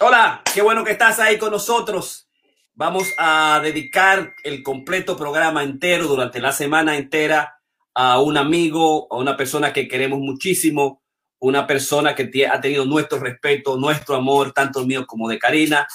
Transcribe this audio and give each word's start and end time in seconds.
Hola, 0.00 0.42
qué 0.52 0.62
bueno 0.62 0.84
que 0.84 0.92
estás 0.92 1.20
ahí 1.20 1.38
con 1.38 1.52
nosotros. 1.52 2.28
Vamos 2.72 3.12
a 3.18 3.60
dedicar 3.62 4.34
el 4.42 4.62
completo 4.62 5.18
programa 5.18 5.62
entero 5.62 6.06
durante 6.06 6.40
la 6.40 6.50
semana 6.50 6.96
entera 6.96 7.60
a 7.94 8.18
un 8.20 8.38
amigo, 8.38 9.06
a 9.10 9.18
una 9.18 9.36
persona 9.36 9.72
que 9.72 9.86
queremos 9.86 10.18
muchísimo, 10.18 11.02
una 11.38 11.66
persona 11.66 12.14
que 12.14 12.46
ha 12.46 12.60
tenido 12.60 12.86
nuestro 12.86 13.18
respeto, 13.20 13.76
nuestro 13.76 14.16
amor, 14.16 14.52
tanto 14.52 14.84
mío 14.86 15.06
como 15.06 15.28
de 15.28 15.38
Karina, 15.38 15.86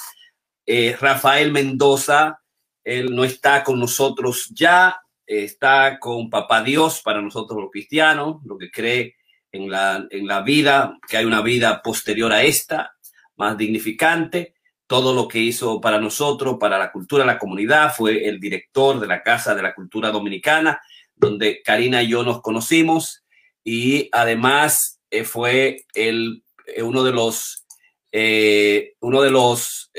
eh, 0.64 0.96
Rafael 0.98 1.50
Mendoza. 1.50 2.40
Él 2.84 3.14
no 3.14 3.24
está 3.24 3.64
con 3.64 3.80
nosotros 3.80 4.48
ya, 4.54 4.96
está 5.26 5.98
con 5.98 6.30
Papá 6.30 6.62
Dios 6.62 7.02
para 7.02 7.20
nosotros 7.20 7.60
los 7.60 7.70
cristianos, 7.70 8.36
lo 8.44 8.56
que 8.56 8.70
cree 8.70 9.16
en 9.50 9.68
la, 9.68 10.06
en 10.08 10.26
la 10.26 10.42
vida, 10.42 10.98
que 11.08 11.16
hay 11.16 11.24
una 11.24 11.42
vida 11.42 11.82
posterior 11.82 12.32
a 12.32 12.44
esta, 12.44 12.94
más 13.38 13.56
dignificante. 13.56 14.54
Todo 14.86 15.14
lo 15.14 15.28
que 15.28 15.38
hizo 15.38 15.80
para 15.80 16.00
nosotros, 16.00 16.56
para 16.58 16.78
la 16.78 16.92
cultura, 16.92 17.24
la 17.24 17.38
comunidad, 17.38 17.94
fue 17.94 18.26
el 18.26 18.40
director 18.40 18.98
de 19.00 19.06
la 19.06 19.22
Casa 19.22 19.54
de 19.54 19.62
la 19.62 19.74
Cultura 19.74 20.10
Dominicana, 20.10 20.80
donde 21.14 21.62
Karina 21.62 22.02
y 22.02 22.08
yo 22.08 22.22
nos 22.22 22.40
conocimos 22.40 23.24
y 23.64 24.08
además 24.12 24.98
eh, 25.10 25.24
fue 25.24 25.84
el, 25.94 26.42
eh, 26.66 26.82
uno 26.82 27.02
de 27.04 27.12
los, 27.12 27.66
eh, 28.12 28.94
uno 29.00 29.20
de 29.22 29.30
los 29.30 29.90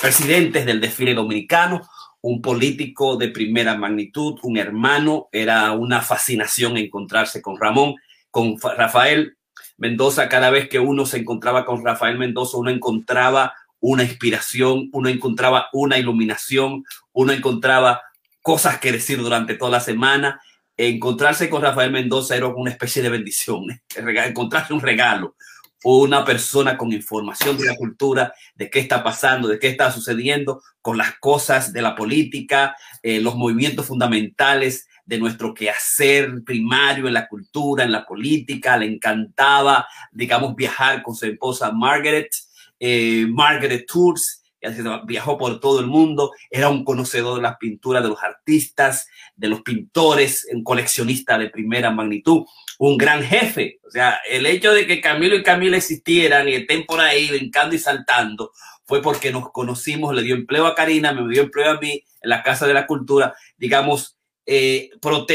presidentes 0.00 0.66
del 0.66 0.80
desfile 0.80 1.14
dominicano, 1.14 1.88
un 2.22 2.42
político 2.42 3.16
de 3.16 3.28
primera 3.28 3.76
magnitud, 3.76 4.38
un 4.42 4.56
hermano, 4.56 5.28
era 5.30 5.72
una 5.72 6.00
fascinación 6.02 6.76
encontrarse 6.76 7.40
con 7.40 7.56
Ramón, 7.56 7.94
con 8.30 8.58
Rafael 8.60 9.36
Mendoza. 9.82 10.28
Cada 10.28 10.48
vez 10.50 10.68
que 10.68 10.78
uno 10.78 11.06
se 11.06 11.18
encontraba 11.18 11.64
con 11.64 11.84
Rafael 11.84 12.16
Mendoza, 12.16 12.56
uno 12.56 12.70
encontraba 12.70 13.54
una 13.80 14.04
inspiración, 14.04 14.88
uno 14.92 15.08
encontraba 15.08 15.66
una 15.72 15.98
iluminación, 15.98 16.84
uno 17.12 17.32
encontraba 17.32 18.00
cosas 18.42 18.78
que 18.78 18.92
decir 18.92 19.18
durante 19.18 19.54
toda 19.56 19.72
la 19.72 19.80
semana. 19.80 20.40
Encontrarse 20.76 21.50
con 21.50 21.62
Rafael 21.62 21.90
Mendoza 21.90 22.36
era 22.36 22.46
una 22.46 22.70
especie 22.70 23.02
de 23.02 23.08
bendición, 23.08 23.64
encontrarse 23.96 24.72
un 24.72 24.80
regalo, 24.80 25.34
una 25.82 26.24
persona 26.24 26.76
con 26.76 26.92
información 26.92 27.58
de 27.58 27.66
la 27.66 27.74
cultura, 27.74 28.32
de 28.54 28.70
qué 28.70 28.78
está 28.78 29.02
pasando, 29.02 29.48
de 29.48 29.58
qué 29.58 29.66
está 29.66 29.90
sucediendo 29.90 30.62
con 30.80 30.96
las 30.96 31.18
cosas 31.18 31.72
de 31.72 31.82
la 31.82 31.96
política, 31.96 32.76
eh, 33.02 33.20
los 33.20 33.34
movimientos 33.34 33.86
fundamentales 33.86 34.86
de 35.04 35.18
nuestro 35.18 35.54
quehacer 35.54 36.42
primario 36.44 37.08
en 37.08 37.14
la 37.14 37.28
cultura, 37.28 37.84
en 37.84 37.92
la 37.92 38.04
política. 38.04 38.76
Le 38.76 38.86
encantaba, 38.86 39.86
digamos, 40.10 40.54
viajar 40.54 41.02
con 41.02 41.14
su 41.14 41.26
esposa 41.26 41.72
Margaret, 41.72 42.28
eh, 42.78 43.26
Margaret 43.28 43.86
Tours. 43.86 44.40
Viajó 45.06 45.38
por 45.38 45.58
todo 45.58 45.80
el 45.80 45.88
mundo, 45.88 46.30
era 46.48 46.68
un 46.68 46.84
conocedor 46.84 47.34
de 47.36 47.42
las 47.42 47.56
pinturas 47.56 48.00
de 48.00 48.08
los 48.10 48.22
artistas, 48.22 49.08
de 49.34 49.48
los 49.48 49.62
pintores, 49.62 50.46
un 50.52 50.62
coleccionista 50.62 51.36
de 51.36 51.50
primera 51.50 51.90
magnitud 51.90 52.44
un 52.84 52.96
gran 52.96 53.22
jefe. 53.22 53.78
O 53.86 53.90
sea, 53.90 54.18
el 54.28 54.44
hecho 54.44 54.72
de 54.72 54.88
que 54.88 55.00
Camilo 55.00 55.36
y 55.36 55.44
Camila 55.44 55.76
existieran 55.76 56.48
y 56.48 56.54
estén 56.54 56.84
por 56.84 57.00
ahí 57.00 57.28
brincando 57.28 57.76
y 57.76 57.78
saltando 57.78 58.50
fue 58.84 59.00
porque 59.00 59.30
nos 59.30 59.52
conocimos, 59.52 60.12
le 60.16 60.22
dio 60.22 60.34
empleo 60.34 60.66
a 60.66 60.74
Karina, 60.74 61.12
me 61.12 61.32
dio 61.32 61.42
empleo 61.42 61.70
a 61.70 61.80
mí 61.80 62.02
en 62.20 62.30
la 62.30 62.42
Casa 62.42 62.66
de 62.66 62.74
la 62.74 62.88
Cultura, 62.88 63.34
digamos, 63.56 64.18
eh, 64.44 64.90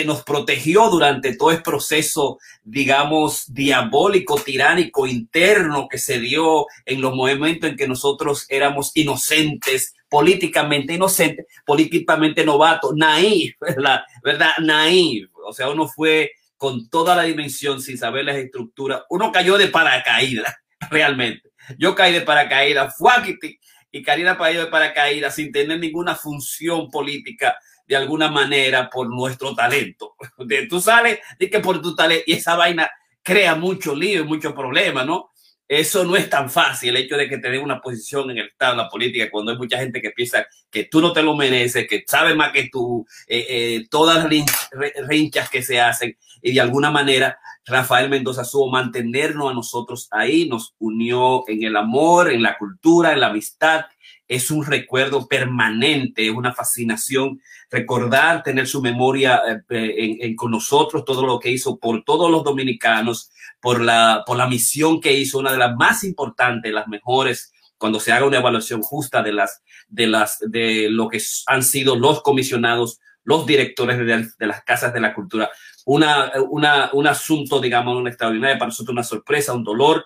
nos 0.05 0.23
protegió 0.23 0.89
durante 0.89 1.36
todo 1.36 1.52
el 1.52 1.61
proceso, 1.61 2.39
digamos, 2.63 3.52
diabólico, 3.53 4.39
tiránico, 4.39 5.08
interno 5.08 5.88
que 5.89 5.97
se 5.97 6.19
dio 6.19 6.66
en 6.86 7.02
los 7.02 7.16
momentos 7.16 7.69
en 7.69 7.77
que 7.77 7.88
nosotros 7.88 8.45
éramos 8.49 8.91
inocentes, 8.95 9.95
políticamente 10.09 10.94
inocentes, 10.94 11.45
políticamente 11.66 12.45
novatos, 12.45 12.94
naif, 12.95 13.55
¿verdad? 13.61 14.02
¿verdad? 14.23 14.52
Naif. 14.59 15.30
O 15.45 15.53
sea, 15.53 15.70
uno 15.70 15.87
fue 15.87 16.32
con 16.58 16.89
toda 16.89 17.15
la 17.15 17.23
dimensión 17.23 17.82
sin 17.82 17.98
saber 17.98 18.26
las 18.26 18.37
estructuras. 18.37 19.03
Uno 19.09 19.32
cayó 19.32 19.58
de 19.58 19.67
paracaídas, 19.67 20.53
realmente. 20.89 21.52
Yo 21.77 21.95
caí 21.95 22.14
de 22.14 22.21
paracaídas, 22.21 22.95
fuáquiti, 22.98 23.59
y 23.92 24.03
Karina 24.03 24.37
cayó 24.37 24.65
de 24.65 24.71
paracaídas 24.71 25.36
sin 25.36 25.52
tener 25.52 25.80
ninguna 25.80 26.15
función 26.15 26.89
política 26.89 27.58
de 27.87 27.95
alguna 27.95 28.30
manera 28.30 28.89
por 28.89 29.09
nuestro 29.09 29.55
talento. 29.55 30.15
Tú 30.70 30.81
sales 30.81 31.20
y 31.39 31.49
que 31.49 31.59
por 31.59 31.81
tu 31.81 31.95
talento, 31.95 32.23
y 32.27 32.33
esa 32.33 32.55
vaina 32.55 32.89
crea 33.23 33.55
mucho 33.55 33.95
lío 33.95 34.21
y 34.21 34.25
mucho 34.25 34.53
problema, 34.53 35.03
¿no? 35.03 35.31
Eso 35.67 36.05
no 36.05 36.15
es 36.15 36.30
tan 36.30 36.49
fácil, 36.49 36.89
el 36.95 37.03
hecho 37.03 37.17
de 37.17 37.27
que 37.27 37.39
te 37.39 37.49
den 37.49 37.61
una 37.61 37.81
posición 37.81 38.31
en 38.31 38.37
el 38.37 38.47
Estado, 38.47 38.71
en 38.71 38.77
la 38.77 38.89
política, 38.89 39.30
cuando 39.30 39.52
hay 39.52 39.58
mucha 39.58 39.77
gente 39.77 40.02
que 40.02 40.11
piensa 40.11 40.47
que 40.71 40.86
tú 40.86 41.02
no 41.02 41.11
te 41.11 41.21
lo 41.21 41.36
mereces, 41.36 41.86
que 41.89 42.05
sabe 42.08 42.36
más 42.36 42.53
que 42.53 42.70
tú, 42.71 43.05
eh, 43.27 43.45
eh, 43.49 43.87
todas 43.89 44.23
las 44.23 45.08
rinchas 45.08 45.49
que 45.49 45.61
se 45.61 45.81
hacen, 45.81 46.17
y 46.42 46.53
de 46.53 46.61
alguna 46.61 46.89
manera 46.89 47.37
Rafael 47.67 48.09
Mendoza 48.09 48.45
supo 48.45 48.70
mantenernos 48.70 49.52
a 49.52 49.53
nosotros 49.53 50.08
ahí, 50.11 50.47
nos 50.47 50.73
unió 50.80 51.43
en 51.49 51.64
el 51.64 51.76
amor, 51.76 52.31
en 52.31 52.42
la 52.42 52.58
cultura, 52.58 53.11
en 53.11 53.20
la 53.20 53.27
amistad. 53.27 53.86
Es 54.26 54.52
un 54.52 54.65
recuerdo 54.65 55.27
permanente, 55.27 56.27
es 56.27 56.33
una 56.33 56.53
fascinación 56.53 57.42
recordar, 57.70 58.44
tener 58.44 58.67
su 58.67 58.82
memoria 58.82 59.42
eh, 59.70 60.36
con 60.36 60.52
nosotros, 60.52 61.04
todo 61.05 61.26
lo 61.26 61.39
que 61.39 61.52
hizo 61.52 61.78
por 61.78 62.04
todos 62.04 62.32
los 62.32 62.44
dominicanos, 62.44 63.32
por 63.60 63.82
la, 63.82 64.23
por 64.26 64.38
la 64.38 64.48
misión 64.48 65.02
que 65.02 65.14
hizo, 65.14 65.39
una 65.39 65.52
de 65.52 65.58
las 65.58 65.76
más 65.76 66.04
importantes, 66.04 66.72
las 66.72 66.88
mejores, 66.88 67.52
cuando 67.77 68.00
se 68.00 68.11
haga 68.11 68.26
una 68.26 68.38
evaluación 68.38 68.82
justa 68.82 69.22
de 69.22 69.33
las, 69.33 69.61
de 69.88 70.08
las, 70.08 70.39
de 70.39 70.88
lo 70.89 71.10
que 71.10 71.22
han 71.48 71.64
sido 71.64 71.95
los 71.95 72.22
comisionados, 72.22 73.00
los 73.23 73.45
directores 73.45 73.98
de, 73.98 74.30
de 74.38 74.48
las 74.48 74.64
casas 74.64 74.94
de 74.94 75.02
la 75.02 75.14
cultura. 75.14 75.50
Una, 75.86 76.32
una, 76.50 76.89
un 76.94 77.08
asunto, 77.08 77.60
digamos, 77.60 77.95
un 77.95 78.08
extraordinario, 78.08 78.58
para 78.58 78.67
nosotros 78.67 78.94
una 78.94 79.04
sorpresa, 79.04 79.54
un 79.54 79.64
dolor. 79.64 80.06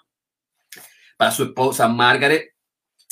Para 1.18 1.32
su 1.32 1.44
esposa 1.44 1.88
Margaret, 1.88 2.56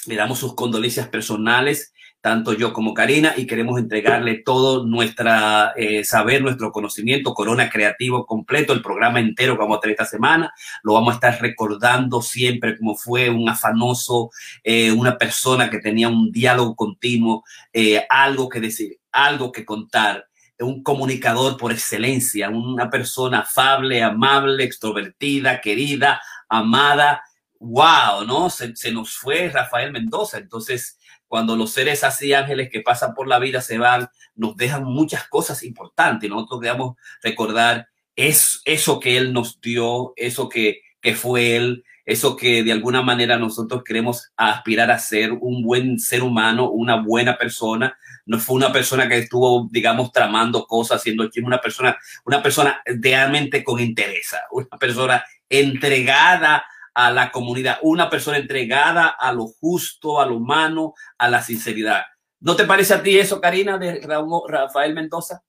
le 0.07 0.15
damos 0.15 0.39
sus 0.39 0.55
condolencias 0.55 1.07
personales 1.07 1.93
tanto 2.21 2.53
yo 2.53 2.73
como 2.73 2.93
Karina, 2.93 3.33
y 3.37 3.47
queremos 3.47 3.79
entregarle 3.79 4.41
todo 4.43 4.85
nuestra 4.85 5.73
eh, 5.77 6.03
saber, 6.03 6.41
nuestro 6.41 6.71
conocimiento, 6.71 7.33
Corona 7.33 7.69
Creativo 7.69 8.25
completo, 8.25 8.73
el 8.73 8.81
programa 8.81 9.19
entero 9.19 9.53
que 9.53 9.61
vamos 9.61 9.77
a 9.77 9.81
tener 9.81 9.93
esta 9.93 10.05
semana. 10.05 10.53
Lo 10.83 10.93
vamos 10.93 11.11
a 11.11 11.15
estar 11.15 11.41
recordando 11.41 12.21
siempre 12.21 12.77
como 12.77 12.95
fue 12.95 13.29
un 13.29 13.47
afanoso, 13.47 14.31
eh, 14.63 14.91
una 14.91 15.17
persona 15.17 15.69
que 15.69 15.79
tenía 15.79 16.09
un 16.09 16.31
diálogo 16.31 16.75
continuo, 16.75 17.43
eh, 17.71 18.05
algo 18.09 18.49
que 18.49 18.59
decir, 18.59 18.97
algo 19.11 19.51
que 19.51 19.65
contar 19.65 20.25
un 20.59 20.83
comunicador 20.83 21.55
por 21.55 21.71
excelencia, 21.71 22.49
una 22.49 22.89
persona 22.89 23.39
afable, 23.39 24.03
amable, 24.03 24.65
extrovertida, 24.65 25.61
querida, 25.61 26.21
amada. 26.49 27.23
¡Wow! 27.59 28.25
¿No? 28.25 28.49
Se, 28.49 28.75
se 28.75 28.91
nos 28.91 29.15
fue 29.15 29.49
Rafael 29.49 29.93
Mendoza. 29.93 30.37
Entonces, 30.37 30.98
cuando 31.29 31.55
los 31.55 31.71
seres 31.71 32.03
así 32.03 32.33
ángeles 32.33 32.69
que 32.69 32.81
pasan 32.81 33.13
por 33.13 33.27
la 33.27 33.39
vida 33.39 33.61
se 33.61 33.77
van, 33.77 34.09
nos 34.35 34.57
dejan 34.57 34.83
muchas 34.83 35.27
cosas 35.29 35.63
importantes. 35.63 36.29
Nosotros 36.29 36.59
debemos 36.59 36.97
recordar 37.21 37.87
es, 38.15 38.61
eso 38.65 38.99
que 38.99 39.15
Él 39.15 39.31
nos 39.31 39.61
dio, 39.61 40.13
eso 40.17 40.49
que, 40.49 40.81
que 40.99 41.13
fue 41.15 41.55
Él, 41.55 41.85
eso 42.03 42.35
que 42.35 42.63
de 42.63 42.71
alguna 42.71 43.03
manera 43.03 43.37
nosotros 43.37 43.83
queremos 43.83 44.31
aspirar 44.35 44.89
a 44.89 44.97
ser 44.97 45.31
un 45.31 45.61
buen 45.61 45.99
ser 45.99 46.23
humano, 46.23 46.71
una 46.71 46.95
buena 46.95 47.37
persona. 47.37 47.95
No 48.25 48.39
fue 48.39 48.55
una 48.55 48.73
persona 48.73 49.07
que 49.07 49.19
estuvo, 49.19 49.69
digamos, 49.71 50.11
tramando 50.11 50.65
cosas, 50.65 51.03
siendo 51.03 51.29
una 51.43 51.61
persona, 51.61 51.95
una 52.25 52.41
persona 52.41 52.81
realmente 52.85 53.63
con 53.63 53.79
interés, 53.79 54.35
una 54.51 54.77
persona 54.79 55.23
entregada 55.47 56.65
a 56.93 57.11
la 57.11 57.31
comunidad, 57.31 57.77
una 57.81 58.09
persona 58.09 58.37
entregada 58.37 59.07
a 59.07 59.31
lo 59.33 59.47
justo, 59.47 60.19
a 60.19 60.25
lo 60.25 60.37
humano, 60.37 60.93
a 61.17 61.29
la 61.29 61.41
sinceridad. 61.41 62.03
¿No 62.41 62.55
te 62.55 62.65
parece 62.65 62.93
a 62.93 63.03
ti 63.03 63.19
eso, 63.19 63.41
Karina, 63.41 63.77
de 63.77 63.99
Rafael 63.99 64.93
Mendoza? 64.93 65.43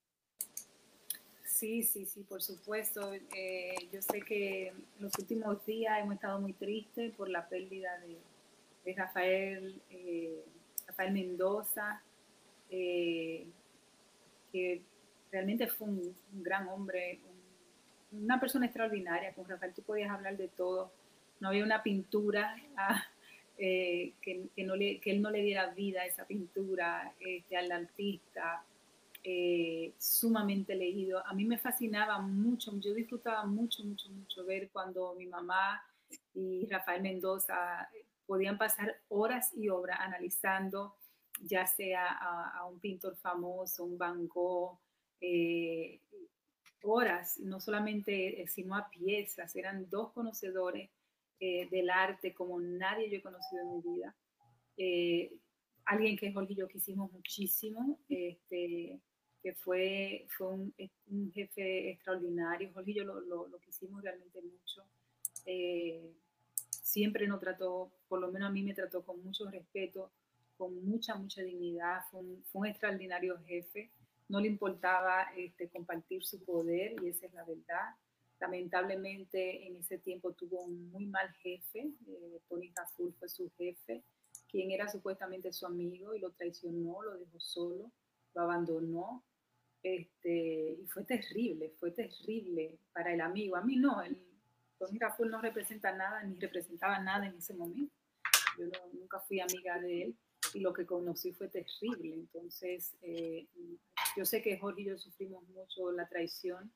Sí, 1.45 1.83
sí, 1.83 2.07
sí, 2.07 2.23
por 2.23 2.43
supuesto. 2.43 3.13
Eh, 3.37 3.75
yo 3.93 4.01
sé 4.03 4.23
que 4.23 4.73
los 4.99 5.13
últimos 5.19 5.65
días 5.67 6.01
hemos 6.01 6.15
estado 6.15 6.41
muy 6.41 6.53
tristes 6.55 7.15
por 7.15 7.29
la 7.29 7.49
pérdida 7.49 7.91
de, 8.01 8.95
Rafael, 8.95 9.81
eh, 9.91 10.43
Rafael 10.89 11.13
Mendoza, 11.13 12.03
eh, 12.71 13.47
que 14.51 14.83
realmente 15.31 15.69
fue 15.69 15.87
un, 15.87 16.17
un 16.33 16.43
gran 16.43 16.67
hombre, 16.69 17.21
una 18.11 18.41
persona 18.41 18.67
extraordinaria. 18.67 19.33
Con 19.35 19.49
Rafael 19.49 19.75
tú 19.75 19.83
podías 19.83 20.11
hablar 20.11 20.37
de 20.37 20.49
todo 20.49 20.91
no 21.41 21.49
había 21.49 21.65
una 21.65 21.83
pintura 21.83 22.57
ah, 22.77 23.03
eh, 23.59 24.15
que, 24.23 24.49
que, 24.55 24.63
él 25.11 25.21
no 25.21 25.31
le 25.31 25.43
diera 25.43 25.67
vida 25.75 26.03
a 26.03 26.07
esa 26.07 26.27
pintura, 26.27 27.13
este, 27.21 27.57
al 27.57 27.71
artista, 27.73 28.65
eh, 29.23 29.93
sumamente 29.99 30.75
leído. 30.75 31.27
A 31.27 31.35
mí 31.35 31.45
me 31.45 31.59
fascinaba 31.59 32.19
mucho, 32.21 32.73
yo 32.81 32.95
disfrutaba 32.95 33.45
mucho, 33.45 33.85
mucho, 33.85 34.09
mucho 34.11 34.45
ver 34.47 34.71
cuando 34.71 35.15
mi 35.15 35.27
mamá 35.27 35.83
y 36.35 36.67
Rafael 36.71 37.03
Mendoza 37.03 37.89
podían 38.27 38.57
pasar 38.57 38.97
horas 39.09 39.51
y 39.55 39.69
horas 39.69 39.99
analizando 40.01 40.95
ya 41.43 41.67
sea 41.67 42.07
a, 42.07 42.67
un 42.67 42.79
pintor 42.81 43.17
famoso, 43.17 43.85
un 43.85 43.97
Van 43.97 44.29
Gogh, 44.29 44.79
eh, 45.21 46.01
horas, 46.83 47.39
no 47.39 47.61
solamente, 47.61 48.45
sino 48.49 48.75
a 48.77 48.89
piezas, 48.89 49.55
eran 49.57 49.89
dos 49.91 50.13
conocedores 50.13 50.91
eh, 51.41 51.69
del 51.71 51.91
arte 51.91 52.35
como 52.35 52.61
nadie 52.61 53.11
yo 53.11 53.19
he 53.19 53.23
conocido 53.23 53.63
en 53.63 53.77
mi 53.77 53.83
vida. 53.83 54.15
alguien 55.87 56.17
que 56.17 56.33
Jorge 56.33 56.53
y 56.53 56.57
yo 56.57 56.69
quisimos 56.69 57.11
muchísimo, 57.11 57.99
este, 58.09 59.01
que 59.43 59.55
fue, 59.55 60.27
fue 60.37 60.49
un, 60.49 61.33
jefe 61.33 61.91
extraordinario. 61.91 62.71
Jorge 62.73 62.93
y 62.93 62.95
yo 62.95 63.05
lo, 63.05 63.21
lo, 63.21 63.59
quisimos 63.61 64.03
realmente 64.03 64.41
mucho. 64.43 64.85
siempre 66.69 67.27
nos 67.27 67.41
trató, 67.41 67.91
por 68.09 68.21
lo 68.21 68.31
menos 68.31 68.49
a 68.49 68.53
mí 68.53 68.63
me 68.63 68.75
trató 68.75 69.05
con 69.05 69.23
mucho 69.25 69.51
respeto, 69.51 70.13
con 70.61 70.85
mucha, 70.85 71.15
mucha 71.15 71.43
dignidad, 71.43 72.03
fue 72.11 72.21
un, 72.21 72.67
extraordinario 72.67 73.39
jefe, 73.47 73.91
no 74.29 74.41
le 74.41 74.49
importaba 74.49 75.23
este, 75.35 75.71
compartir 75.71 76.23
su 76.23 76.45
poder 76.45 76.97
y 77.03 77.09
esa 77.09 77.25
es 77.25 77.33
la 77.33 77.45
verdad. 77.47 77.95
Lamentablemente 78.41 79.67
en 79.67 79.77
ese 79.77 79.99
tiempo 79.99 80.33
tuvo 80.33 80.63
un 80.63 80.91
muy 80.91 81.07
mal 81.07 81.31
jefe, 81.43 81.93
eh, 82.07 82.41
Tony 82.49 82.73
Caful 82.73 83.15
fue 83.19 83.29
su 83.29 83.51
jefe, 83.51 84.03
quien 84.49 84.71
era 84.71 84.89
supuestamente 84.89 85.53
su 85.53 85.67
amigo 85.67 86.15
y 86.15 86.21
lo 86.21 86.31
traicionó, 86.33 87.03
lo 87.03 87.19
dejó 87.19 87.39
solo, 87.39 87.93
lo 88.35 88.43
abandonó. 88.43 89.25
Este, 89.83 90.79
y 90.81 90.87
fue 90.89 91.05
terrible, 91.05 91.71
fue 91.79 91.91
terrible 91.91 92.79
para 92.93 93.13
el 93.13 93.21
amigo. 93.21 93.57
A 93.57 93.63
mí 93.63 93.77
no, 93.77 94.03
el, 94.03 94.19
Tony 94.79 94.99
Caful 94.99 95.31
no 95.31 95.43
representa 95.43 95.93
nada 95.93 96.23
ni 96.23 96.39
representaba 96.39 96.99
nada 96.99 97.27
en 97.27 97.37
ese 97.37 97.53
momento. 97.53 97.95
Yo 98.59 98.67
nunca 98.93 99.21
fui 99.21 99.41
amiga 99.41 99.79
de 99.79 100.03
él 100.05 100.17
y 100.55 100.61
lo 100.61 100.73
que 100.73 100.87
conocí 100.87 101.33
fue 101.33 101.49
terrible. 101.49 102.15
Entonces, 102.15 102.97
eh, 103.03 103.47
yo 104.17 104.25
sé 104.25 104.41
que 104.41 104.59
Jorge 104.59 104.83
y 104.83 104.85
yo 104.87 104.99
sufrimos 104.99 105.47
mucho 105.51 105.93
la 105.93 106.09
traición 106.09 106.73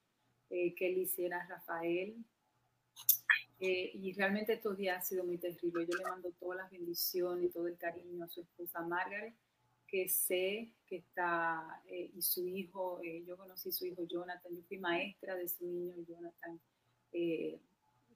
eh, 0.50 0.74
que 0.74 0.88
él 0.88 0.98
hiciera 0.98 1.40
a 1.40 1.46
Rafael. 1.46 2.16
Eh, 3.60 3.90
y 3.94 4.12
realmente 4.12 4.54
estos 4.54 4.76
días 4.76 4.98
ha 4.98 5.02
sido 5.02 5.24
muy 5.24 5.38
terrible. 5.38 5.86
Yo 5.86 5.96
le 5.96 6.04
mando 6.04 6.30
todas 6.32 6.58
las 6.58 6.70
bendiciones 6.70 7.46
y 7.46 7.48
todo 7.52 7.68
el 7.68 7.78
cariño 7.78 8.24
a 8.24 8.28
su 8.28 8.42
esposa 8.42 8.82
Margaret, 8.82 9.34
que 9.86 10.08
sé 10.08 10.72
que 10.86 10.96
está, 10.96 11.82
y 11.88 12.20
su 12.20 12.46
hijo, 12.48 13.00
yo 13.02 13.36
conocí 13.36 13.68
a 13.68 13.72
su 13.72 13.86
hijo 13.86 14.04
Jonathan, 14.04 14.52
yo 14.54 14.62
fui 14.66 14.78
maestra 14.78 15.36
de 15.36 15.48
su 15.48 15.64
niño 15.64 15.94
Jonathan, 16.06 16.60
de 17.12 17.60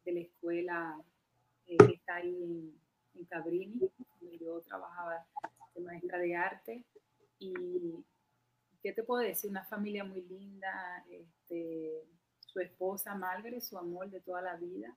la 0.04 0.20
escuela 0.20 1.04
que 1.64 1.76
está 1.94 2.16
ahí 2.16 2.42
en, 2.42 2.74
en 3.14 3.24
Cabrini, 3.26 3.78
donde 4.20 4.38
yo 4.38 4.60
trabajaba 4.62 5.26
de 5.74 5.80
maestra 5.82 6.18
de 6.18 6.34
arte. 6.34 6.84
Y, 7.38 8.04
¿qué 8.82 8.92
te 8.92 9.02
puedo 9.02 9.22
decir? 9.22 9.50
Una 9.50 9.64
familia 9.64 10.04
muy 10.04 10.22
linda, 10.22 11.04
este, 11.10 12.04
su 12.58 12.62
esposa 12.62 13.14
Margaret, 13.14 13.62
su 13.62 13.78
amor 13.78 14.10
de 14.10 14.20
toda 14.20 14.42
la 14.42 14.56
vida. 14.56 14.96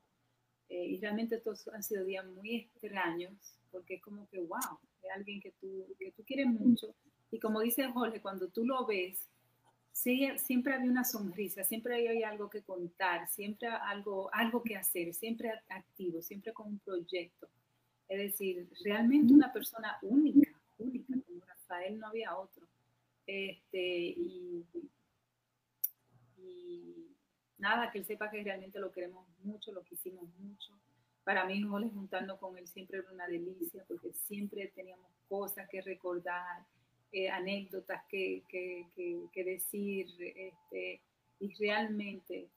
Eh, 0.70 0.86
y 0.86 1.00
realmente 1.00 1.36
estos 1.36 1.68
han 1.68 1.84
sido 1.84 2.04
días 2.06 2.26
muy 2.26 2.56
extraños, 2.56 3.34
porque 3.72 3.96
es 3.96 4.02
como 4.02 4.28
que, 4.30 4.40
wow, 4.40 4.80
es 5.04 5.12
alguien 5.16 5.40
que 5.42 5.52
tú, 5.60 5.86
que 6.00 6.12
tú 6.12 6.24
quieres 6.26 6.48
mucho. 6.48 6.96
Y 7.30 7.40
como 7.40 7.62
dice 7.62 7.88
Jorge, 7.92 8.22
cuando 8.22 8.48
tú 8.48 8.66
lo 8.66 8.86
ves, 8.86 9.28
siempre 9.92 10.74
había 10.74 10.90
una 10.90 11.04
sonrisa, 11.04 11.64
siempre 11.64 12.08
hay 12.08 12.24
algo 12.24 12.50
que 12.50 12.64
contar, 12.64 13.28
siempre 13.30 13.68
algo, 13.68 14.34
algo 14.34 14.64
que 14.64 14.76
hacer, 14.76 15.14
siempre 15.14 15.52
activo, 15.70 16.22
siempre 16.22 16.54
con 16.54 16.68
un 16.68 16.80
proyecto. 16.80 17.48
Es 18.08 18.18
decir, 18.18 18.68
realmente 18.84 19.34
una 19.34 19.54
persona 19.54 19.98
única, 20.02 20.52
única, 20.78 21.14
como 21.28 21.46
Rafael 21.46 22.00
no 22.00 22.08
había 22.08 22.36
otro. 22.36 22.66
Este, 23.28 24.16
y, 24.18 24.66
nada, 27.62 27.92
que 27.92 28.00
él 28.00 28.06
sepa 28.06 28.30
que 28.30 28.44
realmente 28.44 28.80
lo 28.80 28.92
queremos 28.92 29.26
mucho, 29.44 29.72
lo 29.72 29.84
quisimos 29.84 30.28
mucho. 30.40 30.74
Para 31.24 31.46
mí, 31.46 31.62
Jorge, 31.62 31.90
juntando 31.90 32.38
con 32.40 32.58
él 32.58 32.68
siempre 32.68 32.98
era 32.98 33.12
una 33.12 33.28
delicia, 33.28 33.86
porque 33.88 34.12
siempre 34.12 34.72
teníamos 34.76 35.12
cosas 35.30 35.70
que 35.70 35.82
recordar, 35.82 36.66
eh, 37.12 37.30
anécdotas 37.30 38.04
que, 38.10 38.44
decir, 39.34 40.08
este, 40.20 41.02
y 41.40 41.54
realmente 41.56 42.50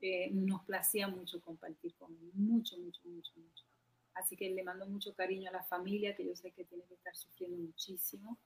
eh, 0.00 0.30
nos 0.32 0.64
placía 0.64 1.08
mucho 1.08 1.40
compartir 1.40 1.94
con 1.94 2.12
él, 2.16 2.30
mucho, 2.34 2.76
mucho, 2.78 3.00
mucho, 3.04 3.32
mucho. 3.36 3.64
Así 4.14 4.36
que 4.36 4.50
le 4.50 4.62
mando 4.62 4.86
mucho 4.86 5.14
cariño 5.14 5.48
a 5.48 5.52
la 5.52 5.62
familia, 5.62 6.16
que 6.16 6.26
yo 6.26 6.34
sé 6.34 6.50
que 6.50 6.64
tiene 6.64 6.84
que 6.84 6.94
estar 6.94 7.14
sufriendo 7.14 7.58
muchísimo. 7.58 8.38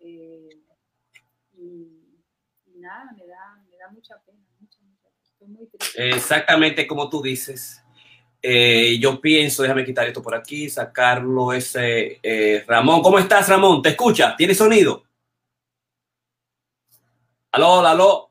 Eh, 0.00 0.60
y, 1.56 1.88
nada, 2.76 3.12
me 3.12 3.26
da, 3.26 3.64
me 3.70 3.76
da 3.76 3.90
mucha 3.90 4.18
pena, 4.20 4.46
mucha, 4.60 4.80
mucha 4.82 4.93
Estoy 5.44 5.56
muy 5.56 5.66
triste. 5.66 6.08
Exactamente 6.08 6.86
como 6.86 7.08
tú 7.08 7.20
dices. 7.20 7.82
Eh, 8.40 8.98
yo 8.98 9.20
pienso, 9.20 9.62
déjame 9.62 9.84
quitar 9.84 10.06
esto 10.06 10.22
por 10.22 10.34
aquí, 10.34 10.68
sacarlo 10.68 11.52
ese. 11.52 12.20
Eh, 12.22 12.64
Ramón, 12.66 13.02
¿cómo 13.02 13.18
estás, 13.18 13.48
Ramón? 13.48 13.82
¿Te 13.82 13.90
escucha? 13.90 14.34
¿Tiene 14.36 14.54
sonido? 14.54 15.04
Aló, 17.52 17.86
aló. 17.86 18.30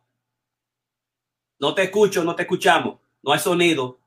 No 1.60 1.74
te 1.74 1.84
escucho, 1.84 2.24
no 2.24 2.36
te 2.36 2.44
escuchamos. 2.44 3.00
No 3.22 3.32
hay 3.32 3.40
sonido. 3.40 4.00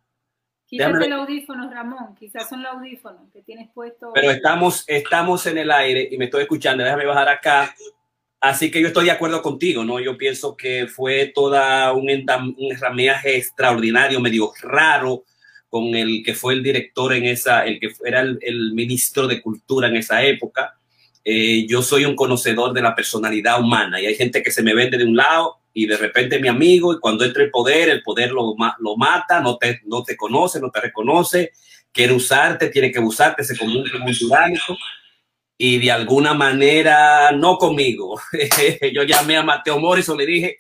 Quizás 0.67 0.93
el 1.01 1.13
audífono, 1.13 1.71
Ramón, 1.71 2.17
quizás 2.17 2.49
son 2.49 2.63
los 2.63 2.73
audífonos 2.73 3.31
que 3.33 3.41
tienes 3.43 3.71
puesto. 3.73 4.11
Pero 4.13 4.33
estamos, 4.33 4.85
estamos 4.89 5.47
en 5.47 5.59
el 5.59 5.71
aire 5.71 6.09
y 6.11 6.19
me 6.19 6.25
estoy 6.25 6.43
escuchando. 6.43 6.83
Déjame 6.83 7.07
bajar 7.07 7.29
acá. 7.29 7.75
Así 8.49 8.71
que 8.71 8.81
yo 8.81 8.89
estoy 8.89 9.07
de 9.07 9.11
acuerdo 9.11 9.43
contigo, 9.43 9.85
¿no? 9.85 9.99
Yo 9.99 10.17
pienso 10.17 10.57
que 10.57 10.87
fue 10.87 11.33
toda 11.35 11.93
un, 11.93 12.09
un 12.09 13.11
extraordinario, 13.25 14.21
medio 14.21 14.53
raro, 14.63 15.25
con 15.69 15.95
el 15.97 16.23
que 16.25 16.35
fue 16.35 16.55
el 16.55 16.63
director 16.63 17.13
en 17.13 17.25
esa, 17.25 17.65
el 17.65 17.81
que 17.81 17.91
era 18.05 18.21
el, 18.21 18.73
ministro 18.73 19.27
de 19.27 19.43
Cultura 19.43 19.89
en 19.89 19.97
esa 19.97 20.23
época. 20.23 20.79
Eh, 21.25 21.67
yo 21.69 21.83
soy 21.83 22.05
un 22.05 22.15
conocedor 22.15 22.73
de 22.73 22.83
la 22.83 22.95
personalidad 22.95 23.61
humana 23.61 24.01
y 24.01 24.07
hay 24.07 24.15
gente 24.15 24.45
que 24.45 24.53
se 24.53 24.63
me 24.63 24.75
vende 24.75 24.97
de 24.97 25.05
un 25.05 25.17
lado 25.17 25.57
y 25.75 25.87
de 25.87 25.97
repente 25.97 26.39
mi 26.39 26.47
amigo, 26.47 26.95
y 26.95 27.01
cuando 27.01 27.25
entra 27.25 27.43
el 27.43 27.51
poder, 27.51 27.89
el 27.89 28.03
poder 28.03 28.31
lo, 28.31 28.55
lo 28.79 28.97
mata, 28.97 29.41
no 29.41 29.59
te, 29.59 29.81
no 29.87 30.05
te 30.05 30.17
conoce, 30.17 30.61
no 30.61 30.71
te 30.71 30.81
reconoce, 30.81 31.51
quiere 31.93 32.13
usarte, 32.13 32.69
tiene 32.69 32.93
que 32.93 33.01
usarte, 33.01 33.43
se 33.43 33.59
comunica 33.59 33.99
como 33.99 34.07
un 34.07 34.17
tiránico, 34.17 34.79
y 35.59 35.79
de 35.79 35.91
alguna 35.91 36.35
manera, 36.35 37.33
no 37.33 37.57
conmigo. 37.57 38.21
Yo 38.93 39.03
llamé 39.05 39.37
a 39.37 39.43
Mateo 39.43 39.79
Morrison, 39.79 40.19
le 40.19 40.27
dije, 40.27 40.57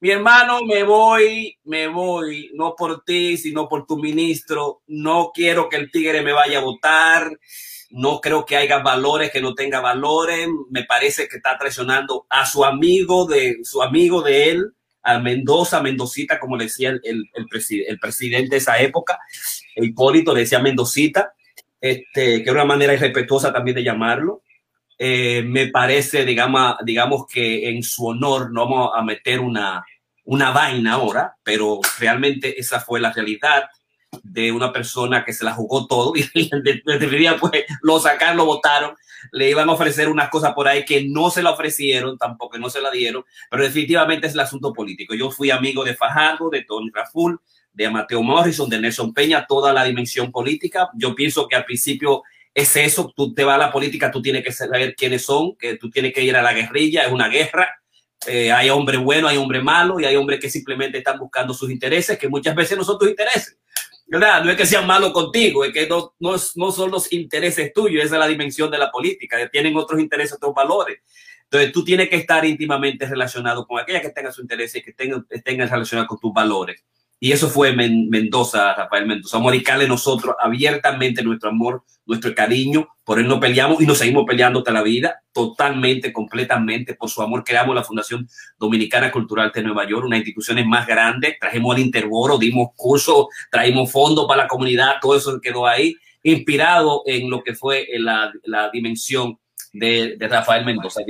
mi 0.00 0.10
hermano, 0.10 0.64
me 0.64 0.82
voy, 0.82 1.58
me 1.64 1.86
voy, 1.86 2.50
no 2.54 2.74
por 2.74 3.04
ti, 3.04 3.36
sino 3.36 3.68
por 3.68 3.86
tu 3.86 3.98
ministro, 3.98 4.82
no 4.86 5.30
quiero 5.32 5.68
que 5.68 5.76
el 5.76 5.90
tigre 5.90 6.22
me 6.22 6.32
vaya 6.32 6.58
a 6.58 6.62
votar, 6.62 7.30
no 7.90 8.20
creo 8.20 8.46
que 8.46 8.56
haya 8.56 8.78
valores 8.78 9.30
que 9.30 9.42
no 9.42 9.54
tenga 9.54 9.80
valores. 9.80 10.48
Me 10.70 10.84
parece 10.84 11.28
que 11.28 11.36
está 11.36 11.58
traicionando 11.58 12.26
a 12.30 12.46
su 12.46 12.64
amigo 12.64 13.26
de 13.26 13.58
su 13.62 13.82
amigo 13.82 14.22
de 14.22 14.50
él, 14.50 14.72
a 15.02 15.18
Mendoza, 15.18 15.82
Mendocita, 15.82 16.38
como 16.38 16.56
le 16.56 16.64
decía 16.64 16.90
el, 16.90 17.00
el, 17.02 17.24
el, 17.34 17.98
presidente 17.98 18.50
de 18.50 18.56
esa 18.56 18.78
época, 18.80 19.18
Hipólito 19.76 20.34
le 20.34 20.40
decía 20.40 20.58
Mendocita, 20.60 21.34
este, 21.80 22.42
que 22.42 22.50
era 22.50 22.52
una 22.52 22.64
manera 22.64 22.94
irrespetuosa 22.94 23.52
también 23.52 23.76
de 23.76 23.84
llamarlo. 23.84 24.42
Eh, 24.98 25.42
me 25.42 25.68
parece, 25.68 26.24
digamos, 26.24 26.76
digamos 26.84 27.26
que 27.26 27.70
en 27.70 27.82
su 27.82 28.06
honor 28.06 28.52
no 28.52 28.68
vamos 28.68 28.90
a 28.94 29.02
meter 29.02 29.40
una, 29.40 29.82
una 30.24 30.50
vaina 30.50 30.94
ahora, 30.94 31.36
pero 31.42 31.80
realmente 31.98 32.60
esa 32.60 32.80
fue 32.80 33.00
la 33.00 33.12
realidad 33.12 33.64
de 34.22 34.52
una 34.52 34.72
persona 34.72 35.24
que 35.24 35.32
se 35.32 35.44
la 35.44 35.54
jugó 35.54 35.86
todo 35.86 36.12
y 36.16 36.22
día 37.18 37.36
pues 37.38 37.64
lo 37.82 37.98
sacaron, 37.98 38.36
lo 38.36 38.44
votaron, 38.44 38.94
le 39.32 39.50
iban 39.50 39.68
a 39.68 39.72
ofrecer 39.72 40.08
unas 40.08 40.28
cosas 40.28 40.52
por 40.54 40.68
ahí 40.68 40.84
que 40.84 41.06
no 41.08 41.30
se 41.30 41.42
la 41.42 41.50
ofrecieron, 41.50 42.18
tampoco 42.18 42.58
no 42.58 42.70
se 42.70 42.80
la 42.80 42.90
dieron, 42.90 43.24
pero 43.50 43.62
definitivamente 43.62 44.26
es 44.26 44.34
el 44.34 44.40
asunto 44.40 44.72
político. 44.72 45.14
Yo 45.14 45.30
fui 45.30 45.50
amigo 45.50 45.84
de 45.84 45.94
Fajardo, 45.94 46.50
de 46.50 46.64
Tony 46.64 46.90
Raful, 46.92 47.40
de 47.72 47.90
Mateo 47.90 48.22
Morrison, 48.22 48.68
de 48.68 48.80
Nelson 48.80 49.14
Peña, 49.14 49.46
toda 49.46 49.72
la 49.72 49.84
dimensión 49.84 50.30
política. 50.30 50.90
Yo 50.94 51.14
pienso 51.14 51.46
que 51.48 51.56
al 51.56 51.64
principio 51.64 52.22
es 52.54 52.76
eso, 52.76 53.12
tú 53.14 53.32
te 53.32 53.44
vas 53.44 53.54
a 53.54 53.66
la 53.66 53.72
política, 53.72 54.10
tú 54.10 54.20
tienes 54.20 54.44
que 54.44 54.52
saber 54.52 54.94
quiénes 54.96 55.24
son, 55.24 55.56
que 55.56 55.76
tú 55.76 55.90
tienes 55.90 56.12
que 56.12 56.22
ir 56.22 56.36
a 56.36 56.42
la 56.42 56.52
guerrilla, 56.52 57.04
es 57.04 57.12
una 57.12 57.28
guerra. 57.28 57.68
Eh, 58.26 58.52
hay 58.52 58.68
hombre 58.68 58.98
bueno, 58.98 59.28
hay 59.28 59.36
hombre 59.36 59.62
malo 59.62 59.98
y 59.98 60.04
hay 60.04 60.16
hombres 60.16 60.40
que 60.40 60.50
simplemente 60.50 60.98
están 60.98 61.18
buscando 61.18 61.54
sus 61.54 61.70
intereses, 61.70 62.18
que 62.18 62.28
muchas 62.28 62.54
veces 62.54 62.76
no 62.76 62.84
son 62.84 62.98
tus 62.98 63.08
intereses. 63.08 63.56
¿verdad? 64.10 64.42
No 64.42 64.50
es 64.50 64.56
que 64.56 64.66
sean 64.66 64.88
malos 64.88 65.12
contigo, 65.12 65.64
es 65.64 65.72
que 65.72 65.86
no, 65.86 66.14
no, 66.18 66.34
no, 66.56 66.72
son 66.72 66.90
los 66.90 67.12
intereses 67.12 67.72
tuyos, 67.72 68.04
esa 68.04 68.16
es 68.16 68.20
la 68.20 68.26
dimensión 68.26 68.68
de 68.68 68.76
la 68.76 68.90
política, 68.90 69.48
tienen 69.50 69.76
otros 69.76 70.00
intereses, 70.00 70.34
otros 70.34 70.52
valores. 70.52 70.98
Entonces 71.44 71.72
tú 71.72 71.84
tienes 71.84 72.08
que 72.08 72.16
estar 72.16 72.44
íntimamente 72.44 73.06
relacionado 73.06 73.66
con 73.66 73.80
aquellas 73.80 74.02
que 74.02 74.10
tengan 74.10 74.32
su 74.32 74.40
interés 74.40 74.74
y 74.74 74.82
que 74.82 74.92
tengan, 74.92 75.24
estén 75.30 75.58
relacionadas 75.58 76.08
con 76.08 76.18
tus 76.18 76.32
valores. 76.32 76.84
Y 77.22 77.32
eso 77.32 77.50
fue 77.50 77.74
Mendoza, 77.74 78.74
Rafael 78.74 79.06
Mendoza. 79.06 79.38
Dedicarle 79.38 79.86
nosotros 79.86 80.34
abiertamente 80.40 81.22
nuestro 81.22 81.50
amor, 81.50 81.84
nuestro 82.06 82.34
cariño. 82.34 82.88
Por 83.04 83.18
él 83.18 83.28
nos 83.28 83.40
peleamos 83.40 83.82
y 83.82 83.86
nos 83.86 83.98
seguimos 83.98 84.24
peleando 84.26 84.60
hasta 84.60 84.72
la 84.72 84.82
vida, 84.82 85.22
totalmente, 85.30 86.14
completamente. 86.14 86.94
Por 86.94 87.10
su 87.10 87.20
amor 87.20 87.44
creamos 87.44 87.74
la 87.74 87.84
Fundación 87.84 88.26
Dominicana 88.58 89.12
Cultural 89.12 89.52
de 89.54 89.62
Nueva 89.62 89.86
York, 89.86 90.06
una 90.06 90.16
institución 90.16 90.66
más 90.66 90.86
grande. 90.86 91.36
Trajimos 91.38 91.76
al 91.76 91.82
Interboro, 91.82 92.38
dimos 92.38 92.68
cursos, 92.74 93.26
traímos 93.50 93.92
fondos 93.92 94.26
para 94.26 94.44
la 94.44 94.48
comunidad, 94.48 94.94
todo 95.02 95.14
eso 95.14 95.38
quedó 95.42 95.66
ahí, 95.66 95.94
inspirado 96.22 97.02
en 97.04 97.28
lo 97.28 97.42
que 97.42 97.54
fue 97.54 97.86
la, 97.98 98.32
la 98.44 98.70
dimensión 98.70 99.38
de, 99.74 100.16
de, 100.16 100.26
Rafael 100.26 100.64
Mendoza, 100.64 101.02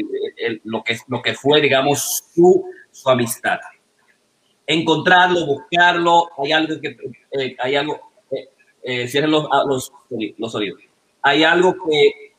lo, 0.65 0.83
que, 0.83 0.99
lo 1.07 1.23
que 1.23 1.35
fue, 1.35 1.61
digamos, 1.61 2.25
su, 2.35 2.65
su 2.91 3.09
amistad 3.09 3.61
encontrarlo, 4.71 5.47
buscarlo. 5.47 6.31
Hay 6.39 6.53
algo 6.53 6.81
que, 6.81 6.97
eh, 7.33 7.57
hay 7.59 7.77
algo, 7.77 8.13
eh, 8.31 8.49
eh, 8.83 9.09
cierren 9.09 9.31
los, 9.31 9.47
ah, 9.51 9.65
los, 9.67 9.93
los 10.39 10.55
oídos. 10.55 10.81
Hay 11.23 11.45
algo 11.45 11.75
que 11.89 12.33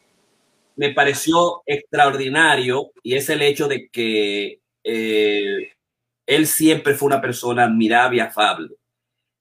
me 0.75 0.93
pareció 0.93 1.61
extraordinario 1.65 2.91
y 3.03 3.15
es 3.15 3.29
el 3.29 3.41
hecho 3.41 3.67
de 3.67 3.89
que 3.89 4.59
él 4.83 6.47
siempre 6.47 6.95
fue 6.95 7.07
una 7.07 7.21
persona 7.21 7.65
admirable 7.65 8.17
y 8.17 8.21
afable 8.21 8.69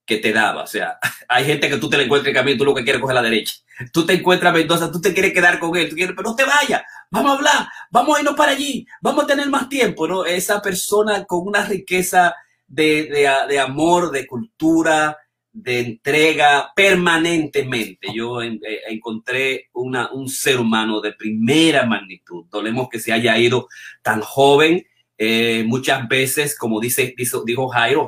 que 0.05 0.19
te 0.19 0.33
daba. 0.33 0.65
O 0.65 0.67
sea, 0.67 0.99
hay 1.29 1.45
gente 1.45 1.69
que 1.69 1.79
tú 1.79 1.89
te 1.89 1.97
le 1.97 2.05
encuentras 2.05 2.29
en 2.29 2.35
camino, 2.35 2.59
tú 2.59 2.65
lo 2.65 2.75
que 2.75 2.85
quieres 2.85 3.01
coger 3.01 3.17
a 3.17 3.23
la 3.23 3.29
derecha. 3.31 3.55
Tú 3.93 4.05
te 4.05 4.13
encuentras 4.13 4.53
Mendoza, 4.53 4.93
tú 4.93 5.01
te 5.01 5.15
quieres 5.15 5.33
quedar 5.33 5.59
con 5.59 5.75
él, 5.77 5.89
tú 5.89 5.97
quieres, 5.97 6.15
pero 6.15 6.29
no 6.29 6.37
te 6.37 6.45
vayas, 6.45 6.83
vamos 7.11 7.31
a 7.31 7.35
hablar, 7.37 7.69
vamos 7.91 8.15
a 8.15 8.21
irnos 8.21 8.35
para 8.35 8.53
allí, 8.53 8.87
vamos 9.01 9.25
a 9.25 9.27
tener 9.27 9.49
más 9.49 9.71
tiempo, 9.71 10.07
¿no? 10.07 10.27
Esa 10.27 10.61
persona 10.61 11.25
con 11.25 11.49
una 11.49 11.65
riqueza 11.65 12.35
de, 12.71 13.59
amor, 13.59 14.11
de 14.11 14.27
cultura, 14.27 15.19
de 15.53 15.81
entrega 15.81 16.73
permanentemente. 16.75 18.09
Yo 18.15 18.41
eh, 18.43 18.61
encontré 18.89 19.69
una, 19.73 20.11
un 20.13 20.29
ser 20.29 20.61
humano 20.61 21.01
de 21.01 21.13
primera 21.13 21.85
magnitud. 21.85 22.47
Dolemos 22.49 22.89
que 22.89 23.01
se 23.01 23.13
haya 23.13 23.37
ido 23.37 23.69
tan 24.03 24.21
joven. 24.21 24.87
Eh, 25.19 25.65
muchas 25.67 26.09
veces, 26.09 26.57
como 26.57 26.81
dice, 26.81 27.15
dijo, 27.45 27.69
Jairo, 27.69 28.07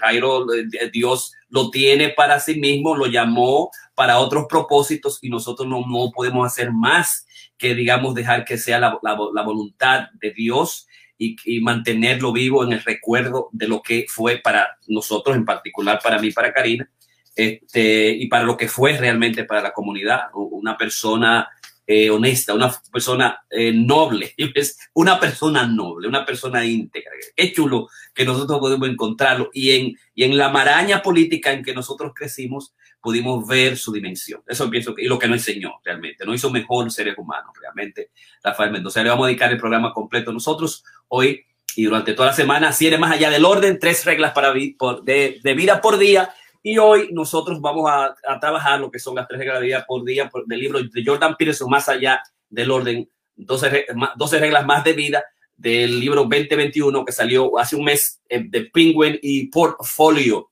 Jairo, 0.00 0.46
eh, 0.54 0.90
Dios 0.90 1.34
lo 1.48 1.70
tiene 1.70 2.10
para 2.10 2.40
sí 2.40 2.58
mismo, 2.58 2.96
lo 2.96 3.06
llamó 3.06 3.70
para 3.94 4.18
otros 4.18 4.46
propósitos 4.48 5.18
y 5.20 5.28
nosotros 5.28 5.68
no, 5.68 5.84
no 5.86 6.10
podemos 6.14 6.46
hacer 6.46 6.72
más 6.72 7.26
que, 7.58 7.74
digamos, 7.74 8.14
dejar 8.14 8.44
que 8.44 8.56
sea 8.56 8.78
la, 8.78 8.98
la 9.02 9.42
voluntad 9.42 10.08
de 10.20 10.30
Dios 10.30 10.86
y, 11.18 11.60
mantenerlo 11.60 12.32
vivo 12.32 12.64
en 12.64 12.72
el 12.72 12.82
recuerdo 12.82 13.48
de 13.52 13.68
lo 13.68 13.82
que 13.82 14.06
fue 14.08 14.38
para 14.38 14.78
nosotros, 14.88 15.36
en 15.36 15.44
particular 15.44 16.00
para 16.02 16.18
mí, 16.18 16.30
para 16.30 16.52
Karina, 16.52 16.88
este, 17.34 18.10
y 18.10 18.26
para 18.28 18.44
lo 18.44 18.56
que 18.56 18.68
fue 18.68 18.96
realmente 18.96 19.44
para 19.44 19.62
la 19.62 19.72
comunidad, 19.72 20.28
una 20.34 20.76
persona 20.76 21.48
eh, 21.86 22.08
honesta, 22.08 22.54
una 22.54 22.72
persona 22.90 23.44
eh, 23.50 23.72
noble, 23.72 24.34
una 24.94 25.20
persona 25.20 25.66
noble, 25.66 26.08
una 26.08 26.24
persona 26.24 26.64
íntegra. 26.64 27.12
Es 27.36 27.52
chulo 27.52 27.88
que 28.14 28.24
nosotros 28.24 28.58
podemos 28.58 28.88
encontrarlo 28.88 29.50
y 29.52 29.72
en, 29.72 29.98
y 30.14 30.24
en 30.24 30.36
la 30.38 30.48
maraña 30.48 31.02
política 31.02 31.52
en 31.52 31.62
que 31.62 31.74
nosotros 31.74 32.12
crecimos, 32.14 32.74
pudimos 33.04 33.46
ver 33.46 33.76
su 33.76 33.92
dimensión. 33.92 34.42
Eso 34.48 34.70
pienso 34.70 34.94
que 34.94 35.02
y 35.02 35.08
lo 35.08 35.18
que 35.18 35.28
nos 35.28 35.46
enseñó 35.46 35.74
realmente. 35.84 36.24
No 36.24 36.32
hizo 36.32 36.48
mejor 36.48 36.90
seres 36.90 37.14
humanos 37.18 37.52
realmente 37.60 38.12
Rafael 38.42 38.70
Mendoza. 38.70 39.02
Le 39.02 39.10
vamos 39.10 39.24
a 39.24 39.26
dedicar 39.26 39.52
el 39.52 39.58
programa 39.58 39.92
completo 39.92 40.32
nosotros 40.32 40.82
hoy 41.08 41.44
y 41.76 41.84
durante 41.84 42.14
toda 42.14 42.28
la 42.28 42.34
semana. 42.34 42.72
Si 42.72 42.86
eres 42.86 42.98
más 42.98 43.12
allá 43.12 43.28
del 43.28 43.44
orden, 43.44 43.78
tres 43.78 44.06
reglas 44.06 44.32
para 44.32 44.54
de, 44.54 45.38
de, 45.42 45.54
vida 45.54 45.82
por 45.82 45.98
día. 45.98 46.34
Y 46.62 46.78
hoy 46.78 47.10
nosotros 47.12 47.60
vamos 47.60 47.90
a, 47.90 48.14
a, 48.26 48.40
trabajar 48.40 48.80
lo 48.80 48.90
que 48.90 48.98
son 48.98 49.16
las 49.16 49.28
tres 49.28 49.40
reglas 49.40 49.60
de 49.60 49.66
vida 49.66 49.84
por 49.86 50.02
día 50.02 50.30
del 50.46 50.58
libro 50.58 50.82
de 50.82 51.04
Jordan 51.04 51.36
Peterson, 51.36 51.68
más 51.68 51.90
allá 51.90 52.22
del 52.48 52.70
orden, 52.70 53.06
12, 53.36 53.86
12 54.16 54.38
reglas 54.38 54.64
más 54.64 54.82
de 54.82 54.94
vida 54.94 55.24
del 55.58 56.00
libro 56.00 56.22
2021 56.22 57.04
que 57.04 57.12
salió 57.12 57.58
hace 57.58 57.76
un 57.76 57.84
mes 57.84 58.22
eh, 58.30 58.44
de 58.48 58.62
Penguin 58.62 59.18
y 59.20 59.48
Portfolio. 59.48 60.50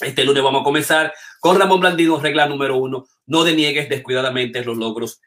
Este 0.00 0.24
lunes 0.24 0.42
vamos 0.42 0.62
a 0.62 0.64
comenzar 0.64 1.12
con 1.40 1.58
Ramón 1.58 1.80
Blandino, 1.80 2.18
regla 2.18 2.46
número 2.46 2.76
uno, 2.76 3.06
no 3.26 3.44
deniegues 3.44 3.88
descuidadamente 3.88 4.64
los 4.64 4.76
logros 4.76 5.20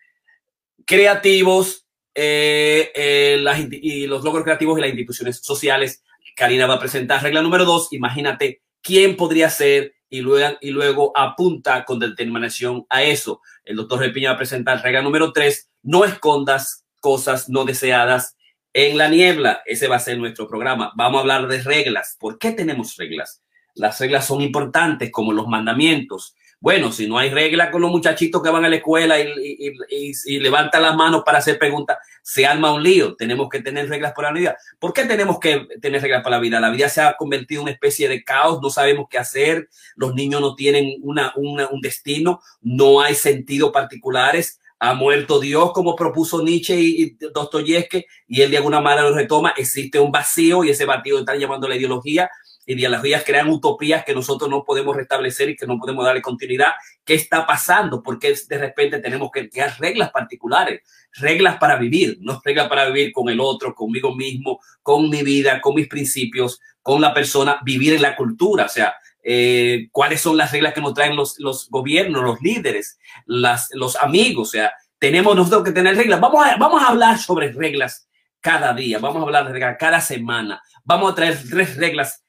creativos 0.85 1.85
eh, 2.13 2.91
eh, 2.95 3.69
y 3.71 4.07
los 4.07 4.23
logros 4.23 4.43
creativos 4.43 4.77
y 4.77 4.81
las 4.81 4.89
instituciones 4.89 5.39
sociales. 5.39 6.03
Karina 6.35 6.67
va 6.67 6.75
a 6.75 6.79
presentar 6.79 7.23
regla 7.23 7.41
número 7.41 7.65
dos, 7.65 7.91
imagínate 7.91 8.61
quién 8.81 9.15
podría 9.15 9.49
ser 9.49 9.93
y 10.09 10.21
luego, 10.21 10.57
y 10.61 10.71
luego 10.71 11.11
apunta 11.15 11.85
con 11.85 11.99
determinación 11.99 12.85
a 12.89 13.03
eso. 13.03 13.41
El 13.63 13.77
doctor 13.77 13.99
Repiña 13.99 14.29
va 14.29 14.35
a 14.35 14.39
presentar 14.39 14.81
regla 14.83 15.01
número 15.01 15.31
tres, 15.31 15.69
no 15.81 16.05
escondas 16.05 16.85
cosas 16.99 17.49
no 17.49 17.65
deseadas 17.65 18.35
en 18.73 18.97
la 18.97 19.07
niebla. 19.07 19.61
Ese 19.65 19.87
va 19.87 19.97
a 19.97 19.99
ser 19.99 20.17
nuestro 20.17 20.47
programa. 20.47 20.91
Vamos 20.95 21.19
a 21.19 21.21
hablar 21.21 21.47
de 21.47 21.61
reglas. 21.61 22.17
¿Por 22.19 22.37
qué 22.37 22.51
tenemos 22.51 22.95
reglas? 22.97 23.41
Las 23.75 23.99
reglas 23.99 24.25
son 24.25 24.41
importantes 24.41 25.11
como 25.11 25.33
los 25.33 25.47
mandamientos. 25.47 26.35
Bueno, 26.65 26.91
si 26.91 27.07
no 27.07 27.17
hay 27.17 27.29
reglas 27.29 27.69
con 27.69 27.81
los 27.81 27.91
muchachitos 27.91 28.41
que 28.41 28.49
van 28.49 28.65
a 28.65 28.69
la 28.69 28.77
escuela 28.77 29.19
y, 29.19 30.39
levantan 30.39 30.81
las 30.81 30.95
manos 30.95 31.21
para 31.23 31.37
hacer 31.37 31.59
preguntas, 31.59 31.97
se 32.23 32.45
arma 32.45 32.73
un 32.73 32.81
lío. 32.81 33.15
Tenemos 33.15 33.49
que 33.49 33.61
tener 33.61 33.87
reglas 33.87 34.13
para 34.13 34.31
la 34.31 34.39
vida. 34.39 34.57
¿Por 34.79 34.93
qué 34.93 35.05
tenemos 35.05 35.37
que 35.39 35.67
tener 35.81 36.01
reglas 36.01 36.23
para 36.23 36.37
la 36.37 36.41
vida? 36.41 36.59
La 36.59 36.71
vida 36.71 36.89
se 36.89 37.01
ha 37.01 37.15
convertido 37.17 37.61
en 37.61 37.65
una 37.65 37.71
especie 37.73 38.09
de 38.09 38.23
caos, 38.23 38.59
no 38.63 38.69
sabemos 38.69 39.07
qué 39.09 39.19
hacer, 39.19 39.69
los 39.95 40.15
niños 40.15 40.41
no 40.41 40.55
tienen 40.55 40.95
un 41.03 41.81
destino, 41.81 42.41
no 42.61 43.01
hay 43.01 43.13
sentido 43.13 43.71
particulares. 43.71 44.59
Ha 44.79 44.93
muerto 44.93 45.39
Dios, 45.39 45.71
como 45.71 45.95
propuso 45.95 46.41
Nietzsche 46.43 46.75
y, 46.79 47.17
Dostoyevsky, 47.33 48.05
y 48.27 48.41
él 48.41 48.51
de 48.51 48.57
alguna 48.57 48.81
manera 48.81 49.07
lo 49.07 49.15
retoma. 49.15 49.53
Existe 49.55 49.99
un 49.99 50.11
vacío 50.11 50.63
y 50.63 50.71
ese 50.71 50.85
vacío 50.85 51.19
están 51.19 51.37
llamando 51.37 51.67
la 51.67 51.75
ideología 51.75 52.29
ideologías 52.65 53.23
crean 53.25 53.49
utopías 53.49 54.03
que 54.03 54.13
nosotros 54.13 54.49
no 54.49 54.63
podemos 54.63 54.95
restablecer 54.95 55.49
y 55.49 55.55
que 55.55 55.67
no 55.67 55.77
podemos 55.77 56.05
darle 56.05 56.21
continuidad. 56.21 56.73
¿Qué 57.03 57.13
está 57.13 57.45
pasando? 57.45 58.01
Porque 58.01 58.35
de 58.47 58.57
repente 58.57 58.99
tenemos 58.99 59.29
que 59.31 59.49
crear 59.49 59.75
reglas 59.79 60.11
particulares, 60.11 60.81
reglas 61.13 61.57
para 61.57 61.77
vivir, 61.77 62.17
no 62.21 62.41
reglas 62.43 62.67
para 62.67 62.87
vivir 62.87 63.11
con 63.11 63.29
el 63.29 63.39
otro, 63.39 63.73
conmigo 63.75 64.15
mismo, 64.15 64.59
con 64.81 65.09
mi 65.09 65.23
vida, 65.23 65.61
con 65.61 65.75
mis 65.75 65.87
principios, 65.87 66.59
con 66.81 67.01
la 67.01 67.13
persona, 67.13 67.59
vivir 67.63 67.93
en 67.93 68.01
la 68.01 68.15
cultura. 68.15 68.65
O 68.65 68.69
sea, 68.69 68.95
eh, 69.23 69.87
cuáles 69.91 70.21
son 70.21 70.37
las 70.37 70.51
reglas 70.51 70.73
que 70.73 70.81
nos 70.81 70.93
traen 70.93 71.15
los, 71.15 71.39
los 71.39 71.69
gobiernos, 71.69 72.23
los 72.23 72.41
líderes, 72.41 72.97
las, 73.25 73.69
los 73.73 73.95
amigos. 73.95 74.49
O 74.49 74.51
sea, 74.51 74.73
tenemos 74.99 75.35
nosotros 75.35 75.63
que 75.63 75.71
tener 75.71 75.95
reglas. 75.95 76.19
Vamos 76.19 76.45
vamos 76.59 76.83
a 76.83 76.87
hablar 76.87 77.17
sobre 77.19 77.51
reglas 77.51 78.07
cada 78.41 78.73
día, 78.73 78.99
vamos 78.99 79.21
a 79.21 79.23
hablar 79.23 79.47
de 79.47 79.53
reglas 79.53 79.77
cada 79.79 80.01
semana. 80.01 80.61
Vamos 80.83 81.11
a 81.11 81.15
traer 81.15 81.39
tres 81.49 81.77
reglas 81.77 82.24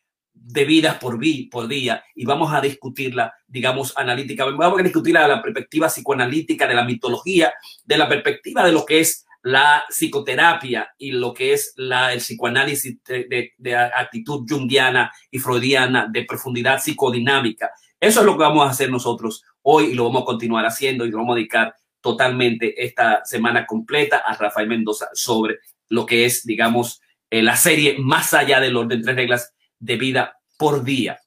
de 0.48 0.64
vidas 0.64 0.98
por, 0.98 1.18
por 1.50 1.66
día 1.66 2.04
y 2.14 2.24
vamos 2.24 2.52
a 2.52 2.60
discutirla, 2.60 3.34
digamos, 3.48 3.92
analítica. 3.96 4.44
Vamos 4.44 4.78
a 4.78 4.82
discutirla 4.82 5.22
de 5.22 5.28
la 5.28 5.42
perspectiva 5.42 5.88
psicoanalítica, 5.88 6.68
de 6.68 6.74
la 6.74 6.84
mitología, 6.84 7.52
de 7.84 7.98
la 7.98 8.08
perspectiva 8.08 8.64
de 8.64 8.72
lo 8.72 8.86
que 8.86 9.00
es 9.00 9.26
la 9.42 9.84
psicoterapia 9.88 10.94
y 10.98 11.12
lo 11.12 11.34
que 11.34 11.52
es 11.52 11.72
la, 11.76 12.12
el 12.12 12.20
psicoanálisis 12.20 13.02
de, 13.04 13.52
de, 13.56 13.76
actitud 13.76 14.46
junguiana 14.48 15.12
y 15.30 15.38
freudiana, 15.38 16.06
de 16.10 16.24
profundidad 16.24 16.80
psicodinámica. 16.80 17.70
Eso 17.98 18.20
es 18.20 18.26
lo 18.26 18.36
que 18.36 18.44
vamos 18.44 18.66
a 18.66 18.70
hacer 18.70 18.90
nosotros 18.90 19.42
hoy 19.62 19.86
y 19.86 19.94
lo 19.94 20.04
vamos 20.04 20.22
a 20.22 20.26
continuar 20.26 20.64
haciendo 20.64 21.04
y 21.04 21.10
lo 21.10 21.18
vamos 21.18 21.34
a 21.34 21.36
dedicar 21.36 21.74
totalmente 22.00 22.84
esta 22.84 23.24
semana 23.24 23.66
completa 23.66 24.18
a 24.18 24.34
Rafael 24.36 24.68
Mendoza 24.68 25.08
sobre 25.12 25.58
lo 25.88 26.06
que 26.06 26.24
es, 26.24 26.44
digamos, 26.44 27.00
eh, 27.30 27.42
la 27.42 27.56
serie 27.56 27.96
más 27.98 28.32
allá 28.32 28.60
del 28.60 28.76
orden 28.76 29.02
tres 29.02 29.16
reglas 29.16 29.55
de 29.78 29.96
vida 29.96 30.38
por 30.58 30.82
día. 30.82 31.18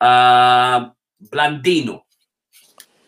Uh, 0.00 0.92
Blandino, 1.18 2.06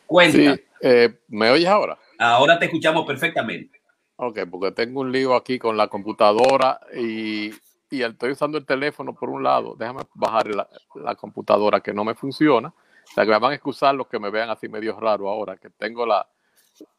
cuenta. 0.07 0.57
Eh, 0.81 1.19
¿Me 1.29 1.51
oyes 1.51 1.69
ahora? 1.69 1.99
Ahora 2.19 2.59
te 2.59 2.67
escuchamos 2.67 3.07
perfectamente. 3.07 3.81
Ok, 4.17 4.41
porque 4.51 4.71
tengo 4.73 5.01
un 5.01 5.11
lío 5.11 5.35
aquí 5.35 5.59
con 5.59 5.77
la 5.77 5.89
computadora 5.89 6.79
y, 6.97 7.51
y 7.91 8.03
estoy 8.03 8.33
usando 8.33 8.59
el 8.59 8.67
teléfono 8.67 9.15
por 9.15 9.29
un 9.29 9.43
lado. 9.43 9.75
Déjame 9.77 10.03
bajar 10.15 10.47
la, 10.55 10.69
la, 10.95 11.17
computadora 11.17 11.81
que 11.81 11.93
no 11.93 12.05
me 12.05 12.15
funciona. 12.15 12.69
O 12.69 13.13
sea, 13.15 13.25
que 13.25 13.31
me 13.31 13.39
van 13.39 13.53
a 13.53 13.55
excusar 13.55 13.95
los 13.95 14.07
que 14.07 14.21
me 14.21 14.31
vean 14.31 14.51
así 14.51 14.69
medio 14.69 14.99
raro 14.99 15.29
ahora, 15.29 15.57
que 15.57 15.69
tengo 15.71 16.07
la, 16.07 16.27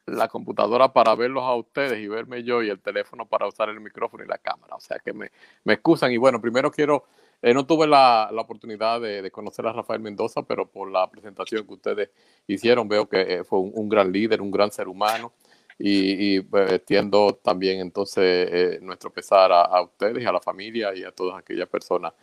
la 0.06 0.28
computadora 0.28 0.92
para 0.92 1.14
verlos 1.14 1.44
a 1.44 1.54
ustedes 1.54 1.98
y 1.98 2.06
verme 2.06 2.44
yo 2.44 2.62
y 2.62 2.68
el 2.68 2.80
teléfono 2.80 3.26
para 3.26 3.46
usar 3.46 3.70
el 3.70 3.80
micrófono 3.80 4.24
y 4.24 4.28
la 4.28 4.38
cámara. 4.38 4.76
O 4.76 4.80
sea, 4.80 4.98
que 4.98 5.12
me, 5.12 5.30
me 5.64 5.74
excusan. 5.74 6.12
Y 6.12 6.18
bueno, 6.18 6.40
primero 6.40 6.70
quiero 6.70 7.06
eh, 7.42 7.52
no 7.52 7.66
tuve 7.66 7.86
la, 7.86 8.30
oportunidad 8.36 9.00
de, 9.00 9.30
conocer 9.30 9.66
a 9.66 9.72
Rafael 9.72 10.00
Mendoza, 10.00 10.42
pero 10.42 10.66
por 10.66 10.90
la 10.90 11.08
presentación 11.10 11.66
que 11.66 11.74
ustedes 11.74 12.10
hicieron 12.46 12.88
veo 12.88 13.08
que 13.08 13.20
eh, 13.20 13.44
fue 13.44 13.58
un, 13.58 13.88
gran 13.88 14.10
líder, 14.10 14.40
un 14.40 14.50
gran 14.50 14.70
ser 14.72 14.88
humano 14.88 15.32
y, 15.78 16.36
y 16.36 16.40
pues, 16.40 16.72
extiendo 16.72 17.34
también 17.34 17.80
entonces 17.80 18.48
eh, 18.50 18.78
nuestro 18.80 19.10
pesar 19.10 19.52
a, 19.52 19.82
ustedes 19.82 20.22
y 20.22 20.26
a 20.26 20.32
la 20.32 20.40
familia 20.40 20.94
y 20.94 21.04
a 21.04 21.12
todas 21.12 21.38
aquellas 21.38 21.68
personas 21.68 22.14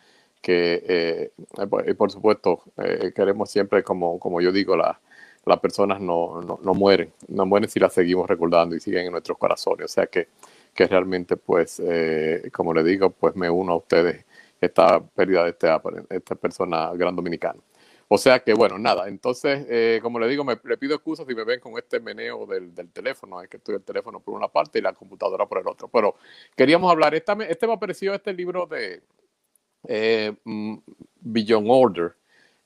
que 0.42 0.84
eh, 0.88 1.32
por 1.96 2.12
supuesto 2.12 2.64
queremos 3.16 3.50
siempre, 3.50 3.82
como, 3.82 4.20
como 4.20 4.42
yo 4.42 4.52
digo, 4.52 4.76
la, 4.76 5.00
las 5.46 5.60
personas 5.60 6.02
no, 6.02 6.42
no, 6.42 6.60
no, 6.62 6.74
mueren, 6.74 7.14
no 7.30 7.46
mueren 7.46 7.70
si 7.70 7.80
las 7.80 7.94
seguimos 7.94 8.28
recordando 8.28 8.76
y 8.76 8.82
siguen 8.82 9.06
en 9.06 9.12
nuestros 9.14 9.38
corazones. 9.38 9.86
O 9.86 9.88
sea 9.88 10.08
que, 10.08 10.28
que 10.74 10.86
realmente, 10.86 11.38
pues, 11.38 11.82
como 12.52 12.74
le 12.74 12.84
digo, 12.84 13.12
pues 13.12 13.38
me 13.38 13.50
uno 13.50 13.72
a 13.72 13.76
ustedes 13.78 14.26
esta 14.66 15.04
pérdida 15.06 15.44
de 15.44 15.50
este, 15.52 15.68
esta 16.10 16.36
persona 16.36 16.92
gran 16.94 17.16
dominicana. 17.16 17.60
O 18.08 18.18
sea 18.18 18.40
que, 18.40 18.54
bueno, 18.54 18.78
nada, 18.78 19.08
entonces, 19.08 19.66
eh, 19.70 20.00
como 20.04 20.20
le 20.20 20.28
digo, 20.28 20.44
me, 20.44 20.60
le 20.64 20.78
pido 20.78 20.94
excusas 20.96 21.26
si 21.28 21.34
me 21.34 21.44
ven 21.44 21.60
con 21.60 21.78
este 21.78 22.00
meneo 22.00 22.46
del, 22.46 22.76
del, 22.76 22.92
teléfono, 22.92 23.42
es 23.42 23.50
que 23.50 23.58
estoy 23.58 23.76
el 23.76 23.84
teléfono 23.84 24.20
por 24.20 24.36
una 24.36 24.48
parte 24.48 24.80
y 24.80 24.82
la 24.82 24.94
computadora 24.94 25.48
por 25.48 25.60
el 25.60 25.68
otro. 25.68 25.88
Pero 25.88 26.16
queríamos 26.56 26.92
hablar, 26.92 27.16
esta, 27.16 27.34
este 27.50 27.66
me 27.66 27.74
apareció 27.74 28.14
este 28.14 28.34
libro 28.34 28.68
de 28.68 29.02
eh, 29.88 30.34
mm, 30.44 30.76
Beyond 31.22 31.68
Order, 31.70 32.16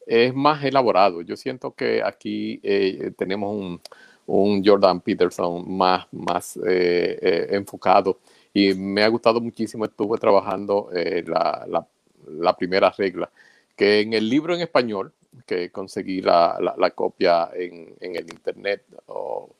es 0.05 0.33
más 0.33 0.63
elaborado. 0.63 1.21
Yo 1.21 1.35
siento 1.35 1.73
que 1.73 2.01
aquí 2.03 2.59
eh, 2.63 3.11
tenemos 3.17 3.55
un, 3.55 3.81
un, 4.25 4.65
Jordan 4.65 5.01
Peterson 5.01 5.63
más, 5.77 6.07
más 6.11 6.59
eh, 6.67 7.47
enfocado 7.51 8.19
y 8.57 8.73
me 8.73 9.03
ha 9.03 9.07
gustado 9.07 9.39
muchísimo. 9.39 9.85
Estuve 9.85 10.17
trabajando 10.17 10.89
eh, 10.91 11.23
la, 11.27 12.55
primera 12.57 12.89
regla, 12.97 13.29
que 13.75 13.99
en 14.01 14.13
el 14.13 14.27
libro 14.27 14.55
en 14.55 14.61
español, 14.61 15.13
que 15.45 15.69
conseguí 15.69 16.21
la, 16.21 16.57
la 16.75 16.89
copia 16.91 17.51
en, 17.53 17.93
en, 17.99 18.15
el 18.15 18.23
internet, 18.23 18.83
o, 19.05 19.51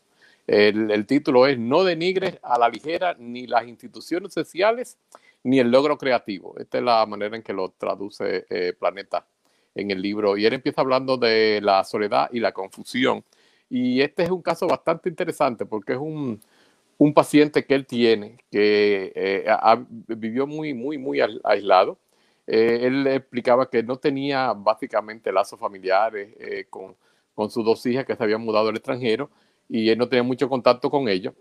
el, 0.48 0.89
el, 0.89 1.06
título 1.06 1.46
es 1.46 1.60
No 1.60 1.84
denigres 1.84 2.39
a 2.42 2.58
la 2.58 2.70
ligera 2.70 3.16
ni 3.20 3.46
las 3.46 3.68
instituciones 3.68 4.34
sociales 4.34 4.98
ni 5.44 5.60
el 5.60 5.70
logro 5.70 6.00
creativo. 6.00 6.56
Esta 6.58 6.80
es 6.80 6.84
la 6.84 7.06
manera 7.06 7.36
en 7.36 7.44
que 7.44 7.54
lo 7.54 7.70
traduce 7.77 8.48
eh, 8.50 8.74
Planeta 8.74 9.27
en 9.75 9.92
el 9.92 10.01
libro. 10.01 10.38
Y 10.38 10.48
él 10.48 10.54
empieza 10.54 10.82
hablando 10.82 11.18
de 11.18 11.60
la 11.62 11.84
soledad 11.84 12.30
y 12.32 12.39
la 12.39 12.51
confusión. 12.51 13.24
Y 13.70 14.01
este 14.01 14.24
es 14.24 14.32
un 14.32 14.42
caso 14.42 14.68
bastante 14.68 15.08
interesante 15.10 15.68
porque 15.68 15.94
es 15.94 16.00
un, 16.00 16.42
un 16.98 17.13
paciente 17.13 17.66
que 17.66 17.75
él 17.75 17.86
tiene 17.86 18.38
que 18.51 19.12
eh, 19.16 19.46
vivió 20.08 20.48
muy, 20.48 20.74
muy, 20.74 20.98
muy 20.98 21.20
aislado. 21.44 21.98
Eh, 22.48 22.80
él 22.84 23.06
explicaba 23.08 23.70
que 23.70 23.84
no 23.84 23.98
tenía 23.98 24.54
básicamente 24.54 25.32
lazos 25.32 25.60
familiares 25.60 26.34
eh, 26.39 26.66
con, 26.70 26.96
con 27.36 27.51
sus 27.51 27.63
dos 27.63 27.86
hijas 27.86 28.06
que 28.06 28.16
se 28.16 28.24
habían 28.24 28.42
mudado 28.42 28.70
al 28.70 28.75
extranjero 28.75 29.30
y 29.70 29.89
él 29.89 29.98
no 29.98 30.08
tenía 30.08 30.24
mucho 30.24 30.50
contacto 30.50 30.89
con 30.89 31.08
ellos. 31.08 31.34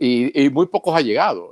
Y, 0.00 0.48
muy 0.50 0.66
pocos 0.66 0.96
allegados, 0.96 1.50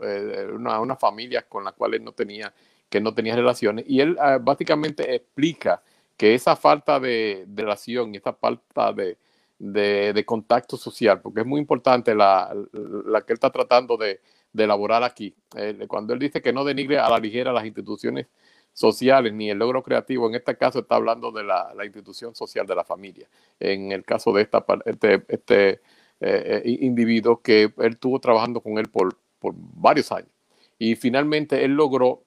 una, 0.55 0.81
una 0.81 0.97
familia 0.97 1.43
con 1.43 1.63
la 1.63 1.73
cual 1.73 1.95
él 1.95 2.03
no 2.03 2.13
tenía, 2.13 2.53
que 2.89 3.01
no 3.01 3.15
tenía 3.15 3.37
relaciones. 3.37 3.85
Y 3.87 4.01
él 4.01 4.17
uh, 4.19 4.43
básicamente 4.43 5.15
explica 5.15 5.83
que 6.17 6.35
esa 6.35 6.57
falta 6.57 6.99
de, 6.99 7.45
de 7.47 7.63
relación 7.63 8.15
y 8.15 8.17
esa 8.17 8.33
falta 8.33 8.95
de, 8.95 9.19
de, 9.61 10.25
contacto 10.27 10.77
social, 10.77 11.21
porque 11.21 11.41
es 11.41 11.47
muy 11.47 11.61
importante 11.61 12.15
la, 12.15 12.53
la 12.73 13.21
que 13.23 13.33
él 13.33 13.37
está 13.37 13.51
tratando 13.51 13.97
de, 13.97 14.21
de 14.53 14.65
elaborar 14.65 15.05
aquí. 15.05 15.35
Eh, 15.55 15.85
cuando 15.87 16.13
él 16.13 16.19
dice 16.19 16.41
que 16.43 16.53
no 16.53 16.65
denigre 16.65 16.99
a 16.99 17.09
la 17.09 17.19
ligera 17.19 17.53
las 17.53 17.67
instituciones 17.67 18.27
sociales 18.73 19.33
ni 19.33 19.51
el 19.51 19.59
logro 19.59 19.83
creativo, 19.83 20.29
en 20.29 20.35
este 20.35 20.57
caso 20.57 20.81
está 20.81 20.97
hablando 20.97 21.31
de 21.31 21.45
la, 21.45 21.73
la 21.75 21.85
institución 21.85 22.35
social 22.35 22.67
de 22.67 22.75
la 22.75 22.85
familia. 22.85 23.29
En 23.59 23.93
el 23.93 24.05
caso 24.05 24.33
de 24.33 24.43
esta, 24.43 24.65
este, 24.87 25.25
este 25.29 25.81
eh, 26.21 26.63
individuo 26.65 27.41
que 27.43 27.65
él 27.79 27.93
estuvo 27.93 28.19
trabajando 28.19 28.61
con 28.61 28.79
él 28.79 28.89
por, 28.89 29.17
por, 29.39 29.55
varios 29.57 30.11
años. 30.11 30.31
Y 30.79 30.95
finalmente 30.97 31.65
él 31.65 31.73
logró 31.73 32.23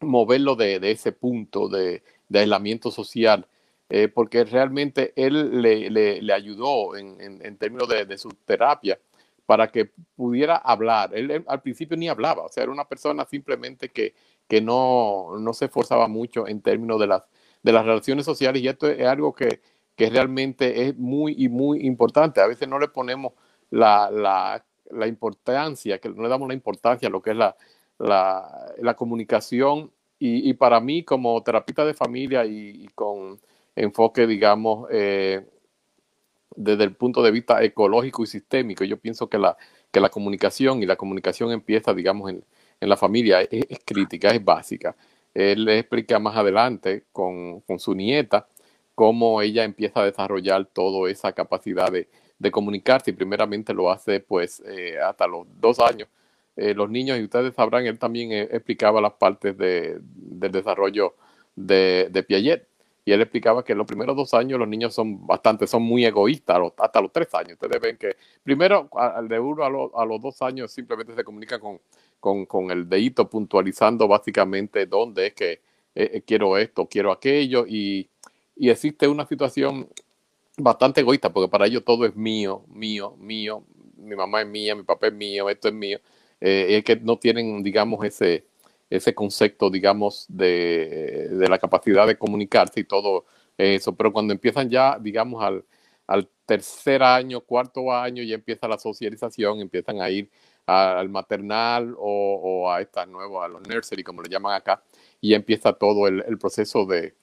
moverlo 0.00 0.56
de, 0.56 0.80
de 0.80 0.90
ese 0.90 1.12
punto 1.12 1.68
de, 1.68 2.02
de, 2.28 2.38
aislamiento 2.40 2.90
social, 2.90 3.46
eh, 3.88 4.08
porque 4.08 4.44
realmente 4.44 5.12
él 5.14 5.62
le, 5.62 5.90
le, 5.90 6.32
ayudó 6.32 6.96
en, 6.96 7.20
en, 7.20 7.56
términos 7.56 7.88
de, 7.88 8.04
de, 8.04 8.18
su 8.18 8.30
terapia 8.44 8.98
para 9.46 9.70
que 9.70 9.92
pudiera 10.16 10.56
hablar. 10.56 11.14
Él, 11.14 11.44
al 11.46 11.62
principio 11.62 11.96
ni 11.96 12.08
hablaba, 12.08 12.42
o 12.42 12.48
sea, 12.48 12.64
era 12.64 12.72
una 12.72 12.88
persona 12.88 13.24
simplemente 13.24 13.90
que, 13.90 14.14
que 14.48 14.60
no, 14.60 15.38
no 15.38 15.52
se 15.54 15.66
esforzaba 15.66 16.08
mucho 16.08 16.48
en 16.48 16.62
términos 16.62 16.98
de 16.98 17.06
las, 17.06 17.22
de 17.62 17.72
las 17.72 17.86
relaciones 17.86 18.24
sociales 18.24 18.60
y 18.60 18.68
esto 18.68 18.88
es 18.88 19.06
algo 19.06 19.32
que, 19.32 19.60
que 19.94 20.10
realmente 20.10 20.88
es 20.88 20.96
muy 20.96 21.36
y 21.38 21.48
muy 21.48 21.86
importante. 21.86 22.40
A 22.40 22.48
veces 22.48 22.66
no 22.68 22.80
le 22.80 22.88
ponemos 22.88 23.34
la, 23.70 24.10
la, 24.10 24.64
la 24.90 25.06
importancia, 25.06 26.00
que 26.00 26.08
no 26.08 26.24
le 26.24 26.28
damos 26.28 26.48
la 26.48 26.54
importancia 26.54 27.06
a 27.06 27.10
lo 27.12 27.22
que 27.22 27.30
es 27.30 27.36
la, 27.36 27.56
la, 27.98 28.94
comunicación. 28.96 29.92
Y, 30.18 30.48
y, 30.50 30.54
para 30.54 30.80
mí, 30.80 31.04
como 31.04 31.42
terapeuta 31.42 31.84
de 31.84 31.94
familia 31.94 32.44
y 32.46 32.88
con 32.94 33.38
enfoque, 33.76 34.26
digamos, 34.26 34.88
eh, 34.90 35.46
desde 36.56 36.84
el 36.84 36.94
punto 36.94 37.22
de 37.22 37.30
vista 37.30 37.62
ecológico 37.62 38.24
y 38.24 38.26
sistémico, 38.26 38.84
yo 38.84 38.96
pienso 38.96 39.28
que 39.28 39.38
la, 39.38 39.56
que 39.90 40.00
la 40.00 40.08
comunicación 40.08 40.82
y 40.82 40.86
la 40.86 40.96
comunicación 40.96 41.52
empieza, 41.52 41.94
digamos, 41.94 42.30
en, 42.30 42.44
en 42.80 42.88
la 42.88 42.96
familia, 42.96 43.42
es, 43.42 43.66
crítica, 43.84 44.30
es 44.30 44.44
básica. 44.44 44.96
Él 45.34 45.64
le 45.64 45.78
explica 45.78 46.18
más 46.18 46.36
adelante 46.36 47.04
con, 47.12 47.60
con 47.60 47.78
su 47.78 47.94
nieta 47.94 48.48
cómo 48.94 49.42
ella 49.42 49.64
empieza 49.64 50.00
a 50.00 50.06
desarrollar 50.06 50.64
toda 50.66 51.10
esa 51.10 51.32
capacidad 51.32 51.92
de, 51.92 52.08
de 52.38 52.50
comunicarse 52.50 53.10
y 53.10 53.14
primeramente 53.14 53.74
lo 53.74 53.90
hace 53.90 54.20
pues 54.20 54.62
eh, 54.66 54.98
hasta 54.98 55.26
los 55.26 55.46
dos 55.60 55.78
años. 55.80 56.08
Eh, 56.56 56.74
los 56.74 56.88
niños, 56.88 57.18
y 57.18 57.24
ustedes 57.24 57.54
sabrán, 57.54 57.86
él 57.86 57.98
también 57.98 58.32
explicaba 58.32 59.00
las 59.00 59.12
partes 59.14 59.58
de, 59.58 59.98
del 60.00 60.52
desarrollo 60.52 61.14
de, 61.54 62.08
de, 62.10 62.22
Piaget 62.22 62.66
y 63.06 63.12
él 63.12 63.22
explicaba 63.22 63.64
que 63.64 63.74
los 63.74 63.86
primeros 63.86 64.14
dos 64.14 64.34
años 64.34 64.58
los 64.58 64.68
niños 64.68 64.94
son 64.94 65.26
bastante, 65.26 65.66
son 65.66 65.82
muy 65.82 66.04
egoístas, 66.04 66.60
hasta 66.76 67.00
los 67.00 67.10
tres 67.10 67.32
años. 67.34 67.52
Ustedes 67.54 67.80
ven 67.80 67.96
que 67.96 68.16
primero, 68.42 68.90
al 68.92 69.28
de 69.28 69.40
uno 69.40 69.64
a, 69.64 69.70
lo, 69.70 69.98
a 69.98 70.04
los 70.04 70.20
dos 70.20 70.42
años 70.42 70.70
simplemente 70.70 71.14
se 71.14 71.24
comunica 71.24 71.58
con, 71.58 71.80
con, 72.20 72.44
con 72.44 72.70
el 72.70 72.86
dedito 72.86 73.30
puntualizando 73.30 74.06
básicamente 74.06 74.84
dónde 74.84 75.28
es 75.28 75.34
que 75.34 75.60
eh, 75.94 76.22
quiero 76.26 76.58
esto, 76.58 76.86
quiero 76.86 77.10
aquello. 77.10 77.64
Y 77.66 78.10
y 78.56 78.70
existe 78.70 79.06
una 79.06 79.26
situación 79.26 79.88
bastante 80.56 81.02
egoísta, 81.02 81.32
porque 81.32 81.50
para 81.50 81.66
ellos 81.66 81.84
todo 81.84 82.06
es 82.06 82.16
mío, 82.16 82.64
mío, 82.68 83.14
mío, 83.18 83.62
mi 83.98 84.16
mamá 84.16 84.40
es 84.40 84.48
mía, 84.48 84.74
mi 84.74 84.82
papá 84.82 85.08
es 85.08 85.12
mío, 85.12 85.50
esto 85.50 85.68
es 85.68 85.74
mío, 85.74 85.98
eh, 86.40 86.78
es 86.78 86.84
que 86.84 86.96
no 86.96 87.18
tienen, 87.18 87.62
digamos, 87.62 88.02
ese, 88.04 88.46
ese 88.90 89.14
concepto, 89.14 89.70
digamos, 89.70 90.26
de, 90.28 91.28
de, 91.30 91.48
la 91.48 91.58
capacidad 91.58 92.06
de 92.06 92.18
comunicarse 92.18 92.80
y 92.80 92.84
todo 92.84 93.26
eso, 93.58 93.94
pero 93.96 94.12
cuando 94.12 94.32
empiezan 94.32 94.70
ya, 94.70 94.98
digamos, 95.00 95.42
al, 95.42 95.64
al 96.06 96.28
tercer 96.46 97.02
año, 97.02 97.40
cuarto 97.40 97.92
año, 97.92 98.22
ya 98.22 98.34
empieza 98.34 98.68
la 98.68 98.78
socialización, 98.78 99.60
empiezan 99.60 100.00
a 100.00 100.10
ir 100.10 100.30
al 100.66 101.08
maternal 101.08 101.94
o, 101.98 102.70
a 102.70 102.80
estas 102.80 103.08
nuevas, 103.08 103.44
a 103.44 103.48
los 103.48 103.62
nursery, 103.68 104.02
como 104.02 104.22
le 104.22 104.28
llaman 104.28 104.54
acá, 104.54 104.82
y 105.20 105.34
empieza 105.34 105.72
todo 105.72 106.08
el, 106.08 106.38
proceso 106.38 106.84
de, 106.86 107.14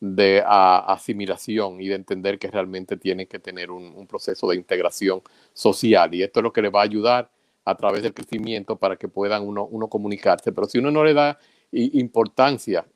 de 0.00 0.42
asimilación 0.44 1.80
y 1.80 1.88
de 1.88 1.94
entender 1.94 2.38
que 2.38 2.50
realmente 2.50 2.96
tienen 2.96 3.26
que 3.26 3.38
tener 3.38 3.70
un, 3.70 3.94
un, 3.94 4.06
proceso 4.06 4.48
de 4.48 4.56
integración 4.56 5.22
social. 5.52 6.12
Y 6.14 6.22
esto 6.22 6.40
es 6.40 6.44
lo 6.44 6.52
que 6.52 6.62
le 6.62 6.70
va 6.70 6.80
a 6.80 6.84
ayudar 6.84 7.30
a 7.68 7.74
través 7.74 8.02
del 8.02 8.14
crecimiento 8.14 8.76
para 8.76 8.96
que 8.96 9.08
puedan 9.08 9.46
uno, 9.46 9.66
uno 9.66 9.88
comunicarse. 9.88 10.52
Pero 10.52 10.66
si 10.66 10.78
uno 10.78 10.90
no 10.90 11.04
le 11.04 11.12
da 11.12 11.38
importancia 11.70 12.86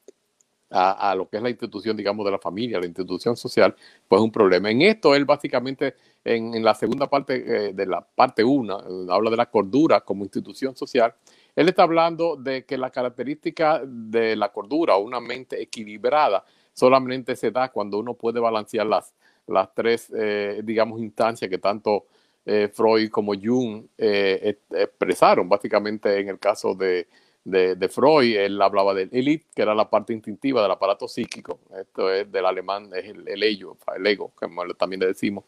a, 0.71 1.11
a, 1.11 1.15
lo 1.15 1.29
que 1.29 1.37
es 1.37 1.43
la 1.43 1.51
institución, 1.51 1.95
digamos, 1.95 2.25
de 2.25 2.31
la 2.31 2.39
familia, 2.39 2.81
la 2.81 2.87
institución 2.87 3.37
social, 3.37 3.75
pues 4.09 4.19
es 4.19 4.25
un 4.25 4.33
problema. 4.33 4.71
En 4.71 4.81
esto, 4.81 5.15
él 5.15 5.27
básicamente, 5.27 5.95
en, 6.25 6.55
en 6.55 6.65
la 6.65 6.75
segunda 6.75 7.07
parte 7.07 7.35
eh, 7.35 7.73
de 7.75 7.85
la 7.85 8.01
parte 8.01 8.43
1, 8.43 9.11
habla 9.11 9.31
de 9.31 9.37
la 9.37 9.51
cordura 9.51 10.01
como 10.01 10.25
institución 10.25 10.75
social. 10.75 11.15
Él 11.55 11.69
está 11.69 11.83
hablando 11.83 12.37
de 12.37 12.65
que 12.65 12.79
la 12.79 12.89
característica 12.89 13.83
de 13.85 14.37
la 14.37 14.51
cordura 14.51 14.97
una 14.97 15.21
mente 15.21 15.61
equilibrada 15.61 16.43
solamente 16.73 17.37
se 17.37 17.51
da 17.51 17.71
cuando 17.71 17.99
uno 17.99 18.15
puede 18.15 18.41
balancear 18.41 18.87
las, 18.87 19.15
las 19.47 19.75
tres, 19.75 20.11
eh, 20.17 20.63
digamos, 20.65 20.99
instancias 20.99 21.51
que 21.51 21.59
tanto 21.59 22.07
eh, 22.45 22.69
Freud 22.73 23.11
como 23.11 23.35
Jung 23.35 23.85
eh, 23.97 24.59
expresaron. 24.71 25.49
Básicamente, 25.49 26.19
en 26.19 26.29
el 26.29 26.39
caso 26.39 26.75
de, 26.75 27.09
de, 27.45 27.89
Freud, 27.89 28.37
él 28.37 28.61
hablaba 28.61 28.95
del 28.95 29.09
elite, 29.13 29.47
que 29.55 29.63
era 29.63 29.75
la 29.75 29.89
parte 29.89 30.13
instintiva 30.13 30.63
del 30.63 30.71
aparato 30.71 31.09
psíquico. 31.09 31.61
Esto 31.79 32.13
es 32.13 32.31
del 32.31 32.47
alemán, 32.47 32.91
es 32.95 33.05
el, 33.07 33.29
el 33.29 33.43
ello, 33.43 33.77
el 33.95 34.07
ego, 34.07 34.33
como 34.35 34.65
también 34.75 35.01
le 35.01 35.07
decimos, 35.07 35.45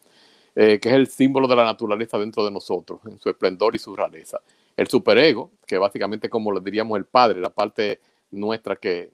que 0.54 0.78
es 0.80 0.86
el 0.86 1.08
símbolo 1.08 1.48
de 1.48 1.56
la 1.56 1.64
naturaleza 1.64 2.16
dentro 2.16 2.44
de 2.44 2.50
nosotros, 2.52 3.00
en 3.06 3.18
su 3.18 3.28
esplendor 3.28 3.74
y 3.74 3.78
su 3.78 3.94
rareza. 3.96 4.40
El 4.76 4.86
superego, 4.88 5.50
que 5.66 5.78
básicamente 5.78 6.28
como 6.28 6.52
lo 6.52 6.60
diríamos 6.60 6.96
el 6.96 7.04
padre, 7.04 7.40
la 7.40 7.50
parte 7.50 8.00
nuestra 8.30 8.76
que, 8.76 9.10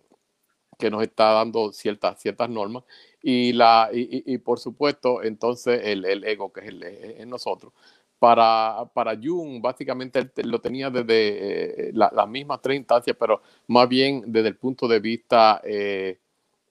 que 0.80 0.90
nos 0.90 1.02
está 1.02 1.32
dando 1.32 1.72
ciertas, 1.72 2.20
ciertas 2.20 2.50
normas 2.50 2.82
y, 3.22 3.52
la, 3.52 3.90
y, 3.92 4.24
y 4.26 4.38
por 4.38 4.58
supuesto 4.58 5.22
entonces 5.22 5.80
el, 5.84 6.04
el, 6.04 6.24
ego 6.24 6.52
que 6.52 6.60
es, 6.60 6.66
el, 6.66 6.82
es 6.82 7.26
nosotros. 7.26 7.72
Para, 8.18 8.84
para 8.92 9.16
Jung 9.16 9.62
básicamente 9.62 10.30
lo 10.44 10.60
tenía 10.60 10.90
desde 10.90 11.88
eh, 11.88 11.90
las 11.94 12.12
la 12.12 12.26
mismas 12.26 12.60
tres 12.60 12.76
instancias, 12.76 13.16
pero 13.18 13.40
más 13.68 13.88
bien 13.88 14.24
desde 14.26 14.48
el 14.48 14.56
punto 14.56 14.88
de 14.88 15.00
vista 15.00 15.60
eh, 15.64 16.18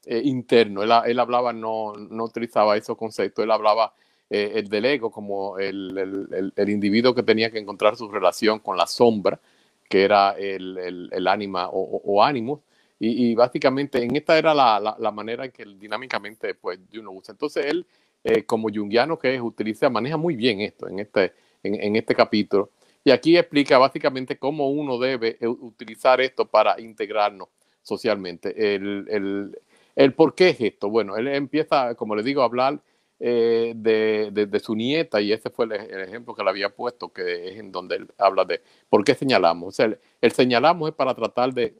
eh, 0.06 0.22
interno. 0.26 0.84
Él, 0.84 0.92
él, 1.06 1.20
hablaba, 1.20 1.54
no, 1.54 1.94
no 1.94 2.24
utilizaba 2.24 2.78
esos 2.78 2.98
conceptos, 2.98 3.44
él 3.44 3.52
hablaba 3.52 3.94
eh, 4.30 4.54
el 4.56 4.70
del 4.70 4.86
ego 4.86 5.10
como 5.12 5.58
el, 5.58 5.98
el, 5.98 6.54
el, 6.56 6.70
individuo 6.70 7.16
que 7.16 7.24
tenía 7.24 7.50
que 7.50 7.58
encontrar 7.58 7.96
su 7.96 8.08
relación 8.10 8.60
con 8.60 8.78
la 8.78 8.86
sombra, 8.86 9.40
que 9.90 10.04
era 10.04 10.32
el, 10.38 11.10
el 11.12 11.28
ánima 11.28 11.68
o, 11.70 12.02
o, 12.04 12.24
ánimo. 12.24 12.62
Y, 13.00 13.32
y, 13.32 13.36
básicamente 13.36 14.04
en 14.04 14.16
esta 14.16 14.38
era 14.38 14.54
la, 14.54 14.98
la, 15.00 15.12
manera 15.12 15.46
en 15.46 15.52
que 15.52 15.64
dinámicamente 15.66 16.54
pues, 16.56 16.80
uno 16.98 17.12
usa. 17.12 17.32
Entonces 17.32 17.66
él, 17.66 17.86
eh, 18.24 18.44
como 18.44 18.70
jungiano 18.70 19.18
que 19.18 19.36
es, 19.36 19.42
utiliza, 19.42 19.90
maneja 19.90 20.18
muy 20.18 20.36
bien 20.36 20.60
esto 20.60 20.88
en 20.88 21.00
este, 21.00 21.34
en, 21.64 21.76
en 21.76 21.96
este 21.96 22.14
capítulo. 22.14 22.72
Y 23.04 23.12
aquí 23.12 23.38
explica 23.38 23.78
básicamente 23.78 24.38
cómo 24.38 24.70
uno 24.70 25.00
debe 25.00 25.38
utilizar 25.42 26.20
esto 26.20 26.46
para 26.46 26.80
integrarnos 26.80 27.48
socialmente. 27.82 28.76
El, 28.76 29.08
el, 29.10 29.60
el 29.96 30.14
por 30.14 30.36
qué 30.36 30.50
es 30.50 30.62
esto. 30.62 30.90
Bueno, 30.90 31.16
él 31.18 31.28
empieza, 31.28 31.96
como 31.96 32.16
le 32.16 32.24
digo, 32.24 32.42
a 32.42 32.46
hablar 32.46 32.82
eh, 33.20 33.74
de, 33.76 34.32
de, 34.32 34.60
su 34.60 34.76
nieta 34.76 35.20
y 35.20 35.34
ese 35.34 35.50
fue 35.50 35.66
el, 35.66 35.74
ejemplo 35.74 36.34
que 36.34 36.44
le 36.44 36.50
había 36.50 36.70
puesto, 36.70 37.12
que 37.12 37.50
es 37.50 37.60
en 37.60 37.72
donde 37.72 37.98
él 37.98 38.08
habla 38.18 38.46
de 38.46 38.62
por 38.90 39.04
qué 39.04 39.16
señalamos. 39.16 39.68
O 39.70 39.72
sea, 39.72 39.98
el 40.22 40.32
señalamos 40.32 40.90
es 40.90 40.96
para 40.96 41.14
tratar 41.16 41.54
de, 41.54 41.76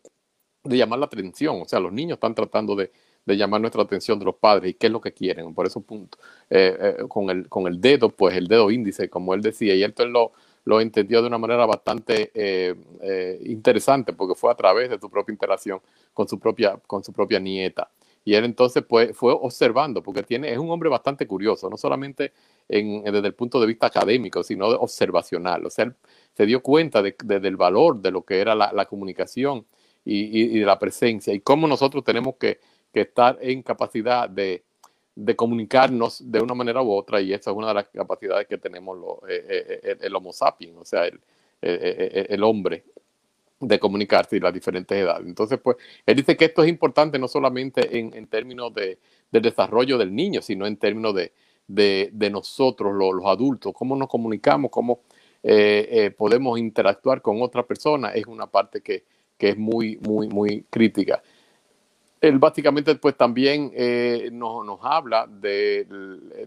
de, 0.64 0.78
llamar 0.78 1.00
la 1.00 1.06
atención. 1.06 1.62
O 1.62 1.66
sea, 1.66 1.80
los 1.80 1.92
niños 1.92 2.18
están 2.18 2.36
tratando 2.36 2.76
de, 2.76 2.92
de, 3.26 3.38
llamar 3.38 3.62
nuestra 3.62 3.84
atención 3.84 4.20
de 4.20 4.26
los 4.26 4.36
padres 4.36 4.72
y 4.72 4.74
qué 4.76 4.88
es 4.88 4.94
lo 4.94 5.02
que 5.02 5.14
quieren. 5.14 5.54
Por 5.54 5.66
eso, 5.66 5.82
punto. 5.82 6.18
Eh, 6.50 6.96
eh, 7.00 7.08
con, 7.08 7.30
el, 7.30 7.50
con 7.50 7.68
el 7.68 7.80
dedo, 7.82 8.10
pues 8.10 8.36
el 8.36 8.48
dedo 8.48 8.72
índice, 8.72 9.10
como 9.10 9.34
él 9.34 9.42
decía, 9.42 9.76
y 9.76 9.84
esto 9.84 10.06
lo 10.06 10.32
lo 10.66 10.82
entendió 10.82 11.22
de 11.22 11.28
una 11.28 11.40
manera 11.40 11.66
bastante 11.66 12.32
eh, 12.34 13.40
interesante 13.46 14.14
porque 14.14 14.36
fue 14.36 14.52
a 14.52 14.56
través 14.56 14.90
de 14.90 15.00
su 15.00 15.10
propia 15.10 15.34
interacción 15.34 15.82
con 16.14 16.28
su 16.28 16.40
propia, 16.40 16.78
con 16.86 17.04
su 17.04 17.12
propia 17.12 17.40
nieta. 17.40 17.90
Y 18.24 18.36
él 18.36 18.46
entonces 18.46 18.84
pues, 18.88 19.18
fue 19.18 19.34
observando, 19.34 20.04
porque 20.04 20.22
tiene, 20.22 20.52
es 20.52 20.60
un 20.60 20.70
hombre 20.70 20.90
bastante 20.90 21.26
curioso, 21.26 21.70
no 21.70 21.78
solamente 21.78 22.34
en, 22.68 23.04
desde 23.04 23.26
el 23.28 23.34
punto 23.34 23.60
de 23.60 23.66
vista 23.66 23.88
académico, 23.88 24.44
sino 24.44 24.68
observacional. 24.68 25.66
O 25.66 25.70
sea, 25.72 25.86
él 25.86 25.96
se 26.36 26.46
dio 26.46 26.62
cuenta 26.62 27.02
de, 27.02 27.16
de, 27.24 27.40
del 27.40 27.58
valor 27.58 28.00
de 28.02 28.12
lo 28.12 28.24
que 28.24 28.40
era 28.40 28.54
la 28.54 28.86
comunicación 28.86 29.66
y, 30.06 30.60
de 30.60 30.66
la 30.66 30.80
presencia 30.80 31.34
y 31.34 31.40
cómo 31.42 31.68
nosotros 31.68 32.04
tenemos 32.04 32.36
que, 32.36 32.60
estar 32.94 33.38
en 33.42 33.62
capacidad 33.62 34.30
de, 34.30 34.64
comunicarnos 35.36 36.32
de 36.32 36.42
una 36.42 36.54
manera 36.54 36.82
u 36.82 36.92
otra 36.92 37.22
y 37.22 37.34
esa 37.34 37.52
es 37.52 37.58
una 37.58 37.70
de 37.70 37.74
las 37.76 37.90
capacidades 37.90 38.48
que 38.48 38.58
tenemos 38.58 38.98
lo, 38.98 39.28
eh, 39.28 39.46
eh, 39.48 39.80
eh 39.84 39.98
el 40.02 40.16
Homo 40.16 40.34
sapiens, 40.34 40.78
o 40.78 40.86
sea, 40.86 41.06
el, 41.06 41.20
eh, 41.62 42.28
eh, 42.30 42.42
hombre 42.42 42.84
de 43.60 43.80
comunicarse 43.80 44.38
y 44.38 44.40
las 44.40 44.54
diferentes 44.54 44.98
edades. 44.98 45.28
Entonces, 45.28 45.60
pues, 45.62 45.78
él 46.06 46.16
dice 46.16 46.36
que 46.36 46.46
esto 46.46 46.64
es 46.64 46.70
importante 46.70 47.20
no 47.20 47.28
solamente 47.28 47.98
en, 47.98 48.14
en 48.14 48.28
términos 48.28 48.74
de, 48.74 48.98
del 49.32 49.42
desarrollo 49.42 49.98
del 49.98 50.16
niño, 50.16 50.42
sino 50.42 50.66
en 50.66 50.78
términos 50.78 51.14
de, 51.14 51.32
nosotros, 52.32 52.94
los, 52.94 53.14
los, 53.14 53.26
adultos, 53.26 53.74
cómo 53.74 53.96
nos 53.96 54.08
comunicamos, 54.08 54.72
cómo 54.72 55.02
podemos 56.18 56.60
interactuar 56.60 57.22
con 57.22 57.42
otra 57.42 57.66
persona, 57.66 58.10
es 58.10 58.26
una 58.26 58.48
parte 58.48 58.82
que, 58.82 59.04
que 59.40 59.50
es 59.50 59.58
muy, 59.58 59.98
muy, 60.04 60.28
muy 60.28 60.66
crítica 60.70 61.24
él 62.22 62.38
básicamente 62.38 62.96
pues 62.96 63.16
también 63.16 63.72
eh, 63.74 64.30
nos, 64.32 64.66
nos, 64.66 64.80
habla 64.82 65.26
de, 65.28 65.86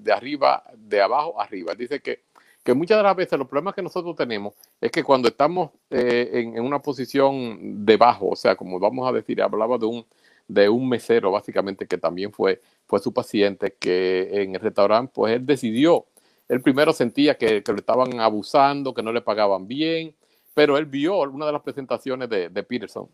de, 0.01 0.13
arriba, 0.13 0.63
de 0.77 1.01
abajo 1.01 1.41
arriba. 1.41 1.75
Dice 1.75 2.01
que, 2.01 2.21
que, 2.63 2.75
muchas 2.75 2.99
de 2.99 3.03
las 3.03 3.17
veces 3.17 3.39
los 3.39 3.49
problemas 3.49 3.75
que 3.75 3.83
nosotros 3.83 4.15
tenemos 4.17 4.55
es 4.81 4.91
que 4.91 5.03
cuando 5.03 5.29
estamos 5.29 5.71
eh, 5.91 6.31
en, 6.35 6.57
en, 6.57 6.65
una 6.65 6.81
posición 6.81 7.85
debajo, 7.85 8.31
o 8.31 8.37
sea, 8.37 8.55
como 8.55 8.79
vamos 8.79 9.09
a 9.09 9.13
decir, 9.13 9.41
hablaba 9.41 9.79
de 9.79 9.87
un, 9.87 10.07
de 10.47 10.69
un 10.69 10.89
mesero 10.89 11.31
básicamente 11.31 11.87
que 11.87 11.99
también 11.99 12.33
fue, 12.33 12.61
fue 12.87 12.99
su 12.99 13.13
paciente, 13.13 13.75
que 13.79 14.43
en 14.43 14.55
el 14.55 14.61
restaurante 14.61 15.13
pues 15.15 15.35
él 15.35 15.47
decidió, 15.47 16.07
él 16.49 16.61
primero 16.61 16.93
sentía 16.93 17.39
que, 17.39 17.63
que 17.63 17.73
lo 17.73 17.79
estaban 17.79 18.21
abusando, 18.21 18.93
que 18.93 19.03
no 19.03 19.13
le 19.13 19.23
pagaban 19.23 19.67
bien, 19.67 20.15
pero 20.55 20.77
él 20.77 20.87
vio 20.87 21.21
una 21.21 21.47
de 21.47 21.53
las 21.53 21.63
presentaciones 21.63 22.29
de, 22.29 22.63
Peterson 22.63 23.09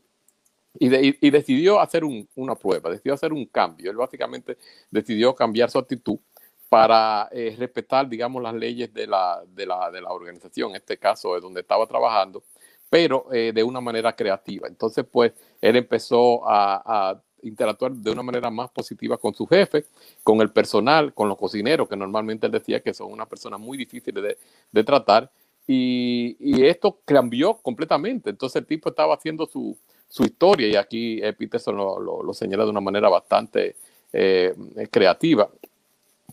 y, 0.79 0.89
de, 0.89 1.17
y, 1.21 1.31
decidió 1.31 1.81
hacer 1.81 2.05
un, 2.05 2.29
una 2.35 2.55
prueba, 2.55 2.91
decidió 2.91 3.15
hacer 3.15 3.33
un 3.33 3.47
cambio. 3.47 3.91
Él 3.91 3.97
básicamente 3.97 4.59
decidió 4.91 5.35
cambiar 5.35 5.71
su 5.71 5.79
actitud 5.79 6.19
para 6.69 7.29
eh, 7.33 7.55
respetar, 7.59 8.09
digamos, 8.09 8.43
las 8.43 8.55
leyes 8.55 8.93
de 8.93 9.07
la, 9.07 9.43
de, 9.47 9.67
la, 9.67 9.91
de 9.91 10.01
la 10.01 10.11
organización, 10.11 10.71
en 10.71 10.77
este 10.77 10.99
caso 10.99 11.37
es 11.37 11.43
donde 11.43 11.61
estaba 11.61 11.87
trabajando, 11.87 12.45
pero 12.91 13.33
eh, 13.33 13.53
de 13.55 13.63
una 13.63 13.81
manera 13.81 14.15
creativa. 14.15 14.69
Entonces, 14.69 15.05
pues, 15.11 15.33
él 15.61 15.77
empezó 15.77 16.47
a, 16.47 17.11
a, 17.11 17.23
interactuar 17.43 17.93
de 17.93 18.11
una 18.11 18.25
manera 18.25 18.51
más 18.51 18.69
positiva 18.71 19.17
con 19.17 19.33
su 19.33 19.47
jefe, 19.47 19.85
con 20.25 20.41
el 20.41 20.51
personal, 20.51 21.15
con 21.15 21.29
los 21.29 21.39
cocineros, 21.39 21.89
que 21.89 21.97
normalmente 21.97 22.47
él 22.47 22.53
decía 22.53 22.81
que 22.81 22.93
son 22.93 23.13
una 23.13 23.27
persona 23.27 23.57
muy 23.57 23.79
difícil 23.79 24.13
de, 24.13 24.37
de 24.73 24.85
tratar, 24.85 25.31
y, 25.71 26.65
esto 26.65 26.99
cambió 27.05 27.55
completamente. 27.59 28.31
Entonces, 28.31 28.57
el 28.57 28.67
tipo 28.67 28.89
estaba 28.89 29.15
haciendo 29.15 29.47
su, 29.47 29.77
su 30.09 30.25
historia 30.25 30.67
y 30.67 30.77
aquí 30.77 31.21
Peterson 31.39 31.77
lo, 31.77 32.01
lo, 32.01 32.35
señala 32.35 32.65
de 32.65 32.71
una 32.71 32.81
manera 32.81 33.09
bastante 33.09 33.77
eh, 34.13 34.55
creativa, 34.91 35.51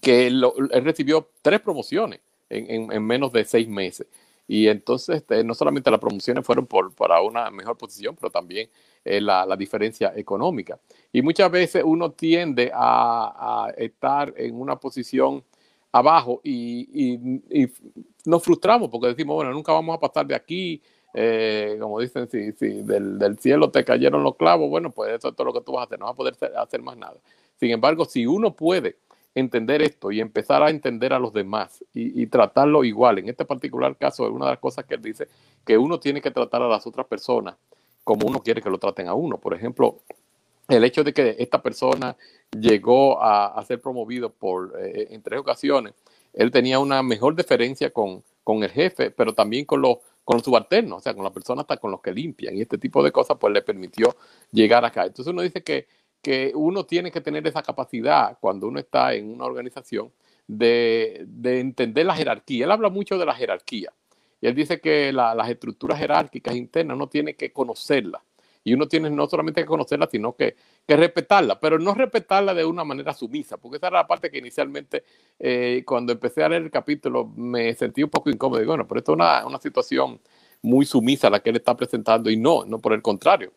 que 0.01 0.27
él, 0.27 0.45
recibió 0.83 1.29
tres 1.41 1.59
promociones 1.59 2.21
en, 2.49 2.71
en, 2.71 2.91
en, 2.91 3.05
menos 3.05 3.31
de 3.33 3.43
seis 3.43 3.67
meses. 3.67 4.07
Y 4.47 4.67
entonces 4.67 5.17
este, 5.17 5.43
no 5.43 5.53
solamente 5.53 5.91
las 5.91 5.99
promociones 5.99 6.45
fueron 6.45 6.65
por, 6.67 6.93
para 6.93 7.21
una 7.21 7.49
mejor 7.49 7.77
posición, 7.77 8.15
pero 8.15 8.31
también 8.31 8.69
eh, 9.03 9.19
la, 9.19 9.45
la, 9.45 9.57
diferencia 9.57 10.13
económica. 10.15 10.79
Y 11.11 11.21
muchas 11.21 11.51
veces 11.51 11.83
uno 11.85 12.11
tiende 12.11 12.71
a, 12.73 13.73
estar 13.77 14.33
en 14.37 14.55
una 14.59 14.75
posición 14.77 15.43
abajo 15.91 16.41
y, 16.43 17.17
nos 18.25 18.43
frustramos 18.43 18.89
porque 18.89 19.07
decimos, 19.07 19.35
bueno, 19.35 19.51
nunca 19.51 19.71
vamos 19.71 19.95
a 19.95 19.99
pasar 19.99 20.25
de 20.25 20.35
aquí, 20.35 20.81
eh, 21.13 21.77
como 21.79 21.99
dicen, 21.99 22.29
si, 22.29 22.51
si 22.53 22.81
del, 22.81 23.17
del, 23.17 23.37
cielo 23.39 23.71
te 23.71 23.85
cayeron 23.85 24.23
los 24.23 24.35
clavos, 24.35 24.69
bueno, 24.69 24.91
pues 24.91 25.13
eso 25.13 25.29
es 25.29 25.35
todo 25.35 25.45
lo 25.45 25.53
que 25.53 25.61
tú 25.61 25.73
vas 25.73 25.83
a 25.83 25.85
hacer, 25.85 25.99
no 25.99 26.05
vas 26.05 26.13
a 26.13 26.17
poder 26.17 26.35
hacer 26.57 26.81
más 26.81 26.97
nada. 26.97 27.15
Sin 27.57 27.71
embargo, 27.71 28.05
si 28.05 28.25
uno 28.25 28.53
puede 28.53 28.97
entender 29.35 29.81
esto 29.81 30.11
y 30.11 30.21
empezar 30.21 30.63
a 30.63 30.69
entender 30.69 31.13
a 31.13 31.19
los 31.19 31.33
demás 31.33 31.83
y, 31.93 32.25
tratarlo 32.27 32.83
igual, 32.83 33.19
en 33.19 33.29
este 33.29 33.45
particular 33.45 33.95
caso, 33.97 34.25
es 34.25 34.31
una 34.31 34.45
de 34.45 34.51
las 34.51 34.59
cosas 34.59 34.85
que 34.85 34.95
él 34.95 35.01
dice, 35.01 35.27
que 35.65 35.77
uno 35.77 35.99
tiene 35.99 36.21
que 36.21 36.31
tratar 36.31 36.61
a 36.61 36.69
las 36.69 36.87
otras 36.87 37.05
personas 37.05 37.55
como 38.03 38.27
uno 38.27 38.41
quiere 38.41 38.61
que 38.61 38.69
lo 38.69 38.77
traten 38.77 39.07
a 39.07 39.13
uno. 39.13 39.37
Por 39.37 39.53
ejemplo, 39.53 39.99
el 40.69 40.83
hecho 40.83 41.03
de 41.03 41.13
que 41.13 41.35
esta 41.37 41.61
persona 41.61 42.15
llegó 42.57 43.21
a, 43.21 43.47
a 43.47 43.65
ser 43.65 43.81
promovido 43.81 44.29
por, 44.29 44.73
eh, 44.79 45.07
en 45.11 45.21
tres 45.21 45.39
ocasiones, 45.39 45.93
él 46.35 46.51
tenía 46.51 46.79
una 46.79 47.01
mejor 47.01 47.35
deferencia 47.35 47.89
con, 47.91 48.23
con 48.43 48.63
el 48.63 48.69
jefe, 48.69 49.09
pero 49.09 49.33
también 49.33 49.65
con 49.65 49.81
los 49.81 49.97
con 50.23 50.43
subalternos, 50.43 50.97
o 50.97 51.01
sea, 51.01 51.13
con 51.13 51.23
la 51.23 51.31
persona 51.31 51.61
hasta 51.61 51.77
con 51.77 51.91
los 51.91 52.01
que 52.01 52.11
limpian 52.11 52.57
y 52.57 52.61
este 52.61 52.79
tipo 52.79 53.03
de 53.03 53.11
cosas, 53.11 53.37
pues 53.39 53.53
le 53.53 53.61
permitió 53.61 54.15
llegar 54.51 54.83
acá. 54.83 55.05
Entonces 55.05 55.31
uno 55.31 55.43
dice 55.43 55.63
que, 55.63 55.87
que 56.21 56.51
uno 56.55 56.83
tiene 56.83 57.11
que 57.11 57.21
tener 57.21 57.45
esa 57.45 57.61
capacidad 57.61 58.35
cuando 58.41 58.67
uno 58.67 58.79
está 58.79 59.13
en 59.13 59.31
una 59.31 59.45
organización 59.45 60.11
de, 60.47 61.23
de 61.27 61.59
entender 61.59 62.07
la 62.07 62.15
jerarquía. 62.15 62.65
Él 62.65 62.71
habla 62.71 62.89
mucho 62.89 63.19
de 63.19 63.25
la 63.25 63.35
jerarquía 63.35 63.93
y 64.41 64.47
él 64.47 64.55
dice 64.55 64.81
que 64.81 65.13
la, 65.13 65.35
las 65.35 65.47
estructuras 65.49 65.99
jerárquicas 65.99 66.55
internas 66.55 66.95
uno 66.95 67.07
tiene 67.07 67.35
que 67.35 67.51
conocerlas 67.53 68.23
y 68.65 68.73
uno 68.73 68.87
tiene 68.87 69.11
no 69.11 69.27
solamente 69.27 69.61
que 69.61 69.67
conocerla, 69.67 70.09
sino 70.11 70.35
que, 70.35 70.55
que, 70.87 70.97
respetarla, 70.97 71.59
pero 71.59 71.77
no 71.77 71.93
respetarla 71.93 72.53
de 72.55 72.65
una 72.65 72.83
manera 72.83 73.13
sumisa, 73.13 73.57
porque 73.57 73.77
esa 73.77 73.87
era 73.87 73.99
la 73.99 74.07
parte 74.07 74.31
que 74.31 74.39
inicialmente, 74.39 75.03
eh, 75.39 75.83
cuando 75.85 76.11
empecé 76.11 76.43
a 76.43 76.49
leer 76.49 76.63
el 76.63 76.71
capítulo, 76.71 77.27
me 77.27 77.75
sentí 77.75 78.01
un 78.01 78.09
poco 78.09 78.31
incómodo. 78.31 78.63
Y 78.63 78.65
bueno, 78.65 78.87
pero 78.87 78.97
esto 78.99 79.11
es 79.11 79.15
una, 79.17 79.45
una 79.45 79.59
situación 79.59 80.19
muy 80.63 80.83
sumisa 80.87 81.29
la 81.29 81.41
que 81.41 81.51
él 81.51 81.57
está 81.57 81.77
presentando, 81.77 82.31
y 82.31 82.37
no, 82.37 82.65
no 82.65 82.79
por 82.79 82.93
el 82.93 83.03
contrario. 83.03 83.53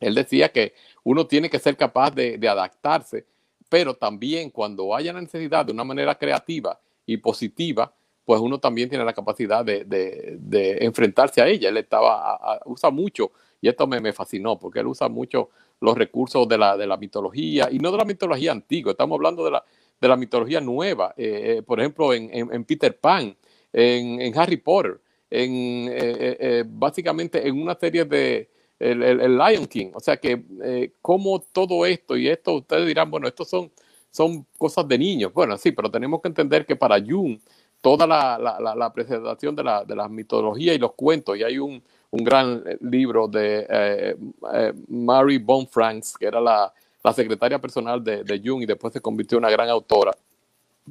Él 0.00 0.16
decía 0.16 0.50
que 0.50 0.74
uno 1.04 1.28
tiene 1.28 1.48
que 1.48 1.60
ser 1.60 1.76
capaz 1.76 2.10
de, 2.10 2.36
adaptarse, 2.48 3.24
pero 3.68 3.94
también 3.94 4.50
cuando 4.50 4.94
haya 4.94 5.12
necesidad 5.12 5.64
de 5.64 5.72
una 5.72 5.84
manera 5.84 6.16
creativa 6.16 6.80
y 7.06 7.16
positiva, 7.18 7.94
pues 8.24 8.40
uno 8.40 8.58
también 8.58 8.88
tiene 8.88 9.04
la 9.04 9.12
capacidad 9.12 9.64
de, 9.64 9.84
de, 9.84 10.78
enfrentarse 10.80 11.40
a 11.40 11.46
ella. 11.46 11.68
Él 11.68 11.76
estaba, 11.76 12.34
a, 12.34 12.60
usa 12.66 12.90
mucho 12.90 13.30
y 13.62 13.68
esto 13.68 13.86
me, 13.86 14.00
me, 14.00 14.12
fascinó 14.12 14.58
porque 14.58 14.80
él 14.80 14.88
usa 14.88 15.08
mucho 15.08 15.48
los 15.80 15.96
recursos 15.96 16.46
de 16.46 16.58
la, 16.58 16.76
de 16.76 16.86
la 16.86 16.98
mitología 16.98 17.68
y 17.70 17.78
no 17.78 17.90
de 17.90 17.96
la 17.96 18.04
mitología 18.04 18.52
antigua, 18.52 18.92
estamos 18.92 19.16
hablando 19.16 19.42
de 19.44 19.52
la, 19.52 19.64
de 19.98 20.08
la 20.08 20.16
mitología 20.16 20.60
nueva. 20.60 21.14
Eh, 21.16 21.56
eh, 21.58 21.62
por 21.62 21.80
ejemplo, 21.80 22.12
en, 22.12 22.30
en, 22.32 22.64
Peter 22.64 22.98
Pan, 22.98 23.34
en, 23.72 24.20
en 24.20 24.38
Harry 24.38 24.58
Potter, 24.58 25.00
en, 25.30 25.88
eh, 25.90 26.64
básicamente 26.66 27.48
en 27.48 27.62
una 27.62 27.74
serie 27.74 28.04
de 28.04 28.50
el, 28.82 29.02
el, 29.02 29.38
Lion 29.38 29.66
King. 29.66 29.90
O 29.94 30.00
sea 30.00 30.16
que 30.16 30.44
eh, 30.64 30.92
como 31.00 31.40
todo 31.40 31.86
esto 31.86 32.16
y 32.16 32.28
esto, 32.28 32.54
ustedes 32.54 32.86
dirán, 32.86 33.10
bueno, 33.10 33.28
estos 33.28 33.48
son, 33.48 33.70
son 34.10 34.44
cosas 34.58 34.86
de 34.88 34.98
niños. 34.98 35.32
Bueno, 35.32 35.56
sí, 35.56 35.72
pero 35.72 35.90
tenemos 35.90 36.20
que 36.20 36.28
entender 36.28 36.66
que 36.66 36.76
para 36.76 37.00
Jung 37.00 37.38
toda 37.80 38.06
la, 38.06 38.38
la, 38.38 38.74
la 38.74 38.92
presentación 38.92 39.56
de 39.56 39.64
la, 39.64 39.84
de 39.84 39.96
la 39.96 40.08
mitología 40.08 40.74
y 40.74 40.78
los 40.78 40.92
cuentos, 40.92 41.36
y 41.36 41.42
hay 41.42 41.58
un, 41.58 41.82
un 42.12 42.24
gran 42.24 42.62
libro 42.82 43.26
de 43.26 43.66
eh, 43.68 44.16
eh, 44.54 44.72
Mary 44.88 45.38
Bonfranks, 45.38 46.16
que 46.18 46.26
era 46.26 46.40
la, 46.40 46.72
la 47.02 47.12
secretaria 47.12 47.58
personal 47.58 48.04
de, 48.04 48.22
de 48.22 48.40
Jung 48.44 48.62
y 48.62 48.66
después 48.66 48.92
se 48.92 49.00
convirtió 49.00 49.38
en 49.38 49.44
una 49.44 49.50
gran 49.50 49.68
autora, 49.70 50.12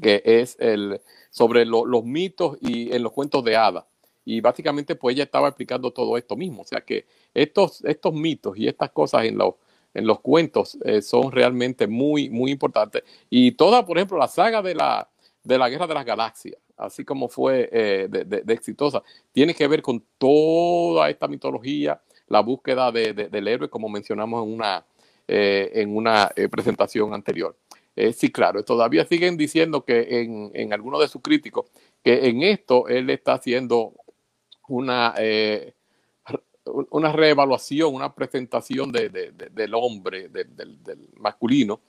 que 0.01 0.21
es 0.25 0.57
el, 0.59 0.99
sobre 1.29 1.65
los 1.65 2.03
mitos 2.03 2.57
y 2.61 2.93
en 2.93 3.03
los 3.03 3.11
cuentos 3.11 3.43
de 3.43 3.55
hadas. 3.55 3.85
Y 4.25 4.41
básicamente 4.41 4.95
pues 4.95 5.15
ella 5.15 5.23
estaba 5.23 5.47
explicando 5.47 5.91
todo 5.91 6.17
esto 6.17 6.35
mismo. 6.35 6.63
O 6.63 6.65
sea 6.65 6.81
que 6.81 7.05
estos, 7.33 7.83
estos 7.85 8.13
mitos 8.13 8.57
y 8.57 8.67
estas 8.67 8.89
cosas 8.89 9.25
en 9.25 9.37
los, 9.37 9.55
en 9.93 10.07
los 10.07 10.21
cuentos 10.21 10.77
eh, 10.83 11.03
son 11.03 11.31
realmente 11.31 11.85
muy, 11.85 12.31
muy 12.31 12.49
importantes. 12.51 13.03
Y 13.29 13.51
toda, 13.51 13.85
por 13.85 13.97
ejemplo, 13.97 14.17
la 14.17 14.27
saga 14.27 14.63
de 14.63 14.73
la, 14.73 15.07
de 15.43 15.57
la 15.59 15.69
Guerra 15.69 15.85
de 15.85 15.93
las 15.93 16.05
Galaxias, 16.05 16.57
así 16.81 17.05
como 17.05 17.29
fue 17.29 17.69
eh, 17.71 18.07
de, 18.09 18.53
exitosa, 18.53 19.03
tiene 19.31 19.53
que 19.53 19.67
ver 19.67 19.81
con 19.81 20.03
toda 20.17 21.09
esta 21.09 21.27
mitología, 21.27 22.01
la 22.27 22.41
búsqueda 22.41 22.91
del 22.91 23.47
héroe, 23.47 23.69
como 23.69 23.89
mencionamos 23.89 24.45
en 24.45 24.53
una, 24.53 24.85
eh, 25.27 25.71
en 25.75 25.95
una 25.95 26.29
presentación 26.49 27.13
anterior. 27.13 27.55
sí, 28.13 28.31
claro, 28.31 28.63
todavía 28.63 29.05
siguen 29.05 29.35
diciendo 29.37 29.83
que 29.83 30.21
en, 30.21 30.51
en 30.53 30.73
algunos 30.73 31.01
de 31.01 31.07
sus 31.09 31.21
críticos 31.21 31.65
que 32.03 32.29
en 32.29 32.41
esto 32.43 32.87
él 32.87 33.09
está 33.09 33.33
haciendo 33.33 33.93
una, 34.71 35.13
eh, 35.17 35.73
una 36.91 37.11
reevaluación, 37.11 37.93
una 37.93 38.13
presentación 38.13 38.91
de, 38.91 39.09
del 39.09 39.73
hombre, 39.73 40.29
del, 40.29 41.09
masculino, 41.17 41.81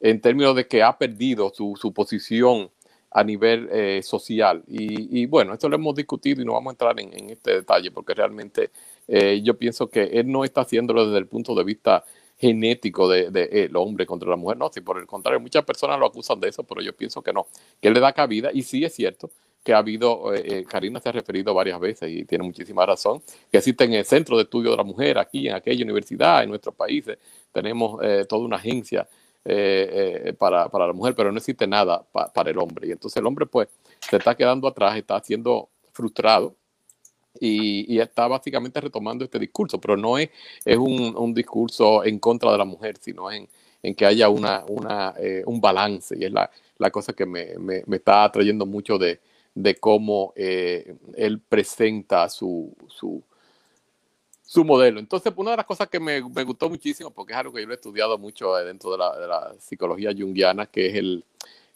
en 0.00 0.20
términos 0.20 0.56
de 0.56 0.66
que 0.66 0.82
ha 0.82 0.96
perdido 0.96 1.52
su, 1.54 1.76
su 1.80 1.92
posición 1.92 2.70
a 3.10 3.24
nivel 3.24 3.68
eh, 3.72 4.02
social. 4.02 4.62
Y, 4.68 5.26
bueno, 5.26 5.54
esto 5.54 5.68
lo 5.68 5.76
hemos 5.76 5.94
discutido 5.94 6.42
y 6.42 6.44
no 6.44 6.52
vamos 6.52 6.70
a 6.70 6.74
entrar 6.74 7.00
en, 7.00 7.30
este 7.30 7.54
detalle 7.54 7.90
porque 7.90 8.14
realmente 8.14 8.70
eh, 9.08 9.40
yo 9.42 9.58
pienso 9.58 9.88
que 9.88 10.04
él 10.04 10.30
no 10.30 10.44
está 10.44 10.62
haciéndolo 10.62 11.06
desde 11.06 11.18
el 11.18 11.26
punto 11.26 11.54
de 11.54 11.64
vista 11.64 12.04
genético 12.38 13.08
del 13.08 13.32
de, 13.32 13.64
el 13.64 13.76
hombre 13.76 14.06
contra 14.06 14.30
la 14.30 14.36
mujer. 14.36 14.56
No, 14.56 14.70
si 14.72 14.80
por 14.80 14.98
el 14.98 15.06
contrario, 15.06 15.40
muchas 15.40 15.64
personas 15.64 15.98
lo 15.98 16.06
acusan 16.06 16.40
de 16.40 16.48
eso, 16.48 16.62
pero 16.64 16.80
yo 16.80 16.94
pienso 16.94 17.22
que 17.22 17.32
no, 17.32 17.46
que 17.80 17.88
él 17.88 17.94
le 17.94 18.00
da 18.00 18.12
cabida 18.12 18.50
y 18.52 18.62
sí 18.62 18.84
es 18.84 18.94
cierto 18.94 19.30
que 19.62 19.74
ha 19.74 19.78
habido, 19.78 20.34
eh, 20.34 20.42
eh, 20.44 20.64
Karina 20.64 21.00
se 21.00 21.08
ha 21.08 21.12
referido 21.12 21.52
varias 21.52 21.78
veces 21.78 22.10
y 22.10 22.24
tiene 22.24 22.44
muchísima 22.44 22.86
razón, 22.86 23.22
que 23.50 23.58
existen 23.58 23.92
el 23.92 24.04
Centro 24.04 24.36
de 24.36 24.44
Estudio 24.44 24.70
de 24.70 24.76
la 24.76 24.84
Mujer 24.84 25.18
aquí 25.18 25.48
en 25.48 25.54
aquella 25.54 25.84
universidad, 25.84 26.42
en 26.42 26.48
nuestros 26.48 26.74
países, 26.74 27.18
tenemos 27.52 28.00
eh, 28.02 28.24
toda 28.28 28.44
una 28.44 28.56
agencia 28.56 29.06
para, 29.42 30.68
para, 30.68 30.86
la 30.86 30.92
mujer, 30.92 31.14
pero 31.14 31.32
no 31.32 31.38
existe 31.38 31.66
nada 31.66 32.02
para 32.12 32.50
el 32.50 32.58
hombre. 32.58 32.88
Y 32.88 32.92
entonces 32.92 33.16
el 33.18 33.26
hombre 33.26 33.46
pues 33.46 33.68
se 34.00 34.16
está 34.16 34.34
quedando 34.34 34.68
atrás, 34.68 34.96
está 34.96 35.20
siendo 35.20 35.68
frustrado 35.92 36.54
y, 37.38 37.94
y, 37.94 38.00
está 38.00 38.26
básicamente 38.28 38.80
retomando 38.80 39.24
este 39.24 39.38
discurso, 39.38 39.80
pero 39.80 39.96
no 39.96 40.18
es, 40.18 40.30
es 40.64 40.76
un, 40.76 41.16
un 41.16 41.32
discurso 41.32 42.04
en 42.04 42.18
contra 42.18 42.52
de 42.52 42.58
la 42.58 42.64
mujer, 42.64 42.96
sino 43.00 43.30
en, 43.30 43.48
en 43.82 43.94
que 43.94 44.04
haya 44.04 44.28
una, 44.28 44.64
una, 44.68 45.14
un 45.46 45.60
balance 45.60 46.16
y 46.18 46.24
es 46.24 46.32
la, 46.32 46.50
la 46.78 46.90
cosa 46.90 47.12
que 47.12 47.26
me, 47.26 47.56
me, 47.58 47.82
me 47.86 47.96
está 47.96 48.24
atrayendo 48.24 48.66
mucho 48.66 48.98
de, 48.98 49.20
de 49.54 49.76
cómo 49.76 50.32
eh, 50.36 50.94
él 51.16 51.40
presenta 51.40 52.28
su, 52.28 52.74
su, 52.88 53.22
su, 54.50 54.64
modelo. 54.64 54.98
Entonces, 54.98 55.32
una 55.36 55.52
de 55.52 55.58
las 55.58 55.66
cosas 55.66 55.88
que 55.88 56.00
me, 56.00 56.22
me, 56.22 56.44
gustó 56.44 56.68
muchísimo, 56.68 57.10
porque 57.10 57.32
es 57.32 57.38
algo 57.38 57.52
que 57.52 57.62
yo 57.62 57.70
he 57.70 57.74
estudiado 57.74 58.18
mucho 58.18 58.54
dentro 58.56 58.92
de 58.92 58.98
la, 58.98 59.50
de 59.52 59.60
psicología 59.60 60.12
junguiana, 60.16 60.66
que 60.66 60.88
es 60.88 60.94
el, 60.96 61.24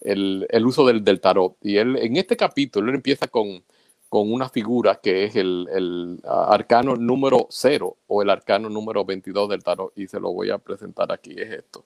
el, 0.01 0.67
uso 0.67 0.87
del, 0.87 1.21
tarot. 1.21 1.57
Y 1.63 1.77
él, 1.77 1.97
en 1.97 2.17
este 2.17 2.37
capítulo, 2.37 2.89
él 2.89 2.97
empieza 2.97 3.29
con, 3.29 3.63
con 4.09 4.33
una 4.33 4.49
figura 4.49 5.01
que 5.03 5.25
es 5.25 5.37
el, 5.37 5.69
el 5.73 6.21
arcano 6.25 6.97
número 6.97 7.47
0 7.51 7.97
o 8.07 8.23
el 8.23 8.31
arcano 8.31 8.69
número 8.69 9.05
22 9.05 9.49
del 9.49 9.63
tarot, 9.63 9.93
y 9.97 10.07
se 10.07 10.19
lo 10.19 10.33
voy 10.33 10.51
a 10.51 10.59
presentar 10.59 11.13
aquí, 11.13 11.35
es 11.37 11.51
esto. 11.53 11.85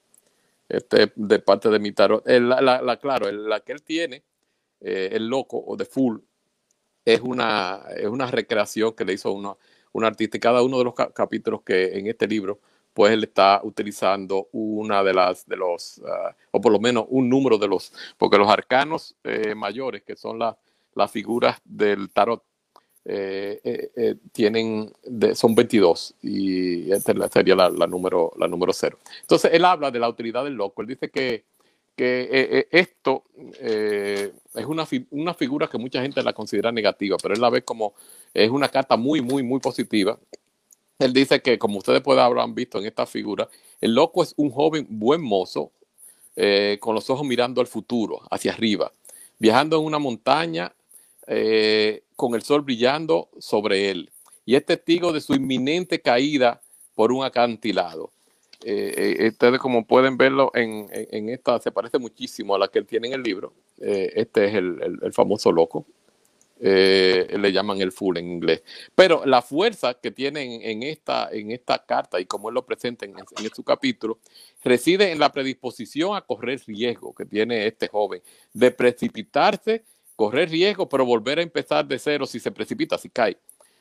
Este 0.68 1.12
de 1.16 1.38
parte 1.38 1.70
de 1.70 1.78
mi 1.78 1.92
tarot. 1.92 2.26
la, 2.26 2.60
la, 2.60 2.96
claro, 2.98 3.30
la 3.30 3.60
que 3.60 3.72
él 3.72 3.82
tiene 3.82 4.22
eh, 4.80 5.10
el 5.12 5.26
Loco 5.28 5.62
o 5.66 5.76
The 5.76 5.84
Fool 5.84 6.22
es 7.04 7.20
una, 7.20 7.80
es 7.96 8.06
una 8.06 8.26
recreación 8.30 8.92
que 8.92 9.04
le 9.04 9.14
hizo 9.14 9.32
uno, 9.32 9.58
un 9.92 10.04
artista 10.04 10.36
y 10.36 10.40
cada 10.40 10.62
uno 10.62 10.78
de 10.78 10.84
los 10.84 10.94
capítulos 10.94 11.62
que 11.62 11.98
en 11.98 12.06
este 12.06 12.26
libro 12.26 12.60
pues 12.92 13.12
él 13.12 13.24
está 13.24 13.60
utilizando 13.62 14.48
una 14.52 15.02
de 15.02 15.14
las 15.14 15.46
de 15.46 15.56
los 15.56 16.00
ah, 16.06 16.34
o 16.50 16.60
por 16.60 16.72
lo 16.72 16.80
menos 16.80 17.06
un 17.08 17.28
número 17.28 17.58
de 17.58 17.68
los 17.68 17.92
porque 18.16 18.38
los 18.38 18.48
arcanos 18.48 19.16
eh, 19.24 19.54
mayores 19.54 20.02
que 20.02 20.16
son 20.16 20.38
las 20.38 20.56
las 20.94 21.10
figuras 21.10 21.60
del 21.64 22.10
tarot 22.10 22.42
eh, 23.10 24.16
tienen 24.32 24.92
son 25.34 25.54
22 25.54 26.16
y 26.22 26.92
esta 26.92 27.14
sería 27.28 27.54
la, 27.54 27.70
la, 27.70 27.86
número 27.86 28.32
la 28.36 28.48
número 28.48 28.72
0 28.72 28.98
entonces 29.22 29.50
él 29.54 29.64
habla 29.64 29.90
de 29.90 29.98
la 29.98 30.08
utilidad 30.08 30.44
del 30.44 30.54
loco. 30.54 30.82
Él 30.82 30.88
dice 30.88 31.10
que 31.10 31.44
que 31.98 32.20
eh, 32.22 32.28
eh, 32.30 32.68
esto 32.70 33.24
eh, 33.58 34.32
es 34.54 34.64
una, 34.66 34.86
una, 35.10 35.34
figura 35.34 35.66
que 35.66 35.78
mucha 35.78 36.00
gente 36.00 36.22
la 36.22 36.32
considera 36.32 36.70
negativa, 36.70 37.16
pero 37.20 37.34
él 37.34 37.40
la 37.40 37.50
ve 37.50 37.62
como 37.62 37.94
es 38.32 38.48
una 38.50 38.68
carta 38.68 38.96
muy, 38.96 39.20
muy, 39.20 39.42
muy 39.42 39.58
positiva. 39.58 40.16
Él 41.00 41.12
dice 41.12 41.42
que, 41.42 41.58
como 41.58 41.78
ustedes 41.78 42.00
pueden 42.00 42.22
haber 42.22 42.48
visto 42.54 42.78
en 42.78 42.86
esta 42.86 43.04
figura, 43.04 43.48
el 43.80 43.96
loco 43.96 44.22
es 44.22 44.32
un 44.36 44.50
joven 44.52 44.86
buen 44.88 45.20
mozo, 45.20 45.72
con 46.78 46.94
los 46.94 47.10
ojos 47.10 47.26
mirando 47.26 47.60
al 47.60 47.66
futuro, 47.66 48.20
hacia 48.30 48.52
arriba, 48.52 48.92
viajando 49.40 49.76
en 49.76 49.84
una 49.84 49.98
montaña 49.98 50.72
con 52.14 52.34
el 52.36 52.42
sol 52.42 52.62
brillando 52.62 53.28
sobre 53.40 53.90
él, 53.90 54.12
y 54.46 54.54
es 54.54 54.64
testigo 54.64 55.12
de 55.12 55.20
su 55.20 55.34
inminente 55.34 56.00
caída 56.00 56.60
por 56.94 57.10
un 57.10 57.24
acantilado. 57.24 58.12
Eh, 58.64 59.16
eh, 59.20 59.28
ustedes 59.28 59.60
como 59.60 59.86
pueden 59.86 60.16
verlo 60.16 60.50
en, 60.52 60.88
en, 60.90 61.28
esta, 61.28 61.60
se 61.60 61.70
parece 61.70 61.98
muchísimo 61.98 62.56
a 62.56 62.58
la 62.58 62.68
que 62.68 62.80
él 62.80 62.86
tiene 62.86 63.08
en 63.08 63.14
el 63.14 63.22
libro. 63.22 63.52
Eh, 63.80 64.12
este 64.16 64.46
es 64.46 64.54
el, 64.54 64.98
el, 65.02 65.12
famoso 65.12 65.52
loco. 65.52 65.86
le 66.60 67.52
llaman 67.52 67.80
el 67.80 67.92
full 67.92 68.16
en 68.16 68.28
inglés. 68.32 68.62
Pero 68.94 69.24
la 69.24 69.42
fuerza 69.42 69.94
que 69.94 70.10
tiene 70.10 70.70
en, 70.70 70.82
esta, 70.82 71.28
en 71.30 71.52
esta 71.52 71.84
carta 71.84 72.18
y 72.18 72.26
como 72.26 72.48
él 72.48 72.56
lo 72.56 72.66
presenta 72.66 73.04
en, 73.04 73.14
en 73.16 73.54
su 73.54 73.62
capítulo, 73.62 74.18
reside 74.64 75.12
en 75.12 75.20
la 75.20 75.30
predisposición 75.30 76.16
a 76.16 76.22
correr 76.22 76.60
riesgo 76.66 77.14
que 77.14 77.24
tiene 77.24 77.66
este 77.66 77.86
joven, 77.86 78.22
de 78.52 78.72
precipitarse, 78.72 79.84
correr 80.16 80.50
riesgo, 80.50 80.88
pero 80.88 81.06
volver 81.06 81.38
a 81.38 81.42
empezar 81.42 81.86
de 81.86 81.96
cero 81.96 82.26
si 82.26 82.40
se 82.40 82.50
precipita, 82.50 82.98
si 82.98 83.08
cae. 83.08 83.36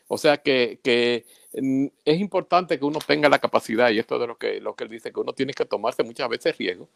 O 0.07 0.17
sea 0.17 0.37
que, 0.37 1.25
mm, 1.53 1.87
es 2.05 2.19
importante 2.19 2.79
que 2.79 2.85
uno 2.85 2.99
tenga 3.05 3.29
la 3.29 3.39
capacidad, 3.39 3.89
y 3.91 3.99
esto 3.99 4.15
es 4.15 4.21
de 4.21 4.27
lo 4.27 4.37
que, 4.37 4.61
lo 4.61 4.75
que 4.75 4.85
él 4.85 4.89
dice, 4.89 5.11
que 5.11 5.19
uno 5.19 5.33
tiene 5.33 5.53
que 5.53 5.65
tomarse 5.65 6.03
muchas 6.03 6.29
veces 6.29 6.57
riesgo 6.57 6.87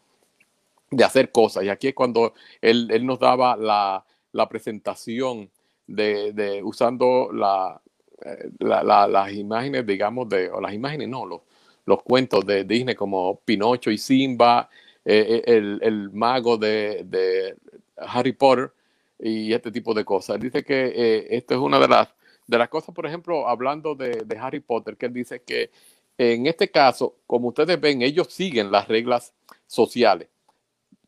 de 0.90 1.04
hacer 1.04 1.30
cosas. 1.32 1.64
Y 1.64 1.68
aquí 1.68 1.88
es 1.88 1.94
cuando 1.94 2.34
él, 2.60 2.88
él 2.90 3.06
nos 3.06 3.18
daba 3.18 3.56
la, 3.56 4.04
la 4.32 4.48
presentación 4.48 5.50
de, 5.86 6.32
de 6.32 6.62
usando 6.62 7.30
eh, 7.32 8.50
la, 8.60 8.82
la, 8.82 9.08
las 9.08 9.32
imágenes, 9.32 9.86
digamos, 9.86 10.28
de, 10.28 10.50
o 10.50 10.60
las 10.60 10.72
imágenes, 10.72 11.08
no, 11.08 11.26
los, 11.26 11.40
los 11.86 12.02
cuentos 12.02 12.46
de 12.46 12.64
Disney 12.64 12.94
como 12.94 13.40
Pinocho 13.44 13.90
y 13.90 13.98
Simba, 13.98 14.68
eh, 15.04 15.42
eh, 15.46 15.56
el, 15.56 15.80
el, 15.82 16.10
mago 16.12 16.56
de, 16.56 17.02
de, 17.04 17.56
Harry 17.96 18.32
Potter 18.32 18.72
y 19.18 19.52
este 19.52 19.70
tipo 19.70 19.94
de 19.94 20.04
cosas. 20.04 20.40
Dice 20.40 20.64
que 20.64 21.26
esto 21.30 21.54
es 21.54 21.60
una 21.60 21.78
de 21.78 21.88
las 21.88 22.08
de 22.46 22.58
las 22.58 22.68
cosas, 22.68 22.94
por 22.94 23.06
ejemplo, 23.06 23.48
hablando 23.48 23.94
de, 23.94 24.24
Harry 24.40 24.60
Potter, 24.60 24.96
que 24.96 25.06
él 25.06 25.12
dice 25.12 25.42
que 25.42 25.70
en 26.18 26.46
este 26.46 26.70
caso, 26.70 27.16
como 27.26 27.48
ustedes 27.48 27.80
ven, 27.80 28.02
ellos 28.02 28.28
siguen 28.30 28.70
las 28.70 28.86
reglas 28.88 29.32
sociales, 29.66 30.28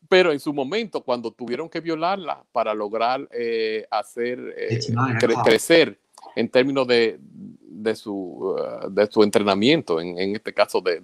pero 0.09 0.31
en 0.31 0.39
su 0.39 0.53
momento, 0.53 1.01
cuando 1.01 1.31
tuvieron 1.31 1.69
que 1.69 1.79
violarlas 1.79 2.39
para 2.51 2.73
lograr 2.73 3.27
eh, 3.31 3.85
hacer 3.89 4.39
eh, 4.57 4.79
crecer 5.43 5.97
en 6.35 6.49
términos 6.49 6.87
de, 6.87 7.17
de, 7.19 7.95
su, 7.95 8.13
uh, 8.13 8.89
de 8.89 9.07
su 9.07 9.23
entrenamiento, 9.23 9.99
en, 9.99 10.17
en 10.19 10.35
este 10.35 10.53
caso 10.53 10.81
de, 10.81 11.01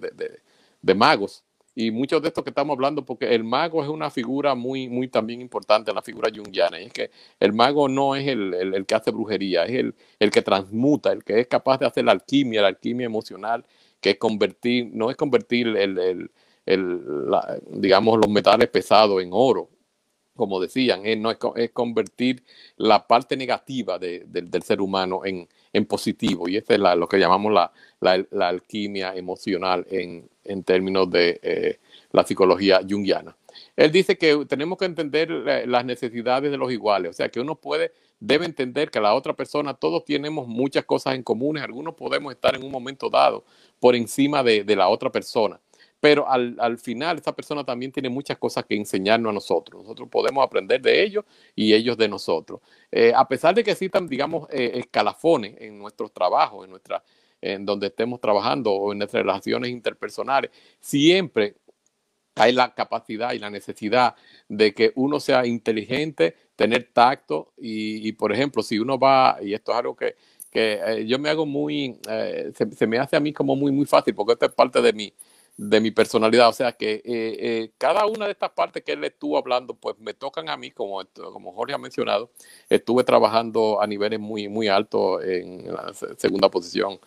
de 0.82 0.94
magos, 0.94 1.44
y 1.74 1.90
muchos 1.90 2.20
de 2.22 2.28
estos 2.28 2.44
que 2.44 2.50
estamos 2.50 2.74
hablando, 2.74 3.04
porque 3.04 3.34
el 3.34 3.44
mago 3.44 3.82
es 3.82 3.88
una 3.88 4.10
figura 4.10 4.54
muy, 4.54 4.88
muy 4.88 5.08
también 5.08 5.40
importante 5.40 5.92
la 5.92 6.02
figura 6.02 6.30
junguiana, 6.34 6.80
y 6.80 6.84
es 6.84 6.92
que 6.92 7.10
el 7.40 7.52
mago 7.52 7.88
no 7.88 8.14
es 8.14 8.28
el, 8.28 8.52
el, 8.54 8.86
que 8.86 8.94
hace 8.94 9.10
brujería, 9.10 9.64
es 9.64 9.72
el, 9.72 9.94
el, 10.18 10.30
que 10.30 10.42
transmuta, 10.42 11.12
el 11.12 11.24
que 11.24 11.40
es 11.40 11.46
capaz 11.46 11.78
de 11.78 11.86
hacer 11.86 12.04
la 12.04 12.12
alquimia, 12.12 12.62
la 12.62 12.68
alquimia 12.68 13.06
emocional, 13.06 13.64
que 14.00 14.10
es 14.10 14.18
convertir, 14.18 14.90
no 14.92 15.10
es 15.10 15.16
convertir 15.16 15.68
el, 15.68 16.30
digamos, 17.70 18.18
los 18.18 18.28
metales 18.28 18.68
pesados 18.68 19.22
en 19.22 19.30
oro, 19.32 19.70
como 20.36 20.60
decían, 20.60 21.04
es, 21.04 21.18
no 21.18 21.30
es, 21.30 21.38
es 21.56 21.70
convertir 21.70 22.42
la 22.76 23.06
parte 23.06 23.36
negativa 23.36 23.98
de, 23.98 24.24
del 24.26 24.62
ser 24.62 24.80
humano 24.80 25.24
en, 25.24 25.48
en 25.72 25.86
positivo, 25.86 26.48
y 26.48 26.56
eso 26.56 26.72
es 26.72 26.78
lo 26.78 27.08
que 27.08 27.18
llamamos 27.18 27.52
la, 27.52 27.72
la, 28.30 28.48
alquimia 28.48 29.14
emocional 29.14 29.86
en, 29.90 30.28
en 30.44 30.64
términos 30.64 31.10
de 31.10 31.40
eh, 31.42 31.78
la 32.12 32.24
psicología 32.24 32.80
junguiana. 32.88 33.36
Él 33.76 33.92
dice 33.92 34.16
que 34.16 34.44
tenemos 34.46 34.78
que 34.78 34.86
entender 34.86 35.30
las 35.66 35.84
necesidades 35.84 36.50
de 36.50 36.56
los 36.56 36.72
iguales, 36.72 37.10
o 37.10 37.14
sea, 37.14 37.28
que 37.28 37.40
uno 37.40 37.54
puede, 37.54 37.92
debe 38.20 38.46
entender 38.46 38.90
que 38.90 39.00
la 39.00 39.14
otra 39.14 39.34
persona, 39.34 39.74
todos 39.74 40.04
tenemos 40.04 40.46
muchas 40.46 40.84
cosas 40.84 41.14
en 41.14 41.22
común, 41.22 41.58
algunos 41.58 41.94
podemos 41.94 42.32
estar 42.32 42.54
en 42.54 42.64
un 42.64 42.70
momento 42.70 43.10
dado 43.10 43.44
por 43.80 43.96
encima 43.96 44.42
de, 44.42 44.64
de 44.64 44.76
la 44.76 44.88
otra 44.88 45.10
persona, 45.10 45.60
pero 46.02 46.28
al, 46.28 46.56
al, 46.58 46.78
final 46.78 47.18
esta 47.18 47.32
persona 47.32 47.62
también 47.62 47.92
tiene 47.92 48.08
muchas 48.08 48.36
cosas 48.36 48.64
que 48.64 48.74
enseñarnos 48.74 49.30
a 49.30 49.34
nosotros. 49.34 49.82
Nosotros 49.82 50.08
podemos 50.08 50.44
aprender 50.44 50.82
de 50.82 51.00
ellos 51.00 51.24
y 51.54 51.72
ellos 51.72 51.96
de 51.96 52.08
nosotros. 52.08 52.60
Eh, 52.90 53.12
a 53.14 53.28
pesar 53.28 53.54
de 53.54 53.62
que 53.62 53.70
existan, 53.70 54.08
digamos, 54.08 54.48
eh, 54.50 54.72
escalafones 54.74 55.54
en 55.60 55.78
nuestros 55.78 56.12
trabajos, 56.12 56.64
en, 56.64 56.70
nuestra, 56.72 57.04
en 57.40 57.64
donde 57.64 57.86
estemos 57.86 58.20
trabajando 58.20 58.72
o 58.72 58.90
en 58.90 58.98
nuestras 58.98 59.22
relaciones 59.22 59.70
interpersonales, 59.70 60.50
siempre 60.80 61.54
hay 62.34 62.52
la 62.52 62.74
capacidad 62.74 63.32
y 63.32 63.38
la 63.38 63.50
necesidad 63.50 64.16
de 64.48 64.74
que 64.74 64.90
uno 64.96 65.20
sea 65.20 65.46
inteligente, 65.46 66.34
tener 66.56 66.90
tacto 66.92 67.52
y, 67.56 68.08
y 68.08 68.10
por 68.10 68.32
ejemplo, 68.32 68.64
si 68.64 68.80
uno 68.80 68.98
va, 68.98 69.38
y 69.40 69.54
esto 69.54 69.70
es 69.70 69.78
algo 69.78 69.94
que, 69.94 70.16
que 70.50 70.80
eh, 70.84 71.06
yo 71.06 71.20
me 71.20 71.28
hago 71.28 71.46
muy, 71.46 71.96
se, 72.56 72.72
se, 72.72 72.86
me 72.88 72.98
hace 72.98 73.14
a 73.14 73.20
mí 73.20 73.32
como 73.32 73.54
muy, 73.54 73.70
muy 73.70 73.86
fácil, 73.86 74.16
porque 74.16 74.32
esto 74.32 74.46
es 74.46 74.52
parte 74.52 74.82
de 74.82 74.92
mi, 74.92 75.14
de 75.56 75.80
mi 75.80 75.90
personalidad. 75.90 76.48
O 76.48 76.52
sea 76.52 76.72
que 76.72 77.02
eh, 77.04 77.70
cada 77.78 78.06
una 78.06 78.26
de 78.26 78.32
estas 78.32 78.50
partes 78.50 78.82
que 78.82 78.92
él 78.92 79.04
estuvo 79.04 79.38
hablando, 79.38 79.74
pues 79.74 79.98
me 79.98 80.14
tocan 80.14 80.48
a 80.48 80.56
mí, 80.56 80.70
como, 80.70 81.02
como 81.14 81.52
Jorge 81.52 81.74
ha 81.74 81.78
mencionado. 81.78 82.30
Estuve 82.68 83.04
trabajando 83.04 83.80
a 83.80 83.86
niveles 83.86 84.20
muy, 84.20 84.48
muy 84.48 84.68
altos 84.68 85.22
en 85.24 85.72
la 85.72 85.92
segunda 86.16 86.50
posición 86.50 86.98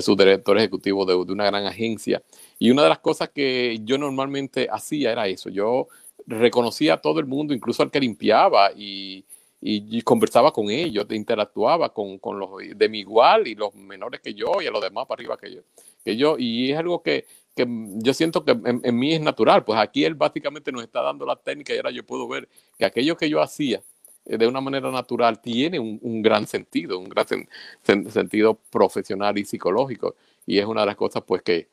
su 0.00 0.16
director 0.16 0.56
ejecutivo 0.56 1.04
de, 1.04 1.12
de, 1.12 1.32
una 1.32 1.44
gran 1.44 1.66
agencia. 1.66 2.22
Y 2.58 2.70
una 2.70 2.82
de 2.84 2.88
las 2.88 3.00
cosas 3.00 3.28
que 3.28 3.78
yo 3.84 3.98
normalmente 3.98 4.68
hacía 4.70 5.12
era 5.12 5.26
eso. 5.26 5.50
Yo 5.50 5.88
reconocía 6.26 6.94
a 6.94 7.00
todo 7.00 7.20
el 7.20 7.26
mundo, 7.26 7.52
incluso 7.52 7.82
al 7.82 7.90
que 7.90 8.00
limpiaba 8.00 8.72
y, 8.74 9.24
y, 9.60 9.98
y 9.98 10.02
conversaba 10.02 10.52
con 10.52 10.70
ellos, 10.70 11.06
interactuaba 11.10 11.92
con, 11.92 12.18
con, 12.18 12.38
los 12.38 12.50
de 12.74 12.88
mi 12.88 13.00
igual 13.00 13.46
y 13.46 13.54
los 13.54 13.74
menores 13.74 14.20
que 14.20 14.34
yo 14.34 14.62
y 14.62 14.66
a 14.66 14.70
los 14.70 14.82
demás 14.82 15.06
para 15.06 15.20
arriba 15.20 15.36
que 15.36 15.54
yo. 15.54 15.60
Que 16.04 16.16
yo 16.16 16.36
y 16.38 16.72
es 16.72 16.78
algo 16.78 17.02
que, 17.02 17.26
que 17.54 17.66
yo 17.68 18.14
siento 18.14 18.44
que 18.44 18.52
en, 18.52 18.80
en, 18.82 18.98
mí 18.98 19.14
es 19.14 19.20
natural. 19.20 19.64
Pues 19.64 19.78
aquí 19.78 20.04
él 20.04 20.14
básicamente 20.14 20.72
nos 20.72 20.82
está 20.82 21.02
dando 21.02 21.26
la 21.26 21.36
técnica 21.36 21.74
y 21.74 21.76
ahora 21.76 21.90
yo 21.90 22.04
puedo 22.04 22.26
ver 22.28 22.48
que 22.78 22.84
aquello 22.84 23.16
que 23.16 23.28
yo 23.28 23.40
hacía 23.40 23.82
eh, 24.24 24.38
de 24.38 24.46
una 24.46 24.60
manera 24.60 24.90
natural 24.90 25.40
tiene 25.40 25.78
un, 25.78 25.98
un 26.02 26.22
gran 26.22 26.46
sentido, 26.46 26.98
un 26.98 27.08
gran 27.08 27.26
sen, 27.26 27.48
sen, 27.82 28.10
sentido 28.10 28.58
profesional 28.70 29.36
y 29.38 29.44
psicológico. 29.44 30.16
Y 30.46 30.58
es 30.58 30.66
una 30.66 30.80
de 30.82 30.86
las 30.86 30.96
cosas 30.96 31.22
pues 31.26 31.42
que, 31.42 31.68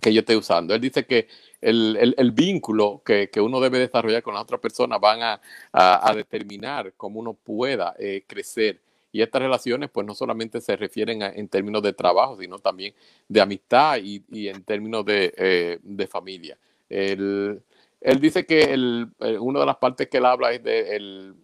que 0.00 0.12
yo 0.12 0.20
estoy 0.20 0.36
usando. 0.36 0.74
Él 0.74 0.80
dice 0.80 1.06
que 1.06 1.28
el, 1.60 2.14
el, 2.16 2.32
vínculo 2.32 3.02
que, 3.04 3.30
que, 3.30 3.40
uno 3.40 3.60
debe 3.60 3.78
desarrollar 3.78 4.22
con 4.22 4.34
la 4.34 4.42
otra 4.42 4.58
persona 4.58 4.98
van 4.98 5.22
a, 5.22 5.40
a, 5.72 6.10
a 6.10 6.14
determinar 6.14 6.92
cómo 6.96 7.20
uno 7.20 7.34
pueda 7.34 7.94
eh, 7.98 8.24
crecer. 8.26 8.80
Y 9.14 9.22
estas 9.22 9.42
relaciones 9.42 9.90
pues 9.90 10.04
no 10.04 10.12
solamente 10.12 10.60
se 10.60 10.74
refieren 10.74 11.22
en 11.22 11.46
términos 11.46 11.80
de 11.84 11.92
trabajo, 11.92 12.36
sino 12.36 12.58
también 12.58 12.92
de 13.28 13.40
amistad 13.40 13.98
y, 14.02 14.24
y 14.28 14.48
en 14.48 14.64
términos 14.64 15.04
de, 15.04 15.32
eh, 15.36 15.78
de 15.84 16.06
familia. 16.08 16.58
Él, 16.88 17.62
él 18.00 18.20
dice 18.20 18.44
que 18.44 18.74
el, 18.74 19.08
una 19.38 19.60
de 19.60 19.66
las 19.66 19.76
partes 19.76 20.08
que 20.08 20.16
él 20.16 20.24
habla 20.24 20.50
es 20.50 20.64
de 20.64 20.96
el, 20.96 21.34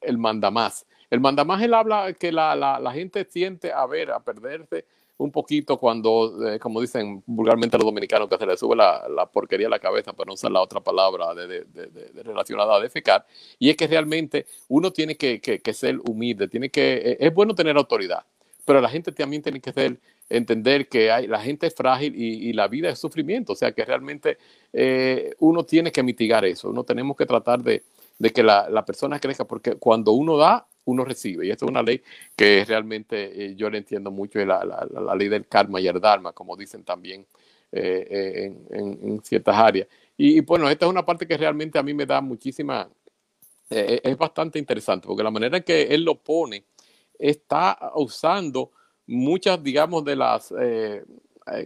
el 0.00 0.16
mandamás. 0.16 0.86
El 1.10 1.20
mandamás 1.20 1.62
él 1.62 1.74
habla 1.74 2.14
que 2.14 2.32
la, 2.32 2.56
la, 2.56 2.80
la, 2.80 2.92
gente 2.92 3.26
siente 3.26 3.70
a 3.70 3.84
ver, 3.84 4.10
a 4.10 4.20
perderse 4.20 4.86
un 5.16 5.30
poquito 5.30 5.78
cuando, 5.78 6.48
eh, 6.48 6.58
como 6.58 6.80
dicen 6.80 7.22
vulgarmente 7.26 7.76
los 7.78 7.84
dominicanos, 7.84 8.28
que 8.28 8.36
se 8.36 8.46
le 8.46 8.56
sube 8.56 8.74
la, 8.74 9.06
la 9.08 9.26
porquería 9.26 9.68
a 9.68 9.70
la 9.70 9.78
cabeza 9.78 10.12
para 10.12 10.26
no 10.28 10.34
usar 10.34 10.50
la 10.50 10.60
otra 10.60 10.80
palabra 10.80 11.34
de, 11.34 11.46
de, 11.46 11.64
de, 11.64 12.22
relacionada 12.22 12.76
a 12.76 12.80
defecar. 12.80 13.24
Y 13.58 13.70
es 13.70 13.76
que 13.76 13.86
realmente 13.86 14.46
uno 14.68 14.92
tiene 14.92 15.16
que, 15.16 15.40
que, 15.40 15.72
ser 15.72 16.00
humilde, 16.08 16.48
tiene 16.48 16.70
que, 16.70 16.94
eh, 16.94 17.16
es 17.20 17.32
bueno 17.32 17.54
tener 17.54 17.76
autoridad, 17.76 18.24
pero 18.64 18.80
la 18.80 18.88
gente 18.88 19.12
también 19.12 19.42
tiene 19.42 19.60
que 19.60 19.72
ser, 19.72 20.00
entender 20.28 20.88
que 20.88 21.10
hay, 21.10 21.26
la 21.26 21.40
gente 21.40 21.66
es 21.66 21.74
frágil 21.74 22.14
y, 22.16 22.48
y 22.48 22.52
la 22.52 22.66
vida 22.66 22.90
es 22.90 22.98
sufrimiento, 22.98 23.52
o 23.52 23.56
sea 23.56 23.72
que 23.72 23.84
realmente 23.84 24.38
eh, 24.72 25.34
uno 25.38 25.64
tiene 25.64 25.92
que 25.92 26.02
mitigar 26.02 26.44
eso, 26.44 26.70
uno 26.70 26.82
tenemos 26.82 27.16
que 27.16 27.26
tratar 27.26 27.62
de, 27.62 27.84
de 28.18 28.30
que 28.30 28.42
la, 28.42 28.68
la, 28.70 28.84
persona 28.84 29.20
crezca, 29.20 29.44
porque 29.44 29.76
cuando 29.76 30.12
uno 30.12 30.36
da, 30.36 30.66
uno 30.84 31.04
recibe. 31.04 31.46
Y 31.46 31.50
esto 31.50 31.64
es 31.66 31.70
una 31.70 31.82
ley 31.82 32.02
que 32.36 32.64
realmente 32.64 33.46
eh, 33.46 33.54
yo 33.56 33.70
le 33.70 33.78
entiendo 33.78 34.10
mucho, 34.10 34.44
la, 34.44 34.64
la, 34.64 35.14
ley 35.14 35.28
del 35.28 35.46
karma 35.46 35.80
y 35.80 35.88
el 35.88 36.00
dharma, 36.00 36.32
como 36.32 36.56
dicen 36.56 36.84
también 36.84 37.26
eh, 37.72 38.06
eh, 38.10 38.56
en, 38.70 38.98
en, 39.02 39.22
ciertas 39.22 39.56
áreas. 39.56 39.88
Y, 40.16 40.40
bueno, 40.40 40.68
esta 40.68 40.86
es 40.86 40.90
una 40.90 41.04
parte 41.04 41.26
que 41.26 41.36
realmente 41.36 41.78
a 41.78 41.82
mí 41.82 41.92
me 41.94 42.06
da 42.06 42.20
muchísima, 42.20 42.88
es 43.68 44.16
bastante 44.16 44.58
interesante, 44.58 45.08
porque 45.08 45.24
la 45.24 45.30
manera 45.30 45.56
en 45.56 45.64
que 45.64 45.82
él 45.82 46.04
lo 46.04 46.14
pone 46.14 46.64
está 47.18 47.92
usando 47.96 48.70
muchas, 49.06 49.60
digamos, 49.60 50.04
de 50.04 50.14
las 50.14 50.54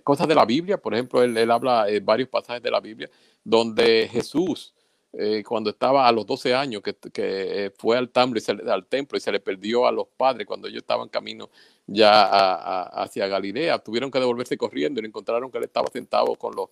cosas 0.02 0.26
de 0.26 0.35
la 0.35 0.46
Biblia. 0.46 0.78
Por 0.78 0.94
ejemplo, 0.94 1.22
él, 1.22 1.37
él 1.37 1.50
habla 1.50 1.87
varios 2.02 2.31
pasajes 2.31 2.62
de 2.62 2.70
la 2.70 2.81
Biblia 2.81 3.11
donde 3.44 4.09
Jesús 4.11 4.72
eh, 5.20 5.42
cuando 5.42 5.70
estaba 5.70 6.07
a 6.07 6.12
los 6.12 6.24
12 6.26 6.54
años, 6.54 6.81
que, 6.81 6.96
eh, 7.16 7.72
fue 7.76 7.98
al, 7.98 8.09
y 8.14 8.70
al, 8.70 8.87
templo 8.87 9.18
y 9.18 9.20
se 9.20 9.33
le 9.33 9.40
perdió 9.40 9.85
a 9.87 9.90
los 9.90 10.07
padres 10.16 10.46
cuando 10.46 10.68
ellos 10.68 10.83
estaban 10.83 11.09
camino 11.09 11.50
ya 11.88 12.22
a, 12.24 13.02
hacia 13.02 13.26
Galilea, 13.26 13.81
tuvieron 13.81 14.12
que 14.12 14.20
devolverse 14.20 14.57
corriendo 14.57 15.00
y 15.00 15.07
encontraron 15.07 15.50
que 15.50 15.59
él 15.59 15.64
estaba 15.64 15.88
sentado 15.92 16.37
con 16.37 16.54
los 16.54 16.68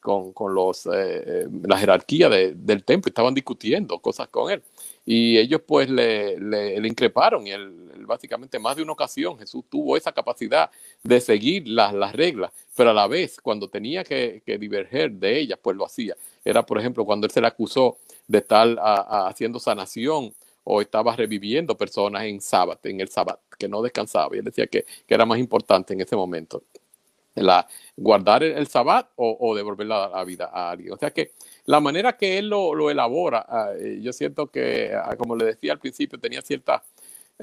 con, 0.00 0.32
con 0.32 0.54
los, 0.54 0.88
eh, 0.92 1.46
la 1.62 1.78
jerarquía 1.78 2.28
de, 2.28 2.54
del 2.54 2.82
templo, 2.82 3.08
estaban 3.08 3.34
discutiendo 3.34 4.00
cosas 4.00 4.26
con 4.28 4.50
él. 4.50 4.62
Y 5.04 5.38
ellos 5.38 5.60
pues 5.66 5.88
le, 5.88 6.40
le 6.40 6.88
increparon 6.88 7.46
y 7.46 7.52
él, 7.52 7.91
básicamente 8.06 8.58
más 8.58 8.76
de 8.76 8.82
una 8.82 8.92
ocasión 8.92 9.38
Jesús 9.38 9.64
tuvo 9.68 9.96
esa 9.96 10.12
capacidad 10.12 10.70
de 11.02 11.20
seguir 11.20 11.68
las, 11.68 11.92
las 11.94 12.12
reglas, 12.12 12.52
pero 12.76 12.90
a 12.90 12.94
la 12.94 13.06
vez 13.06 13.40
cuando 13.40 13.68
tenía 13.68 14.04
que, 14.04 14.42
diverger 14.58 15.12
de 15.12 15.38
ellas, 15.38 15.58
pues 15.62 15.76
lo 15.76 15.84
hacía. 15.84 16.16
Era, 16.44 16.64
por 16.64 16.78
ejemplo, 16.78 17.04
cuando 17.04 17.26
él 17.26 17.30
se 17.30 17.40
le 17.40 17.46
acusó 17.46 17.98
de 18.26 18.38
estar 18.38 18.76
haciendo 18.80 19.58
sanación 19.58 20.34
o 20.64 20.80
estaba 20.80 21.16
reviviendo 21.16 21.76
personas 21.76 22.24
en 22.24 22.40
sábado, 22.40 22.80
en 22.84 23.00
el 23.00 23.08
sábado, 23.08 23.40
que 23.58 23.68
no 23.68 23.82
descansaba. 23.82 24.34
Y 24.34 24.38
él 24.38 24.44
decía 24.44 24.66
que, 24.66 24.84
que 25.06 25.14
era 25.14 25.26
más 25.26 25.38
importante 25.38 25.94
en 25.94 26.00
ese 26.00 26.16
momento 26.16 26.62
la, 27.34 27.66
guardar 27.96 28.42
el, 28.42 28.52
el 28.52 28.66
sabbat 28.66 29.08
o, 29.16 29.54
devolver 29.54 29.86
la, 29.86 30.24
vida 30.24 30.50
a 30.52 30.70
alguien. 30.70 30.92
O 30.92 30.96
sea 30.96 31.10
que 31.10 31.32
la 31.66 31.80
manera 31.80 32.16
que 32.16 32.38
él 32.38 32.48
lo, 32.48 32.90
elabora, 32.90 33.46
uh, 33.48 34.00
yo 34.00 34.12
siento 34.12 34.48
que, 34.48 34.92
uh, 34.94 35.16
como 35.16 35.36
le 35.36 35.46
decía 35.46 35.72
al 35.72 35.78
principio, 35.78 36.18
tenía 36.18 36.42
ciertas 36.42 36.82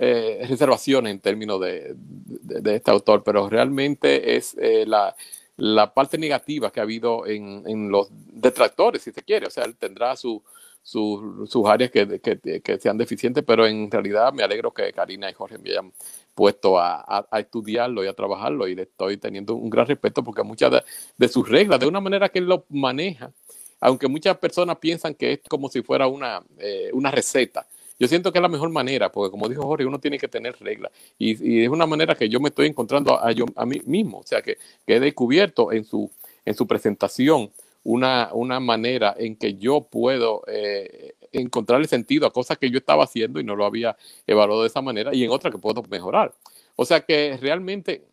eh, 0.01 0.45
reservaciones 0.47 1.11
en 1.11 1.19
términos 1.19 1.59
de, 1.59 1.93
de, 1.95 2.75
este 2.75 2.89
autor, 2.89 3.21
pero 3.23 3.49
realmente 3.49 4.37
es 4.37 4.55
eh, 4.57 4.85
la, 4.87 5.13
la, 5.57 5.93
parte 5.93 6.17
negativa 6.17 6.71
que 6.71 6.79
ha 6.79 6.83
habido 6.83 7.27
en, 7.27 7.63
en, 7.67 7.89
los 7.89 8.07
detractores, 8.11 9.01
si 9.01 9.11
se 9.11 9.23
quiere. 9.23 9.47
O 9.47 9.49
sea, 9.49 9.65
él 9.65 9.75
tendrá 9.75 10.15
su, 10.15 10.41
su, 10.81 11.45
sus 11.49 11.67
áreas 11.67 11.91
que, 11.91 12.19
que, 12.21 12.61
que, 12.61 12.79
sean 12.79 12.97
deficientes, 12.97 13.43
pero 13.45 13.67
en 13.67 13.91
realidad 13.91 14.31
me 14.31 14.43
alegro 14.43 14.73
que 14.73 14.93
Karina 14.93 15.29
y 15.29 15.33
Jorge 15.33 15.57
me 15.57 15.71
hayan 15.71 15.91
puesto 16.33 16.79
a, 16.79 17.01
a, 17.01 17.27
a, 17.29 17.39
estudiarlo 17.41 18.03
y 18.03 18.07
a 18.07 18.13
trabajarlo 18.13 18.67
y 18.69 18.75
le 18.75 18.83
estoy 18.83 19.17
teniendo 19.17 19.55
un 19.55 19.69
gran 19.69 19.85
respeto 19.85 20.23
porque 20.23 20.43
muchas 20.43 20.71
de, 20.71 20.83
de, 21.17 21.27
sus 21.27 21.49
reglas, 21.49 21.79
de 21.79 21.87
una 21.87 21.99
manera 21.99 22.29
que 22.29 22.39
él 22.39 22.45
lo 22.45 22.65
maneja, 22.69 23.33
aunque 23.81 24.07
muchas 24.07 24.37
personas 24.37 24.77
piensan 24.77 25.13
que 25.13 25.33
es 25.33 25.39
como 25.49 25.69
si 25.69 25.81
fuera 25.81 26.07
una, 26.07 26.41
eh, 26.57 26.89
una 26.93 27.11
receta, 27.11 27.67
yo 27.99 28.07
siento 28.07 28.31
que 28.31 28.39
es 28.39 28.41
la 28.41 28.47
mejor 28.47 28.69
manera, 28.69 29.11
porque 29.11 29.29
como 29.29 29.49
dijo 29.49 29.63
Jorge, 29.63 29.85
uno 29.85 29.99
tiene 29.99 30.17
que 30.17 30.29
tener 30.29 30.55
reglas. 30.59 30.91
Y, 31.17 31.63
es 31.63 31.69
una 31.69 31.85
manera 31.85 32.15
que 32.15 32.29
yo 32.29 32.39
me 32.39 32.49
estoy 32.49 32.67
encontrando 32.67 33.21
a, 33.21 33.31
yo, 33.33 33.45
a 33.55 33.65
mí 33.65 33.81
mismo, 33.85 34.19
o 34.19 34.23
sea, 34.23 34.41
que, 34.41 34.57
he 34.87 34.99
descubierto 34.99 35.71
en 35.71 35.83
su, 35.83 36.09
en 36.45 36.55
su 36.55 36.65
presentación 36.65 37.51
una, 37.83 38.29
una 38.33 38.59
manera 38.59 39.15
en 39.17 39.35
que 39.35 39.55
yo 39.55 39.81
puedo 39.81 40.43
eh, 40.47 41.15
encontrarle 41.31 41.87
sentido 41.87 42.25
a 42.25 42.33
cosas 42.33 42.57
que 42.57 42.69
yo 42.69 42.77
estaba 42.77 43.03
haciendo 43.03 43.39
y 43.39 43.43
no 43.43 43.55
lo 43.55 43.65
había 43.65 43.97
evaluado 44.25 44.61
de 44.61 44.67
esa 44.67 44.81
manera 44.81 45.13
y 45.13 45.23
en 45.23 45.31
otras 45.31 45.53
que 45.53 45.59
puedo 45.59 45.83
mejorar. 45.83 46.33
O 46.75 46.85
sea 46.85 47.01
que 47.01 47.37
realmente 47.37 48.05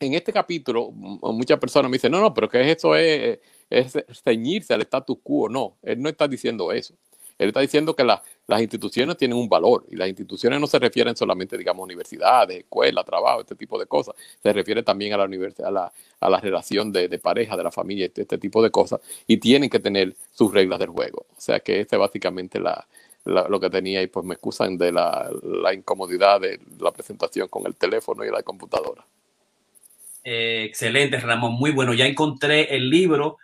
en 0.00 0.14
este 0.14 0.32
capítulo 0.32 0.90
muchas 0.90 1.58
personas 1.58 1.90
me 1.90 1.96
dicen, 1.96 2.12
no, 2.12 2.20
no, 2.20 2.34
pero 2.34 2.48
que 2.48 2.70
eso 2.70 2.94
es, 2.94 3.38
es 3.70 3.96
ceñirse 4.22 4.74
al 4.74 4.82
status 4.82 5.18
quo. 5.22 5.48
No, 5.48 5.76
él 5.82 6.00
no 6.00 6.08
está 6.08 6.28
diciendo 6.28 6.72
eso. 6.72 6.94
Él 7.38 7.48
está 7.48 7.60
diciendo 7.60 7.96
que 7.96 8.04
la, 8.04 8.22
las 8.46 8.60
instituciones 8.60 9.16
tienen 9.16 9.36
un 9.36 9.48
valor 9.48 9.86
y 9.90 9.96
las 9.96 10.08
instituciones 10.08 10.60
no 10.60 10.66
se 10.66 10.78
refieren 10.78 11.16
solamente, 11.16 11.58
digamos, 11.58 11.82
universidades, 11.82 12.58
escuelas, 12.58 13.04
trabajo, 13.04 13.40
este 13.40 13.56
tipo 13.56 13.78
de 13.78 13.86
cosas. 13.86 14.14
Se 14.42 14.52
refiere 14.52 14.82
también 14.82 15.12
a 15.14 15.16
la 15.16 15.24
universidad, 15.24 15.68
a 15.68 15.72
la, 15.72 15.92
a 16.20 16.30
la 16.30 16.40
relación 16.40 16.92
de, 16.92 17.08
pareja, 17.18 17.56
de 17.56 17.64
la 17.64 17.72
familia, 17.72 18.06
este, 18.06 18.22
este, 18.22 18.38
tipo 18.38 18.62
de 18.62 18.70
cosas. 18.70 19.00
Y 19.26 19.38
tienen 19.38 19.70
que 19.70 19.80
tener 19.80 20.14
sus 20.32 20.52
reglas 20.52 20.78
del 20.78 20.90
juego. 20.90 21.26
O 21.36 21.40
sea 21.40 21.60
que 21.60 21.80
este 21.80 21.96
es 21.96 22.00
básicamente 22.00 22.60
lo 23.24 23.60
que 23.60 23.70
tenía 23.70 24.02
y 24.02 24.06
pues 24.06 24.24
me 24.24 24.34
excusan 24.34 24.76
de 24.76 24.92
la, 24.92 25.30
la, 25.42 25.74
incomodidad 25.74 26.40
de 26.40 26.60
la 26.78 26.92
presentación 26.92 27.48
con 27.48 27.66
el 27.66 27.74
teléfono 27.74 28.24
y 28.24 28.30
la 28.30 28.42
computadora. 28.42 29.04
Eh, 30.22 30.64
excelente, 30.64 31.18
Ramón, 31.18 31.52
muy 31.52 31.70
bueno. 31.70 31.94
Ya 31.94 32.06
encontré 32.06 32.74
el 32.74 32.88
libro 32.88 33.38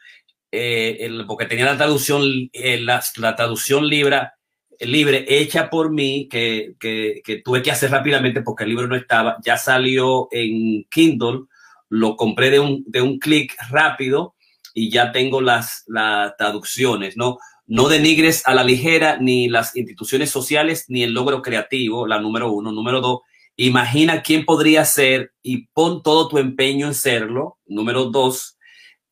eh, 0.53 0.98
el, 1.01 1.26
porque 1.26 1.46
tenía 1.46 1.64
la 1.64 1.76
traducción, 1.76 2.22
eh, 2.53 2.80
la, 2.80 3.03
traducción 3.36 3.88
libre, 3.88 5.24
hecha 5.28 5.70
por 5.70 5.92
mí, 5.92 6.28
que, 6.28 6.74
que, 6.80 7.22
que, 7.24 7.42
tuve 7.42 7.62
que 7.62 7.70
hacer 7.70 7.90
rápidamente 7.90 8.42
porque 8.42 8.64
el 8.64 8.70
libro 8.70 8.86
no 8.86 8.96
estaba, 8.96 9.38
ya 9.44 9.57
salió 9.57 10.28
en 10.32 10.84
Kindle, 10.90 11.42
lo 11.88 12.16
compré 12.16 12.51
de 12.51 12.61
un, 12.61 12.84
de 12.86 13.03
un 13.03 13.18
clic 13.18 13.55
rápido 13.70 14.34
y 14.74 14.90
ya 14.90 15.12
tengo 15.12 15.40
las, 15.40 15.84
las 15.86 16.36
traducciones, 16.36 17.16
¿no? 17.16 17.38
No 17.66 17.88
denigres 17.88 18.46
a 18.46 18.55
la 18.55 18.64
ligera 18.64 19.18
ni 19.20 19.48
las 19.48 19.76
instituciones 19.76 20.30
sociales 20.30 20.86
ni 20.88 21.05
el 21.05 21.12
logro 21.12 21.40
creativo, 21.42 22.07
la 22.07 22.20
número 22.20 22.53
uno. 22.53 22.72
Número 22.72 23.01
dos, 23.01 23.20
imagina 23.55 24.22
quién 24.22 24.44
podría 24.44 24.84
ser 24.84 25.32
y 25.42 25.68
pon 25.68 26.03
todo 26.03 26.28
tu 26.28 26.38
empeño 26.38 26.88
en 26.88 26.94
serlo. 26.94 27.59
Número 27.66 28.07
dos, 28.07 28.57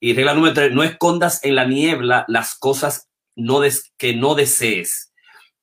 y 0.01 0.15
regla 0.15 0.35
número 0.35 0.55
tres, 0.55 0.73
no 0.73 0.83
escondas 0.83 1.45
en 1.45 1.55
la 1.55 1.65
niebla 1.65 2.25
las 2.29 2.55
cosas 2.55 3.09
que 3.97 4.15
no 4.15 4.35
desees. 4.35 5.13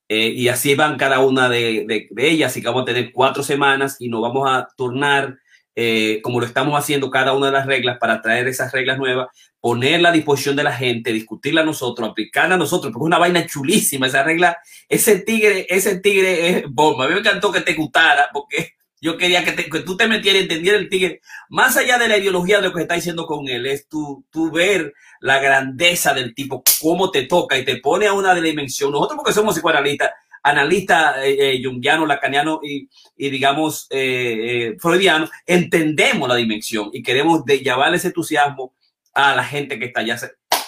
Eh, 0.08 0.28
y 0.28 0.48
así 0.48 0.74
van 0.74 0.96
cada 0.96 1.20
una 1.20 1.48
de, 1.48 2.08
ellas 2.16 2.56
y 2.56 2.60
que 2.60 2.68
vamos 2.68 2.82
a 2.82 2.86
tener 2.86 3.12
cuatro 3.12 3.42
semanas 3.42 3.96
y 3.98 4.08
nos 4.08 4.22
vamos 4.22 4.48
a 4.48 4.68
turnar 4.76 5.36
eh, 5.74 6.20
como 6.22 6.40
lo 6.40 6.46
estamos 6.46 6.78
haciendo 6.78 7.10
cada 7.10 7.32
una 7.32 7.46
de 7.46 7.52
las 7.52 7.66
reglas 7.66 7.98
para 7.98 8.22
traer 8.22 8.46
esas 8.46 8.72
reglas 8.72 8.98
nuevas, 8.98 9.28
ponerla 9.60 10.08
a 10.08 10.12
disposición 10.12 10.56
de 10.56 10.62
la 10.62 10.72
gente, 10.72 11.12
discutirla 11.12 11.62
a 11.62 11.64
nosotros, 11.64 12.08
aplicarla 12.08 12.54
a 12.54 12.58
nosotros, 12.58 12.92
porque 12.92 13.04
es 13.04 13.08
una 13.08 13.18
vaina 13.18 13.46
chulísima 13.46 14.06
esa 14.06 14.22
regla. 14.22 14.56
Ese 14.88 15.18
tigre, 15.20 15.66
ese 15.68 15.98
tigre 15.98 16.48
es 16.48 16.64
bomba. 16.70 17.04
A 17.04 17.08
mí 17.08 17.14
me 17.14 17.20
encantó 17.20 17.52
que 17.52 17.60
te 17.60 17.74
gustara, 17.74 18.30
porque 18.32 18.74
yo 19.06 19.16
quería 19.16 19.44
que, 19.44 19.52
tú 19.82 19.96
te 19.96 20.08
metieras 20.08 20.40
y 20.40 20.42
entendieras 20.42 20.80
el 20.80 20.88
tigre. 20.88 21.20
Más 21.48 21.76
allá 21.76 21.96
de 21.96 22.08
la 22.08 22.18
ideología 22.18 22.56
de 22.56 22.68
lo 22.68 22.74
que 22.74 22.82
está 22.82 22.96
diciendo 22.96 23.24
con 23.24 23.46
él, 23.46 23.64
es 23.66 23.86
tu, 23.86 24.24
tu 24.30 24.50
ver 24.50 24.94
la 25.20 25.38
grandeza 25.38 26.12
del 26.12 26.34
tipo, 26.34 26.64
cómo 26.82 27.12
te 27.12 27.22
toca 27.22 27.56
y 27.56 27.64
te 27.64 27.76
pone 27.76 28.08
a 28.08 28.12
una 28.12 28.34
dimensión. 28.34 28.90
Nosotros 28.90 29.18
porque 29.18 29.32
somos 29.32 29.54
psicoanalistas, 29.54 30.10
analista 30.42 31.24
eh, 31.24 31.54
eh, 31.54 31.62
jungiano, 31.64 32.04
lacaniano 32.04 32.58
y, 32.64 32.88
y 33.16 33.30
digamos, 33.30 33.86
eh, 33.90 34.70
eh, 34.70 34.76
freudiano, 34.80 35.30
entendemos 35.46 36.28
la 36.28 36.34
dimensión 36.34 36.90
y 36.92 37.00
queremos 37.00 37.44
de 37.44 37.60
llevar 37.60 37.94
ese 37.94 38.08
entusiasmo 38.08 38.74
a 39.14 39.36
la 39.36 39.44
gente 39.44 39.78
que 39.78 39.84
está 39.84 40.00
allá. 40.00 40.18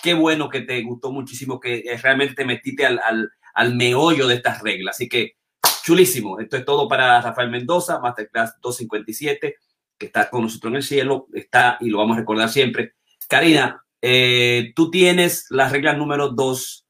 Qué 0.01 0.15
bueno 0.15 0.49
que 0.49 0.61
te 0.61 0.81
gustó 0.83 1.11
muchísimo, 1.11 1.59
que 1.59 1.83
realmente 2.01 2.37
te 2.37 2.45
metiste 2.45 2.87
al, 2.87 3.01
al, 3.03 3.33
al 3.53 3.75
meollo 3.75 4.29
de 4.29 4.37
estas 4.37 4.63
reglas. 4.63 4.95
Así 4.95 5.09
que, 5.09 5.38
chulísimo. 5.89 6.39
Esto 6.39 6.59
es 6.59 6.67
todo 6.67 6.87
para 6.87 7.19
Rafael 7.23 7.49
Mendoza, 7.49 7.99
Masterclass 7.99 8.61
257, 8.61 9.57
que 9.97 10.07
está 10.07 10.29
con 10.29 10.43
nosotros 10.43 10.71
en 10.71 10.77
el 10.77 10.83
cielo, 10.83 11.29
está 11.33 11.79
y 11.81 11.89
lo 11.89 11.97
vamos 11.97 12.19
a 12.19 12.21
recordar 12.21 12.51
siempre. 12.51 12.93
Karina, 13.27 13.83
eh, 14.03 14.75
tú 14.77 14.91
tienes 14.91 15.47
la 15.49 15.67
regla 15.71 15.95
número 15.95 16.29
dos. 16.29 16.87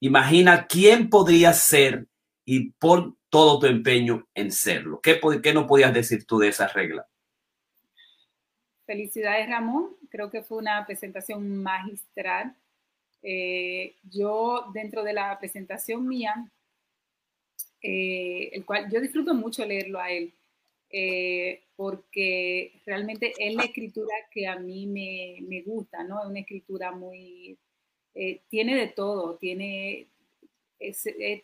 Imagina 0.00 0.66
quién 0.66 1.08
podría 1.08 1.54
ser 1.54 2.06
y 2.44 2.72
pon 2.72 3.16
todo 3.30 3.60
tu 3.60 3.66
empeño 3.66 4.28
en 4.34 4.52
serlo. 4.52 5.00
¿Qué, 5.02 5.18
qué 5.42 5.54
no 5.54 5.66
podías 5.66 5.94
decir 5.94 6.26
tú 6.26 6.38
de 6.38 6.48
esa 6.48 6.68
regla? 6.68 7.06
Felicidades, 8.84 9.48
Ramón. 9.48 9.96
Creo 10.10 10.30
que 10.30 10.42
fue 10.42 10.58
una 10.58 10.84
presentación 10.84 11.62
magistral. 11.62 12.54
Eh, 13.22 13.96
yo, 14.02 14.70
dentro 14.74 15.02
de 15.02 15.14
la 15.14 15.38
presentación 15.38 16.06
mía, 16.06 16.50
eh, 17.86 18.48
el 18.54 18.64
cual 18.64 18.90
yo 18.90 18.98
disfruto 18.98 19.34
mucho 19.34 19.62
leerlo 19.66 20.00
a 20.00 20.10
él, 20.10 20.32
eh, 20.88 21.64
porque 21.76 22.72
realmente 22.86 23.34
es 23.38 23.54
la 23.54 23.64
escritura 23.64 24.14
que 24.30 24.46
a 24.46 24.56
mí 24.58 24.86
me, 24.86 25.36
me 25.46 25.60
gusta, 25.60 26.02
¿no? 26.02 26.22
Es 26.22 26.28
una 26.30 26.40
escritura 26.40 26.92
muy... 26.92 27.58
Eh, 28.14 28.40
tiene 28.48 28.74
de 28.76 28.86
todo, 28.88 29.36
tiene 29.36 30.06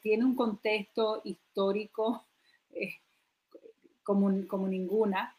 tiene 0.03 0.25
un 0.25 0.35
contexto 0.35 1.23
histórico 1.25 2.25
como, 4.03 4.47
como, 4.49 4.67
ninguna. 4.67 5.37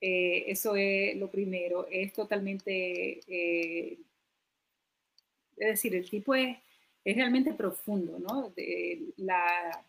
Eso 0.00 0.76
es 0.76 1.16
lo 1.16 1.30
primero. 1.30 1.86
Es 1.90 2.12
totalmente, 2.12 3.18
es 3.18 3.98
decir, 5.56 5.94
el 5.94 6.08
tipo 6.08 6.34
es, 6.34 6.58
es 7.04 7.16
realmente 7.16 7.54
profundo, 7.54 8.18
¿no? 8.18 8.50
De, 8.50 9.00
la, 9.16 9.84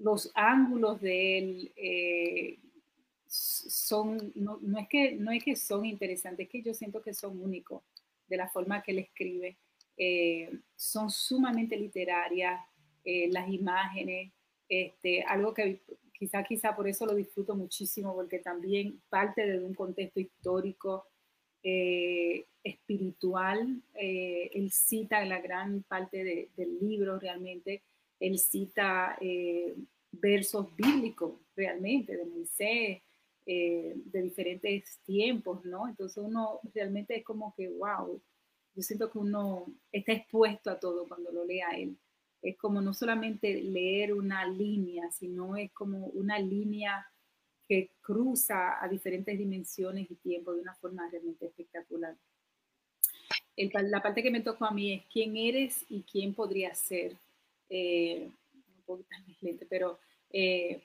los 0.00 0.32
ángulos 0.34 1.00
de 1.00 1.38
él 1.38 1.72
son, 3.30 4.32
no, 4.34 4.58
no, 4.60 4.78
es 4.78 4.88
que, 4.88 5.12
no 5.12 5.30
es 5.30 5.44
que 5.44 5.54
son 5.54 5.86
interesantes, 5.86 6.46
es 6.46 6.50
que 6.50 6.62
yo 6.62 6.74
siento 6.74 7.00
que 7.00 7.14
son 7.14 7.40
únicos 7.40 7.82
de 8.26 8.36
la 8.36 8.48
forma 8.48 8.82
que 8.82 8.92
él 8.92 8.98
escribe. 8.98 9.56
Eh, 9.96 10.50
son 10.76 11.10
sumamente 11.10 11.76
literarias, 11.76 12.60
eh, 13.04 13.28
las 13.30 13.48
imágenes, 13.48 14.32
este, 14.68 15.22
algo 15.22 15.54
que 15.54 15.82
quizá, 16.12 16.42
quizá 16.42 16.74
por 16.74 16.88
eso 16.88 17.06
lo 17.06 17.14
disfruto 17.14 17.54
muchísimo, 17.54 18.14
porque 18.14 18.38
también 18.38 19.00
parte 19.08 19.46
de 19.46 19.60
un 19.60 19.74
contexto 19.74 20.20
histórico, 20.20 21.06
eh, 21.62 22.46
espiritual, 22.62 23.82
eh, 23.94 24.50
él 24.54 24.70
cita 24.70 25.24
la 25.24 25.40
gran 25.40 25.82
parte 25.82 26.24
de, 26.24 26.48
del 26.56 26.78
libro 26.80 27.18
realmente, 27.18 27.82
él 28.20 28.38
cita 28.38 29.16
eh, 29.20 29.74
versos 30.12 30.74
bíblicos 30.76 31.40
realmente, 31.56 32.16
de 32.16 32.24
Moisés, 32.24 33.02
de 33.46 34.22
diferentes 34.22 35.00
tiempos, 35.04 35.64
¿no? 35.64 35.88
Entonces 35.88 36.18
uno 36.18 36.60
realmente 36.72 37.16
es 37.16 37.24
como 37.24 37.52
que, 37.56 37.68
wow, 37.68 38.22
yo 38.74 38.82
siento 38.82 39.10
que 39.10 39.18
uno 39.18 39.66
está 39.90 40.12
expuesto 40.12 40.70
a 40.70 40.78
todo 40.78 41.06
cuando 41.08 41.32
lo 41.32 41.44
lea 41.44 41.70
él. 41.70 41.98
Es 42.42 42.56
como 42.56 42.80
no 42.80 42.94
solamente 42.94 43.60
leer 43.62 44.14
una 44.14 44.46
línea, 44.46 45.10
sino 45.10 45.56
es 45.56 45.72
como 45.72 46.06
una 46.06 46.38
línea 46.38 47.06
que 47.68 47.90
cruza 48.00 48.82
a 48.82 48.88
diferentes 48.88 49.38
dimensiones 49.38 50.10
y 50.10 50.14
tiempos 50.16 50.56
de 50.56 50.62
una 50.62 50.74
forma 50.74 51.08
realmente 51.10 51.46
espectacular. 51.46 52.16
El, 53.56 53.70
la 53.90 54.02
parte 54.02 54.22
que 54.22 54.30
me 54.30 54.40
tocó 54.40 54.64
a 54.64 54.70
mí 54.70 54.92
es 54.92 55.04
quién 55.12 55.36
eres 55.36 55.84
y 55.88 56.02
quién 56.02 56.34
podría 56.34 56.74
ser. 56.74 57.16
Eh, 57.70 58.30
un 58.76 58.82
poco 58.84 59.06
lente, 59.40 59.64
pero 59.64 59.98
eh, 60.30 60.82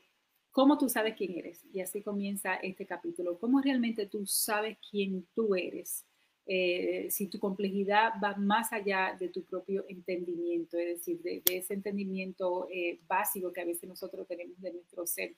cómo 0.52 0.78
tú 0.78 0.88
sabes 0.88 1.16
quién 1.18 1.38
eres. 1.38 1.66
Y 1.74 1.82
así 1.82 2.02
comienza 2.02 2.56
este 2.56 2.86
capítulo. 2.86 3.38
¿Cómo 3.38 3.60
realmente 3.62 4.06
tú 4.06 4.26
sabes 4.26 4.78
quién 4.90 5.28
tú 5.36 5.56
eres? 5.56 6.06
eh, 6.46 7.08
si 7.10 7.28
tu 7.28 7.40
complejidad 7.40 8.14
va 8.24 8.36
más 8.36 8.72
allá 8.72 9.16
de 9.20 9.30
tu 9.30 9.44
propio 9.44 9.86
entendimiento, 9.88 10.78
es 10.78 11.00
decir, 11.00 11.22
de, 11.22 11.42
de 11.44 11.58
ese 11.58 11.74
entendimiento 11.74 12.68
eh, 12.72 13.00
básico 13.08 13.52
que 13.52 13.62
a 13.62 13.66
veces 13.66 13.90
nosotros 13.90 14.28
tenemos 14.28 14.60
de 14.62 14.74
nuestro 14.74 15.08
ser. 15.08 15.34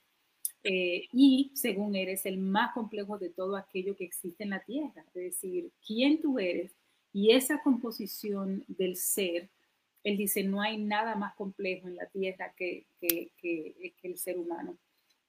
Eh, 0.64 1.08
y 1.12 1.52
según 1.54 1.94
eres 1.94 2.26
el 2.26 2.38
más 2.38 2.74
complejo 2.74 3.16
de 3.18 3.30
todo 3.30 3.56
aquello 3.56 3.96
que 3.96 4.04
existe 4.04 4.44
en 4.44 4.50
la 4.50 4.60
tierra, 4.64 5.04
es 5.14 5.14
decir, 5.14 5.70
quién 5.86 6.20
tú 6.20 6.38
eres 6.38 6.72
y 7.12 7.30
esa 7.30 7.62
composición 7.62 8.64
del 8.66 8.96
ser. 8.96 9.48
Él 10.08 10.16
dice, 10.16 10.42
no 10.42 10.62
hay 10.62 10.78
nada 10.78 11.16
más 11.16 11.34
complejo 11.34 11.86
en 11.86 11.96
la 11.96 12.06
tierra 12.06 12.54
que, 12.56 12.86
el 13.02 14.16
ser 14.16 14.38
humano. 14.38 14.78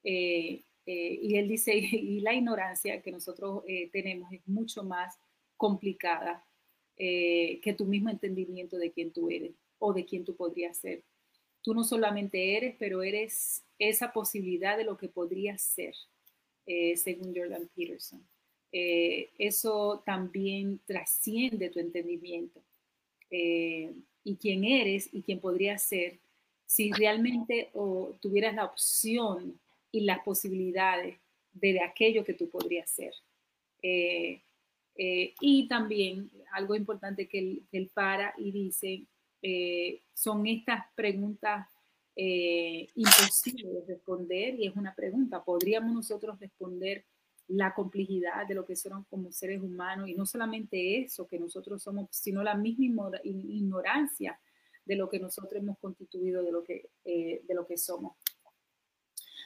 Eh, 0.06 0.64
eh, 0.86 1.20
y 1.22 1.36
él 1.36 1.50
dice, 1.50 1.76
y 1.76 2.22
la 2.22 2.34
ignorancia 2.34 3.02
que 3.02 3.12
nosotros 3.12 3.64
eh, 3.68 3.90
tenemos 3.92 4.32
es 4.32 4.48
mucho 4.48 4.84
más 4.84 5.20
complicada 5.58 6.46
que 6.96 7.76
tu 7.78 7.86
mismo 7.86 8.10
entendimiento 8.10 8.78
de 8.78 8.92
quién 8.92 9.14
tú 9.14 9.30
eres 9.30 9.54
o 9.78 9.94
de 9.94 10.04
quién 10.04 10.26
tú 10.26 10.36
podrías 10.36 10.78
ser. 10.78 11.02
Tú 11.62 11.74
no 11.74 11.86
solamente 11.86 12.58
eres, 12.58 12.76
pero 12.78 13.04
eres 13.04 13.64
esa 13.78 14.12
posibilidad 14.12 14.78
de 14.78 14.84
lo 14.84 14.98
que 14.98 15.08
podrías 15.08 15.62
ser, 15.62 15.96
según 16.66 17.34
Jordan 17.34 17.70
Peterson. 17.74 18.22
Eso 18.70 20.04
también 20.06 20.82
trasciende 20.86 21.70
tu 21.70 21.80
entendimiento 21.80 22.62
eh, 23.32 23.94
y 24.24 24.36
quién 24.36 24.64
eres 24.64 25.10
y 25.12 25.22
quién 25.22 25.40
podrías 25.40 25.84
ser 25.84 26.20
si 26.66 26.92
realmente 26.92 27.70
o 27.74 28.16
tuvieras 28.22 28.54
la 28.54 28.66
opción 28.66 29.60
y 29.92 30.02
las 30.02 30.20
posibilidades 30.20 31.18
de, 31.54 31.74
de 31.74 31.82
aquello 31.82 32.24
que 32.24 32.34
tú 32.34 32.50
podrías 32.50 32.90
ser. 32.90 33.14
Eh, 33.82 34.42
eh, 35.02 35.34
y 35.40 35.66
también 35.70 36.30
algo 36.52 36.76
importante 36.76 37.26
que 37.28 37.40
él, 37.40 37.64
que 37.72 37.78
él 37.78 37.90
para 37.94 38.34
y 38.38 38.52
dice, 38.52 39.06
eh, 39.42 40.02
son 40.14 40.46
estas 40.46 40.84
preguntas 40.94 41.68
eh, 42.18 42.86
imposibles 42.96 43.88
de 43.88 43.94
responder 43.94 44.56
y 44.60 44.68
es 44.68 44.76
una 44.76 44.94
pregunta, 44.94 45.42
¿podríamos 45.42 45.94
nosotros 45.94 46.38
responder 46.38 47.06
la 47.50 47.74
complejidad 47.74 48.48
de 48.48 48.56
lo 48.56 48.66
que 48.66 48.76
son 48.76 49.04
como 49.06 49.32
seres 49.32 49.62
humanos 49.62 50.08
y 50.08 50.14
no 50.14 50.26
solamente 50.26 51.02
eso 51.02 51.28
que 51.28 51.40
nosotros 51.40 51.82
somos, 51.82 52.08
sino 52.12 52.44
la 52.44 52.56
misma 52.56 53.12
ignorancia 53.24 54.40
de 54.86 54.96
lo 54.96 55.10
que 55.10 55.20
nosotros 55.20 55.62
hemos 55.62 55.78
constituido 55.80 56.44
de 56.44 56.52
lo 56.52 56.64
que, 56.64 56.90
eh, 57.06 57.42
de 57.48 57.54
lo 57.54 57.66
que 57.66 57.78
somos? 57.78 58.14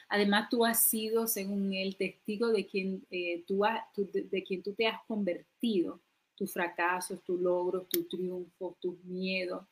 Además, 0.08 0.48
tú 0.50 0.64
has 0.64 0.88
sido, 0.88 1.26
según 1.26 1.72
él, 1.72 1.96
testigo 1.96 2.48
de 2.48 2.66
quien, 2.66 3.06
eh, 3.10 3.42
tú, 3.46 3.62
de, 3.96 4.44
quien 4.44 4.62
tú 4.62 4.74
te 4.74 4.86
has 4.86 5.02
convertido, 5.06 6.00
tus 6.36 6.52
fracasos, 6.52 7.22
tus 7.22 7.40
logros, 7.40 7.88
tus 7.88 8.08
triunfos, 8.08 8.78
tus 8.80 9.02
miedos. 9.04 9.64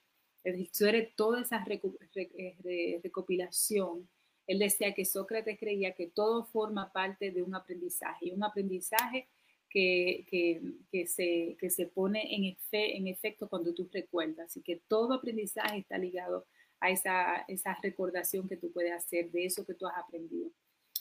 Tú 0.76 0.86
eres 0.86 1.14
toda 1.16 1.42
esa 1.42 1.64
recopilación. 3.02 4.08
Él 4.46 4.58
decía 4.58 4.94
que 4.94 5.04
Sócrates 5.04 5.58
creía 5.58 5.94
que 5.94 6.08
todo 6.08 6.44
forma 6.44 6.92
parte 6.92 7.30
de 7.30 7.42
un 7.42 7.54
aprendizaje, 7.54 8.26
y 8.26 8.32
un 8.32 8.44
aprendizaje 8.44 9.28
que, 9.72 10.26
que, 10.90 11.06
se, 11.06 11.56
que 11.58 11.70
se 11.70 11.86
pone 11.86 12.34
en, 12.34 12.56
en 12.72 13.06
efecto 13.08 13.48
cuando 13.48 13.74
tú 13.74 13.88
recuerdas. 13.92 14.56
y 14.56 14.62
que 14.62 14.82
todo 14.88 15.14
aprendizaje 15.14 15.78
está 15.78 15.96
ligado 15.96 16.46
a 16.80 16.90
esa, 16.90 17.44
esa 17.48 17.78
recordación 17.82 18.48
que 18.48 18.56
tú 18.56 18.72
puedes 18.72 18.92
hacer 18.92 19.30
de 19.30 19.46
eso 19.46 19.64
que 19.64 19.74
tú 19.74 19.86
has 19.86 19.96
aprendido. 19.96 20.50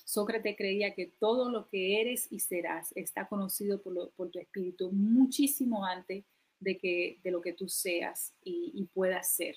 Sócrates 0.06 0.56
creía 0.58 0.94
que 0.94 1.08
todo 1.20 1.50
lo 1.50 1.68
que 1.68 2.02
eres 2.02 2.28
y 2.32 2.39
serás 2.39 2.92
está 2.96 3.28
conocido 3.28 3.82
por, 3.82 4.12
por 4.14 4.30
tu 4.30 4.39
espíritu 4.39 4.92
muchísimo 4.92 5.86
antes 5.86 6.26
de, 6.60 6.78
que, 6.78 7.20
de 7.24 7.32
lo 7.32 7.42
que 7.42 7.54
tú 7.54 7.68
seas 7.68 8.34
y, 8.44 8.72
y 8.76 8.86
puedas 8.86 9.34
ser, 9.36 9.56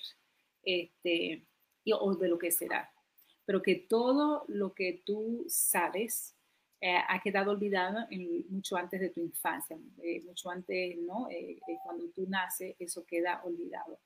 este, 0.63 1.45
o 1.91 2.15
de 2.15 2.27
lo 2.27 2.37
que 2.37 2.51
será. 2.51 2.91
Pero 3.45 3.61
que 3.61 3.75
todo 3.75 4.45
lo 4.47 4.73
que 4.73 5.01
tú 5.05 5.45
sabes 5.47 6.35
eh, 6.81 6.97
ha 7.07 7.19
quedado 7.19 7.51
olvidado 7.51 8.05
en, 8.11 8.45
mucho 8.49 8.75
antes 8.75 8.99
de 8.99 9.09
tu 9.09 9.21
infancia, 9.21 9.75
eh, 10.03 10.21
mucho 10.23 10.51
antes, 10.51 10.97
¿no? 10.99 11.27
Eh, 11.31 11.57
cuando 11.83 12.09
tú 12.09 12.27
naces, 12.27 12.75
eso 12.77 13.03
queda 13.05 13.41
olvidado. 13.43 13.99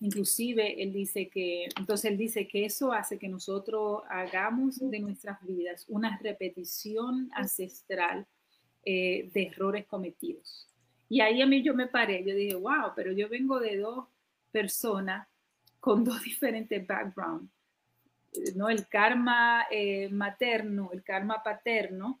Inclusive 0.00 0.80
él 0.80 0.92
dice 0.92 1.28
que, 1.28 1.66
entonces 1.76 2.12
él 2.12 2.16
dice 2.16 2.46
que 2.46 2.64
eso 2.66 2.92
hace 2.92 3.18
que 3.18 3.28
nosotros 3.28 4.02
hagamos 4.08 4.78
de 4.78 5.00
nuestras 5.00 5.44
vidas 5.44 5.86
una 5.88 6.16
repetición 6.22 7.30
ancestral 7.34 8.26
de 8.84 9.30
errores 9.34 9.84
cometidos. 9.86 10.68
Y 11.08 11.20
ahí 11.20 11.42
a 11.42 11.46
mí 11.46 11.62
yo 11.62 11.74
me 11.74 11.88
paré, 11.88 12.24
yo 12.24 12.34
dije, 12.34 12.54
wow, 12.54 12.92
pero 12.94 13.12
yo 13.12 13.28
vengo 13.28 13.58
de 13.58 13.76
dos 13.76 14.06
personas 14.52 15.26
con 15.80 16.04
dos 16.04 16.22
diferentes 16.22 16.86
backgrounds 16.86 17.50
¿no? 18.54 18.68
El 18.68 18.88
karma 18.88 19.66
eh, 19.70 20.08
materno, 20.10 20.90
el 20.92 21.02
karma 21.02 21.42
paterno, 21.42 22.20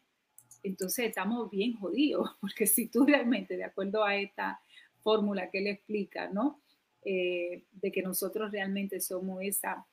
entonces 0.62 1.06
estamos 1.06 1.50
bien 1.50 1.74
jodidos, 1.74 2.30
porque 2.40 2.66
si 2.66 2.88
tú 2.88 3.04
realmente, 3.04 3.56
de 3.56 3.64
acuerdo 3.64 4.04
a 4.04 4.16
esta 4.16 4.60
fórmula 5.02 5.50
que 5.50 5.58
él 5.58 5.68
explica, 5.68 6.28
¿no? 6.28 6.60
Eh, 7.04 7.64
de 7.72 7.92
que 7.92 8.02
nosotros 8.02 8.50
realmente 8.50 9.00
somos 9.00 9.40
esa, 9.42 9.86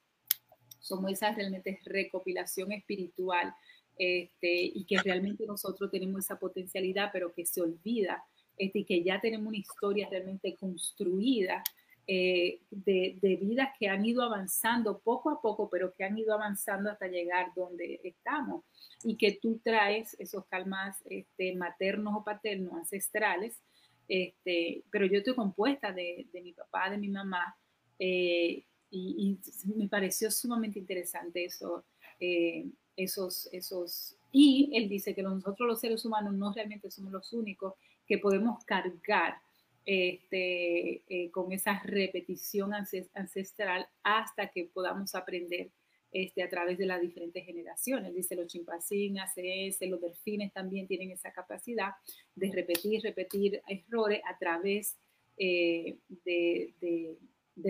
somos 0.80 1.12
esa 1.12 1.32
realmente 1.32 1.80
recopilación 1.86 2.72
espiritual 2.72 3.54
este, 3.98 4.64
y 4.64 4.86
que 4.86 4.98
realmente 4.98 5.46
nosotros 5.46 5.92
tenemos 5.92 6.26
esa 6.26 6.38
potencialidad, 6.38 7.12
pero 7.14 7.34
que 7.34 7.46
se 7.46 7.62
olvida 7.62 8.24
este, 8.58 8.80
y 8.80 8.86
que 8.86 9.04
ya 9.04 9.22
tenemos 9.22 9.48
una 9.48 9.58
historia 9.58 10.10
realmente 10.10 10.56
construida 10.56 11.64
eh, 12.08 12.60
de, 12.70 13.38
vidas 13.42 13.70
que 13.80 13.90
han 13.90 14.06
ido 14.06 14.22
avanzando 14.22 15.00
poco 15.00 15.32
a 15.32 15.42
poco, 15.42 15.70
pero 15.70 15.92
que 15.94 16.04
han 16.04 16.18
ido 16.18 16.34
avanzando 16.34 16.92
hasta 16.92 17.08
llegar 17.08 17.52
donde 17.56 18.00
estamos. 18.04 18.64
Y 19.04 19.18
que 19.18 19.40
tú 19.42 19.60
traes 19.64 20.16
esos 20.20 20.46
calmas 20.46 21.02
este, 21.06 21.56
maternos 21.56 22.14
o 22.16 22.24
paternos, 22.24 22.74
ancestrales, 22.74 23.60
este, 24.08 24.84
pero 24.92 25.08
yo 25.08 25.18
estoy 25.18 25.34
compuesta 25.34 25.92
de, 25.92 26.28
mi 26.34 26.54
papá, 26.54 26.92
de 26.92 26.98
mi 26.98 27.10
mamá, 27.10 27.58
eh, 27.98 28.64
y, 28.92 29.40
me 29.76 29.88
pareció 29.88 30.30
sumamente 30.30 30.80
interesante 30.80 31.44
eso, 31.44 31.86
eh, 32.20 32.68
esos, 32.96 33.50
esos, 33.52 34.16
y 34.32 34.70
él 34.74 34.88
dice 34.88 35.16
que 35.16 35.24
nosotros 35.24 35.68
los 35.68 35.80
seres 35.80 36.06
humanos 36.06 36.34
no 36.36 36.54
realmente 36.54 36.92
somos 36.92 37.12
los 37.12 37.34
únicos 37.34 37.74
que 38.08 38.20
podemos 38.20 38.64
cargar 38.64 39.42
este, 39.86 41.04
eh, 41.08 41.30
con 41.32 41.52
esa 41.52 41.80
repetición 41.84 42.72
ancestral 42.74 43.88
hasta 44.04 44.48
que 44.48 44.66
podamos 44.66 45.14
aprender 45.14 45.70
este, 46.12 46.44
a 46.44 46.50
través 46.50 46.78
de 46.78 46.86
las 46.86 47.02
diferentes 47.02 47.46
generaciones. 47.46 48.14
Dice 48.14 48.36
los 48.36 48.48
chimpancés, 48.48 49.12
ACS, 49.18 49.82
los 49.90 50.02
delfines 50.02 50.54
también 50.54 50.88
tienen 50.88 51.12
esa 51.12 51.32
capacidad 51.32 51.92
de 52.36 52.52
repetir, 52.52 53.02
repetir 53.04 53.62
errores 53.68 54.22
a 54.26 54.38
través 54.38 54.98
eh, 55.38 55.98
de, 56.24 57.18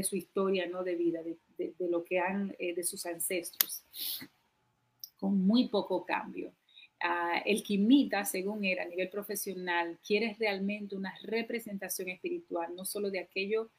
su 0.03 0.15
historia 0.15 0.67
¿no? 0.67 0.83
de 0.83 0.95
vida, 0.95 1.21
de, 1.23 1.73
lo 1.79 2.03
que 2.03 2.19
han, 2.19 2.55
eh, 2.59 2.75
de 2.75 2.83
sus 2.83 3.05
ancestros, 3.05 3.83
con 5.17 5.45
muy 5.45 5.67
poco 5.67 6.05
cambio 6.05 6.53
el 7.45 7.63
que 7.63 7.73
imita, 7.73 8.25
según 8.25 8.63
él, 8.65 8.79
a 8.79 8.85
nivel 8.85 9.09
profesional, 9.09 9.99
quiere 10.05 10.35
realmente 10.39 10.95
una 10.95 11.13
representación 11.23 12.09
espiritual, 12.09 12.75
no 12.75 12.85
solo 12.85 13.09
de 13.09 13.19
aquello 13.19 13.69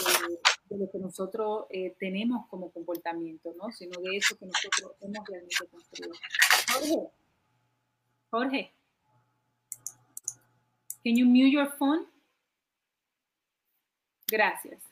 eh, 0.00 0.38
de 0.68 0.78
lo 0.78 0.90
que 0.90 0.98
nosotros 0.98 1.66
eh, 1.70 1.94
tenemos 1.98 2.46
como 2.48 2.70
comportamiento, 2.70 3.54
¿no? 3.56 3.70
sino 3.70 4.00
de 4.00 4.16
eso 4.16 4.36
que 4.38 4.46
nosotros 4.46 4.92
hemos 5.00 5.26
realmente 5.26 5.66
construido. 5.70 6.14
Jorge, 6.72 7.10
Jorge, 8.30 8.72
can 11.04 11.16
you 11.16 11.26
mute 11.26 11.50
your 11.50 11.70
phone? 11.78 12.06
Gracias. 14.28 14.82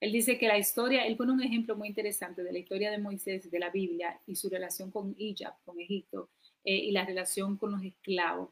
Él 0.00 0.10
dice 0.10 0.36
que 0.36 0.48
la 0.48 0.58
historia, 0.58 1.06
él 1.06 1.16
pone 1.16 1.30
un 1.30 1.42
ejemplo 1.42 1.76
muy 1.76 1.86
interesante 1.86 2.42
de 2.42 2.52
la 2.52 2.58
historia 2.58 2.90
de 2.90 2.98
Moisés, 2.98 3.48
de 3.48 3.58
la 3.60 3.70
Biblia 3.70 4.20
y 4.26 4.34
su 4.34 4.48
relación 4.48 4.90
con 4.90 5.14
Egypt, 5.16 5.54
con 5.64 5.78
Egipto, 5.78 6.28
eh, 6.64 6.76
y 6.76 6.92
la 6.92 7.04
relación 7.04 7.56
con 7.56 7.72
los 7.72 7.82
esclavos. 7.82 8.50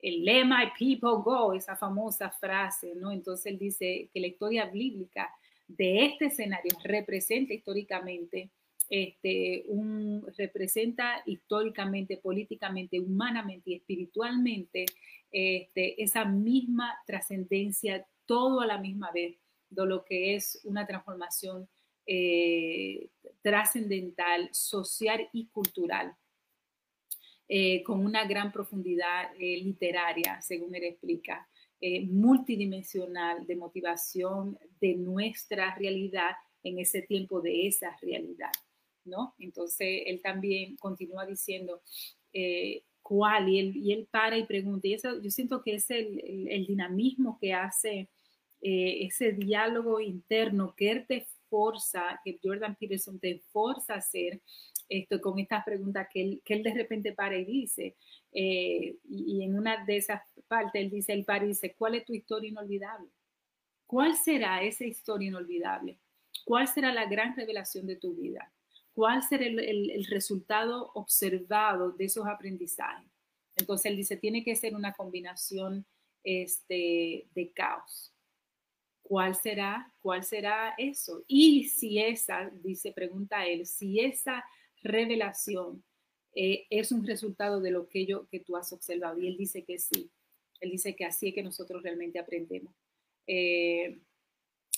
El 0.00 0.24
Let 0.24 0.44
my 0.44 0.72
people 0.76 1.22
go, 1.22 1.52
esa 1.52 1.76
famosa 1.76 2.28
frase, 2.28 2.92
¿no? 2.96 3.12
Entonces 3.12 3.46
él 3.46 3.58
dice 3.58 4.08
que 4.12 4.20
la 4.20 4.26
historia 4.26 4.66
bíblica 4.66 5.30
de 5.68 6.06
este 6.06 6.26
escenario 6.26 6.72
representa 6.82 7.54
históricamente, 7.54 8.50
este, 8.90 9.62
un, 9.68 10.26
representa 10.36 11.22
históricamente, 11.24 12.16
políticamente, 12.16 12.98
humanamente 12.98 13.70
y 13.70 13.74
espiritualmente 13.74 14.86
este, 15.30 16.02
esa 16.02 16.24
misma 16.24 16.92
trascendencia, 17.06 18.04
todo 18.26 18.60
a 18.60 18.66
la 18.66 18.78
misma 18.78 19.12
vez, 19.12 19.36
de 19.70 19.86
lo 19.86 20.04
que 20.04 20.34
es 20.34 20.60
una 20.64 20.84
transformación 20.84 21.68
eh, 22.06 23.08
trascendental, 23.40 24.48
social 24.52 25.28
y 25.32 25.46
cultural 25.46 26.14
eh, 27.54 27.82
con 27.82 28.02
una 28.02 28.24
gran 28.24 28.50
profundidad 28.50 29.30
eh, 29.38 29.58
literaria, 29.58 30.40
según 30.40 30.74
él 30.74 30.84
explica, 30.84 31.46
eh, 31.82 32.00
multidimensional 32.06 33.46
de 33.46 33.56
motivación 33.56 34.58
de 34.80 34.94
nuestra 34.94 35.74
realidad 35.74 36.30
en 36.62 36.78
ese 36.78 37.02
tiempo 37.02 37.42
de 37.42 37.66
esa 37.66 37.94
realidad, 38.00 38.52
¿no? 39.04 39.34
Entonces, 39.38 40.02
él 40.06 40.22
también 40.22 40.78
continúa 40.78 41.26
diciendo 41.26 41.82
cuál, 43.02 43.50
y 43.50 43.58
él, 43.58 43.76
y 43.76 43.92
él 43.92 44.08
para 44.10 44.38
y 44.38 44.46
pregunta, 44.46 44.88
y 44.88 44.94
eso 44.94 45.20
yo 45.20 45.30
siento 45.30 45.62
que 45.62 45.74
es 45.74 45.90
el, 45.90 46.48
el, 46.48 46.64
dinamismo 46.64 47.36
que 47.38 47.52
hace 47.52 48.08
ese 48.62 49.32
diálogo 49.32 50.00
interno 50.00 50.74
que 50.74 50.90
él 50.90 51.04
te 51.06 51.26
forza, 51.50 52.18
que 52.24 52.38
Jordan 52.42 52.76
Peterson 52.76 53.20
te 53.20 53.42
forza 53.52 53.92
a 53.92 53.98
hacer, 53.98 54.40
esto, 54.88 55.20
con 55.20 55.38
estas 55.38 55.64
preguntas 55.64 56.08
que 56.12 56.22
él, 56.22 56.42
que 56.44 56.54
él 56.54 56.62
de 56.62 56.74
repente 56.74 57.12
para 57.12 57.36
y 57.36 57.44
dice, 57.44 57.96
eh, 58.32 58.96
y, 59.08 59.42
en 59.42 59.56
una 59.56 59.84
de 59.84 59.96
esas 59.96 60.22
partes 60.48 60.82
él 60.82 60.90
dice, 60.90 61.12
el 61.12 61.24
para 61.24 61.44
dice, 61.44 61.74
¿cuál 61.74 61.94
es 61.94 62.04
tu 62.04 62.14
historia 62.14 62.50
inolvidable? 62.50 63.08
¿Cuál 63.86 64.16
será 64.16 64.62
esa 64.62 64.84
historia 64.84 65.28
inolvidable? 65.28 65.98
¿Cuál 66.44 66.66
será 66.66 66.92
la 66.92 67.06
gran 67.06 67.36
revelación 67.36 67.86
de 67.86 67.96
tu 67.96 68.14
vida? 68.14 68.52
¿Cuál 68.94 69.22
será 69.22 69.46
el, 69.46 69.58
el, 69.58 70.04
resultado 70.06 70.90
observado 70.94 71.92
de 71.92 72.06
esos 72.06 72.26
aprendizajes? 72.26 73.10
Entonces 73.56 73.90
él 73.90 73.96
dice, 73.96 74.16
tiene 74.16 74.44
que 74.44 74.56
ser 74.56 74.74
una 74.74 74.92
combinación 74.92 75.86
este, 76.24 77.26
de 77.34 77.52
caos. 77.52 78.12
¿Cuál 79.02 79.34
será? 79.34 79.92
¿Cuál 80.00 80.24
será 80.24 80.74
eso? 80.78 81.22
Y 81.26 81.64
si 81.64 81.98
esa, 81.98 82.50
dice, 82.62 82.92
pregunta 82.92 83.44
él, 83.44 83.66
si 83.66 84.00
esa 84.00 84.44
revelación 84.82 85.84
eh, 86.34 86.66
es 86.70 86.92
un 86.92 87.06
resultado 87.06 87.60
de 87.60 87.70
lo 87.70 87.88
que, 87.88 88.06
yo, 88.06 88.26
que 88.28 88.40
tú 88.40 88.56
has 88.56 88.72
observado. 88.72 89.18
Y 89.18 89.28
él 89.28 89.36
dice 89.36 89.64
que 89.64 89.78
sí. 89.78 90.10
Él 90.60 90.70
dice 90.70 90.94
que 90.94 91.04
así 91.04 91.28
es 91.28 91.34
que 91.34 91.42
nosotros 91.42 91.82
realmente 91.82 92.18
aprendemos. 92.18 92.74
Eh, 93.26 94.00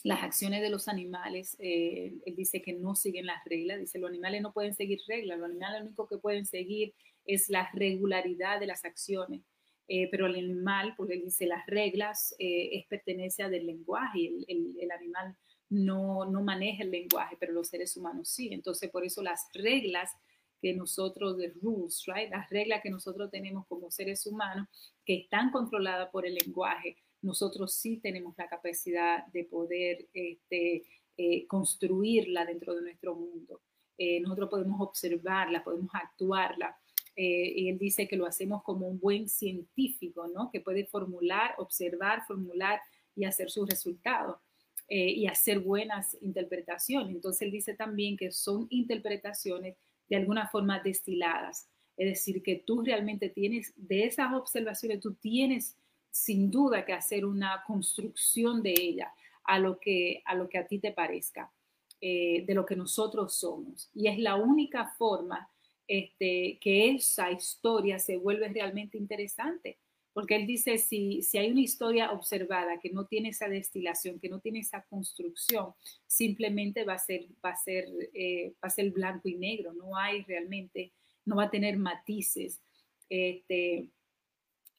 las 0.02 0.22
acciones 0.22 0.60
de 0.60 0.70
los 0.70 0.88
animales, 0.88 1.56
eh, 1.58 2.14
él 2.26 2.36
dice 2.36 2.60
que 2.60 2.74
no 2.74 2.94
siguen 2.94 3.26
las 3.26 3.42
reglas, 3.44 3.80
dice 3.80 3.98
los 3.98 4.10
animales 4.10 4.42
no 4.42 4.52
pueden 4.52 4.74
seguir 4.74 5.00
reglas, 5.08 5.38
los 5.38 5.48
animales 5.48 5.80
lo 5.80 5.86
único 5.86 6.06
que 6.06 6.18
pueden 6.18 6.44
seguir 6.44 6.94
es 7.24 7.48
la 7.48 7.70
regularidad 7.72 8.60
de 8.60 8.66
las 8.66 8.84
acciones, 8.84 9.40
pero 10.10 10.26
el 10.26 10.36
animal, 10.36 10.94
porque 10.96 11.14
él 11.14 11.22
dice 11.22 11.46
las 11.46 11.66
reglas 11.66 12.34
es 12.38 12.86
pertenencia 12.86 13.48
del 13.48 13.66
lenguaje, 13.66 14.30
el, 14.46 14.76
el 14.78 14.90
animal 14.90 15.36
no, 15.70 16.24
no 16.24 16.42
maneja 16.42 16.82
el 16.84 16.90
lenguaje, 16.90 17.36
pero 17.38 17.52
los 17.52 17.68
seres 17.68 17.96
humanos 17.96 18.28
sí. 18.28 18.48
Entonces, 18.52 18.90
por 18.90 19.04
eso 19.04 19.22
las 19.22 19.48
reglas 19.52 20.10
que 20.60 20.72
nosotros, 20.74 21.36
de 21.36 21.52
rules, 21.62 22.04
right? 22.06 22.30
Las 22.30 22.48
reglas 22.48 22.80
que 22.82 22.90
nosotros 22.90 23.30
tenemos 23.30 23.66
como 23.66 23.90
seres 23.90 24.26
humanos, 24.26 24.68
que 25.04 25.14
están 25.16 25.50
controladas 25.50 26.10
por 26.10 26.26
el 26.26 26.34
lenguaje, 26.34 26.96
nosotros 27.22 27.74
sí 27.74 27.98
tenemos 27.98 28.34
la 28.36 28.48
capacidad 28.48 29.26
de 29.26 29.44
poder 29.44 30.08
este, 30.12 30.84
eh, 31.16 31.46
construirla 31.46 32.44
dentro 32.44 32.74
de 32.74 32.82
nuestro 32.82 33.14
mundo. 33.14 33.60
Eh, 33.98 34.20
nosotros 34.20 34.48
podemos 34.50 34.80
observarla, 34.80 35.62
podemos 35.62 35.90
actuarla 35.92 36.76
Eh, 37.16 37.52
y 37.56 37.68
él 37.68 37.78
dice 37.78 38.08
que 38.08 38.16
lo 38.16 38.26
hacemos 38.26 38.64
como 38.64 38.88
un 38.88 38.98
buen 38.98 39.28
científico, 39.28 40.26
¿no? 40.26 40.50
Que 40.50 40.60
puede 40.60 40.84
formular, 40.86 41.54
observar, 41.58 42.26
formular 42.26 42.80
y 43.14 43.24
hacer 43.24 43.50
sus 43.50 43.68
resultados 43.68 44.36
eh, 44.96 45.10
y 45.10 45.26
hacer 45.26 45.58
buenas 45.58 46.16
interpretaciones. 46.20 47.16
Entonces 47.16 47.42
él 47.42 47.50
dice 47.50 47.74
también 47.74 48.16
que 48.16 48.30
son 48.30 48.68
interpretaciones 48.70 49.74
de 50.08 50.14
alguna 50.14 50.46
forma 50.46 50.78
destiladas. 50.78 51.68
Es 51.96 52.10
decir, 52.10 52.44
que 52.44 52.62
tú 52.64 52.80
realmente 52.80 53.28
tienes, 53.28 53.72
de 53.74 54.04
esas 54.04 54.32
observaciones, 54.32 55.00
tú 55.00 55.14
tienes 55.14 55.76
sin 56.12 56.48
duda 56.48 56.84
que 56.84 56.92
hacer 56.92 57.24
una 57.24 57.64
construcción 57.66 58.62
de 58.62 58.72
ella 58.78 59.12
a 59.42 59.58
lo 59.58 59.80
que 59.80 60.22
a, 60.26 60.36
lo 60.36 60.48
que 60.48 60.58
a 60.58 60.66
ti 60.68 60.78
te 60.78 60.92
parezca, 60.92 61.52
eh, 62.00 62.44
de 62.46 62.54
lo 62.54 62.64
que 62.64 62.76
nosotros 62.76 63.34
somos. 63.34 63.90
Y 63.94 64.06
es 64.06 64.20
la 64.20 64.36
única 64.36 64.94
forma 64.96 65.50
este, 65.88 66.56
que 66.60 66.90
esa 66.90 67.32
historia 67.32 67.98
se 67.98 68.16
vuelve 68.16 68.46
realmente 68.46 68.96
interesante. 68.96 69.76
Porque 70.14 70.36
él 70.36 70.46
dice, 70.46 70.78
si, 70.78 71.22
si 71.22 71.38
hay 71.38 71.50
una 71.50 71.60
historia 71.60 72.12
observada 72.12 72.78
que 72.80 72.90
no 72.90 73.06
tiene 73.06 73.30
esa 73.30 73.48
destilación, 73.48 74.20
que 74.20 74.28
no 74.28 74.38
tiene 74.38 74.60
esa 74.60 74.82
construcción, 74.84 75.74
simplemente 76.06 76.84
va 76.84 76.94
a 76.94 76.98
ser, 76.98 77.26
va 77.44 77.50
a 77.50 77.56
ser, 77.56 77.86
eh, 78.14 78.54
va 78.62 78.68
a 78.68 78.70
ser 78.70 78.90
blanco 78.92 79.28
y 79.28 79.34
negro, 79.34 79.74
no 79.74 79.96
hay 79.96 80.22
realmente, 80.22 80.92
no 81.24 81.36
va 81.36 81.44
a 81.44 81.50
tener 81.50 81.76
matices. 81.76 82.62
Este, 83.10 83.90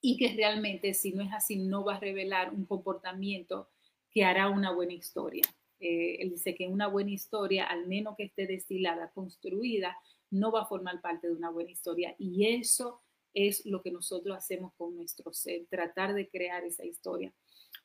y 0.02 0.18
que 0.18 0.34
realmente, 0.36 0.94
si 0.94 1.12
no 1.12 1.22
es 1.22 1.34
así, 1.34 1.58
no 1.58 1.84
va 1.84 1.96
a 1.96 2.00
revelar 2.00 2.54
un 2.54 2.66
comportamiento 2.66 3.70
que 4.12 4.24
hará 4.24 4.50
una 4.50 4.72
buena 4.72 4.94
historia. 4.94 5.44
Eh, 5.82 6.18
él 6.22 6.30
dice 6.30 6.56
que 6.56 6.68
una 6.70 6.88
buena 6.88 7.12
historia, 7.12 7.66
al 7.66 7.88
menos 7.88 8.16
que 8.16 8.24
esté 8.24 8.48
destilada, 8.48 9.12
construida, 9.12 9.98
no 10.32 10.52
va 10.52 10.62
a 10.62 10.66
formar 10.66 11.02
parte 11.02 11.28
de 11.28 11.34
una 11.34 11.50
buena 11.50 11.72
historia. 11.72 12.16
Y 12.18 12.46
eso 12.56 13.02
es 13.36 13.66
lo 13.66 13.82
que 13.82 13.92
nosotros 13.92 14.36
hacemos 14.36 14.74
con 14.78 14.96
nuestro 14.96 15.32
ser, 15.34 15.68
tratar 15.68 16.16
de 16.16 16.28
crear 16.28 16.64
esa 16.64 16.86
historia. 16.86 17.32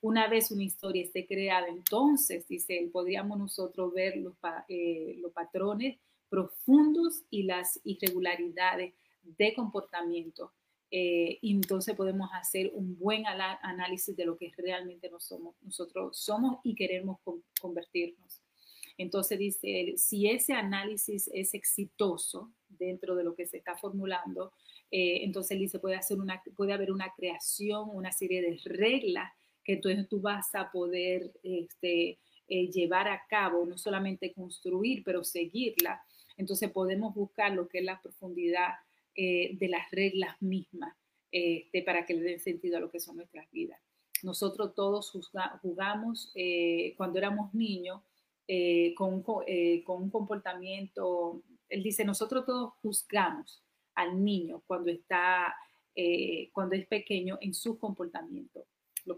Una 0.00 0.28
vez 0.28 0.50
una 0.50 0.62
historia 0.62 1.02
esté 1.02 1.26
creada, 1.26 1.68
entonces, 1.68 2.46
dice 2.48 2.78
él, 2.78 2.90
podríamos 2.90 3.38
nosotros 3.38 3.92
ver 3.92 4.16
los, 4.16 4.34
eh, 4.68 5.16
los 5.18 5.32
patrones 5.32 5.98
profundos 6.30 7.24
y 7.28 7.42
las 7.42 7.80
irregularidades 7.84 8.94
de 9.22 9.54
comportamiento. 9.54 10.52
Eh, 10.92 11.38
y 11.42 11.54
entonces 11.54 11.94
podemos 11.94 12.30
hacer 12.32 12.70
un 12.74 12.98
buen 12.98 13.24
análisis 13.26 14.16
de 14.16 14.24
lo 14.24 14.36
que 14.36 14.52
realmente 14.56 15.10
nosotros 15.10 16.16
somos 16.16 16.58
y 16.64 16.74
queremos 16.74 17.18
convertirnos. 17.60 18.40
Entonces 18.96 19.38
dice, 19.38 19.94
si 19.96 20.28
ese 20.28 20.52
análisis 20.52 21.30
es 21.32 21.54
exitoso 21.54 22.52
dentro 22.68 23.14
de 23.14 23.24
lo 23.24 23.34
que 23.34 23.46
se 23.46 23.56
está 23.56 23.76
formulando, 23.76 24.52
eh, 24.90 25.20
entonces 25.22 25.58
dice, 25.58 25.78
puede, 25.78 25.96
hacer 25.96 26.18
una, 26.18 26.42
puede 26.56 26.72
haber 26.72 26.90
una 26.90 27.12
creación, 27.14 27.88
una 27.92 28.12
serie 28.12 28.42
de 28.42 28.60
reglas 28.64 29.32
que 29.62 29.74
entonces 29.74 30.08
tú 30.08 30.20
vas 30.20 30.54
a 30.54 30.70
poder 30.70 31.32
este, 31.42 32.18
eh, 32.48 32.70
llevar 32.70 33.08
a 33.08 33.22
cabo, 33.28 33.66
no 33.66 33.78
solamente 33.78 34.32
construir, 34.32 35.02
pero 35.04 35.22
seguirla. 35.22 36.02
Entonces 36.36 36.70
podemos 36.70 37.14
buscar 37.14 37.52
lo 37.52 37.68
que 37.68 37.78
es 37.78 37.84
la 37.84 38.00
profundidad 38.00 38.70
eh, 39.14 39.56
de 39.58 39.68
las 39.68 39.90
reglas 39.90 40.40
mismas 40.40 40.96
este, 41.30 41.82
para 41.82 42.04
que 42.04 42.14
le 42.14 42.22
den 42.22 42.40
sentido 42.40 42.78
a 42.78 42.80
lo 42.80 42.90
que 42.90 43.00
son 43.00 43.16
nuestras 43.16 43.48
vidas. 43.52 43.78
Nosotros 44.22 44.74
todos 44.74 45.12
jugamos 45.62 46.34
cuando 46.96 47.18
éramos 47.18 47.54
niños 47.54 48.02
con, 48.96 49.22
con, 49.22 49.44
un 50.02 50.10
comportamiento, 50.10 51.42
él 51.70 51.82
dice, 51.82 52.04
nosotros 52.04 52.44
todos 52.44 52.74
juzgamos 52.82 53.62
al 54.00 54.22
niño 54.22 54.62
cuando 54.66 54.90
está, 54.90 55.54
eh, 55.94 56.50
cuando 56.52 56.74
es 56.76 56.86
pequeño 56.86 57.38
en 57.40 57.54
su 57.54 57.78
comportamiento. 57.78 58.66
Lo, 59.04 59.16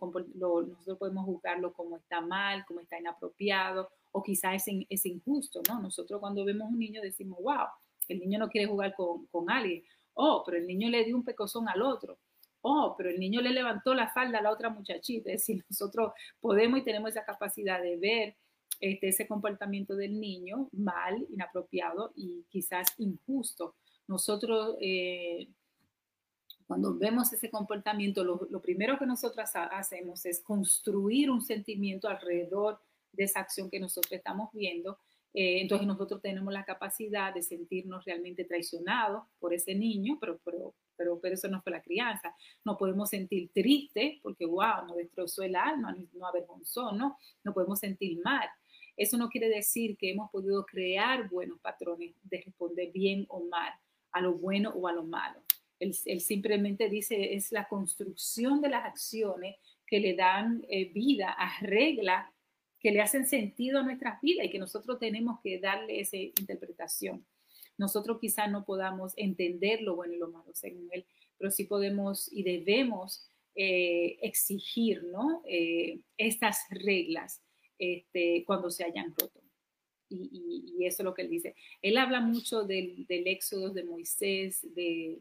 nosotros 0.65 0.99
podemos 0.99 1.25
juzgarlo 1.25 1.73
como 1.73 1.97
está 1.97 2.21
mal, 2.21 2.65
como 2.67 2.81
está 2.81 2.99
inapropiado 2.99 3.91
o 4.13 4.23
quizás 4.23 4.67
es, 4.67 4.87
es, 4.89 5.07
injusto, 5.07 5.61
¿no? 5.69 5.81
Nosotros 5.81 6.21
cuando 6.21 6.45
vemos 6.45 6.71
un 6.71 6.79
niño 6.79 7.03
decimos, 7.03 7.39
wow, 7.43 7.67
el 8.09 8.21
niño 8.21 8.39
no 8.39 8.49
quiere 8.49 8.67
jugar 8.67 8.95
con, 8.95 9.27
con 9.27 9.51
alguien. 9.51 9.83
Oh, 10.15 10.43
pero 10.45 10.59
el 10.59 10.67
niño 10.67 10.89
le 10.89 11.05
dio 11.05 11.17
un 11.17 11.25
pecozón 11.25 11.69
al 11.69 11.83
otro. 11.83 12.19
Oh, 12.61 12.95
pero 12.97 13.11
el 13.11 13.19
niño 13.19 13.41
le 13.41 13.51
levantó 13.51 13.93
la 13.93 14.11
falda 14.11 14.39
a 14.39 14.43
la 14.43 14.53
otra 14.53 14.71
muchachita. 14.71 15.31
Es 15.33 15.41
decir, 15.41 15.65
nosotros 15.69 16.13
podemos 16.41 16.81
y 16.81 16.85
tenemos 16.85 17.11
esa 17.11 17.25
capacidad 17.25 17.83
de 17.83 17.97
ver 17.97 18.37
este, 18.81 19.09
ese 19.09 19.27
comportamiento 19.27 19.97
del 19.97 20.21
niño 20.21 20.69
mal, 20.73 21.27
inapropiado 21.31 22.13
y 22.17 22.45
quizás 22.51 22.95
injusto. 22.99 23.75
Nosotros, 24.07 24.77
eh, 24.81 25.49
cuando 26.67 26.97
vemos 26.97 27.33
ese 27.33 27.51
comportamiento, 27.51 28.25
lo, 28.25 28.61
primero 28.61 28.99
que 28.99 29.07
nosotros 29.07 29.49
hacemos 29.55 30.25
es 30.27 30.41
construir 30.41 31.31
un 31.31 31.43
sentimiento 31.43 32.09
alrededor 32.09 32.81
de 33.13 33.25
esa 33.25 33.41
acción 33.41 33.71
que 33.71 33.81
nosotros 33.81 34.13
estamos 34.13 34.51
viendo. 34.53 34.99
Eh, 35.35 35.63
entonces 35.63 35.87
nosotros 35.87 36.21
tenemos 36.21 36.53
la 36.53 36.65
capacidad 36.65 37.33
de 37.33 37.43
sentirnos 37.43 38.05
realmente 38.05 38.45
traicionados 38.45 39.25
por 39.39 39.55
ese 39.55 39.75
niño, 39.75 40.19
pero, 40.21 40.39
pero, 40.45 40.75
pero, 40.97 41.19
pero 41.21 41.35
eso 41.35 41.49
no 41.49 41.63
fue 41.63 41.73
la 41.73 41.83
crianza. 41.83 42.35
Nos 42.65 42.77
podemos 42.77 43.09
sentir 43.09 43.51
tristes 43.53 44.19
porque, 44.23 44.45
wow, 44.45 44.87
nos 44.87 44.97
destrozó 44.97 45.43
el 45.43 45.57
alma, 45.57 45.97
nos 46.13 46.23
avergonzó, 46.23 46.93
¿no? 46.93 47.17
Nos 47.45 47.55
podemos 47.55 47.79
sentir 47.79 48.19
mal. 48.23 48.49
Eso 48.97 49.17
no 49.17 49.29
quiere 49.29 49.49
decir 49.49 49.97
que 49.97 50.11
hemos 50.11 50.31
podido 50.31 50.65
crear 50.67 51.29
buenos 51.29 51.59
patrones 51.61 52.15
de 52.25 52.43
responder 52.45 52.93
bien 52.93 53.25
o 53.29 53.41
mal, 53.45 53.73
a 54.13 54.21
lo 54.21 54.35
bueno 54.35 54.71
o 54.71 54.89
a 54.89 54.93
lo 54.93 55.05
malo. 55.05 55.41
Él, 55.79 56.21
simplemente 56.21 56.89
dice, 56.89 57.35
es 57.35 57.51
la 57.51 57.67
construcción 57.67 58.61
de 58.61 58.69
las 58.69 58.85
acciones 58.85 59.57
que 59.85 59.99
le 59.99 60.15
dan 60.15 60.65
eh, 60.69 60.93
vida, 60.93 61.37
reglas 61.61 62.31
que 62.79 62.93
le 62.93 63.01
hacen 63.01 63.27
sentido 63.27 63.79
a 63.79 63.83
nuestras 63.83 64.21
vidas 64.21 64.47
y 64.47 64.51
que 64.51 64.59
nosotros 64.59 64.99
tenemos 64.99 65.41
que 65.43 65.59
darle 65.59 66.01
esa 66.01 66.17
interpretación. 66.17 67.25
Nosotros 67.79 68.19
quizás 68.21 68.51
no 68.51 68.65
podamos 68.65 69.13
entender 69.17 69.83
lo 69.83 69.97
bueno 69.97 70.15
y 70.15 70.19
lo 70.19 70.29
malo 70.29 70.53
según 70.55 70.89
él, 70.93 71.05
pero 71.39 71.51
sí 71.51 71.65
podemos 71.65 72.31
y 72.33 72.43
debemos 72.43 73.29
eh, 73.55 74.19
exigir 74.23 75.03
¿no? 75.05 75.43
Eh, 75.47 76.01
estas 76.17 76.61
reglas 76.71 77.43
este, 77.79 78.45
cuando 78.47 78.71
se 78.71 78.85
hayan 78.85 79.15
roto. 79.19 79.42
Y, 80.13 80.85
eso 80.85 81.03
es 81.03 81.05
lo 81.05 81.15
que 81.15 81.23
él 81.23 81.31
dice. 81.31 81.55
Él 81.81 81.97
habla 81.97 82.21
mucho 82.21 82.65
del, 82.65 83.07
del 83.07 83.27
éxodo 83.29 83.71
de 83.71 83.85
Moisés, 83.85 84.67
del 84.75 85.19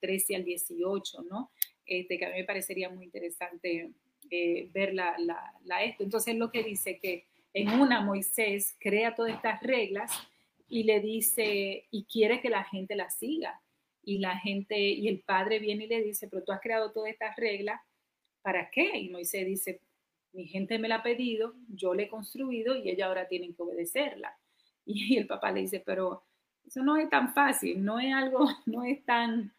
13 0.00 0.36
al 0.36 0.44
18, 0.44 1.22
¿no? 1.22 1.50
Este, 1.84 2.18
que 2.18 2.26
a 2.26 2.30
mí 2.30 2.36
me 2.36 2.44
parecería 2.44 2.90
muy 2.90 3.06
interesante 3.06 3.90
eh, 4.30 4.68
ver 4.72 4.94
la, 4.94 5.16
la, 5.64 5.84
esto. 5.84 6.04
Entonces, 6.04 6.36
lo 6.36 6.50
que 6.50 6.62
dice 6.62 6.98
que 6.98 7.26
en 7.54 7.70
una 7.70 8.02
Moisés 8.02 8.76
crea 8.78 9.14
todas 9.14 9.34
estas 9.34 9.62
reglas 9.62 10.12
y 10.68 10.82
le 10.84 11.00
dice, 11.00 11.86
y 11.90 12.04
quiere 12.04 12.40
que 12.40 12.50
la 12.50 12.64
gente 12.64 12.94
las 12.94 13.18
siga. 13.18 13.60
Y 14.04 14.18
la 14.18 14.38
gente, 14.38 14.78
y 14.78 15.08
el 15.08 15.20
padre 15.20 15.58
viene 15.58 15.84
y 15.84 15.88
le 15.88 16.02
dice, 16.02 16.28
pero 16.28 16.44
tú 16.44 16.52
has 16.52 16.60
creado 16.60 16.92
todas 16.92 17.10
estas 17.10 17.36
reglas, 17.36 17.80
¿para 18.42 18.70
qué? 18.70 18.98
Y 18.98 19.08
Moisés 19.10 19.46
dice, 19.46 19.80
mi 20.32 20.46
gente 20.46 20.78
me 20.78 20.88
la 20.88 20.96
ha 20.96 21.02
pedido, 21.02 21.54
yo 21.68 21.94
le 21.94 22.04
he 22.04 22.08
construido 22.08 22.76
y 22.76 22.90
ella 22.90 23.06
ahora 23.06 23.28
tienen 23.28 23.54
que 23.54 23.62
obedecerla. 23.62 24.36
Y 24.90 25.18
el 25.18 25.26
papá 25.26 25.52
le 25.52 25.60
dice, 25.60 25.82
pero 25.84 26.24
eso 26.66 26.82
no 26.82 26.96
es 26.96 27.10
tan 27.10 27.34
fácil, 27.34 27.84
no 27.84 28.00
es 28.00 28.12
algo, 28.14 28.48
no 28.66 28.84
es 28.84 29.04
tan, 29.04 29.52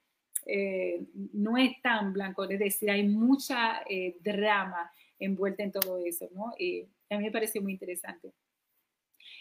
eh, 0.48 1.06
no 1.34 1.56
es 1.56 1.80
tan 1.84 2.14
blanco, 2.14 2.46
es 2.46 2.58
decir, 2.58 2.90
hay 2.90 3.08
mucha 3.08 3.84
eh, 3.88 4.18
drama 4.22 4.92
envuelta 5.20 5.62
en 5.62 5.72
todo 5.72 6.00
eso, 6.04 6.28
¿no? 6.34 6.54
Y 6.58 6.88
a 7.12 7.18
mí 7.18 7.26
me 7.26 7.32
parece 7.32 7.60
muy 7.60 7.74
interesante. 7.74 8.34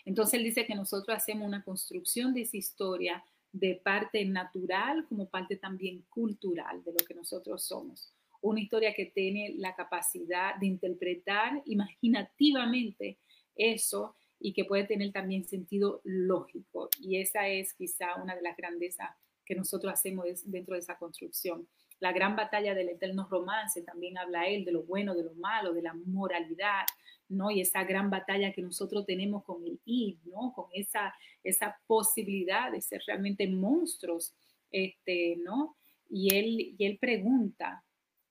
Entonces 0.04 0.34
él 0.34 0.44
dice 0.44 0.66
que 0.66 0.74
nosotros 0.74 1.16
hacemos 1.16 1.46
una 1.46 1.64
construcción 1.64 2.34
de 2.34 2.42
esa 2.42 2.58
historia 2.58 3.24
de 3.52 3.80
parte 3.82 4.24
natural 4.26 5.06
como 5.08 5.30
parte 5.30 5.56
también 5.56 6.02
cultural 6.10 6.84
de 6.84 6.92
lo 6.92 6.98
que 6.98 7.14
nosotros 7.14 7.64
somos 7.64 8.12
una 8.48 8.60
historia 8.60 8.94
que 8.94 9.06
tiene 9.06 9.54
la 9.56 9.74
capacidad 9.74 10.56
de 10.56 10.66
interpretar 10.66 11.62
imaginativamente 11.66 13.18
eso 13.54 14.14
y 14.40 14.52
que 14.52 14.64
puede 14.64 14.84
tener 14.84 15.12
también 15.12 15.44
sentido 15.44 16.00
lógico. 16.04 16.88
Y 17.00 17.20
esa 17.20 17.48
es 17.48 17.74
quizá 17.74 18.16
una 18.22 18.36
de 18.36 18.42
las 18.42 18.56
grandezas 18.56 19.10
que 19.44 19.54
nosotros 19.54 19.92
hacemos 19.92 20.26
dentro 20.44 20.74
de 20.74 20.80
esa 20.80 20.98
construcción. 20.98 21.66
La 22.00 22.12
gran 22.12 22.36
batalla 22.36 22.74
del 22.74 22.90
eterno 22.90 23.26
romance 23.28 23.82
también 23.82 24.18
habla 24.18 24.46
él 24.46 24.64
de 24.64 24.72
lo 24.72 24.84
bueno, 24.84 25.14
de 25.14 25.24
lo 25.24 25.34
malo, 25.34 25.72
de 25.72 25.82
la 25.82 25.94
moralidad, 25.94 26.84
¿no? 27.28 27.50
Y 27.50 27.60
esa 27.60 27.82
gran 27.84 28.10
batalla 28.10 28.52
que 28.52 28.62
nosotros 28.62 29.04
tenemos 29.04 29.42
con 29.44 29.64
el 29.64 29.80
ir, 29.84 30.18
¿no? 30.24 30.52
Con 30.54 30.66
esa, 30.72 31.14
esa 31.42 31.80
posibilidad 31.86 32.70
de 32.70 32.80
ser 32.82 33.02
realmente 33.06 33.48
monstruos, 33.48 34.34
este, 34.70 35.36
¿no? 35.42 35.76
Y 36.08 36.34
él, 36.34 36.74
y 36.78 36.84
él 36.84 36.98
pregunta, 36.98 37.84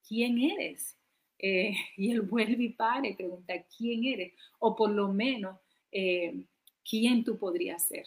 ¿quién 0.08 0.38
eres? 0.40 0.98
Eh, 1.40 1.74
y 1.98 2.12
él 2.12 2.22
vuelve 2.22 2.64
y 2.64 2.70
para 2.70 3.08
y 3.08 3.16
pregunta, 3.16 3.54
¿quién 3.78 4.06
eres? 4.06 4.34
O 4.60 4.76
por 4.76 4.90
lo 4.90 5.10
menos, 5.10 5.60
eh, 5.92 6.44
¿quién 6.84 7.24
tú 7.24 7.38
podrías 7.38 7.88
ser? 7.88 8.06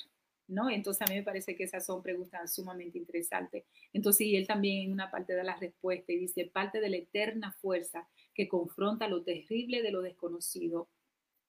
¿no? 0.51 0.68
Entonces 0.68 1.03
a 1.03 1.11
mí 1.11 1.16
me 1.16 1.22
parece 1.22 1.55
que 1.55 1.62
esas 1.64 1.86
son 1.86 2.03
preguntas 2.03 2.53
sumamente 2.53 2.98
interesantes. 2.98 3.64
Entonces, 3.92 4.26
y 4.26 4.36
él 4.36 4.46
también 4.48 4.82
en 4.82 4.92
una 4.92 5.11
parte 5.11 5.32
de 5.32 5.44
la 5.44 5.57
respuesta 5.57 6.12
y 6.12 6.18
dice, 6.18 6.44
parte 6.46 6.80
de 6.80 6.90
la 6.90 6.96
eterna 6.96 7.53
fuerza 7.53 8.09
que 8.34 8.48
confronta 8.48 9.07
lo 9.07 9.22
terrible 9.22 9.80
de 9.80 9.92
lo 9.92 10.03
desconocido 10.03 10.88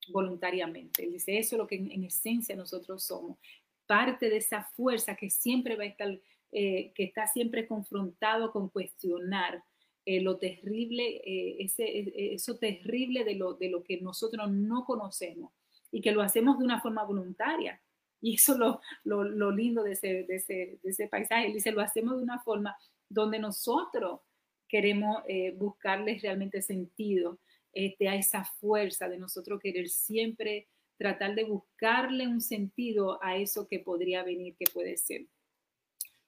voluntariamente. 0.10 1.04
Él 1.04 1.14
dice, 1.14 1.38
eso 1.40 1.56
es 1.56 1.58
lo 1.58 1.68
que 1.68 1.76
en, 1.76 2.04
esencia 2.04 2.56
nosotros 2.56 3.04
somos. 3.04 3.40
Parte 3.88 4.30
de 4.30 4.38
esa 4.38 4.64
fuerza 4.76 5.16
que 5.16 5.32
siempre 5.32 5.76
va 5.76 5.84
a 5.84 5.88
estar, 5.88 6.20
eh, 6.52 6.92
que 6.94 7.04
está 7.04 7.26
siempre 7.26 7.68
confrontado 7.68 8.52
con 8.52 8.70
cuestionar 8.70 9.64
eh, 10.06 10.22
lo 10.22 10.38
terrible, 10.38 11.22
eh, 11.24 11.58
ese, 11.60 12.34
eso 12.34 12.58
terrible 12.58 13.24
de 13.24 13.36
lo, 13.36 13.54
de 13.54 13.70
lo 13.70 13.84
que 13.84 14.02
nosotros 14.02 14.52
no 14.52 14.86
conocemos 14.86 15.52
y 15.92 16.02
que 16.02 16.12
lo 16.12 16.22
hacemos 16.22 16.58
de 16.58 16.66
una 16.66 16.82
forma 16.82 17.04
voluntaria. 17.04 17.82
Y 18.22 18.36
eso 18.36 18.54
es 18.54 18.60
lo, 18.60 18.82
lo, 19.04 19.24
lo, 19.24 19.52
lindo 19.52 19.84
de 19.84 19.94
ese, 19.94 20.24
de, 20.24 20.36
ese, 20.36 20.80
de 20.82 20.90
ese 20.90 21.08
paisaje. 21.08 21.48
Él 21.48 21.54
dice, 21.54 21.72
lo 21.72 21.82
hacemos 21.82 22.18
de 22.18 22.24
una 22.24 22.40
forma 22.40 22.76
donde 23.10 23.40
nosotros 23.40 24.22
queremos 24.68 25.22
eh, 25.28 25.52
buscarles 25.52 26.22
realmente 26.22 26.62
sentido 26.62 27.40
este, 27.74 28.08
a 28.08 28.16
esa 28.16 28.46
fuerza 28.46 29.10
de 29.10 29.18
nosotros 29.18 29.60
querer 29.60 29.90
siempre 29.90 30.68
tratar 30.98 31.36
de 31.36 31.44
buscarle 31.44 32.28
un 32.28 32.42
sentido 32.42 33.22
a 33.24 33.38
eso 33.38 33.68
que 33.68 33.80
podría 33.80 34.24
venir, 34.24 34.56
que 34.56 34.66
puede 34.72 34.98
ser. 34.98 35.26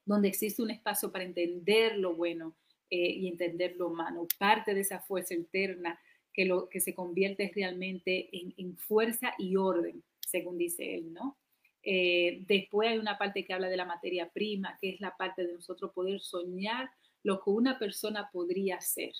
Donde 0.05 0.28
existe 0.28 0.61
un 0.61 0.71
espacio 0.71 1.11
para 1.11 1.24
entender 1.24 1.97
lo 1.97 2.15
bueno 2.15 2.55
eh, 2.95 3.09
y 3.09 3.27
entender 3.27 3.75
lo 3.75 3.89
malo. 3.89 4.27
Parte 4.37 4.75
de 4.75 4.81
esa 4.81 4.99
fuerza 4.99 5.33
interna 5.33 5.99
que, 6.31 6.45
lo, 6.45 6.69
que 6.69 6.79
se 6.79 6.93
convierte 6.93 7.51
realmente 7.55 8.29
en, 8.31 8.77
fuerza 8.77 9.33
y 9.39 9.55
orden, 9.55 10.03
según 10.19 10.59
dice 10.59 10.93
él, 10.93 11.11
¿no? 11.11 11.39
Eh, 11.81 12.43
después 12.47 12.89
hay 12.89 12.99
una 12.99 13.17
parte 13.17 13.45
que 13.45 13.51
habla 13.51 13.67
de 13.67 13.77
la 13.77 13.85
materia 13.85 14.29
prima, 14.29 14.77
que 14.79 14.91
es 14.91 15.01
la 15.01 15.17
parte 15.17 15.43
de 15.43 15.53
nosotros 15.53 15.91
poder 15.91 16.19
soñar 16.19 16.91
lo 17.23 17.41
que 17.41 17.49
una 17.49 17.79
persona 17.79 18.29
podría 18.31 18.79
ser. 18.79 19.13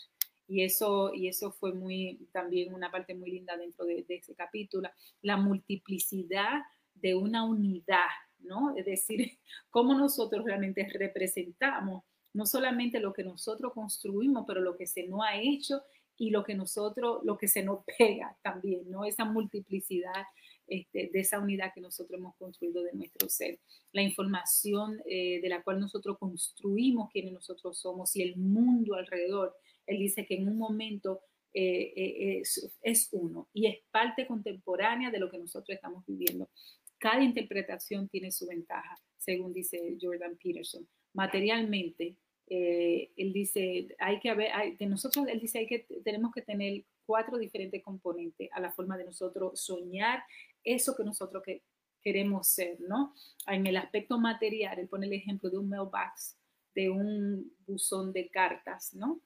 Y 0.48 0.62
eso, 0.62 1.12
y 1.12 1.28
eso 1.28 1.52
fue 1.52 1.74
muy, 1.74 2.30
también 2.32 2.76
una 2.76 2.92
parte 2.92 3.16
muy 3.16 3.32
linda 3.32 3.58
dentro 3.58 3.86
de, 3.86 4.06
ese 4.08 4.36
capítulo, 4.36 4.88
la 5.24 5.38
multiplicidad 5.38 6.62
de 6.94 7.16
una 7.16 7.44
unidad, 7.44 8.12
¿no? 8.38 8.78
Es 8.78 8.86
decir, 8.86 9.32
cómo 9.72 9.96
nosotros 9.96 10.46
realmente 10.46 10.88
representamos 10.94 12.04
no 12.34 12.46
solamente 12.46 13.00
lo 13.00 13.14
que 13.14 13.24
nosotros 13.24 13.74
construimos, 13.74 14.46
pero 14.48 14.62
lo 14.62 14.76
que 14.76 14.88
se 14.88 15.08
nos 15.08 15.22
ha 15.24 15.40
hecho 15.40 15.84
y 16.18 16.30
lo 16.30 16.44
que 16.44 16.56
nosotros, 16.56 17.24
lo 17.24 17.38
que 17.38 17.48
se 17.48 17.64
nos 17.64 17.80
pega 17.98 18.38
también, 18.42 18.90
¿no? 18.90 19.06
Esa 19.06 19.26
multiplicidad 19.26 20.26
este, 20.68 21.10
de 21.12 21.20
esa 21.20 21.40
unidad 21.40 21.74
que 21.74 21.82
nosotros 21.82 22.18
hemos 22.18 22.36
construido 22.38 22.84
de 22.84 22.94
nuestro 22.94 23.28
ser, 23.28 23.60
la 23.92 24.02
información 24.02 25.02
eh, 25.06 25.42
de 25.42 25.50
la 25.50 25.62
cual 25.62 25.80
nosotros 25.80 26.18
construimos 26.18 27.12
quienes 27.12 27.34
nosotros 27.34 27.78
somos 27.78 28.16
y 28.16 28.22
el 28.22 28.38
mundo 28.38 28.96
alrededor. 28.96 29.56
Él 29.86 30.00
dice 30.00 30.26
que 30.26 30.36
en 30.36 30.48
un 30.48 30.58
momento 30.58 31.22
eh, 31.54 31.94
eh, 31.96 32.42
es, 32.82 33.10
uno 33.12 33.50
y 33.54 33.68
es 33.68 33.80
parte 33.92 34.26
contemporánea 34.26 35.12
de 35.12 35.20
lo 35.20 35.30
que 35.30 35.38
nosotros 35.38 35.76
estamos 35.76 36.06
viviendo. 36.08 36.50
Cada 36.98 37.22
interpretación 37.22 38.08
tiene 38.08 38.32
su 38.32 38.48
ventaja, 38.48 38.98
según 39.18 39.54
dice 39.54 39.98
Jordan 40.02 40.38
Peterson. 40.42 40.88
Materialmente, 41.14 42.16
él 42.48 43.34
dice, 43.34 43.88
hay 44.00 44.20
que 44.20 44.30
haber, 44.30 44.78
de 44.78 44.86
nosotros, 44.86 45.28
él 45.28 45.40
dice, 45.40 45.60
hay 45.60 45.68
que, 45.68 45.88
tenemos 46.04 46.34
que 46.34 46.42
tener 46.42 46.84
cuatro 47.06 47.38
diferentes 47.38 47.84
componentes 47.84 48.50
a 48.54 48.60
la 48.60 48.72
forma 48.72 48.98
de 48.98 49.06
nosotros 49.06 49.60
soñar 49.60 50.24
eso 50.64 50.96
que 50.96 51.04
nosotros 51.04 51.44
que 51.44 51.62
queremos 52.02 52.48
ser, 52.48 52.80
¿no? 52.82 53.14
En 53.48 53.66
el 53.66 53.78
aspecto 53.78 54.20
material, 54.20 54.78
él 54.80 54.88
pone 54.88 55.08
el 55.08 55.14
ejemplo 55.14 55.50
de 55.50 55.58
un 55.58 55.70
mailbox, 55.70 56.38
de 56.76 56.90
un 56.90 57.52
buzón 57.66 58.12
de 58.12 58.30
cartas, 58.30 58.94
¿no? 58.94 59.22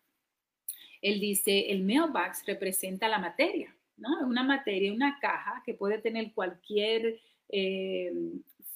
Él 1.02 1.20
dice, 1.20 1.72
el 1.72 1.84
mailbox 1.84 2.46
representa 2.46 3.08
la 3.08 3.20
materia, 3.20 3.76
¿no? 3.98 4.28
Una 4.28 4.44
materia, 4.44 4.94
una 4.94 5.18
caja 5.20 5.64
que 5.66 5.74
puede 5.74 6.00
tener 6.00 6.34
cualquier 6.34 7.20
eh, 7.50 8.14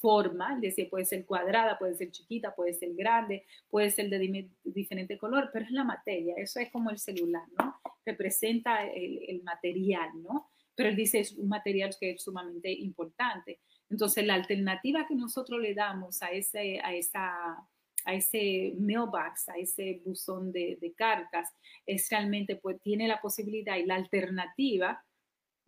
forma, 0.02 0.56
es 0.56 0.62
decir, 0.62 0.90
puede 0.90 1.06
ser 1.06 1.26
cuadrada, 1.26 1.78
puede 1.78 1.96
ser 1.96 2.12
chiquita, 2.12 2.54
puede 2.56 2.74
ser 2.74 2.94
grande, 2.96 3.46
puede 3.70 3.92
ser 3.92 4.10
de 4.10 4.50
diferente 4.64 5.18
color, 5.18 5.50
pero 5.54 5.66
es 5.66 5.72
la 5.72 5.84
materia, 5.84 6.36
eso 6.38 6.60
es 6.60 6.72
como 6.72 6.90
el 6.90 6.98
celular, 6.98 7.44
¿no? 7.58 7.80
Representa 8.06 8.86
el 8.86 9.42
material, 9.44 10.10
¿no? 10.22 10.50
pero 10.76 10.90
él 10.90 10.96
dice 10.96 11.20
es 11.20 11.34
un 11.34 11.48
material 11.48 11.96
que 12.00 12.12
es 12.12 12.24
sumamente 12.24 12.72
importante. 12.72 13.60
Entonces, 13.90 14.26
la 14.26 14.36
alternativa 14.36 15.06
que 15.08 15.16
nosotros 15.16 15.60
le 15.60 15.74
damos 15.74 16.22
a 16.24 16.32
ese, 16.32 16.80
a 16.84 16.94
esa, 16.94 17.68
a 18.06 18.14
ese 18.14 18.74
mailbox, 18.80 19.50
a 19.50 19.58
ese 19.58 20.02
buzón 20.06 20.52
de, 20.52 20.78
de, 20.82 20.94
cartas, 20.94 21.54
es 21.86 22.10
realmente, 22.10 22.56
pues 22.56 22.82
tiene 22.82 23.08
la 23.08 23.22
posibilidad 23.22 23.78
y 23.78 23.86
la 23.86 23.96
alternativa 23.96 25.04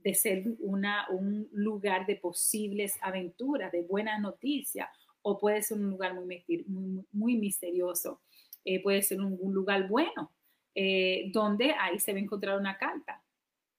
de 0.03 0.13
ser 0.13 0.43
una, 0.59 1.07
un 1.09 1.47
lugar 1.51 2.05
de 2.05 2.15
posibles 2.15 2.97
aventuras, 3.01 3.71
de 3.71 3.81
buenas 3.83 4.19
noticias, 4.21 4.89
o 5.21 5.39
puede 5.39 5.61
ser 5.61 5.77
un 5.77 5.89
lugar 5.89 6.13
muy, 6.13 6.43
muy, 6.67 7.05
muy 7.11 7.37
misterioso, 7.37 8.21
eh, 8.65 8.81
puede 8.81 9.01
ser 9.01 9.21
un, 9.21 9.53
lugar 9.53 9.87
bueno, 9.87 10.31
eh, 10.75 11.29
donde 11.33 11.73
ahí 11.79 11.99
se 11.99 12.11
va 12.11 12.19
a 12.19 12.21
encontrar 12.21 12.59
una 12.59 12.77
carta. 12.77 13.23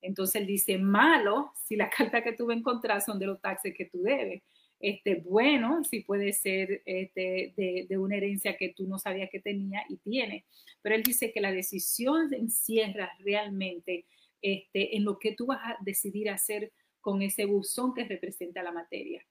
Entonces 0.00 0.42
él 0.42 0.46
dice, 0.46 0.78
malo 0.78 1.52
si 1.66 1.76
la 1.76 1.90
carta 1.96 2.22
que 2.22 2.32
tú 2.32 2.46
vas 2.46 2.58
a 2.90 3.00
son 3.00 3.18
de 3.18 3.26
los 3.26 3.40
taxes 3.40 3.74
que 3.76 3.86
tú 3.86 4.02
debes. 4.02 4.42
Este, 4.80 5.14
bueno, 5.14 5.82
si 5.84 6.00
puede 6.00 6.32
ser 6.34 6.82
este, 6.84 7.54
de, 7.56 7.98
una 7.98 8.16
herencia 8.16 8.56
que 8.56 8.74
tú 8.76 8.86
no 8.86 8.98
sabías 8.98 9.30
que 9.30 9.40
tenía 9.40 9.82
y 9.88 9.96
tiene. 9.96 10.44
Pero 10.82 10.94
él 10.94 11.02
dice 11.02 11.32
que 11.32 11.40
la 11.40 11.52
decisión 11.52 12.32
encierra 12.34 13.10
realmente 13.20 14.04
este, 14.45 14.95
en 14.95 15.05
lo 15.05 15.18
que 15.18 15.32
tú 15.32 15.47
vas 15.47 15.61
a 15.62 15.78
decidir 15.80 16.28
hacer 16.28 16.70
con 17.01 17.22
ese 17.22 17.47
buzón 17.47 17.95
que 17.95 18.05
representa 18.05 18.62
la 18.62 18.72
materia. 18.72 19.26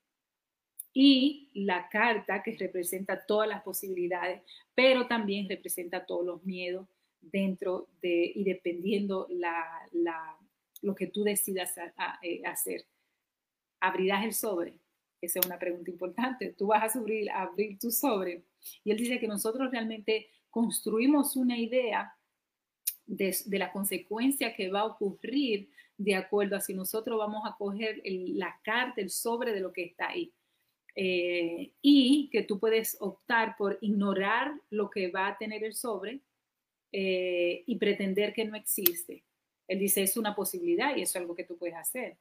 Y 0.91 1.51
la 1.53 1.87
carta 1.87 2.41
que 2.41 2.57
representa 2.57 3.23
todas 3.23 3.47
las 3.47 3.61
posibilidades, 3.61 4.41
pero 4.73 5.05
también 5.05 5.47
representa 5.47 6.03
todos 6.07 6.25
los 6.25 6.43
miedos 6.43 6.87
dentro 7.21 7.89
de 8.01 8.31
y 8.33 8.43
dependiendo 8.43 9.27
la, 9.29 9.87
lo 10.81 10.95
que 10.95 11.05
tú 11.05 11.23
decidas 11.23 11.75
eh, 12.23 12.41
hacer. 12.47 12.87
¿Abrirás 13.81 14.25
el 14.25 14.33
sobre? 14.33 14.79
Esa 15.21 15.39
es 15.39 15.45
una 15.45 15.59
pregunta 15.59 15.91
importante. 15.91 16.55
Tú 16.57 16.67
vas 16.67 16.95
a 16.95 16.99
abrir, 16.99 17.29
abrir 17.29 17.77
tu 17.77 17.91
sobre. 17.91 18.45
Y 18.83 18.89
él 18.89 18.97
dice 18.97 19.19
que 19.19 19.27
nosotros 19.27 19.69
realmente 19.69 20.27
construimos 20.49 21.35
una 21.35 21.55
idea 21.55 22.15
de, 23.05 23.35
la 23.57 23.71
consecuencia 23.71 24.55
que 24.55 24.69
va 24.69 24.81
a 24.81 24.85
ocurrir 24.85 25.69
de 25.97 26.15
acuerdo 26.15 26.55
a 26.55 26.61
si 26.61 26.73
nosotros 26.73 27.17
vamos 27.17 27.43
a 27.45 27.55
coger 27.57 28.01
la 28.03 28.59
carta, 28.63 29.01
el 29.01 29.09
sobre 29.09 29.53
de 29.53 29.59
lo 29.59 29.71
que 29.71 29.83
está 29.83 30.09
ahí. 30.09 30.33
Eh, 30.95 31.71
y 31.81 32.29
que 32.31 32.43
tú 32.43 32.59
puedes 32.59 32.97
optar 32.99 33.55
por 33.57 33.79
ignorar 33.81 34.53
lo 34.69 34.89
que 34.91 35.09
va 35.09 35.27
a 35.27 35.37
tener 35.37 35.63
el 35.63 35.73
sobre 35.73 36.19
eh, 36.91 37.63
y 37.65 37.77
pretender 37.77 38.33
que 38.33 38.45
no 38.45 38.55
existe. 38.55 39.23
Él 39.67 39.79
dice, 39.79 40.03
es 40.03 40.17
una 40.17 40.35
posibilidad 40.35 40.95
y 40.95 41.01
es 41.01 41.15
algo 41.15 41.35
que 41.35 41.45
tú 41.45 41.57
puedes 41.57 41.75
hacer. 41.75 42.17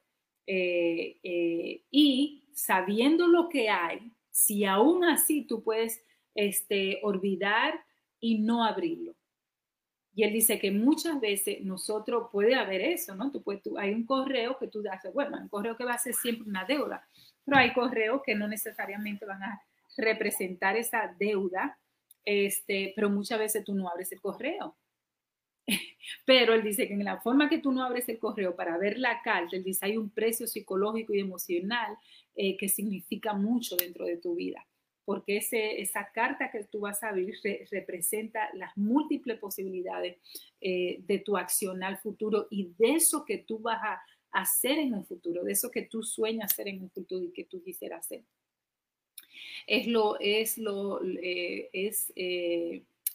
Eh, 0.47 1.83
y 1.91 2.45
sabiendo 2.55 3.29
lo 3.29 3.49
que 3.49 3.69
hay, 3.69 4.13
si 4.31 4.65
aún 4.65 5.05
así 5.05 5.45
tú 5.45 5.63
puedes 5.63 6.03
este, 6.35 6.99
olvidar 7.03 7.79
y 8.21 8.39
no 8.39 8.65
abrirlo. 8.65 9.15
Y 10.15 10.25
él 10.25 10.33
dice 10.33 10.59
que 10.59 10.71
muchas 10.71 11.21
veces 11.21 11.63
nosotros 11.63 12.29
puede 12.31 12.55
haber 12.55 12.83
eso, 12.83 13.15
¿no? 13.15 13.33
Hay 13.79 13.95
un 13.95 14.05
correo 14.05 14.59
que 14.59 14.69
tú 14.69 14.83
haces, 14.91 15.13
bueno, 15.13 15.39
un 15.41 15.49
correo 15.49 15.77
que 15.77 15.85
va 15.85 15.95
a 15.95 15.99
ser 15.99 16.15
siempre 16.15 16.49
una 16.49 16.65
deuda, 16.65 17.07
pero 17.45 17.57
hay 17.57 17.73
correos 17.73 18.21
que 18.25 18.35
no 18.35 18.47
necesariamente 18.47 19.25
van 19.25 19.43
a 19.43 19.63
representar 19.97 20.77
esa 20.77 21.15
deuda, 21.19 21.79
este, 22.25 22.93
pero 22.95 23.11
muchas 23.11 23.39
veces 23.39 23.65
tú 23.65 23.75
no 23.75 23.89
abres 23.89 24.13
el 24.13 24.21
correo 24.21 24.77
pero 26.25 26.55
él 26.55 26.63
dice 26.63 26.87
que 26.87 26.95
en 26.95 27.05
la 27.05 27.21
forma 27.21 27.49
que 27.49 27.59
tú 27.59 27.73
no 27.73 27.85
abres 27.85 28.09
el 28.09 28.19
correo 28.19 28.57
para 28.57 28.79
ver 28.79 28.99
la 28.99 29.21
carta, 29.23 29.57
él 29.57 29.65
dice 29.65 29.87
hay 29.87 29.97
un 29.97 30.11
precio 30.11 30.47
psicológico 30.47 31.15
y 31.15 31.21
emocional 31.21 31.97
eh, 32.35 32.57
que 32.57 32.69
significa 32.69 33.33
mucho 33.33 33.77
dentro 33.77 34.05
de 34.05 34.17
tu 34.17 34.35
vida, 34.35 34.67
porque 35.05 35.39
ese, 35.39 35.81
esa 35.81 36.11
carta 36.13 36.51
que 36.51 36.65
tú 36.65 36.81
vas 36.81 37.03
a 37.03 37.09
abrir 37.09 37.35
representa 37.71 38.49
las 38.55 38.77
múltiples 38.77 39.39
posibilidades 39.39 40.19
eh, 40.61 40.99
de 41.01 41.19
tu 41.19 41.37
acción 41.37 41.83
al 41.83 41.99
futuro 41.99 42.47
y 42.51 42.73
de 42.79 42.95
eso 42.95 43.25
que 43.25 43.39
tú 43.39 43.59
vas 43.59 43.81
a 43.83 44.03
hacer 44.33 44.79
en 44.79 44.95
un 44.95 45.05
futuro, 45.05 45.45
de 45.45 45.53
eso 45.53 45.71
que 45.71 45.83
tú 45.83 46.03
sueñas 46.03 46.53
hacer 46.53 46.69
en 46.69 46.83
un 46.83 46.91
futuro 46.91 47.25
y 47.25 47.33
que 47.33 47.45
tú 47.45 47.63
quisieras 47.63 48.07
hacer. 48.07 48.25
Es 49.67 49.87
lo, 49.87 50.19
es 50.19 50.59
lo, 50.59 51.01
eh, 51.05 51.69
es 51.73 52.13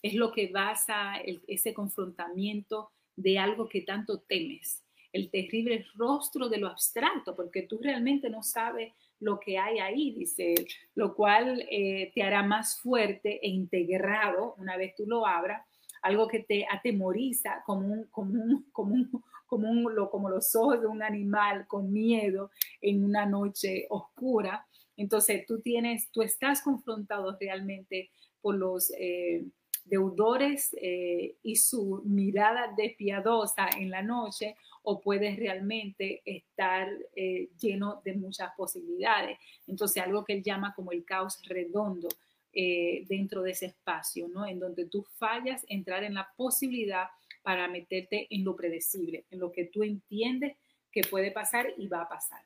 es 0.01 0.13
lo 0.13 0.31
que 0.31 0.47
basa 0.47 1.15
ese 1.47 1.73
confrontamiento 1.73 2.91
de 3.15 3.39
algo 3.39 3.67
que 3.67 3.81
tanto 3.81 4.19
temes, 4.19 4.83
el 5.11 5.29
terrible 5.29 5.85
rostro 5.95 6.49
de 6.49 6.57
lo 6.57 6.67
abstracto, 6.67 7.35
porque 7.35 7.63
tú 7.63 7.79
realmente 7.81 8.29
no 8.29 8.43
sabes 8.43 8.93
lo 9.19 9.39
que 9.39 9.57
hay 9.57 9.79
ahí, 9.79 10.11
dice 10.11 10.53
él, 10.53 10.67
lo 10.95 11.15
cual 11.15 11.65
eh, 11.69 12.11
te 12.13 12.23
hará 12.23 12.43
más 12.43 12.79
fuerte 12.79 13.39
e 13.45 13.49
integrado 13.49 14.55
una 14.57 14.77
vez 14.77 14.95
tú 14.95 15.05
lo 15.05 15.25
abras, 15.25 15.65
algo 16.01 16.27
que 16.27 16.39
te 16.39 16.65
atemoriza 16.69 17.63
como, 17.65 17.87
un, 17.87 18.03
como, 18.05 18.33
un, 18.33 18.65
como, 18.71 18.93
un, 18.93 19.23
como, 19.45 19.69
un, 19.69 19.95
lo, 19.95 20.09
como 20.09 20.29
los 20.29 20.55
ojos 20.55 20.81
de 20.81 20.87
un 20.87 21.01
animal 21.01 21.67
con 21.67 21.91
miedo 21.91 22.51
en 22.81 23.03
una 23.03 23.25
noche 23.25 23.87
oscura. 23.89 24.67
Entonces 24.95 25.45
tú 25.45 25.61
tienes, 25.61 26.09
tú 26.11 26.21
estás 26.21 26.61
confrontado 26.61 27.37
realmente 27.39 28.09
por 28.41 28.55
los... 28.55 28.91
Eh, 28.97 29.45
deudores 29.89 30.75
eh, 30.81 31.37
y 31.43 31.55
su 31.55 32.01
mirada 32.05 32.73
despiadosa 32.75 33.69
en 33.77 33.89
la 33.89 34.01
noche 34.01 34.55
o 34.89 35.01
puedes 35.01 35.35
realmente 35.35 36.21
estar 36.23 36.87
eh, 37.13 37.49
lleno 37.59 38.01
de 38.05 38.13
muchas 38.13 38.51
posibilidades. 38.55 39.37
Entonces, 39.67 40.01
algo 40.01 40.23
que 40.23 40.31
él 40.31 40.43
llama 40.43 40.73
como 40.73 40.93
el 40.93 41.03
caos 41.03 41.41
redondo 41.43 42.07
eh, 42.53 43.03
dentro 43.09 43.41
de 43.41 43.51
ese 43.51 43.65
espacio, 43.65 44.29
¿no? 44.29 44.47
En 44.47 44.59
donde 44.59 44.85
tú 44.85 45.05
fallas 45.17 45.65
entrar 45.67 46.05
en 46.05 46.13
la 46.13 46.29
posibilidad 46.37 47.07
para 47.41 47.67
meterte 47.67 48.27
en 48.29 48.45
lo 48.45 48.55
predecible, 48.55 49.25
en 49.29 49.39
lo 49.39 49.51
que 49.51 49.65
tú 49.65 49.83
entiendes 49.83 50.55
que 50.89 51.01
puede 51.01 51.31
pasar 51.31 51.73
y 51.77 51.89
va 51.89 52.03
a 52.03 52.09
pasar. 52.09 52.41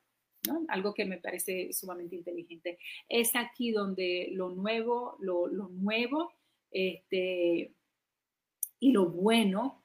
¿no? 0.48 0.64
Algo 0.66 0.94
que 0.94 1.04
me 1.04 1.18
parece 1.18 1.72
sumamente 1.72 2.16
inteligente. 2.16 2.76
Es 3.08 3.36
aquí 3.36 3.70
donde 3.70 4.30
lo 4.32 4.48
nuevo, 4.48 5.16
lo, 5.20 5.46
lo 5.46 5.68
nuevo 5.68 6.32
este, 6.72 7.70
y 8.80 8.90
lo 8.90 9.10
bueno 9.10 9.81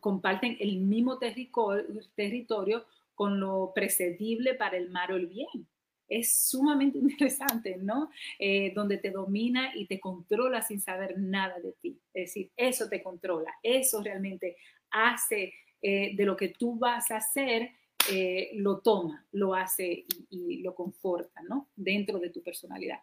comparten 0.00 0.56
el 0.60 0.78
mismo 0.78 1.18
territorio 1.18 2.84
con 3.14 3.38
lo 3.38 3.72
precedible 3.74 4.54
para 4.54 4.76
el 4.76 4.90
mal 4.90 5.12
o 5.12 5.16
el 5.16 5.26
bien. 5.26 5.68
Es 6.08 6.48
sumamente 6.48 6.98
interesante, 6.98 7.76
¿no? 7.76 8.10
Eh, 8.38 8.72
donde 8.74 8.98
te 8.98 9.10
domina 9.10 9.72
y 9.74 9.86
te 9.86 10.00
controla 10.00 10.62
sin 10.62 10.80
saber 10.80 11.18
nada 11.18 11.58
de 11.60 11.72
ti. 11.80 12.00
Es 12.14 12.30
decir, 12.30 12.50
eso 12.56 12.88
te 12.88 13.02
controla, 13.02 13.52
eso 13.62 14.02
realmente 14.02 14.56
hace 14.90 15.52
eh, 15.82 16.14
de 16.16 16.24
lo 16.24 16.36
que 16.36 16.48
tú 16.48 16.78
vas 16.78 17.10
a 17.10 17.18
hacer, 17.18 17.70
eh, 18.10 18.50
lo 18.54 18.80
toma, 18.80 19.26
lo 19.32 19.54
hace 19.54 20.04
y, 20.30 20.62
lo 20.62 20.74
conforta, 20.74 21.42
¿no? 21.48 21.70
Dentro 21.76 22.18
de 22.18 22.30
tu 22.30 22.42
personalidad 22.42 23.00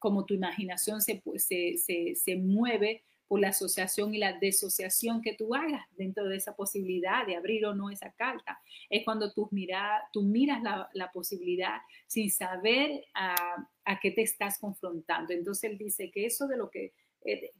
como 0.00 0.24
tu 0.24 0.34
imaginación 0.34 1.02
se, 1.02 1.22
se, 1.36 2.14
se, 2.16 2.36
mueve 2.36 3.04
por 3.30 3.38
la 3.38 3.50
asociación 3.50 4.12
y 4.12 4.18
la 4.18 4.32
desociación 4.40 5.22
que 5.22 5.34
tú 5.34 5.54
hagas 5.54 5.86
dentro 5.96 6.24
de 6.24 6.36
esa 6.36 6.56
posibilidad 6.56 7.24
de 7.24 7.36
abrir 7.36 7.64
o 7.64 7.76
no 7.76 7.88
esa 7.88 8.10
carta. 8.10 8.60
Es 8.88 9.04
cuando 9.04 9.32
tú, 9.32 9.48
mira, 9.52 10.02
tú 10.12 10.24
miras 10.24 10.60
la, 10.64 11.12
posibilidad 11.12 11.78
sin 12.08 12.28
saber 12.32 13.04
a, 13.14 13.68
qué 14.02 14.10
te 14.10 14.22
estás 14.22 14.58
confrontando. 14.58 15.32
Entonces 15.32 15.70
él 15.70 15.78
dice 15.78 16.10
que 16.10 16.26
eso 16.26 16.48
de 16.48 16.56
lo 16.56 16.72
que, 16.72 16.92
eh, 17.24 17.52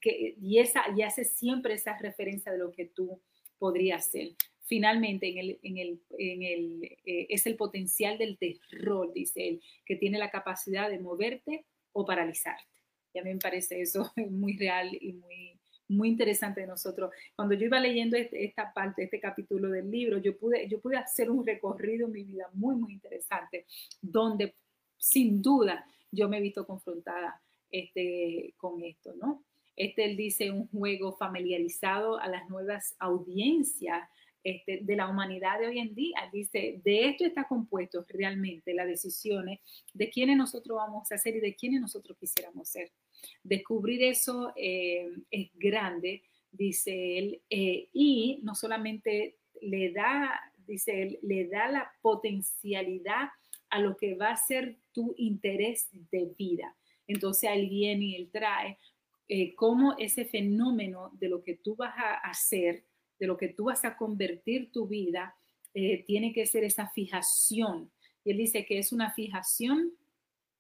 y, 0.43 0.59
esa, 0.59 0.83
y 0.97 1.03
hace 1.03 1.25
siempre 1.25 1.75
esa 1.75 1.97
referencia 1.99 2.51
de 2.51 2.59
lo 2.59 2.73
que 2.73 2.87
tú 2.87 3.21
podrías 3.57 4.11
ser. 4.11 4.31
Finalmente, 4.65 5.29
en 5.29 5.39
el, 5.39 5.61
en 5.63 5.79
el, 5.79 6.01
en 6.19 6.43
el, 6.43 6.83
eh, 7.05 7.27
es 7.29 7.47
el 7.47 7.55
potencial 7.55 8.19
del 8.19 8.39
terror, 8.39 9.13
dice 9.13 9.47
él, 9.47 9.63
que 9.87 9.95
tiene 9.95 10.19
la 10.19 10.33
capacidad 10.33 10.91
de 10.91 10.99
moverte 10.99 11.65
o 11.93 12.05
paralizarte. 12.05 12.65
Y 13.13 13.21
a 13.21 13.23
mí 13.23 13.35
me 13.35 13.39
parece 13.39 13.81
eso 13.81 14.13
muy 14.31 14.57
real 14.57 14.97
y 15.01 15.13
muy, 15.13 15.60
muy 15.91 16.09
interesante 16.09 16.63
de 16.63 16.67
nosotros. 16.67 17.11
Cuando 17.35 17.55
yo 17.55 17.67
iba 17.67 17.81
leyendo 17.81 18.17
este, 18.17 18.45
esta 18.45 18.73
parte, 18.73 19.05
este 19.05 19.21
capítulo 19.21 19.69
del 19.71 19.91
libro, 19.91 20.19
yo 20.19 20.37
pude, 20.39 20.69
yo 20.69 20.81
pude 20.81 20.97
hacer 20.97 21.31
un 21.31 21.45
recorrido 21.45 22.07
en 22.07 22.13
mi 22.13 22.25
vida 22.25 22.49
muy, 22.55 22.77
muy 22.77 22.93
interesante, 22.93 23.67
donde 24.01 24.55
sin 24.97 25.43
duda 25.43 25.85
yo 26.11 26.29
me 26.29 26.39
he 26.39 26.41
visto 26.41 26.67
confrontada 26.67 27.43
este, 27.71 28.55
con 28.57 28.83
esto, 28.83 29.15
¿no? 29.15 29.45
Este, 29.77 30.05
él 30.05 30.17
dice, 30.17 30.51
un 30.51 30.69
juego 30.69 31.17
familiarizado 31.17 32.19
a 32.19 32.29
las 32.29 32.49
nuevas 32.51 32.95
audiencias 32.99 34.09
este, 34.43 34.81
de 34.83 34.97
la 34.97 35.09
humanidad 35.09 35.59
de 35.59 35.69
hoy 35.69 35.79
en 35.79 35.95
día. 35.95 36.19
Dice, 36.33 36.81
de 36.85 37.09
esto 37.09 37.25
está 37.25 37.47
compuesto 37.47 38.05
realmente 38.09 38.75
las 38.75 38.87
decisiones 38.87 39.61
de 39.93 40.11
quiénes 40.11 40.37
nosotros 40.37 40.77
vamos 40.77 41.11
a 41.13 41.19
ser 41.19 41.37
y 41.37 41.41
de 41.41 41.55
quiénes 41.55 41.81
nosotros 41.81 42.17
quisiéramos 42.19 42.69
ser. 42.69 42.91
Descubrir 43.43 44.03
eso 44.03 44.53
eh, 44.57 45.09
es 45.31 45.51
grande, 45.55 46.23
dice 46.51 47.19
él, 47.19 47.43
eh, 47.51 47.89
y 47.93 48.41
no 48.43 48.55
solamente 48.55 49.39
le 49.61 49.93
da, 49.93 50.41
dice 50.67 51.03
él, 51.03 51.19
le 51.23 51.47
da 51.49 51.69
la 51.69 51.93
potencialidad 52.01 53.29
a 53.69 53.79
lo 53.79 53.97
que 53.97 54.15
va 54.15 54.31
a 54.31 54.37
ser 54.37 54.77
tu 54.93 55.15
interés 55.17 55.89
de 55.93 56.33
vida. 56.37 56.77
Entonces 57.07 57.51
él 57.53 57.69
viene 57.69 58.05
y 58.05 58.17
él 58.17 58.31
trae 58.33 58.79
eh, 59.29 59.55
cómo 59.55 59.97
ese 59.97 60.25
fenómeno 60.25 61.11
de 61.13 61.29
lo 61.29 61.43
que 61.45 61.55
tú 61.55 61.77
vas 61.77 61.95
a 61.97 62.15
hacer, 62.15 62.85
de 63.21 63.27
lo 63.27 63.37
que 63.37 63.49
tú 63.49 63.65
vas 63.65 63.85
a 63.85 63.97
convertir 63.97 64.73
tu 64.73 64.89
vida, 64.89 65.37
eh, 65.75 66.03
tiene 66.05 66.33
que 66.33 66.47
ser 66.47 66.65
esa 66.65 66.89
fijación. 66.89 67.93
Y 68.25 68.33
él 68.33 68.39
dice 68.39 68.67
que 68.67 68.79
es 68.79 68.93
una 68.93 69.13
fijación 69.13 69.93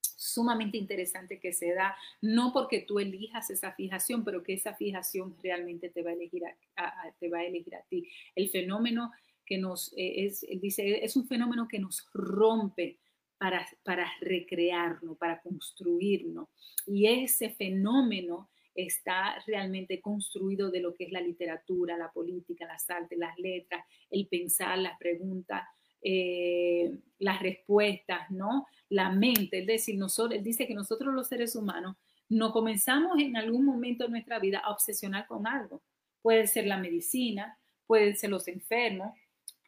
sumamente 0.00 0.76
interesante 0.76 1.40
que 1.40 1.54
se 1.54 1.72
da, 1.72 1.96
no 2.20 2.52
porque 2.52 2.80
tú 2.80 2.98
elijas 2.98 3.48
esa 3.48 3.72
fijación, 3.72 4.22
pero 4.22 4.42
que 4.42 4.52
esa 4.52 4.74
fijación 4.74 5.34
realmente 5.42 5.88
te 5.88 6.02
va 6.02 6.10
a 6.10 6.12
elegir 6.12 6.42
a, 6.44 7.14
te 7.18 7.30
va 7.30 7.38
a, 7.38 7.44
elegir 7.44 7.74
a 7.74 7.82
ti. 7.88 8.06
El 8.34 8.50
fenómeno 8.50 9.10
que 9.46 9.56
nos, 9.56 9.92
eh, 9.96 10.26
es, 10.26 10.42
él 10.42 10.60
dice, 10.60 11.02
es 11.02 11.16
un 11.16 11.26
fenómeno 11.26 11.66
que 11.66 11.78
nos 11.78 12.06
rompe 12.12 12.98
para, 13.38 13.66
para 13.82 14.12
recrearlo, 14.20 15.14
para 15.14 15.40
construirlo. 15.40 16.50
Y 16.86 17.06
ese 17.06 17.48
fenómeno 17.48 18.50
está 18.82 19.36
realmente 19.46 20.00
construido 20.00 20.70
de 20.70 20.80
lo 20.80 20.94
que 20.94 21.04
es 21.04 21.12
la 21.12 21.20
literatura, 21.20 21.96
la 21.96 22.10
política, 22.12 22.66
las 22.66 22.88
artes, 22.90 23.18
las 23.18 23.38
letras, 23.38 23.84
el 24.10 24.26
pensar, 24.26 24.78
las 24.78 24.98
preguntas, 24.98 25.62
eh, 26.02 26.98
las 27.18 27.40
respuestas, 27.40 28.30
¿no? 28.30 28.66
La 28.88 29.10
mente, 29.10 29.60
es 29.60 29.66
decir, 29.66 29.98
nosotros, 29.98 30.38
él 30.38 30.44
dice 30.44 30.66
que 30.66 30.74
nosotros 30.74 31.14
los 31.14 31.28
seres 31.28 31.54
humanos 31.54 31.96
no 32.28 32.52
comenzamos 32.52 33.18
en 33.18 33.36
algún 33.36 33.64
momento 33.64 34.04
de 34.04 34.10
nuestra 34.10 34.38
vida 34.38 34.58
a 34.58 34.70
obsesionar 34.70 35.26
con 35.26 35.46
algo. 35.46 35.82
Puede 36.22 36.46
ser 36.46 36.66
la 36.66 36.78
medicina, 36.78 37.58
pueden 37.86 38.16
ser 38.16 38.30
los 38.30 38.46
enfermos, 38.48 39.14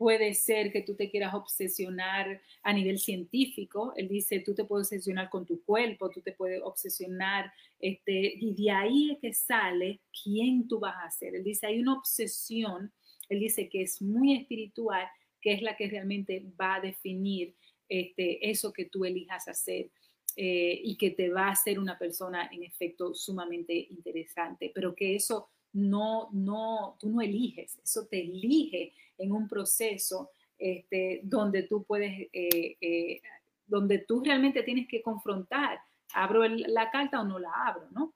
puede 0.02 0.34
ser 0.34 0.72
que 0.72 0.82
tú 0.82 0.96
te 0.96 1.08
quieras 1.08 1.32
obsesionar 1.32 2.42
a 2.64 2.72
nivel 2.72 2.98
científico. 2.98 3.92
Él 3.94 4.08
dice, 4.08 4.40
tú 4.40 4.52
te 4.52 4.64
puedes 4.64 4.88
obsesionar 4.88 5.30
con 5.30 5.46
tu 5.46 5.62
cuerpo, 5.62 6.10
tú 6.10 6.20
te 6.20 6.32
puedes 6.32 6.60
obsesionar, 6.60 7.52
este, 7.78 8.34
y 8.34 8.52
de 8.52 8.70
ahí 8.72 9.12
es 9.12 9.18
que 9.20 9.32
sale 9.32 10.00
quién 10.24 10.66
tú 10.66 10.80
vas 10.80 10.96
a 11.04 11.08
ser. 11.08 11.36
Él 11.36 11.44
dice, 11.44 11.68
hay 11.68 11.78
una 11.78 11.94
obsesión, 11.94 12.92
él 13.28 13.38
dice 13.38 13.68
que 13.68 13.82
es 13.82 14.02
muy 14.02 14.34
espiritual, 14.34 15.06
que 15.40 15.52
es 15.52 15.62
la 15.62 15.76
que 15.76 15.86
realmente 15.86 16.44
va 16.60 16.74
a 16.74 16.80
definir 16.80 17.54
este, 17.88 18.50
eso 18.50 18.72
que 18.72 18.86
tú 18.86 19.04
elijas 19.04 19.46
hacer. 19.46 19.88
Eh, 20.34 20.80
y 20.82 20.96
que 20.96 21.10
te 21.10 21.28
va 21.28 21.48
a 21.48 21.50
hacer 21.50 21.78
una 21.78 21.98
persona 21.98 22.48
en 22.50 22.62
efecto 22.62 23.14
sumamente 23.14 23.74
interesante, 23.90 24.72
pero 24.74 24.94
que 24.94 25.14
eso 25.14 25.50
no, 25.74 26.30
no, 26.32 26.96
tú 26.98 27.10
no 27.10 27.20
eliges, 27.20 27.78
eso 27.84 28.06
te 28.06 28.22
elige 28.22 28.94
en 29.18 29.32
un 29.32 29.48
proceso 29.48 30.30
este, 30.58 31.20
donde 31.24 31.64
tú 31.64 31.84
puedes, 31.84 32.28
eh, 32.32 32.76
eh, 32.80 33.20
donde 33.66 33.98
tú 33.98 34.22
realmente 34.24 34.62
tienes 34.62 34.86
que 34.88 35.02
confrontar, 35.02 35.80
¿abro 36.14 36.46
la 36.46 36.90
carta 36.90 37.20
o 37.20 37.24
no 37.24 37.38
la 37.38 37.50
abro? 37.66 37.88
¿no? 37.90 38.14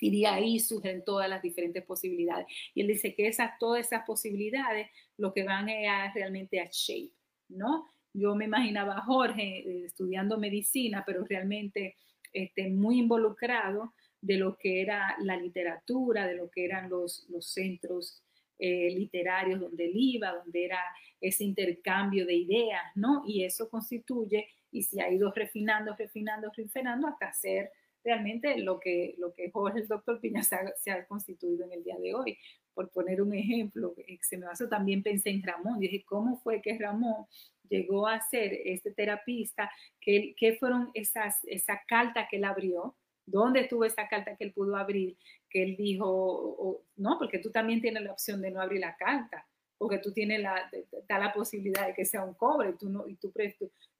Y 0.00 0.10
de 0.18 0.26
ahí 0.26 0.58
surgen 0.58 1.04
todas 1.04 1.28
las 1.28 1.42
diferentes 1.42 1.84
posibilidades. 1.84 2.46
Y 2.74 2.80
él 2.80 2.88
dice 2.88 3.14
que 3.14 3.28
esas, 3.28 3.58
todas 3.58 3.86
esas 3.86 4.04
posibilidades 4.04 4.88
lo 5.16 5.32
que 5.32 5.44
van 5.44 5.68
a 5.68 6.12
realmente 6.12 6.60
a 6.60 6.68
shape, 6.70 7.12
¿no? 7.48 7.86
Yo 8.12 8.34
me 8.34 8.46
imaginaba 8.46 8.98
a 8.98 9.02
Jorge 9.02 9.58
eh, 9.58 9.84
estudiando 9.84 10.38
medicina, 10.38 11.04
pero 11.06 11.24
realmente 11.24 11.96
este, 12.32 12.68
muy 12.68 12.98
involucrado 12.98 13.94
de 14.20 14.36
lo 14.36 14.56
que 14.56 14.82
era 14.82 15.16
la 15.20 15.36
literatura, 15.36 16.26
de 16.26 16.34
lo 16.34 16.50
que 16.50 16.64
eran 16.64 16.90
los, 16.90 17.26
los 17.28 17.46
centros 17.46 18.22
eh, 18.60 18.90
literarios 18.90 19.58
donde 19.58 19.86
él 19.86 19.92
iba, 19.94 20.32
donde 20.32 20.66
era 20.66 20.80
ese 21.20 21.44
intercambio 21.44 22.26
de 22.26 22.34
ideas, 22.34 22.82
¿no? 22.94 23.22
Y 23.26 23.44
eso 23.44 23.68
constituye, 23.70 24.48
y 24.70 24.82
se 24.82 25.02
ha 25.02 25.10
ido 25.10 25.32
refinando, 25.32 25.94
refinando, 25.96 26.50
refinando 26.54 27.08
hasta 27.08 27.32
ser 27.32 27.70
realmente 28.04 28.58
lo 28.58 28.78
que, 28.80 29.14
lo 29.18 29.32
que 29.34 29.50
Jorge, 29.50 29.80
el 29.80 29.88
doctor 29.88 30.20
Piña, 30.20 30.42
se 30.42 30.90
ha, 30.90 31.06
constituido 31.06 31.64
en 31.64 31.72
el 31.72 31.84
día 31.84 31.98
de 31.98 32.14
hoy. 32.14 32.38
Por 32.74 32.90
poner 32.90 33.20
un 33.20 33.34
ejemplo, 33.34 33.94
eh, 33.96 34.18
se 34.22 34.38
me 34.38 34.46
pasó, 34.46 34.68
también 34.68 35.02
pensé 35.02 35.30
en 35.30 35.42
Ramón. 35.42 35.78
Dije, 35.78 36.04
¿cómo 36.04 36.38
fue 36.38 36.62
que 36.62 36.78
Ramón 36.78 37.26
llegó 37.68 38.06
a 38.06 38.20
ser 38.20 38.52
este 38.64 38.92
terapista? 38.92 39.70
¿Qué, 40.00 40.34
qué 40.36 40.54
fueron 40.54 40.90
esas, 40.94 41.38
esa 41.44 41.80
carta 41.86 42.28
que 42.30 42.36
él 42.36 42.44
abrió? 42.44 42.94
¿Dónde 43.30 43.60
estuvo 43.60 43.84
esa 43.84 44.08
carta 44.08 44.36
que 44.36 44.44
él 44.44 44.52
pudo 44.52 44.76
abrir? 44.76 45.16
Que 45.48 45.62
él 45.62 45.76
dijo, 45.76 46.84
no, 46.96 47.18
porque 47.18 47.38
tú 47.38 47.50
también 47.50 47.80
tienes 47.80 48.02
la 48.02 48.12
opción 48.12 48.40
de 48.40 48.50
no 48.50 48.60
abrir 48.60 48.80
la 48.80 48.96
carta, 48.96 49.46
porque 49.78 49.98
tú 49.98 50.12
tienes 50.12 50.40
la, 50.40 50.70
está 50.72 51.18
la 51.18 51.32
posibilidad 51.32 51.86
de 51.86 51.94
que 51.94 52.04
sea 52.04 52.24
un 52.24 52.34
cobre, 52.34 52.74
tú 52.74 52.90
no, 52.90 53.08
y, 53.08 53.16
tú, 53.16 53.32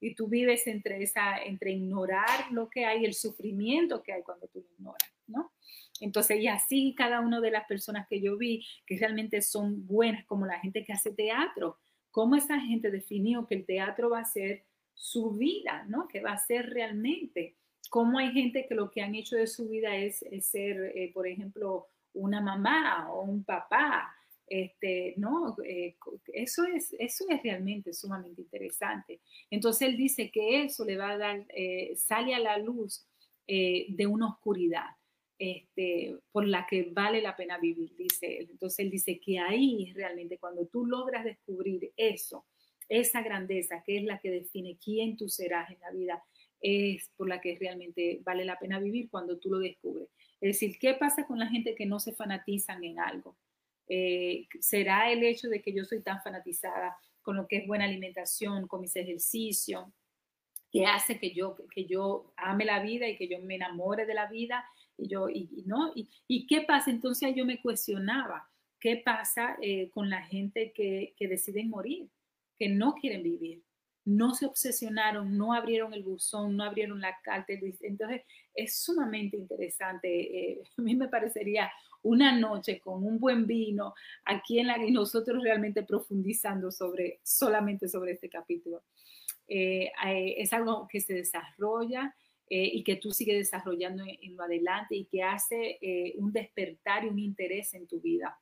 y 0.00 0.14
tú 0.14 0.28
vives 0.28 0.66
entre, 0.66 1.02
esa, 1.02 1.38
entre 1.38 1.72
ignorar 1.72 2.50
lo 2.52 2.68
que 2.68 2.84
hay, 2.84 3.04
el 3.04 3.14
sufrimiento 3.14 4.02
que 4.02 4.12
hay 4.12 4.22
cuando 4.22 4.46
tú 4.48 4.60
lo 4.60 4.70
ignoras, 4.74 5.10
¿no? 5.26 5.52
Entonces, 6.00 6.40
y 6.40 6.48
así 6.48 6.94
cada 6.96 7.20
una 7.20 7.40
de 7.40 7.50
las 7.50 7.66
personas 7.66 8.06
que 8.08 8.20
yo 8.20 8.36
vi, 8.36 8.66
que 8.86 8.98
realmente 8.98 9.40
son 9.42 9.86
buenas, 9.86 10.24
como 10.26 10.46
la 10.46 10.58
gente 10.60 10.84
que 10.84 10.92
hace 10.92 11.12
teatro, 11.12 11.78
cómo 12.10 12.36
esa 12.36 12.58
gente 12.60 12.90
definió 12.90 13.46
que 13.46 13.54
el 13.54 13.66
teatro 13.66 14.10
va 14.10 14.20
a 14.20 14.24
ser 14.24 14.64
su 14.94 15.30
vida, 15.32 15.84
¿no? 15.88 16.08
Que 16.08 16.20
va 16.20 16.32
a 16.32 16.38
ser 16.38 16.68
realmente. 16.70 17.56
Cómo 17.90 18.18
hay 18.18 18.32
gente 18.32 18.66
que 18.66 18.74
lo 18.74 18.90
que 18.90 19.02
han 19.02 19.14
hecho 19.14 19.36
de 19.36 19.46
su 19.46 19.68
vida 19.68 19.94
es, 19.96 20.24
ser, 20.40 20.92
eh, 20.94 21.10
por 21.12 21.26
ejemplo, 21.26 21.88
una 22.14 22.40
mamá 22.40 23.12
o 23.12 23.22
un 23.22 23.44
papá, 23.44 24.14
este, 24.46 25.14
no, 25.16 25.56
eh, 25.64 25.96
eso, 26.32 26.64
es, 26.64 26.94
eso 26.98 27.24
es 27.28 27.42
realmente 27.42 27.92
sumamente 27.92 28.40
interesante. 28.40 29.20
Entonces 29.50 29.88
él 29.88 29.96
dice 29.96 30.30
que 30.30 30.64
eso 30.64 30.84
le 30.84 30.96
va 30.96 31.10
a 31.10 31.18
dar, 31.18 31.44
eh, 31.48 31.94
sale 31.96 32.34
a 32.34 32.38
la 32.38 32.56
luz 32.56 33.06
de 33.46 34.06
una 34.06 34.28
oscuridad 34.28 34.86
este, 35.40 36.16
por 36.30 36.46
la 36.46 36.66
que 36.66 36.90
vale 36.92 37.20
la 37.20 37.34
pena 37.34 37.58
vivir, 37.58 37.96
dice 37.96 38.38
él. 38.38 38.48
Entonces 38.50 38.78
él 38.78 38.90
dice 38.90 39.18
que 39.18 39.40
ahí 39.40 39.92
realmente 39.94 40.38
cuando 40.38 40.66
tú 40.66 40.86
logras 40.86 41.24
descubrir 41.24 41.92
eso, 41.96 42.44
esa 42.90 43.22
grandeza 43.22 43.82
que 43.82 43.96
es 43.96 44.04
la 44.04 44.18
que 44.18 44.30
define 44.30 44.76
quién 44.76 45.16
tú 45.16 45.28
serás 45.28 45.70
en 45.70 45.80
la 45.80 45.90
vida, 45.90 46.22
es 46.60 47.10
por 47.16 47.28
la 47.28 47.40
que 47.40 47.56
realmente 47.58 48.20
vale 48.24 48.44
la 48.44 48.58
pena 48.58 48.78
vivir 48.78 49.08
cuando 49.10 49.38
tú 49.38 49.50
lo 49.50 49.58
descubres. 49.58 50.08
Es 50.40 50.54
decir, 50.54 50.78
¿qué 50.78 50.94
pasa 50.94 51.26
con 51.26 51.38
la 51.38 51.46
gente 51.46 51.74
que 51.74 51.86
no 51.86 52.00
se 52.00 52.12
fanatizan 52.12 52.82
en 52.84 52.98
algo? 52.98 53.36
Eh, 53.88 54.46
¿Será 54.60 55.10
el 55.10 55.22
hecho 55.24 55.48
de 55.48 55.62
que 55.62 55.72
yo 55.72 55.84
soy 55.84 56.02
tan 56.02 56.22
fanatizada 56.22 56.96
con 57.22 57.36
lo 57.36 57.46
que 57.46 57.58
es 57.58 57.66
buena 57.66 57.84
alimentación, 57.84 58.66
con 58.66 58.80
mis 58.80 58.96
ejercicios, 58.96 59.86
que 60.70 60.86
hace 60.86 61.18
que 61.18 61.32
yo, 61.32 61.56
que 61.74 61.84
yo 61.86 62.32
ame 62.36 62.64
la 62.64 62.82
vida 62.82 63.08
y 63.08 63.16
que 63.16 63.28
yo 63.28 63.40
me 63.40 63.56
enamore 63.56 64.06
de 64.06 64.14
la 64.14 64.26
vida 64.26 64.64
y 64.96 65.08
yo, 65.08 65.28
y, 65.28 65.64
¿no? 65.66 65.92
Y, 65.94 66.46
qué 66.46 66.62
pasa? 66.62 66.90
Entonces 66.90 67.34
yo 67.34 67.44
me 67.44 67.60
cuestionaba, 67.60 68.48
¿qué 68.78 68.96
pasa 68.96 69.56
eh, 69.60 69.90
con 69.90 70.08
la 70.08 70.22
gente 70.22 70.72
que, 70.72 71.14
que 71.16 71.28
deciden 71.28 71.70
morir, 71.70 72.08
que 72.56 72.68
no 72.68 72.94
quieren 72.94 73.22
vivir? 73.22 73.62
No 74.16 74.34
se 74.34 74.46
obsesionaron, 74.46 75.36
no 75.36 75.52
abrieron 75.52 75.94
el 75.94 76.02
buzón, 76.02 76.56
no 76.56 76.64
abrieron 76.64 77.00
la 77.00 77.16
carta. 77.22 77.52
Entonces, 77.80 78.22
es 78.54 78.76
sumamente 78.76 79.36
interesante. 79.36 80.08
Eh, 80.08 80.62
a 80.78 80.82
mí 80.82 80.94
me 80.94 81.08
parecería 81.08 81.70
una 82.02 82.36
noche 82.38 82.80
con 82.80 83.04
un 83.04 83.18
buen 83.18 83.46
vino 83.46 83.94
aquí 84.24 84.58
en 84.58 84.68
la 84.68 84.78
y 84.84 84.90
nosotros 84.90 85.42
realmente 85.42 85.82
profundizando 85.82 86.70
sobre 86.70 87.20
solamente 87.22 87.88
sobre 87.88 88.12
este 88.12 88.28
capítulo. 88.28 88.82
Eh, 89.52 89.90
es 90.36 90.52
algo 90.52 90.86
que 90.88 91.00
se 91.00 91.12
desarrolla 91.12 92.14
eh, 92.48 92.70
y 92.72 92.84
que 92.84 92.96
tú 92.96 93.10
sigues 93.10 93.36
desarrollando 93.36 94.04
en, 94.06 94.36
lo 94.36 94.44
adelante 94.44 94.94
y 94.94 95.06
que 95.06 95.24
hace 95.24 95.78
eh, 95.80 96.14
un 96.18 96.32
despertar 96.32 97.04
y 97.04 97.08
un 97.08 97.18
interés 97.18 97.74
en 97.74 97.86
tu 97.86 98.00
vida. 98.00 98.38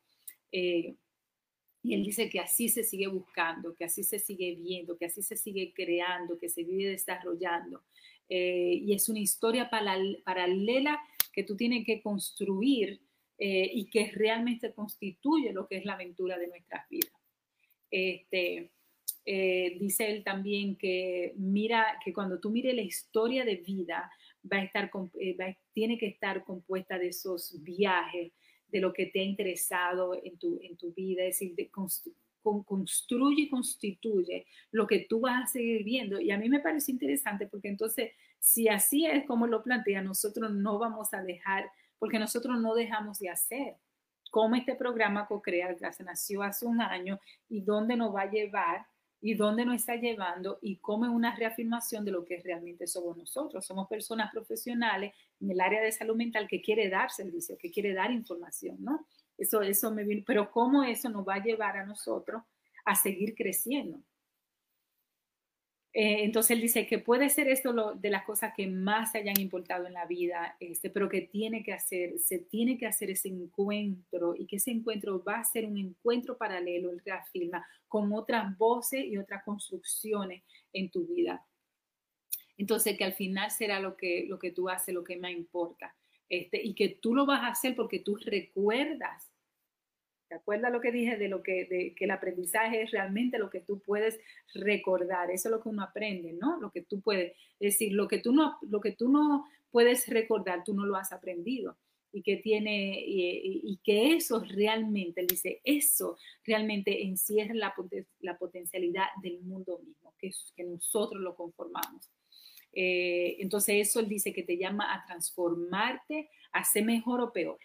Eh, 1.85 1.89
y 1.89 1.95
él 1.95 2.05
dice 2.05 2.29
que 2.29 2.41
así 2.41 2.69
se 2.69 2.85
sigue 2.85 3.07
buscando, 3.07 3.75
que 3.75 3.85
así 3.85 4.03
se 4.05 4.19
sigue 4.19 4.55
viendo, 4.57 4.97
que 4.97 5.07
así 5.07 5.23
se 5.23 5.37
sigue 5.37 5.73
creando, 5.75 6.39
que 6.39 6.49
se 6.49 6.65
vive 6.65 6.91
desarrollando. 6.91 7.83
y 8.29 8.93
es 8.93 9.09
una 9.09 9.21
historia 9.21 9.71
paralela 9.71 11.01
que 11.33 11.45
tú 11.45 11.57
tienes 11.57 11.87
que 11.87 12.03
construir 12.03 13.01
y 13.39 13.89
que 13.91 14.11
realmente 14.13 14.75
constituye 14.75 15.53
lo 15.53 15.67
que 15.67 15.79
es 15.79 15.85
la 15.85 15.95
aventura 15.95 16.37
de 16.37 16.49
nuestras 16.49 16.87
vidas. 16.91 17.13
Este, 17.91 18.71
eh, 19.31 19.77
dice 19.79 20.11
él 20.11 20.25
también 20.25 20.77
que 20.77 21.35
mira 21.37 21.99
que 22.03 22.15
cuando 22.15 22.41
tú 22.41 22.49
mires 22.51 22.75
la 22.75 22.81
historia 22.81 23.45
de 23.45 23.57
vida 23.57 24.11
va 24.51 24.57
a 24.57 24.65
estar 24.65 24.91
eh, 25.21 25.57
tiene 25.75 25.99
que 25.99 26.07
estar 26.07 26.45
compuesta 26.45 26.99
de 26.99 27.09
esos 27.09 27.63
viajes 27.63 28.33
de 28.69 28.81
lo 28.81 28.93
que 28.93 29.07
te 29.07 29.21
ha 29.21 29.25
interesado 29.25 30.15
en 30.23 30.39
tu, 30.39 30.59
en 30.63 30.77
tu 30.77 30.93
vida, 30.93 31.25
es 31.25 31.39
decir, 31.39 31.71
construye 32.43 33.43
y 33.43 33.49
constituye 33.49 34.47
lo 34.71 34.87
que 34.87 35.07
tú 35.09 35.21
vas 35.21 35.45
a 35.45 35.47
seguir 35.47 35.85
viendo. 35.85 36.21
Y 36.21 36.31
a 36.31 36.39
mí 36.39 36.49
me 36.49 36.61
parece 36.61 36.93
interesante 36.93 37.47
porque 37.47 37.69
entonces, 37.69 38.13
si 38.39 38.69
así 38.69 39.07
es 39.07 39.27
como 39.27 39.47
lo 39.47 39.63
plantea, 39.63 40.03
nosotros 40.03 40.53
no 40.53 40.79
vamos 40.79 41.13
a 41.15 41.23
dejar, 41.23 41.71
porque 41.99 42.19
nosotros 42.19 42.61
no 42.61 42.75
dejamos 42.75 43.19
de 43.19 43.31
hacer. 43.31 43.77
Como 44.31 44.57
este 44.57 44.75
programa 44.75 45.27
CoCrea, 45.27 45.75
se 45.93 46.05
nació 46.05 46.43
hace 46.43 46.67
un 46.67 46.81
año 46.81 47.19
y 47.49 47.63
dónde 47.63 47.97
nos 47.97 48.15
va 48.15 48.23
a 48.23 48.31
llevar 48.31 48.87
y 49.21 49.35
dónde 49.35 49.65
nos 49.65 49.77
está 49.77 49.97
llevando 49.97 50.59
y 50.63 50.77
cómo 50.77 51.05
es 51.05 51.11
una 51.11 51.35
reafirmación 51.35 52.05
de 52.05 52.13
lo 52.13 52.25
que 52.25 52.41
realmente 52.41 52.87
somos 52.87 53.17
nosotros. 53.17 53.67
Somos 53.67 53.89
personas 53.89 54.31
profesionales 54.33 55.13
en 55.41 55.51
el 55.51 55.61
área 55.61 55.83
de 55.83 55.91
salud 55.91 56.17
mental 56.17 56.47
que 56.49 56.63
quiere 56.63 56.89
dar 56.89 57.11
servicio, 57.11 57.59
que 57.59 57.71
quiere 57.71 57.95
dar 57.95 58.11
información, 58.13 58.77
¿no? 58.81 59.07
Eso, 59.37 59.63
eso 59.63 59.91
me 59.93 60.05
pero 60.27 60.51
cómo 60.51 60.83
eso 60.83 61.09
nos 61.09 61.27
va 61.27 61.35
a 61.35 61.43
llevar 61.43 61.77
a 61.77 61.87
nosotros 61.87 62.43
a 62.85 62.95
seguir 62.95 63.35
creciendo. 63.35 64.01
Eh, 65.95 66.25
entonces 66.25 66.53
él 66.53 66.61
dice 66.61 66.87
que 66.87 66.99
puede 66.99 67.31
ser 67.31 67.49
esto 67.49 67.73
lo, 67.73 67.95
de 67.95 68.11
las 68.11 68.25
cosas 68.25 68.53
que 68.55 68.67
más 68.67 69.13
se 69.13 69.19
hayan 69.19 69.41
importado 69.41 69.87
en 69.87 69.95
la 69.95 70.07
vida, 70.07 70.57
este, 70.61 70.91
pero 70.91 71.09
que 71.09 71.23
tiene 71.23 71.63
que 71.63 71.73
hacer, 71.73 72.19
se 72.19 72.39
tiene 72.39 72.77
que 72.77 72.87
hacer 72.87 73.11
ese 73.11 73.29
encuentro 73.29 74.35
y 74.37 74.47
que 74.47 74.57
ese 74.57 74.71
encuentro 74.71 75.23
va 75.25 75.41
a 75.41 75.45
ser 75.45 75.67
un 75.67 75.79
encuentro 75.79 76.37
paralelo, 76.37 76.91
él 76.91 77.01
reafirma, 77.05 77.67
con 77.89 78.13
otras 78.13 78.57
voces 78.59 79.05
y 79.07 79.17
otras 79.17 79.43
construcciones 79.45 80.43
en 80.73 80.91
tu 80.91 81.07
vida. 81.07 81.45
Entonces 82.59 82.99
que 82.99 83.05
al 83.05 83.15
final 83.15 83.51
será 83.51 83.81
lo 83.81 83.97
que, 83.97 84.27
lo 84.29 84.39
que 84.39 84.51
tú 84.51 84.69
haces, 84.69 84.95
lo 84.95 85.05
que 85.05 85.17
más 85.17 85.31
importa. 85.31 85.97
Este, 86.29 86.63
y 86.63 86.75
que 86.75 86.91
tú 86.91 87.15
lo 87.15 87.25
vas 87.25 87.41
a 87.43 87.49
hacer 87.49 87.75
porque 87.75 88.01
tú 88.01 88.17
recuerdas 88.17 89.31
¿Te 90.29 90.35
acuerdas 90.35 90.71
lo 90.71 90.81
que 90.81 90.93
dije 90.93 91.17
de 91.17 91.29
lo 91.29 91.43
que, 91.43 91.65
de, 91.65 91.95
que 91.95 92.05
el 92.05 92.11
aprendizaje 92.11 92.83
es 92.83 92.91
realmente 92.91 93.39
lo 93.39 93.49
que 93.49 93.61
tú 93.61 93.81
puedes 93.81 94.21
recordar? 94.55 95.31
Eso 95.31 95.49
es 95.49 95.53
lo 95.53 95.63
que 95.63 95.71
uno 95.71 95.83
aprende, 95.83 96.35
¿no? 96.35 96.61
Lo 96.61 96.71
que 96.71 96.83
tú 96.83 97.01
puedes, 97.01 97.33
es 97.61 97.75
decir, 97.75 97.93
lo 97.93 98.09
que 98.09 98.19
tú 98.19 98.33
no, 98.33 98.59
lo 98.63 98.81
que 98.81 98.93
tú 98.93 99.09
no 99.09 99.47
puedes 99.71 100.07
recordar, 100.09 100.65
tú 100.65 100.75
no 100.75 100.85
lo 100.85 100.97
has 100.97 101.13
aprendido. 101.13 101.79
Y 102.11 102.23
que 102.23 102.37
tiene, 102.37 103.03
y, 103.07 103.79
que 103.85 104.15
eso 104.15 104.41
realmente, 104.41 105.21
él 105.21 105.27
dice, 105.27 105.61
eso 105.63 106.17
realmente 106.43 107.03
encierra 107.05 107.55
la, 107.55 108.39
potencialidad 108.39 109.09
del 109.23 109.41
mundo 109.41 109.79
mismo, 109.85 110.15
que, 110.19 110.31
que 110.57 110.65
nosotros 110.65 111.21
lo 111.21 111.37
conformamos. 111.37 112.11
Eh, 112.73 113.37
entonces 113.41 113.89
eso 113.89 114.01
él 114.01 114.09
dice 114.09 114.33
que 114.33 114.43
te 114.43 114.57
llama 114.57 114.95
a 114.95 115.05
transformarte, 115.05 116.31
a 116.53 116.65
ser 116.65 116.85
mejor 116.85 117.21
o 117.21 117.33
peor. 117.33 117.59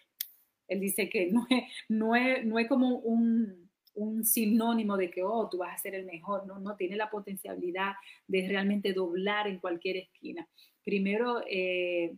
Él 0.68 0.80
dice 0.80 1.08
que 1.08 1.30
no 1.32 1.46
es, 1.50 1.64
no 1.88 2.16
es, 2.16 2.44
no 2.44 2.58
es 2.58 2.68
como 2.68 2.98
un, 2.98 3.70
un, 3.94 4.24
sinónimo 4.24 4.96
de 4.96 5.10
que, 5.10 5.22
oh, 5.22 5.48
tú 5.50 5.58
vas 5.58 5.74
a 5.74 5.82
ser 5.82 5.94
el 5.94 6.06
mejor, 6.06 6.46
no, 6.46 6.58
no, 6.58 6.76
tiene 6.76 6.96
la 6.96 7.10
potencialidad 7.10 7.92
de 8.26 8.48
realmente 8.48 8.92
doblar 8.92 9.46
en 9.46 9.58
cualquier 9.58 9.96
esquina. 9.96 10.48
Primero, 10.84 11.42
eh, 11.48 12.16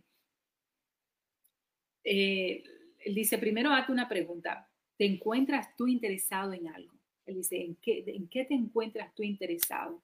eh, 2.05 2.63
él 3.05 3.15
dice, 3.15 3.39
primero 3.39 3.71
hazte 3.71 3.93
una 3.93 4.09
pregunta, 4.09 4.69
¿te 4.97 5.07
encuentras 5.07 5.75
tú 5.77 5.87
interesado 5.87 6.53
en 6.53 6.69
algo? 6.69 6.95
Él 7.27 7.37
dice, 7.37 7.61
¿en 7.61 7.77
qué, 7.77 8.05
¿en 8.07 8.29
qué 8.29 8.45
te 8.45 8.55
encuentras 8.55 9.15
tú 9.15 9.23
interesado? 9.23 10.03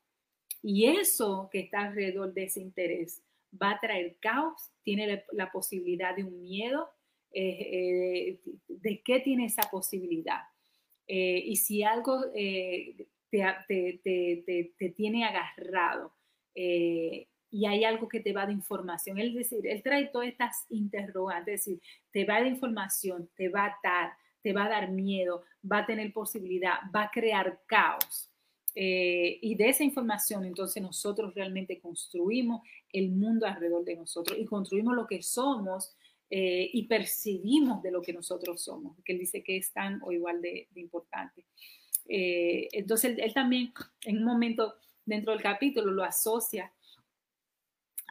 Y 0.63 0.87
eso 0.87 1.49
que 1.51 1.61
está 1.61 1.83
alrededor 1.83 2.33
de 2.33 2.45
ese 2.45 2.61
interés 2.61 3.23
va 3.61 3.73
a 3.73 3.81
traer 3.81 4.17
caos, 4.21 4.71
tiene 4.83 5.25
la 5.33 5.51
posibilidad 5.51 6.15
de 6.15 6.25
un 6.25 6.41
miedo, 6.41 6.89
eh, 7.35 8.39
eh, 8.39 8.41
de 8.69 9.03
qué 9.03 9.21
tiene 9.21 9.47
esa 9.47 9.63
posibilidad. 9.71 10.41
Eh, 11.07 11.43
y 11.47 11.57
si 11.57 11.83
algo 11.83 12.21
te, 12.33 12.81
te, 13.69 14.89
tiene 14.95 15.25
agarrado 15.25 16.15
y 16.55 17.67
hay 17.67 17.85
algo 17.85 18.09
que 18.09 18.21
te 18.21 18.33
va 18.33 18.47
de 18.47 18.53
información, 18.53 19.19
él, 19.19 19.35
decir, 19.35 19.67
él 19.67 19.83
trae 19.83 20.07
todas 20.07 20.29
estas 20.29 20.67
interrogantes, 20.69 21.55
es 21.55 21.65
decir, 21.65 21.83
te 22.11 22.25
va 22.25 22.43
de 22.43 22.49
información, 22.49 23.31
te 23.35 23.49
va 23.49 23.65
a 23.65 23.77
atar, 23.79 24.13
te 24.43 24.53
va 24.53 24.65
a 24.65 24.71
dar 24.71 24.91
miedo, 24.91 25.45
va 25.71 25.79
a 25.79 25.87
tener 25.87 26.13
posibilidad, 26.13 26.81
va 26.95 27.05
a 27.05 27.11
crear 27.11 27.61
caos. 27.67 28.31
y 28.75 29.55
de 29.55 29.69
esa 29.69 29.85
información, 29.85 30.45
entonces 30.45 30.83
nosotros 30.83 31.35
realmente 31.35 31.81
construimos 31.81 32.63
el 32.91 33.11
mundo 33.11 33.47
alrededor 33.47 33.85
de 33.85 33.97
nosotros 33.97 34.39
y 34.39 34.45
construimos 34.45 34.95
lo 34.95 35.07
que 35.07 35.23
somos 35.23 35.95
eh, 36.35 36.71
y 36.73 36.85
percibimos 36.85 37.83
de 37.83 37.91
lo 37.91 38.01
que 38.01 38.15
nosotros 38.15 38.63
somos, 38.63 38.97
que 39.05 39.13
él 39.13 39.19
dice 39.19 39.43
que 39.43 39.59
es 39.59 39.71
tan 39.71 40.01
o 40.03 40.13
igual 40.13 40.41
de, 40.41 40.67
importante. 40.77 41.45
Eh, 42.09 42.69
entonces, 42.73 43.19
él, 43.19 43.35
también 43.35 43.75
en 44.07 44.17
un 44.17 44.25
momento 44.25 44.77
dentro 45.05 45.35
del 45.35 45.43
capítulo 45.43 45.93
lo 45.93 46.03
asocia 46.03 46.73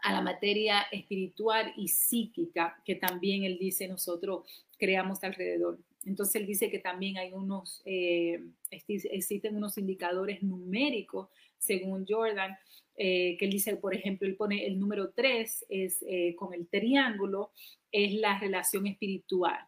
a 0.03 0.13
la 0.13 0.21
materia 0.21 0.83
espiritual 0.91 1.73
y 1.75 1.87
psíquica 1.87 2.79
que 2.85 2.93
también 2.93 3.43
él 3.43 3.57
dice 3.57 3.87
nosotros 3.87 4.45
creamos 4.77 5.23
alrededor. 5.23 5.79
Entonces 6.05 6.35
él 6.35 6.45
dice 6.45 6.69
que 6.69 6.77
también 6.77 7.17
hay 7.17 7.33
unos, 7.33 7.81
eh, 7.85 8.43
existen 8.69 9.55
unos 9.55 9.79
indicadores 9.79 10.43
numéricos, 10.43 11.29
según 11.61 12.05
Jordan, 12.07 12.57
eh, 12.97 13.37
que 13.37 13.45
él 13.45 13.51
dice, 13.51 13.77
por 13.77 13.95
ejemplo, 13.95 14.27
él 14.27 14.35
pone 14.35 14.65
el 14.65 14.79
número 14.79 15.11
3 15.11 15.65
es 15.69 16.03
eh, 16.07 16.35
con 16.35 16.53
el 16.53 16.67
triángulo, 16.67 17.51
es 17.91 18.13
la 18.15 18.39
relación 18.39 18.87
espiritual. 18.87 19.59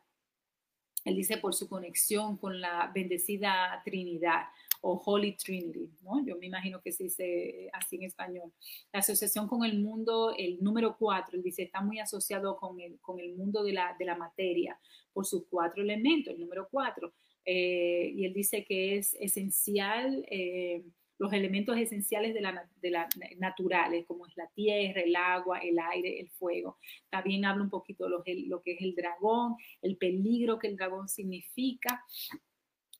Él 1.06 1.16
dice 1.16 1.38
por 1.38 1.54
su 1.54 1.68
conexión 1.68 2.38
con 2.38 2.62
la 2.62 2.92
bendecida 2.94 3.82
Trinidad 3.84 4.46
o 4.82 5.02
Holy 5.06 5.36
Trinity, 5.36 5.92
¿no? 6.02 6.26
Yo 6.26 6.38
me 6.38 6.46
imagino 6.48 6.82
que 6.82 6.92
se 6.92 7.04
dice 7.04 7.70
así 7.74 7.98
en 7.98 8.04
español. 8.04 8.52
La 8.92 9.00
asociación 9.00 9.48
con 9.48 9.64
el 9.64 9.80
mundo, 9.80 10.34
el 10.38 10.62
número 10.62 10.96
cuatro, 10.98 11.38
él 11.38 11.44
dice, 11.44 11.64
está 11.64 11.82
muy 11.82 12.00
asociado 12.00 12.58
con 12.58 12.80
el, 12.80 13.00
con 13.00 13.20
el 13.20 13.36
mundo 13.36 13.64
de 13.64 13.74
la, 13.74 13.96
de 14.00 14.06
la 14.06 14.16
materia 14.16 14.80
por 15.12 15.26
sus 15.26 15.46
cuatro 15.50 15.84
elementos, 15.84 16.34
el 16.34 16.40
número 16.40 16.68
cuatro. 16.72 17.14
Eh, 17.46 18.14
y 18.16 18.26
él 18.26 18.34
dice 18.34 18.64
que 18.64 18.98
es 18.98 19.14
esencial, 19.20 20.26
eh, 20.30 20.84
los 21.18 21.32
elementos 21.34 21.78
esenciales 21.78 22.34
de 22.34 22.42
la, 22.42 22.70
de 22.82 22.90
la, 22.90 23.08
naturales, 23.38 24.06
como 24.06 24.26
es 24.28 24.36
la 24.36 24.48
tierra, 24.48 25.02
el 25.02 25.16
agua, 25.16 25.60
el 25.60 25.78
aire, 25.80 26.20
el 26.20 26.30
fuego. 26.32 26.78
También 27.10 27.46
habla 27.46 27.64
un 27.64 27.70
poquito 27.70 28.06
de 28.06 28.10
lo, 28.48 28.62
que 28.62 28.72
es 28.74 28.82
el 28.82 28.96
dragón, 28.96 29.56
el 29.82 29.98
peligro 29.98 30.60
que 30.60 30.68
el 30.68 30.76
dragón 30.76 31.08
significa 31.08 32.04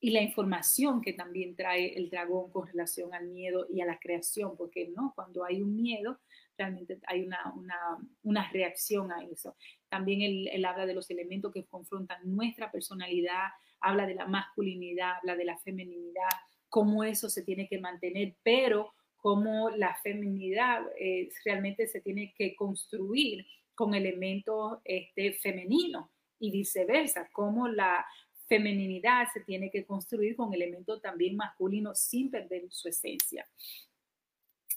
y 0.00 0.10
la 0.10 0.20
información 0.20 1.00
que 1.00 1.14
también 1.14 1.56
trae 1.56 1.96
el 1.96 2.10
dragón 2.10 2.50
con 2.50 2.66
relación 2.66 3.14
al 3.14 3.28
miedo 3.28 3.66
y 3.70 3.80
a 3.80 3.86
la 3.86 3.98
creación, 3.98 4.56
porque 4.56 4.88
no, 4.94 5.12
cuando 5.14 5.44
hay 5.44 5.62
un 5.62 5.74
miedo, 5.74 6.20
realmente 6.58 6.98
hay 7.06 7.22
una, 7.22 7.52
una, 7.56 7.76
una 8.22 8.50
reacción 8.50 9.10
a 9.12 9.24
eso. 9.24 9.56
También 9.88 10.22
él, 10.22 10.64
habla 10.64 10.86
de 10.86 10.94
los 10.94 11.10
elementos 11.10 11.52
que 11.52 11.64
confrontan 11.64 12.18
nuestra 12.24 12.70
personalidad, 12.70 13.48
habla 13.80 14.06
de 14.06 14.14
la 14.14 14.26
masculinidad, 14.26 15.16
habla 15.18 15.36
de 15.36 15.44
la 15.44 15.58
feminidad, 15.58 16.30
cómo 16.74 17.04
eso 17.04 17.30
se 17.30 17.42
tiene 17.42 17.68
que 17.68 17.78
mantener, 17.78 18.34
pero 18.42 18.92
cómo 19.14 19.70
la 19.70 19.94
feminidad 20.02 20.82
eh, 20.98 21.28
realmente 21.44 21.86
se 21.86 22.00
tiene 22.00 22.34
que 22.36 22.56
construir 22.56 23.46
con 23.76 23.94
elementos 23.94 24.80
este, 24.82 25.34
femeninos 25.34 26.10
y 26.40 26.50
viceversa, 26.50 27.30
cómo 27.30 27.68
la 27.68 28.04
femeninidad 28.48 29.28
se 29.32 29.42
tiene 29.42 29.70
que 29.70 29.86
construir 29.86 30.34
con 30.34 30.52
elementos 30.52 31.00
también 31.00 31.36
masculinos 31.36 32.00
sin 32.00 32.28
perder 32.28 32.64
su 32.70 32.88
esencia. 32.88 33.48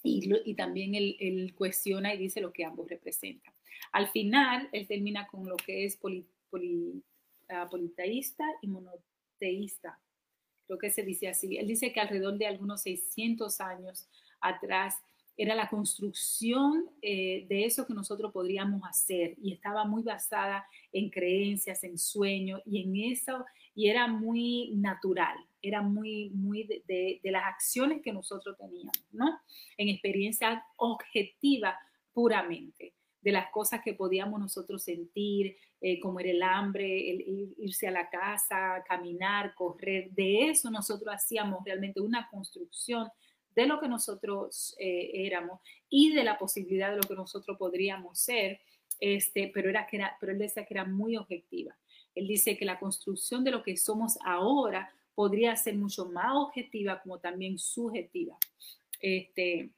Y, 0.03 0.53
también 0.53 0.93
él, 0.93 1.55
cuestiona 1.55 2.13
y 2.13 2.19
dice 2.19 2.41
lo 2.41 2.53
que 2.53 2.63
ambos 2.63 2.87
representan. 2.87 3.55
Al 3.91 4.07
final, 4.09 4.69
él 4.71 4.85
termina 4.87 5.25
con 5.25 5.49
lo 5.49 5.57
que 5.57 5.85
es 5.85 5.97
poli, 5.97 6.27
ah, 7.49 7.67
politeísta 7.67 8.45
y 8.61 8.67
monoteísta. 8.67 9.99
Creo 10.67 10.77
que 10.77 10.91
se 10.91 11.03
dice 11.03 11.27
así. 11.27 11.57
Él 11.57 11.67
dice 11.67 11.91
que 11.91 11.99
alrededor 11.99 12.37
de 12.37 12.45
algunos 12.45 12.81
600 12.81 13.59
años 13.61 14.07
atrás 14.39 14.95
era 15.37 15.55
la 15.55 15.69
construcción 15.69 16.89
eh, 17.01 17.45
de 17.47 17.65
eso 17.65 17.85
que 17.85 17.93
nosotros 17.93 18.33
podríamos 18.33 18.81
hacer 18.89 19.35
y 19.41 19.53
estaba 19.53 19.85
muy 19.85 20.01
basada 20.01 20.67
en 20.91 21.09
creencias, 21.09 21.83
en 21.83 21.97
sueños 21.97 22.61
y 22.65 22.81
en 22.81 23.11
eso, 23.13 23.45
y 23.75 23.87
era 23.89 24.07
muy 24.07 24.71
natural, 24.73 25.37
era 25.61 25.83
muy, 25.83 26.31
muy 26.31 26.63
de, 26.63 27.19
las 27.23 27.45
acciones 27.45 28.01
que 28.01 28.11
nosotros 28.11 28.57
teníamos, 28.57 29.05
¿no? 29.11 29.39
En 29.77 29.89
experiencia 29.89 30.65
objetiva 30.77 31.77
puramente 32.13 32.96
de 33.27 33.33
las 33.33 33.51
cosas 33.51 33.81
que 33.83 33.93
podíamos 33.93 34.39
nosotros 34.39 34.81
sentir, 34.81 35.57
eh, 35.81 35.99
como 35.99 36.21
era 36.21 36.29
el 36.29 36.41
hambre, 36.41 37.11
el 37.11 37.53
irse 37.57 37.85
a 37.85 37.91
la 37.91 38.09
casa, 38.09 38.81
caminar, 38.87 39.53
correr, 39.53 40.09
de 40.11 40.47
eso 40.47 40.71
nosotros 40.71 41.13
hacíamos 41.13 41.61
realmente 41.65 41.99
una 41.99 42.29
construcción 42.29 43.09
de 43.53 43.67
lo 43.67 43.81
que 43.81 43.89
nosotros 43.89 44.77
eh, 44.79 45.11
éramos 45.25 45.59
y 45.89 46.13
de 46.13 46.23
la 46.23 46.37
posibilidad 46.37 46.91
de 46.91 46.95
lo 46.95 47.03
que 47.03 47.15
nosotros 47.15 47.57
podríamos 47.57 48.17
ser, 48.17 48.61
este, 49.01 49.51
pero, 49.53 49.69
era 49.69 49.87
que 49.87 49.97
era, 49.97 50.15
pero 50.21 50.31
él 50.31 50.39
decía 50.39 50.65
que 50.65 50.75
era 50.75 50.85
muy 50.85 51.17
objetiva. 51.17 51.75
Él 52.15 52.27
dice 52.27 52.55
que 52.55 52.63
la 52.63 52.79
construcción 52.79 53.43
de 53.43 53.51
lo 53.51 53.61
que 53.61 53.75
somos 53.75 54.17
ahora 54.23 54.89
podría 55.15 55.53
ser 55.57 55.75
mucho 55.75 56.05
más 56.05 56.31
objetiva 56.33 57.01
como 57.01 57.19
también 57.19 57.59
subjetiva. 57.59 58.37
Este, 59.01 59.71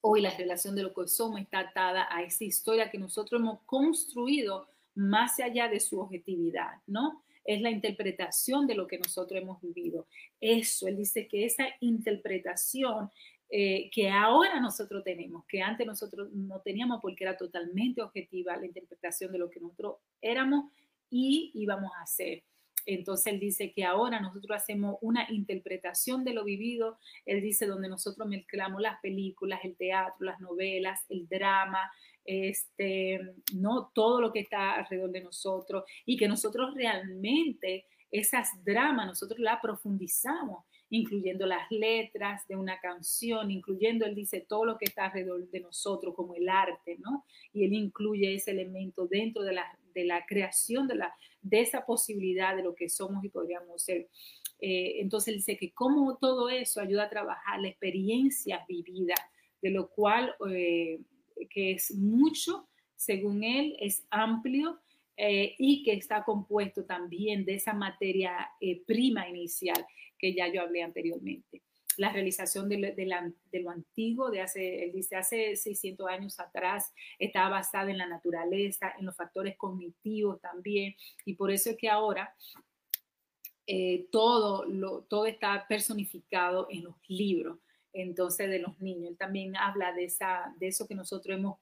hoy 0.00 0.20
la 0.20 0.36
relación 0.36 0.74
de 0.74 0.82
lo 0.82 0.94
que 0.94 1.08
somos 1.08 1.40
está 1.40 1.60
atada 1.60 2.06
a 2.10 2.22
esa 2.22 2.44
historia 2.44 2.90
que 2.90 2.98
nosotros 2.98 3.40
hemos 3.40 3.60
construido 3.62 4.68
más 4.94 5.38
allá 5.40 5.68
de 5.68 5.80
su 5.80 6.00
objetividad, 6.00 6.80
¿no? 6.86 7.22
es 7.46 7.60
la 7.60 7.70
interpretación 7.70 8.66
de 8.66 8.74
lo 8.74 8.86
que 8.86 8.98
nosotros 8.98 9.40
hemos 9.40 9.60
vivido. 9.60 10.06
Eso, 10.40 10.88
él 10.88 10.96
dice 10.96 11.26
que 11.28 11.44
esa 11.44 11.66
interpretación 11.80 13.10
eh, 13.48 13.88
que 13.92 14.10
ahora 14.10 14.60
nosotros 14.60 15.04
tenemos, 15.04 15.44
que 15.46 15.62
antes 15.62 15.86
nosotros 15.86 16.32
no 16.32 16.60
teníamos 16.60 17.00
porque 17.00 17.22
era 17.22 17.36
totalmente 17.36 18.02
objetiva 18.02 18.56
la 18.56 18.66
interpretación 18.66 19.30
de 19.30 19.38
lo 19.38 19.48
que 19.48 19.60
nosotros 19.60 19.96
éramos 20.20 20.72
y 21.08 21.52
íbamos 21.54 21.92
a 21.96 22.02
hacer. 22.02 22.42
Entonces 22.86 23.32
él 23.32 23.40
dice 23.40 23.72
que 23.72 23.84
ahora 23.84 24.20
nosotros 24.20 24.56
hacemos 24.56 24.96
una 25.02 25.26
interpretación 25.28 26.24
de 26.24 26.32
lo 26.32 26.44
vivido. 26.44 26.98
Él 27.26 27.42
dice 27.42 27.66
donde 27.66 27.88
nosotros 27.88 28.28
mezclamos 28.28 28.80
las 28.80 29.00
películas, 29.00 29.60
el 29.64 29.76
teatro, 29.76 30.24
las 30.24 30.40
novelas, 30.40 31.04
el 31.08 31.28
drama, 31.28 31.90
este, 32.24 33.20
¿no? 33.54 33.90
todo 33.94 34.20
lo 34.20 34.32
que 34.32 34.40
está 34.40 34.74
alrededor 34.74 35.10
de 35.10 35.22
nosotros 35.22 35.84
y 36.04 36.16
que 36.16 36.28
nosotros 36.28 36.74
realmente 36.74 37.86
esas 38.10 38.48
dramas, 38.64 39.06
nosotros 39.06 39.38
las 39.40 39.60
profundizamos, 39.60 40.64
incluyendo 40.88 41.46
las 41.46 41.68
letras 41.70 42.46
de 42.46 42.56
una 42.56 42.78
canción, 42.78 43.50
incluyendo, 43.50 44.06
él 44.06 44.14
dice, 44.14 44.46
todo 44.48 44.64
lo 44.64 44.78
que 44.78 44.84
está 44.84 45.06
alrededor 45.06 45.48
de 45.50 45.60
nosotros, 45.60 46.14
como 46.14 46.34
el 46.34 46.48
arte, 46.48 46.96
¿no? 46.98 47.24
Y 47.52 47.64
él 47.64 47.72
incluye 47.72 48.34
ese 48.34 48.52
elemento 48.52 49.08
dentro 49.08 49.42
de 49.42 49.54
la, 49.54 49.64
de 49.94 50.04
la 50.04 50.24
creación 50.24 50.86
de, 50.86 50.94
la, 50.94 51.14
de 51.48 51.60
esa 51.60 51.84
posibilidad 51.84 52.56
de 52.56 52.62
lo 52.62 52.74
que 52.74 52.88
somos 52.88 53.24
y 53.24 53.28
podríamos 53.28 53.82
ser. 53.82 54.08
Eh, 54.60 55.00
entonces 55.00 55.34
dice 55.34 55.56
que 55.56 55.72
como 55.72 56.16
todo 56.16 56.48
eso 56.48 56.80
ayuda 56.80 57.04
a 57.04 57.10
trabajar 57.10 57.60
la 57.60 57.68
experiencia 57.68 58.64
vivida, 58.68 59.14
de 59.60 59.70
lo 59.70 59.88
cual... 59.88 60.34
Eh, 60.50 61.00
que 61.50 61.72
es 61.72 61.94
mucho, 61.94 62.68
según 62.94 63.44
él, 63.44 63.76
es 63.80 64.06
amplio 64.10 64.78
eh, 65.16 65.54
y 65.58 65.82
que 65.82 65.92
está 65.92 66.24
compuesto 66.24 66.84
también 66.84 67.44
de 67.44 67.54
esa 67.54 67.72
materia 67.72 68.48
eh, 68.60 68.82
prima 68.86 69.28
inicial 69.28 69.86
que 70.18 70.34
ya 70.34 70.52
yo 70.52 70.62
hablé 70.62 70.82
anteriormente. 70.82 71.62
La 71.96 72.12
realización 72.12 72.68
de, 72.68 72.78
lo 73.52 73.70
antiguo, 73.70 74.30
de 74.30 74.40
hace, 74.42 74.84
él 74.84 74.92
dice, 74.92 75.16
hace 75.16 75.56
600 75.56 76.08
años 76.08 76.38
atrás, 76.40 76.92
estaba 77.18 77.48
basada 77.50 77.90
en 77.90 77.98
la 77.98 78.06
naturaleza, 78.06 78.92
en 78.98 79.06
los 79.06 79.16
factores 79.16 79.56
cognitivos 79.56 80.40
también, 80.40 80.94
y 81.24 81.34
por 81.34 81.50
eso 81.50 81.70
es 81.70 81.76
que 81.76 81.88
ahora 81.88 82.34
eh, 83.66 84.06
todo, 84.12 84.64
lo, 84.64 85.02
todo 85.02 85.26
está 85.26 85.66
personificado 85.68 86.68
en 86.70 86.84
los 86.84 86.94
libros 87.08 87.58
entonces 88.02 88.48
de 88.50 88.58
los 88.58 88.78
niños. 88.80 89.10
Él 89.10 89.16
también 89.16 89.56
habla 89.56 89.92
de, 89.92 90.04
esa, 90.04 90.54
de 90.58 90.68
eso 90.68 90.86
que 90.86 90.94
nosotros 90.94 91.36
hemos, 91.36 91.58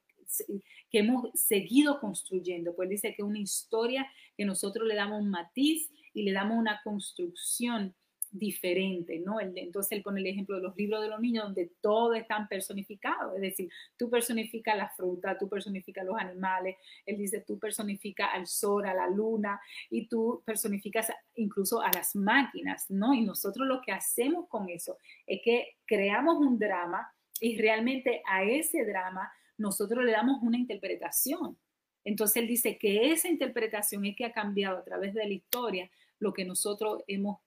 que 0.90 0.98
hemos 0.98 1.30
seguido 1.34 2.00
construyendo, 2.00 2.74
pues 2.74 2.88
dice 2.88 3.14
que 3.14 3.22
una 3.22 3.38
historia 3.38 4.06
que 4.36 4.44
nosotros 4.44 4.86
le 4.86 4.94
damos 4.94 5.22
un 5.22 5.30
matiz 5.30 5.90
y 6.12 6.22
le 6.22 6.32
damos 6.32 6.58
una 6.58 6.80
construcción 6.82 7.94
diferente, 8.34 9.20
¿no? 9.20 9.40
Entonces 9.40 9.92
él 9.92 10.02
pone 10.02 10.20
el 10.20 10.26
ejemplo 10.26 10.56
de 10.56 10.62
los 10.62 10.76
libros 10.76 11.00
de 11.00 11.08
los 11.08 11.20
niños 11.20 11.44
donde 11.44 11.70
todo 11.80 12.14
están 12.14 12.48
personificado, 12.48 13.36
es 13.36 13.40
decir, 13.40 13.70
tú 13.96 14.10
personificas 14.10 14.76
la 14.76 14.88
fruta, 14.88 15.38
tú 15.38 15.48
personificas 15.48 16.04
los 16.04 16.18
animales, 16.18 16.76
él 17.06 17.16
dice, 17.16 17.42
tú 17.46 17.60
personificas 17.60 18.30
al 18.32 18.48
sol, 18.48 18.86
a 18.86 18.94
la 18.94 19.08
luna 19.08 19.60
y 19.88 20.08
tú 20.08 20.42
personificas 20.44 21.12
incluso 21.36 21.80
a 21.80 21.92
las 21.92 22.16
máquinas, 22.16 22.90
¿no? 22.90 23.14
Y 23.14 23.22
nosotros 23.22 23.68
lo 23.68 23.80
que 23.80 23.92
hacemos 23.92 24.48
con 24.48 24.68
eso 24.68 24.98
es 25.26 25.40
que 25.44 25.76
creamos 25.86 26.38
un 26.38 26.58
drama 26.58 27.08
y 27.40 27.56
realmente 27.56 28.20
a 28.26 28.42
ese 28.42 28.84
drama 28.84 29.32
nosotros 29.58 30.04
le 30.04 30.10
damos 30.10 30.42
una 30.42 30.58
interpretación. 30.58 31.56
Entonces 32.02 32.42
él 32.42 32.48
dice 32.48 32.78
que 32.78 33.12
esa 33.12 33.28
interpretación 33.28 34.04
es 34.06 34.16
que 34.16 34.24
ha 34.24 34.32
cambiado 34.32 34.78
a 34.78 34.84
través 34.84 35.14
de 35.14 35.24
la 35.24 35.32
historia 35.32 35.88
lo 36.18 36.32
que 36.32 36.44
nosotros 36.44 37.02
hemos 37.06 37.38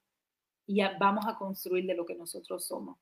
y 0.68 0.82
vamos 1.00 1.26
a 1.26 1.38
construir 1.38 1.86
de 1.86 1.96
lo 1.96 2.06
que 2.06 2.16
nosotros 2.16 2.66
somos. 2.66 2.98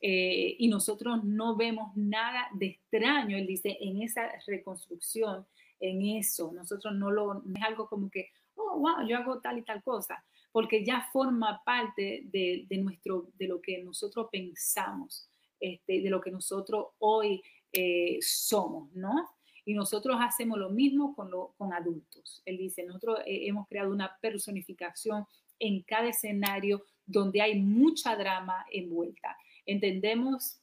Eh, 0.00 0.56
y 0.58 0.68
nosotros 0.68 1.22
no 1.24 1.56
vemos 1.56 1.94
nada 1.96 2.48
de 2.54 2.66
extraño, 2.66 3.36
él 3.36 3.46
dice, 3.46 3.76
en 3.80 4.00
esa 4.00 4.30
reconstrucción, 4.46 5.46
en 5.78 6.02
eso. 6.16 6.52
Nosotros 6.52 6.94
no 6.94 7.10
lo, 7.10 7.42
es 7.42 7.62
algo 7.62 7.88
como 7.88 8.08
que, 8.08 8.28
oh, 8.54 8.78
wow, 8.78 9.06
yo 9.06 9.18
hago 9.18 9.40
tal 9.40 9.58
y 9.58 9.62
tal 9.62 9.82
cosa, 9.82 10.24
porque 10.52 10.84
ya 10.84 11.08
forma 11.12 11.62
parte 11.64 12.22
de, 12.24 12.64
de 12.68 12.78
nuestro, 12.78 13.28
de 13.34 13.48
lo 13.48 13.60
que 13.60 13.82
nosotros 13.82 14.28
pensamos, 14.30 15.28
este, 15.58 16.00
de 16.00 16.08
lo 16.10 16.20
que 16.20 16.30
nosotros 16.30 16.88
hoy 16.98 17.42
eh, 17.72 18.18
somos, 18.22 18.90
¿no? 18.92 19.30
Y 19.64 19.74
nosotros 19.74 20.16
hacemos 20.20 20.58
lo 20.58 20.70
mismo 20.70 21.14
con, 21.14 21.30
lo, 21.30 21.54
con 21.58 21.72
adultos. 21.74 22.42
Él 22.46 22.56
dice, 22.56 22.82
nosotros 22.84 23.20
eh, 23.26 23.46
hemos 23.46 23.68
creado 23.68 23.92
una 23.92 24.16
personificación 24.20 25.26
en 25.58 25.82
cada 25.82 26.08
escenario 26.08 26.82
donde 27.10 27.40
hay 27.40 27.60
mucha 27.60 28.16
drama 28.16 28.64
envuelta. 28.70 29.36
Entendemos 29.66 30.60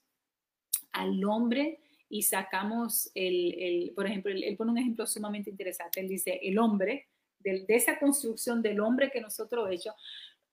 al 0.91 1.24
hombre 1.24 1.80
y 2.10 2.22
sacamos 2.24 3.11
el, 3.14 3.91
por 3.95 4.07
ejemplo, 4.07 4.32
él, 4.32 4.56
pone 4.57 4.72
un 4.72 4.78
ejemplo 4.78 5.06
sumamente 5.06 5.49
interesante. 5.49 5.99
Él 5.99 6.07
dice, 6.07 6.40
el 6.41 6.57
hombre, 6.57 7.07
de, 7.40 7.65
esa 7.68 7.99
construcción 7.99 8.61
del 8.61 8.80
hombre 8.80 9.11
que 9.11 9.22
nosotros, 9.22 9.69
hecho, 9.69 9.94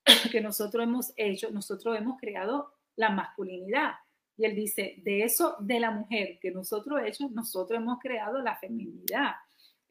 que 0.33 0.41
nosotros 0.41 0.83
hemos 0.83 1.13
hecho, 1.17 1.51
nosotros 1.51 1.97
hemos 1.97 2.19
creado 2.19 2.73
la 2.97 3.11
masculinidad. 3.11 3.93
Y 4.37 4.47
él 4.47 4.57
dice, 4.57 4.97
de 5.05 5.23
eso, 5.23 5.57
de 5.61 5.79
la 5.79 5.93
mujer 5.93 6.39
que 6.41 6.51
nosotros 6.51 7.01
hecho, 7.05 7.29
nosotros 7.31 7.81
hemos 7.81 8.01
creado 8.01 8.41
la 8.43 8.57
feminidad 8.57 9.35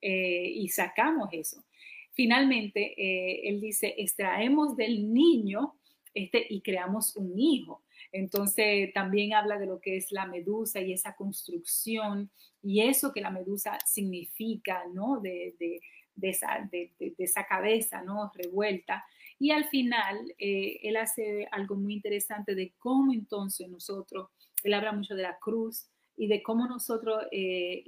eh, 0.01 0.51
y 0.53 0.67
sacamos 0.67 1.29
eso. 1.31 1.63
Finalmente, 2.11 2.93
eh, 2.97 3.49
él 3.49 3.61
dice, 3.61 3.95
extraemos 3.97 4.75
del 4.75 5.11
niño 5.11 5.75
este, 6.13 6.45
y 6.49 6.61
creamos 6.61 7.15
un 7.15 7.37
hijo. 7.39 7.83
Entonces, 8.11 8.93
también 8.93 9.33
habla 9.33 9.57
de 9.57 9.65
lo 9.65 9.79
que 9.79 9.97
es 9.97 10.11
la 10.11 10.27
medusa 10.27 10.79
y 10.81 10.93
esa 10.93 11.15
construcción 11.15 12.29
y 12.61 12.81
eso 12.81 13.11
que 13.11 13.21
la 13.21 13.31
medusa 13.31 13.77
significa, 13.85 14.83
¿no? 14.93 15.19
De, 15.19 15.55
de, 15.59 15.81
de, 16.15 16.29
esa, 16.29 16.69
de 16.71 16.93
esa, 17.17 17.45
cabeza, 17.45 18.03
¿no? 18.03 18.31
Revuelta. 18.35 19.03
Y 19.39 19.51
al 19.51 19.65
final, 19.65 20.17
eh, 20.37 20.79
él 20.83 20.97
hace 20.97 21.47
algo 21.51 21.75
muy 21.75 21.95
interesante 21.95 22.55
de 22.55 22.73
cómo 22.77 23.11
entonces 23.11 23.67
nosotros, 23.67 24.29
él 24.63 24.73
habla 24.73 24.91
mucho 24.91 25.15
de 25.15 25.23
la 25.23 25.37
cruz 25.39 25.87
y 26.15 26.27
de 26.27 26.43
cómo 26.43 26.67
nosotros, 26.67 27.25
eh, 27.31 27.83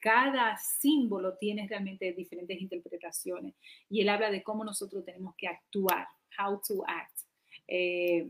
cada 0.00 0.56
símbolo 0.56 1.36
tiene 1.36 1.68
realmente 1.68 2.12
diferentes 2.14 2.60
interpretaciones. 2.60 3.54
Y 3.90 4.00
él 4.00 4.08
habla 4.08 4.30
de 4.30 4.42
cómo 4.42 4.64
nosotros 4.64 5.04
tenemos 5.04 5.34
que 5.36 5.46
actuar, 5.46 6.08
how 6.38 6.58
to 6.66 6.82
act. 6.86 7.29
Eh, 7.70 8.28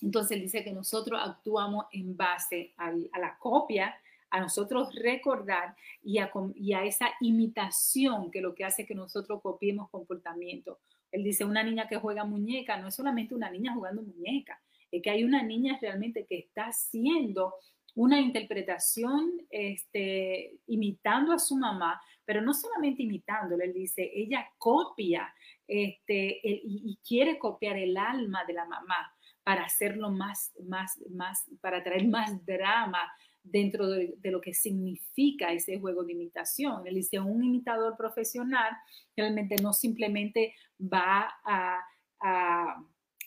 entonces 0.00 0.36
él 0.36 0.42
dice 0.42 0.64
que 0.64 0.72
nosotros 0.72 1.20
actuamos 1.22 1.86
en 1.92 2.16
base 2.16 2.72
a 2.76 3.18
la 3.18 3.36
copia, 3.38 3.94
a 4.34 4.40
nosotros 4.40 4.92
recordar 4.96 5.76
y 6.02 6.18
a, 6.18 6.84
esa 6.84 7.06
imitación 7.20 8.32
que 8.32 8.40
lo 8.40 8.52
que 8.52 8.64
hace 8.64 8.84
que 8.84 8.94
nosotros 8.94 9.40
copiemos 9.40 9.90
comportamiento. 9.90 10.80
Él 11.12 11.22
dice, 11.22 11.44
una 11.44 11.62
niña 11.62 11.86
que 11.86 11.98
juega 11.98 12.24
muñeca 12.24 12.76
no 12.76 12.88
es 12.88 12.96
solamente 12.96 13.36
una 13.36 13.48
niña 13.48 13.74
jugando 13.74 14.02
muñeca, 14.02 14.60
es 14.90 15.02
que 15.02 15.10
hay 15.10 15.22
una 15.22 15.42
niña 15.42 15.78
realmente 15.80 16.26
que 16.26 16.38
está 16.38 16.64
haciendo 16.66 17.54
una 17.94 18.20
interpretación 18.20 19.30
este, 19.50 20.56
imitando 20.66 21.32
a 21.32 21.38
su 21.38 21.56
mamá, 21.56 22.00
pero 22.24 22.40
no 22.40 22.54
solamente 22.54 23.02
imitándola, 23.02 23.64
él 23.64 23.72
dice, 23.72 24.10
ella 24.14 24.48
copia 24.58 25.32
este, 25.66 26.40
y, 26.42 26.98
quiere 27.06 27.38
copiar 27.38 27.76
el 27.76 27.96
alma 27.96 28.44
de 28.44 28.54
la 28.54 28.64
mamá 28.64 29.14
para 29.42 29.64
hacerlo 29.64 30.10
más, 30.10 30.52
más, 30.62 30.98
más, 31.10 31.44
para 31.60 31.82
traer 31.82 32.08
más 32.08 32.44
drama, 32.46 33.00
dentro 33.44 33.88
de, 33.88 34.16
lo 34.22 34.40
que 34.40 34.54
significa 34.54 35.52
ese 35.52 35.78
juego 35.78 36.02
de 36.02 36.12
imitación. 36.12 36.86
Él 36.86 36.94
dice, 36.94 37.20
un 37.20 37.44
imitador 37.44 37.96
profesional 37.96 38.72
realmente 39.14 39.56
no 39.62 39.72
simplemente 39.72 40.54
va 40.80 41.32
a, 41.44 41.84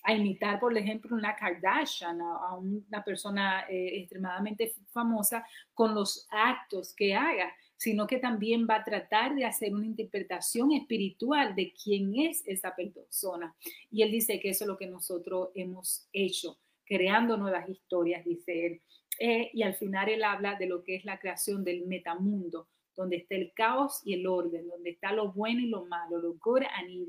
imitar, 0.10 0.60
por 0.60 0.76
ejemplo, 0.76 1.15
una 1.15 1.36
Kardashian, 1.36 2.19
a, 2.22 2.56
una 2.56 3.03
persona 3.03 3.65
eh, 3.69 3.99
extremadamente 3.99 4.74
famosa 4.90 5.45
con 5.74 5.94
los 5.94 6.28
actos 6.32 6.95
que 6.95 7.14
haga, 7.14 7.53
sino 7.77 8.07
que 8.07 8.17
también 8.17 8.67
va 8.69 8.77
a 8.77 8.83
tratar 8.83 9.35
de 9.35 9.45
hacer 9.45 9.73
una 9.73 9.85
interpretación 9.85 10.71
espiritual 10.71 11.55
de 11.55 11.73
quién 11.73 12.19
es 12.19 12.43
esa 12.47 12.75
persona. 12.75 13.55
Y 13.91 14.01
él 14.01 14.11
dice 14.11 14.39
que 14.39 14.49
eso 14.49 14.63
es 14.63 14.67
lo 14.67 14.77
que 14.77 14.87
nosotros 14.87 15.49
hemos 15.53 16.07
hecho, 16.11 16.57
creando 16.85 17.37
nuevas 17.37 17.69
historias, 17.69 18.25
dice 18.25 18.65
él. 18.65 18.81
Eh, 19.19 19.51
y 19.53 19.63
al 19.63 19.75
final 19.75 20.09
él 20.09 20.23
habla 20.23 20.55
de 20.55 20.67
lo 20.67 20.83
que 20.83 20.95
es 20.95 21.05
la 21.05 21.19
creación 21.19 21.63
del 21.63 21.85
metamundo, 21.85 22.67
donde 22.95 23.17
está 23.17 23.35
el 23.35 23.53
caos 23.53 24.01
y 24.03 24.13
el 24.13 24.25
orden, 24.25 24.67
donde 24.67 24.91
está 24.91 25.11
lo 25.11 25.31
bueno 25.31 25.61
y 25.61 25.67
lo 25.67 25.85
malo, 25.85 26.17
lo 26.19 26.33
good 26.33 26.63
and. 26.75 27.07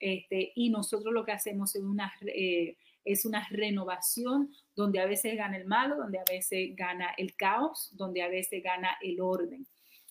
Este, 0.00 0.52
y 0.54 0.70
nosotros 0.70 1.12
lo 1.12 1.24
que 1.24 1.32
hacemos 1.32 1.76
es 1.76 1.82
una, 1.82 2.12
eh, 2.26 2.76
es 3.04 3.26
una 3.26 3.46
renovación 3.50 4.50
donde 4.74 4.98
a 4.98 5.06
veces 5.06 5.36
gana 5.36 5.56
el 5.56 5.66
malo, 5.66 5.96
donde 5.96 6.18
a 6.18 6.24
veces 6.28 6.74
gana 6.74 7.12
el 7.16 7.36
caos, 7.36 7.90
donde 7.92 8.22
a 8.22 8.28
veces 8.28 8.62
gana 8.62 8.96
el 9.02 9.20
orden. 9.20 9.66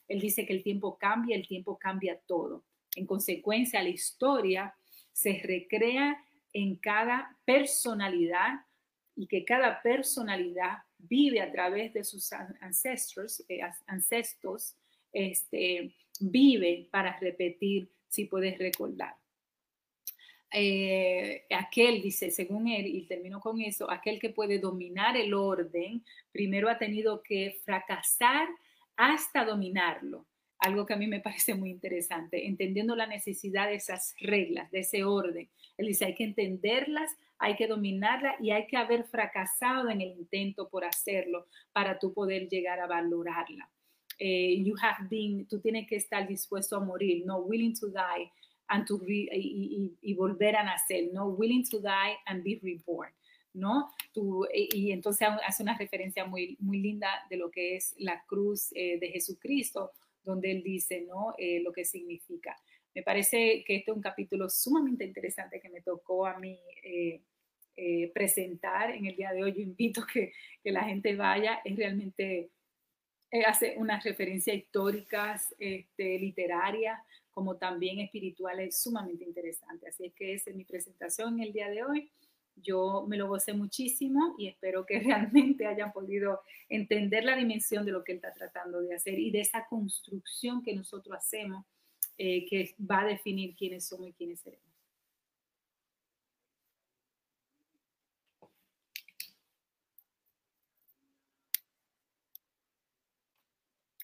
Él 0.10 0.20
dice 0.20 0.46
que 0.46 0.54
el 0.54 0.64
tiempo 0.64 0.98
cambia, 0.98 1.38
el 1.38 1.48
tiempo 1.48 1.78
cambia 1.78 2.20
todo. 2.28 2.66
En 2.96 3.06
consecuencia, 3.06 3.82
la 3.82 3.90
historia 3.90 4.76
se 5.14 5.40
recrea 5.44 6.22
en 6.52 6.76
cada 6.76 7.38
personalidad 7.46 8.66
y 9.16 9.28
que 9.28 9.46
cada 9.46 9.82
personalidad 9.82 10.80
vive 10.98 11.42
a 11.42 11.52
través 11.52 11.94
de 11.94 12.04
sus 12.04 12.34
ancestros, 12.34 13.44
eh, 13.48 13.62
ancestros, 13.86 14.76
este, 15.14 15.94
vive 16.20 16.88
para 16.92 17.18
repetir 17.20 17.90
si 18.08 18.26
puedes 18.26 18.58
recordar. 18.58 19.16
Eh, 20.52 21.46
aquel, 21.52 22.02
dice, 22.02 22.32
según 22.32 22.68
él, 22.68 22.88
y 22.88 23.06
termino 23.06 23.40
con 23.40 23.62
eso, 23.62 23.90
aquel 23.92 24.20
que 24.20 24.32
puede 24.32 24.58
dominar 24.58 25.16
el 25.16 25.36
orden, 25.36 26.04
primero 26.32 26.68
ha 26.70 26.80
tenido 26.80 27.22
que 27.22 27.60
fracasar 27.64 28.48
hasta 29.00 29.46
dominarlo. 29.46 30.26
Algo 30.60 30.86
que 30.86 30.94
a 30.94 30.98
mí 30.98 31.08
me 31.08 31.22
parece 31.22 31.56
muy 31.56 31.72
interesante, 31.72 32.46
entendiendo 32.48 32.96
la 32.96 33.08
necesidad 33.08 33.68
de 33.68 33.76
esas 33.76 34.14
reglas, 34.20 34.70
de 34.72 34.80
ese 34.80 35.04
orden. 35.04 35.50
Él 35.78 35.88
dice, 35.88 36.06
hay 36.06 36.16
que 36.16 36.26
entenderlas 36.26 37.12
hay 37.40 37.56
que 37.56 37.68
dominarla 37.68 38.36
y 38.42 38.52
hay 38.52 38.68
que 38.68 38.78
haber 38.78 39.06
fracasado 39.06 39.90
en 39.90 40.02
el 40.02 40.12
intento 40.12 40.70
por 40.70 40.84
hacerlo 40.84 41.48
para 41.72 41.98
tú 41.98 42.14
poder 42.14 42.50
llegar 42.50 42.80
a 42.82 42.88
valorarla. 42.88 43.70
Eh, 44.20 44.62
you 44.62 44.76
have 44.82 45.08
been, 45.10 45.48
tú 45.48 45.62
tienes 45.62 45.88
que 45.88 45.96
estar 45.96 46.28
dispuesto 46.28 46.76
a 46.76 46.82
morir, 46.82 47.26
no 47.26 47.38
willing 47.38 47.74
to 47.74 47.88
die 47.88 48.30
and 48.68 48.86
to 48.86 49.00
y, 49.08 50.14
volver 50.16 50.58
a 50.58 50.64
nacer, 50.64 51.10
no 51.14 51.28
willing 51.28 51.64
to 51.64 51.80
die 51.80 52.18
and 52.26 52.44
be 52.44 52.60
reborn. 52.62 53.10
¿No? 53.54 53.90
Tú, 54.14 54.46
y, 54.54 54.92
entonces 54.92 55.28
hace 55.46 55.64
una 55.64 55.78
referencia 55.78 56.26
muy, 56.26 56.58
muy 56.60 56.80
linda 56.80 57.10
de 57.30 57.38
lo 57.38 57.50
que 57.52 57.76
es 57.76 57.96
la 57.98 58.24
cruz 58.26 58.70
eh, 58.74 59.00
de 59.00 59.10
Jesucristo, 59.10 59.92
donde 60.24 60.52
él 60.52 60.64
dice, 60.64 61.02
¿no? 61.02 61.34
Eh, 61.38 61.62
lo 61.62 61.72
que 61.72 61.86
significa. 61.86 62.56
Me 62.96 63.04
parece 63.04 63.64
que 63.66 63.78
este 63.78 63.92
es 63.92 63.96
un 63.96 64.02
capítulo 64.02 64.50
sumamente 64.50 65.06
interesante 65.06 65.60
que 65.60 65.70
me 65.70 65.82
tocó 65.82 66.26
a 66.26 66.38
mí 66.40 66.60
eh, 66.84 67.22
eh, 67.78 68.12
presentar 68.14 68.92
en 68.92 69.06
el 69.06 69.16
día 69.16 69.32
de 69.32 69.44
hoy. 69.44 69.54
Yo 69.54 69.62
invito 69.62 70.06
que, 70.12 70.34
que 70.62 70.72
la 70.72 70.84
gente 70.84 71.16
vaya, 71.16 71.62
es 71.64 71.78
realmente, 71.78 72.50
eh, 73.32 73.46
hace 73.46 73.76
unas 73.78 74.04
referencias 74.04 74.58
históricas, 74.58 75.56
este, 75.60 76.20
literarias, 76.20 77.00
como 77.32 77.56
también 77.58 78.00
espirituales, 78.00 78.82
sumamente 78.82 79.24
interesante. 79.24 79.88
Así 79.88 80.08
es 80.08 80.14
que 80.14 80.34
esa 80.34 80.50
es 80.50 80.56
mi 80.58 80.66
presentación 80.66 81.36
en 81.36 81.44
el 81.48 81.54
día 81.54 81.70
de 81.70 81.84
hoy. 81.84 82.12
Yo 82.62 83.06
me 83.08 83.18
lo 83.18 83.28
gocé 83.28 83.54
muchísimo 83.54 84.36
y 84.38 84.48
espero 84.48 84.86
que 84.86 85.00
realmente 85.00 85.66
hayan 85.66 85.92
podido 85.92 86.42
entender 86.70 87.24
la 87.24 87.36
dimensión 87.36 87.86
de 87.86 87.92
lo 87.92 88.04
que 88.04 88.14
él 88.14 88.18
está 88.18 88.34
tratando 88.34 88.82
de 88.82 88.96
hacer 88.96 89.20
y 89.20 89.32
de 89.32 89.42
esa 89.42 89.66
construcción 89.68 90.64
que 90.64 90.76
nosotros 90.76 91.18
hacemos 91.18 91.66
eh, 92.18 92.46
que 92.50 92.76
va 92.80 93.02
a 93.02 93.06
definir 93.06 93.56
quiénes 93.56 93.88
somos 93.88 94.10
y 94.10 94.14
quiénes 94.14 94.42
seremos. 94.42 94.70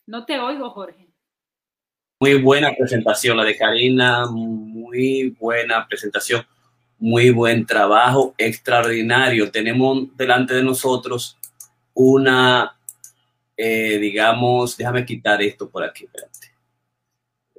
No 0.08 0.26
te 0.26 0.40
oigo, 0.40 0.70
Jorge. 0.70 1.08
Muy 2.20 2.42
buena 2.42 2.74
presentación 2.74 3.36
la 3.36 3.44
de 3.44 3.58
Karina, 3.58 4.28
muy 4.28 5.36
buena 5.40 5.86
presentación, 5.88 6.46
muy 7.00 7.30
buen 7.30 7.66
trabajo, 7.66 8.34
extraordinario. 8.38 9.52
Tenemos 9.52 10.08
delante 10.16 10.54
de 10.54 10.64
nosotros 10.64 11.38
una, 11.94 12.78
eh, 13.58 13.98
digamos, 14.00 14.78
déjame 14.78 15.06
quitar 15.06 15.42
esto 15.42 15.70
por 15.70 15.84
aquí. 15.84 16.08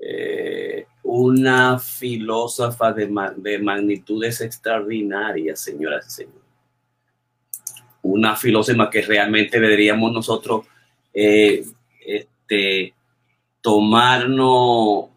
Eh, 0.01 0.87
una 1.03 1.79
filósofa 1.79 2.93
de, 2.93 3.09
de, 3.37 3.59
magnitudes 3.59 4.41
extraordinarias, 4.41 5.61
señoras 5.61 6.07
y 6.07 6.11
señores. 6.11 6.43
Una 8.03 8.37
filósofa 8.37 8.91
que 8.91 9.03
realmente 9.03 9.59
deberíamos 9.59 10.13
nosotros 10.13 10.67
eh, 11.13 11.65
este, 12.05 12.95
tomarnos 13.61 15.16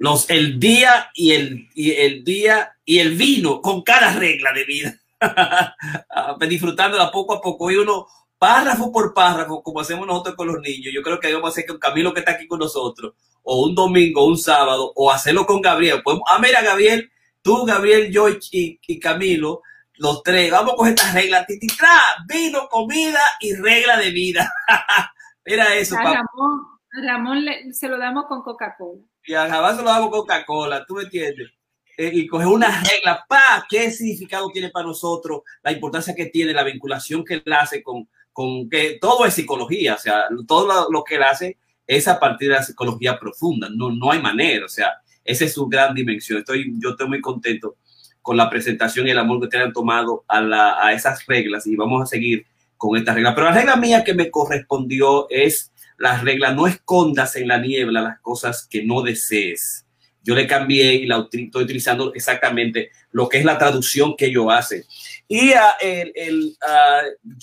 los, 0.00 0.30
el 0.30 0.58
día 0.58 1.10
y 1.14 1.32
el, 1.32 1.68
y 1.74 1.90
el 1.90 2.24
día 2.24 2.72
y 2.86 3.00
el 3.00 3.16
vino 3.16 3.60
con 3.60 3.82
cada 3.82 4.14
regla 4.14 4.50
de 4.54 4.64
vida, 4.64 4.94
disfrutándola 6.48 7.12
poco 7.12 7.34
a 7.34 7.40
poco 7.42 7.70
y 7.70 7.76
uno 7.76 8.06
párrafo 8.38 8.90
por 8.90 9.12
párrafo, 9.12 9.62
como 9.62 9.80
hacemos 9.80 10.06
nosotros 10.06 10.36
con 10.36 10.46
los 10.46 10.58
niños. 10.62 10.90
Yo 10.94 11.02
creo 11.02 11.20
que 11.20 11.28
debemos 11.28 11.50
hacer 11.50 11.66
con 11.66 11.78
Camilo 11.78 12.14
que 12.14 12.20
está 12.20 12.32
aquí 12.32 12.48
con 12.48 12.60
nosotros, 12.60 13.12
o 13.42 13.66
un 13.66 13.74
domingo, 13.74 14.24
un 14.24 14.38
sábado, 14.38 14.90
o 14.96 15.12
hacerlo 15.12 15.44
con 15.44 15.60
Gabriel. 15.60 16.00
Pues, 16.02 16.16
ah, 16.26 16.38
mira, 16.40 16.62
Gabriel, 16.62 17.12
tú, 17.42 17.66
Gabriel, 17.66 18.10
yo 18.10 18.26
y, 18.52 18.98
Camilo, 18.98 19.60
los 19.98 20.22
tres, 20.22 20.50
vamos 20.50 20.72
a 20.72 20.76
coger 20.76 20.94
estas 20.94 21.12
reglas, 21.12 21.46
tititra, 21.46 22.00
vino, 22.26 22.68
comida 22.70 23.20
y 23.40 23.52
regla 23.52 23.98
de 23.98 24.10
vida. 24.12 24.50
mira 25.44 25.74
eso, 25.74 25.94
a 25.98 26.04
Ramón, 26.04 26.80
Ramón 26.90 27.44
se 27.74 27.86
lo 27.86 27.98
damos 27.98 28.24
con 28.24 28.40
Coca-Cola. 28.42 29.09
Y 29.24 29.34
a 29.34 29.46
Ramón 29.46 29.76
se 29.76 29.82
lo 29.82 30.10
con 30.10 30.20
Coca-Cola, 30.20 30.84
¿tú 30.86 30.94
me 30.94 31.02
entiendes? 31.02 31.50
Eh, 31.96 32.10
y 32.14 32.26
coger 32.26 32.46
una 32.46 32.82
regla, 32.82 33.24
pa, 33.28 33.66
¿qué 33.68 33.90
significado 33.90 34.48
tiene 34.50 34.70
para 34.70 34.86
nosotros? 34.86 35.42
La 35.62 35.72
importancia 35.72 36.14
que 36.14 36.26
tiene, 36.26 36.52
la 36.54 36.64
vinculación 36.64 37.24
que 37.24 37.34
él 37.34 37.52
hace 37.52 37.82
con, 37.82 38.08
con 38.32 38.70
que 38.70 38.98
todo 39.00 39.26
es 39.26 39.34
psicología, 39.34 39.94
o 39.94 39.98
sea, 39.98 40.24
todo 40.48 40.90
lo, 40.90 41.04
que 41.04 41.16
él 41.16 41.22
hace 41.22 41.58
es 41.86 42.08
a 42.08 42.18
partir 42.18 42.48
de 42.48 42.54
la 42.54 42.62
psicología 42.62 43.18
profunda, 43.18 43.68
no, 43.70 43.90
no 43.90 44.10
hay 44.10 44.22
manera, 44.22 44.64
o 44.64 44.68
sea, 44.68 44.94
esa 45.24 45.44
es 45.44 45.52
su 45.52 45.66
gran 45.66 45.94
dimensión. 45.94 46.38
Estoy, 46.38 46.72
yo 46.78 46.90
estoy 46.90 47.08
muy 47.08 47.20
contento 47.20 47.76
con 48.22 48.36
la 48.36 48.48
presentación 48.48 49.06
y 49.06 49.10
el 49.10 49.18
amor 49.18 49.38
que 49.38 49.44
ustedes 49.44 49.66
han 49.66 49.72
tomado 49.72 50.24
a, 50.28 50.40
la, 50.40 50.82
a 50.82 50.92
esas 50.92 51.26
reglas 51.26 51.66
y 51.66 51.76
vamos 51.76 52.02
a 52.02 52.06
seguir 52.06 52.46
con 52.76 52.96
estas 52.96 53.14
reglas. 53.14 53.34
Pero 53.34 53.46
la 53.48 53.52
regla 53.52 53.76
mía 53.76 54.04
que 54.04 54.14
me 54.14 54.30
correspondió 54.30 55.28
es 55.28 55.69
la 56.00 56.20
regla, 56.20 56.52
no 56.52 56.66
escondas 56.66 57.36
en 57.36 57.46
la 57.46 57.58
niebla 57.58 58.00
las 58.00 58.20
cosas 58.20 58.66
que 58.68 58.82
no 58.82 59.02
desees 59.02 59.86
yo 60.22 60.34
le 60.34 60.46
cambié 60.46 60.94
y 60.94 61.06
la 61.06 61.26
estoy 61.32 61.62
utilizando 61.62 62.12
exactamente 62.14 62.90
lo 63.10 63.28
que 63.28 63.38
es 63.38 63.44
la 63.44 63.58
traducción 63.58 64.16
que 64.16 64.30
yo 64.30 64.50
hace. 64.50 64.84
Y 65.26 65.50
uh, 65.50 65.76
el, 65.80 66.12
el 66.14 66.56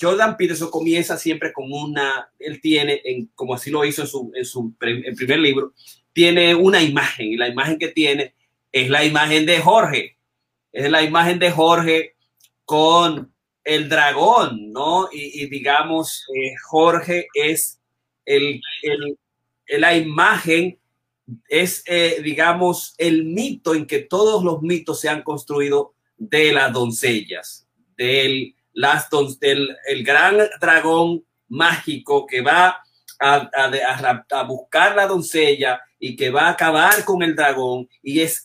Jordan 0.00 0.36
Peterson 0.36 0.70
comienza 0.70 1.18
siempre 1.18 1.52
con 1.52 1.72
una, 1.72 2.30
él 2.38 2.60
tiene, 2.60 3.00
en, 3.04 3.26
como 3.34 3.54
así 3.54 3.70
lo 3.70 3.84
hizo 3.84 4.02
en 4.02 4.08
su, 4.08 4.32
en 4.34 4.44
su 4.44 4.74
primer 4.78 5.38
libro, 5.38 5.72
tiene 6.12 6.54
una 6.54 6.82
imagen 6.82 7.26
y 7.26 7.36
la 7.36 7.48
imagen 7.48 7.78
que 7.78 7.88
tiene 7.88 8.34
es 8.70 8.88
la 8.88 9.04
imagen 9.04 9.46
de 9.46 9.58
Jorge. 9.58 10.16
Es 10.72 10.90
la 10.90 11.02
imagen 11.02 11.38
de 11.38 11.50
Jorge 11.50 12.14
con 12.64 13.32
el 13.64 13.88
dragón, 13.88 14.72
¿no? 14.72 15.08
Y, 15.10 15.46
digamos, 15.46 16.24
eh, 16.34 16.54
Jorge 16.68 17.26
es 17.34 17.77
el, 18.28 19.18
la 19.68 19.96
imagen 19.96 20.78
es, 21.48 21.82
eh, 21.86 22.20
digamos, 22.22 22.94
el 22.98 23.24
mito 23.24 23.74
en 23.74 23.86
que 23.86 24.00
todos 24.00 24.42
los 24.42 24.62
mitos 24.62 25.00
se 25.00 25.08
han 25.08 25.22
construido 25.22 25.94
de 26.16 26.52
las 26.52 26.72
doncellas, 26.72 27.66
del, 27.96 28.54
las 28.72 29.08
del 29.40 29.76
el 29.86 30.04
gran 30.04 30.38
dragón 30.60 31.24
mágico 31.48 32.26
que 32.26 32.40
va 32.40 32.82
a, 33.20 33.50
a, 34.30 34.42
buscar 34.44 34.94
la 34.94 35.06
doncella 35.06 35.80
y 35.98 36.14
que 36.14 36.30
va 36.30 36.42
a 36.42 36.50
acabar 36.50 37.04
con 37.04 37.22
el 37.22 37.34
dragón 37.34 37.88
y 38.02 38.20
es 38.20 38.44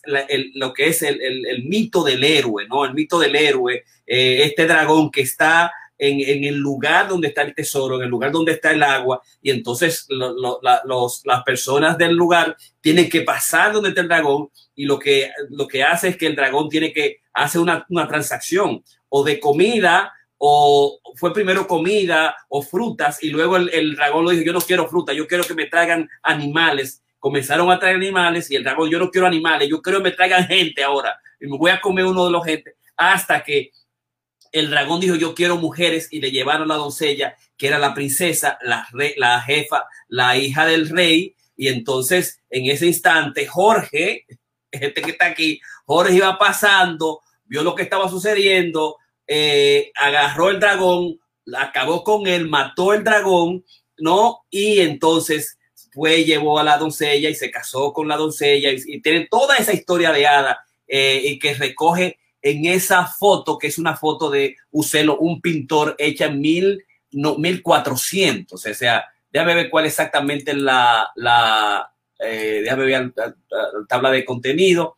lo 0.54 0.72
que 0.72 0.88
es 0.88 1.02
el, 1.02 1.20
el, 1.22 1.64
mito 1.64 2.02
del 2.02 2.24
héroe, 2.24 2.66
¿no? 2.66 2.84
El 2.84 2.94
mito 2.94 3.18
del 3.18 3.36
héroe, 3.36 3.84
eh, 4.06 4.42
este 4.42 4.66
dragón 4.66 5.10
que 5.10 5.20
está 5.20 5.72
en, 5.98 6.44
el 6.44 6.56
lugar 6.56 7.08
donde 7.08 7.28
está 7.28 7.42
el 7.42 7.54
tesoro, 7.54 7.96
en 7.96 8.02
el 8.02 8.08
lugar 8.08 8.32
donde 8.32 8.52
está 8.52 8.72
el 8.72 8.82
agua, 8.82 9.20
y 9.40 9.50
entonces 9.50 10.06
las 10.10 11.42
personas 11.44 11.96
del 11.98 12.14
lugar 12.14 12.56
tienen 12.80 13.08
que 13.08 13.22
pasar 13.22 13.72
donde 13.72 13.90
está 13.90 14.00
el 14.00 14.08
dragón, 14.08 14.50
y 14.74 14.86
lo 14.86 14.98
que, 14.98 15.30
lo 15.50 15.68
que 15.68 15.82
hace 15.82 16.08
es 16.08 16.16
que 16.16 16.26
el 16.26 16.36
dragón 16.36 16.68
tiene 16.68 16.92
que 16.92 17.18
hacer 17.32 17.60
una, 17.60 17.86
transacción 18.08 18.82
o 19.08 19.24
de 19.24 19.38
comida, 19.38 20.12
o 20.38 21.00
fue 21.14 21.32
primero 21.32 21.66
comida 21.66 22.36
o 22.48 22.60
frutas, 22.60 23.22
y 23.22 23.30
luego 23.30 23.56
el, 23.56 23.70
el 23.72 23.94
dragón 23.96 24.24
lo 24.24 24.30
dijo, 24.30 24.44
yo 24.44 24.52
no 24.52 24.60
quiero 24.60 24.88
fruta, 24.88 25.12
yo 25.12 25.26
quiero 25.26 25.44
que 25.44 25.54
me 25.54 25.66
traigan 25.66 26.08
animales. 26.22 27.02
Comenzaron 27.18 27.70
a 27.70 27.78
traer 27.78 27.96
animales 27.96 28.50
y 28.50 28.56
el 28.56 28.64
dragón, 28.64 28.90
yo 28.90 28.98
no 28.98 29.10
quiero 29.10 29.26
animales, 29.26 29.68
yo 29.70 29.80
quiero 29.80 30.00
que 30.00 30.10
me 30.10 30.10
traigan 30.10 30.46
gente 30.46 30.82
ahora, 30.82 31.18
y 31.40 31.46
me 31.46 31.56
voy 31.56 31.70
a 31.70 31.80
comer 31.80 32.04
uno 32.04 32.26
de 32.26 32.32
los 32.32 32.44
gente, 32.44 32.74
hasta 32.96 33.42
que 33.42 33.70
el 34.54 34.70
dragón 34.70 35.00
dijo, 35.00 35.16
yo 35.16 35.34
quiero 35.34 35.56
mujeres 35.56 36.06
y 36.12 36.20
le 36.20 36.30
llevaron 36.30 36.68
la 36.68 36.76
doncella, 36.76 37.36
que 37.58 37.66
era 37.66 37.76
la 37.80 37.92
princesa, 37.92 38.56
la, 38.62 38.86
la 39.16 39.40
jefa, 39.40 39.84
la 40.06 40.36
hija 40.36 40.64
del 40.64 40.88
rey. 40.88 41.34
Y 41.56 41.66
entonces, 41.66 42.40
en 42.50 42.70
ese 42.70 42.86
instante, 42.86 43.48
Jorge, 43.48 44.26
este 44.70 45.02
que 45.02 45.10
está 45.10 45.26
aquí, 45.26 45.60
Jorge 45.86 46.14
iba 46.14 46.38
pasando, 46.38 47.20
vio 47.44 47.64
lo 47.64 47.74
que 47.74 47.82
estaba 47.82 48.08
sucediendo, 48.08 48.98
eh, 49.26 49.90
agarró 49.96 50.50
el 50.50 50.60
dragón, 50.60 51.18
acabó 51.58 52.04
con 52.04 52.28
él, 52.28 52.48
mató 52.48 52.94
el 52.94 53.02
dragón, 53.02 53.64
¿no? 53.98 54.44
Y 54.50 54.78
entonces 54.78 55.58
fue, 55.92 56.22
llevó 56.22 56.60
a 56.60 56.64
la 56.64 56.78
doncella 56.78 57.28
y 57.28 57.34
se 57.34 57.50
casó 57.50 57.92
con 57.92 58.06
la 58.06 58.16
doncella 58.16 58.70
y, 58.70 58.76
y 58.86 59.02
tienen 59.02 59.26
toda 59.28 59.56
esa 59.56 59.72
historia 59.72 60.12
de 60.12 60.28
hada 60.28 60.64
eh, 60.86 61.22
y 61.24 61.40
que 61.40 61.54
recoge 61.54 62.18
en 62.44 62.66
esa 62.66 63.06
foto, 63.06 63.58
que 63.58 63.68
es 63.68 63.78
una 63.78 63.96
foto 63.96 64.30
de 64.30 64.56
Ucelo, 64.70 65.16
un 65.16 65.40
pintor 65.40 65.96
hecha 65.98 66.26
en 66.26 66.40
mil, 66.42 66.84
no, 67.10 67.38
1400. 67.38 68.52
O 68.52 68.74
sea, 68.74 69.06
déjame 69.32 69.54
ver 69.54 69.70
cuál 69.70 69.86
exactamente 69.86 70.52
la, 70.52 71.08
la 71.16 71.90
eh, 72.18 72.60
déjame 72.62 72.84
ver 72.84 73.12
la, 73.16 73.34
tabla 73.88 74.10
de 74.10 74.26
contenido. 74.26 74.96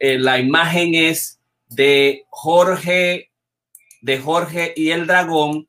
Eh, 0.00 0.18
la 0.18 0.40
imagen 0.40 0.96
es 0.96 1.40
de 1.68 2.24
Jorge, 2.30 3.30
de 4.00 4.18
Jorge 4.18 4.72
y 4.74 4.90
el 4.90 5.06
dragón, 5.06 5.68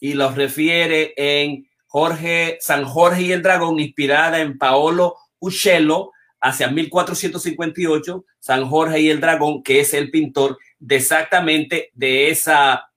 y 0.00 0.14
los 0.14 0.34
refiere 0.34 1.12
en 1.18 1.68
Jorge, 1.86 2.56
San 2.60 2.86
Jorge 2.86 3.20
y 3.20 3.32
el 3.32 3.42
dragón, 3.42 3.80
inspirada 3.80 4.40
en 4.40 4.56
Paolo 4.56 5.16
Uccello, 5.40 6.12
hacia 6.44 6.68
1458, 6.68 8.26
San 8.38 8.68
Jorge 8.68 9.00
y 9.00 9.08
el 9.08 9.18
Dragón, 9.18 9.62
que 9.62 9.80
es 9.80 9.94
el 9.94 10.10
pintor 10.10 10.58
de 10.78 10.96
exactamente 10.96 11.90
de 11.94 12.28
esa, 12.28 12.90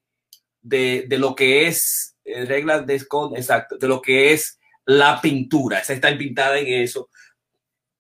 de, 0.62 1.06
de 1.08 1.18
lo 1.18 1.34
que 1.34 1.66
es, 1.66 2.18
eh, 2.26 2.44
reglas 2.44 2.86
de 2.86 2.96
exacto, 2.96 3.78
de 3.78 3.88
lo 3.88 4.02
que 4.02 4.34
es 4.34 4.60
la 4.86 5.22
pintura. 5.22 5.80
Está 5.80 6.16
pintada 6.18 6.60
en 6.60 6.68
eso, 6.68 7.10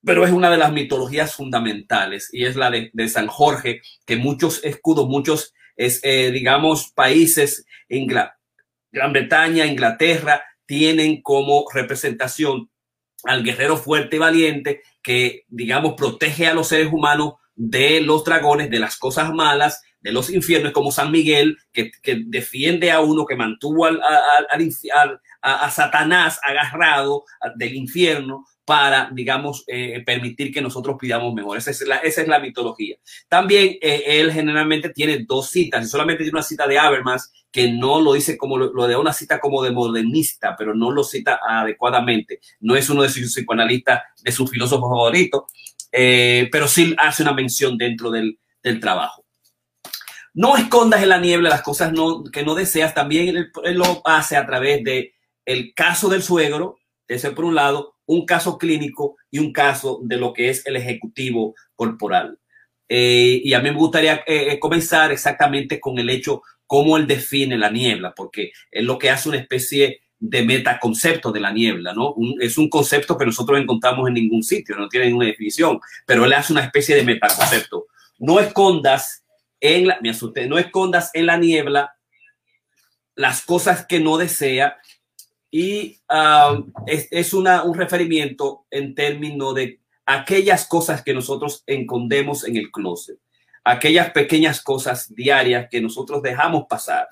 pero 0.03 0.25
es 0.25 0.33
una 0.33 0.51
de 0.51 0.57
las 0.57 0.73
mitologías 0.73 1.33
fundamentales 1.33 2.27
y 2.33 2.43
es 2.43 2.57
la 2.57 2.69
de, 2.69 2.89
de 2.91 3.07
San 3.07 3.27
Jorge, 3.27 3.81
que 4.05 4.17
muchos 4.17 4.61
escudos, 4.65 5.07
muchos, 5.07 5.53
es, 5.77 6.01
eh, 6.03 6.29
digamos, 6.31 6.91
países, 6.91 7.65
Gran 7.87 9.13
Bretaña, 9.13 9.65
Inglaterra, 9.65 10.43
tienen 10.65 11.21
como 11.21 11.63
representación 11.73 12.69
al 13.23 13.43
guerrero 13.43 13.77
fuerte 13.77 14.17
y 14.17 14.19
valiente 14.19 14.81
que, 15.07 15.45
digamos, 15.47 15.93
protege 15.93 16.47
a 16.47 16.53
los 16.53 16.67
seres 16.67 16.91
humanos 16.91 17.35
de 17.55 18.01
los 18.01 18.25
dragones, 18.25 18.69
de 18.69 18.79
las 18.79 18.97
cosas 18.97 19.33
malas, 19.33 19.81
de 20.01 20.11
los 20.11 20.29
infiernos, 20.29 20.73
como 20.73 20.91
San 20.91 21.11
Miguel, 21.11 21.57
que, 21.71 21.91
defiende 22.25 22.91
a 22.91 22.99
uno, 22.99 23.25
que 23.25 23.37
mantuvo 23.37 23.85
al, 23.85 24.01
a, 25.41 25.71
Satanás 25.71 26.41
agarrado 26.43 27.23
del 27.55 27.75
infierno 27.75 28.43
para, 28.67 29.09
digamos, 29.13 29.63
eh, 29.65 30.03
permitir 30.05 30.53
que 30.53 30.61
nosotros 30.61 30.97
pidamos 30.99 31.33
mejor. 31.33 31.57
Esa 31.57 31.71
es 31.71 31.87
la, 31.87 31.95
esa 31.99 32.21
es 32.21 32.27
la 32.27 32.39
mitología. 32.39 32.97
También 33.29 33.77
eh, 33.81 34.03
él 34.05 34.29
generalmente 34.29 34.89
tiene 34.89 35.23
dos 35.25 35.49
citas, 35.51 35.85
y 35.85 35.87
solamente 35.87 36.25
tiene 36.25 36.35
una 36.35 36.43
cita 36.43 36.67
de 36.67 36.77
Habermas, 36.77 37.31
que 37.49 37.71
no 37.71 38.01
lo 38.01 38.11
dice 38.11 38.37
como 38.37 38.57
lo, 38.57 38.87
de 38.87 38.97
una 38.97 39.13
cita 39.13 39.39
como 39.39 39.63
de 39.63 39.71
modernista, 39.71 40.53
pero 40.57 40.75
no 40.75 40.91
lo 40.91 41.05
cita 41.05 41.39
adecuadamente. 41.47 42.41
No 42.59 42.75
es 42.75 42.89
uno 42.89 43.03
de 43.03 43.09
sus 43.09 43.33
psicoanalistas, 43.33 44.01
de 44.21 44.33
sus 44.33 44.51
filósofos 44.51 44.89
favoritos, 44.89 45.43
eh, 45.93 46.49
pero 46.51 46.67
sí 46.67 46.93
hace 46.97 47.23
una 47.23 47.31
mención 47.31 47.77
dentro 47.77 48.11
del, 48.11 48.37
del, 48.61 48.81
trabajo. 48.81 49.23
No 50.33 50.57
escondas 50.57 51.01
en 51.01 51.07
la 51.07 51.19
niebla 51.19 51.47
las 51.47 51.61
cosas 51.61 51.93
no, 51.93 52.21
que 52.25 52.43
no 52.43 52.53
deseas. 52.53 52.93
También 52.93 53.33
él, 53.33 53.77
lo 53.77 54.01
hace 54.03 54.35
a 54.35 54.45
través 54.45 54.83
de 54.83 55.13
el 55.45 55.73
caso 55.73 56.09
del 56.09 56.21
suegro, 56.21 56.79
ese 57.07 57.31
por 57.31 57.45
un 57.45 57.55
lado, 57.55 57.96
un 58.07 58.25
caso 58.25 58.57
clínico 58.57 59.17
y 59.29 59.39
un 59.39 59.53
caso 59.53 59.99
de 60.03 60.17
lo 60.17 60.33
que 60.33 60.49
es 60.49 60.65
el 60.65 60.75
ejecutivo 60.75 61.55
corporal. 61.75 62.39
Eh, 62.89 63.41
y 63.43 63.53
a 63.53 63.59
mí 63.59 63.69
me 63.69 63.77
gustaría 63.77 64.23
eh, 64.25 64.57
comenzar 64.59 65.11
exactamente 65.11 65.79
con 65.79 65.99
el 65.99 66.09
hecho 66.09 66.41
cómo 66.65 66.97
él 66.97 67.05
define 67.05 67.57
la 67.57 67.69
niebla, 67.69 68.13
porque 68.15 68.51
es 68.71 68.83
lo 68.83 68.97
que 68.97 69.09
hace 69.09 69.29
una 69.29 69.37
especie 69.37 70.01
de 70.19 70.43
metaconcepto 70.43 71.31
de 71.31 71.39
la 71.39 71.51
niebla, 71.51 71.93
¿no? 71.93 72.15
es 72.39 72.57
un 72.57 72.69
concepto 72.69 73.17
que 73.17 73.25
nosotros 73.25 73.59
encontramos 73.59 74.07
en 74.07 74.15
ningún 74.15 74.41
sitio, 74.41 74.75
no 74.75 74.89
tiene 74.89 75.07
ninguna 75.07 75.27
definición, 75.27 75.79
pero 76.07 76.25
él 76.25 76.33
hace 76.33 76.53
una 76.53 76.63
especie 76.63 76.95
de 76.95 77.03
metaconcepto. 77.03 77.85
No 78.17 78.39
escondas 78.39 79.23
en 79.59 79.87
la, 79.87 79.99
me 80.01 80.09
asusté, 80.09 80.47
no 80.47 80.57
escondas 80.57 81.11
en 81.13 81.27
la 81.27 81.37
niebla 81.37 81.95
las 83.15 83.43
cosas 83.43 83.85
que 83.85 83.99
no 83.99 84.17
desea 84.17 84.77
y 85.51 85.99
ah, 86.09 86.59
es, 86.85 87.07
es 87.11 87.33
una, 87.33 87.63
un 87.63 87.77
referimiento 87.77 88.65
en 88.71 88.95
términos 88.95 89.55
de 89.55 89.79
aquellas 90.05 90.67
cosas 90.67 91.03
que 91.03 91.13
nosotros 91.13 91.63
escondemos 91.65 92.45
en 92.45 92.57
el 92.57 92.71
closet 92.71 93.17
aquellas 93.67 94.11
pequeñas 94.11 94.61
cosas 94.61 95.13
diarias 95.13 95.67
que 95.69 95.81
nosotros 95.81 96.21
dejamos 96.21 96.65
pasar. 96.69 97.07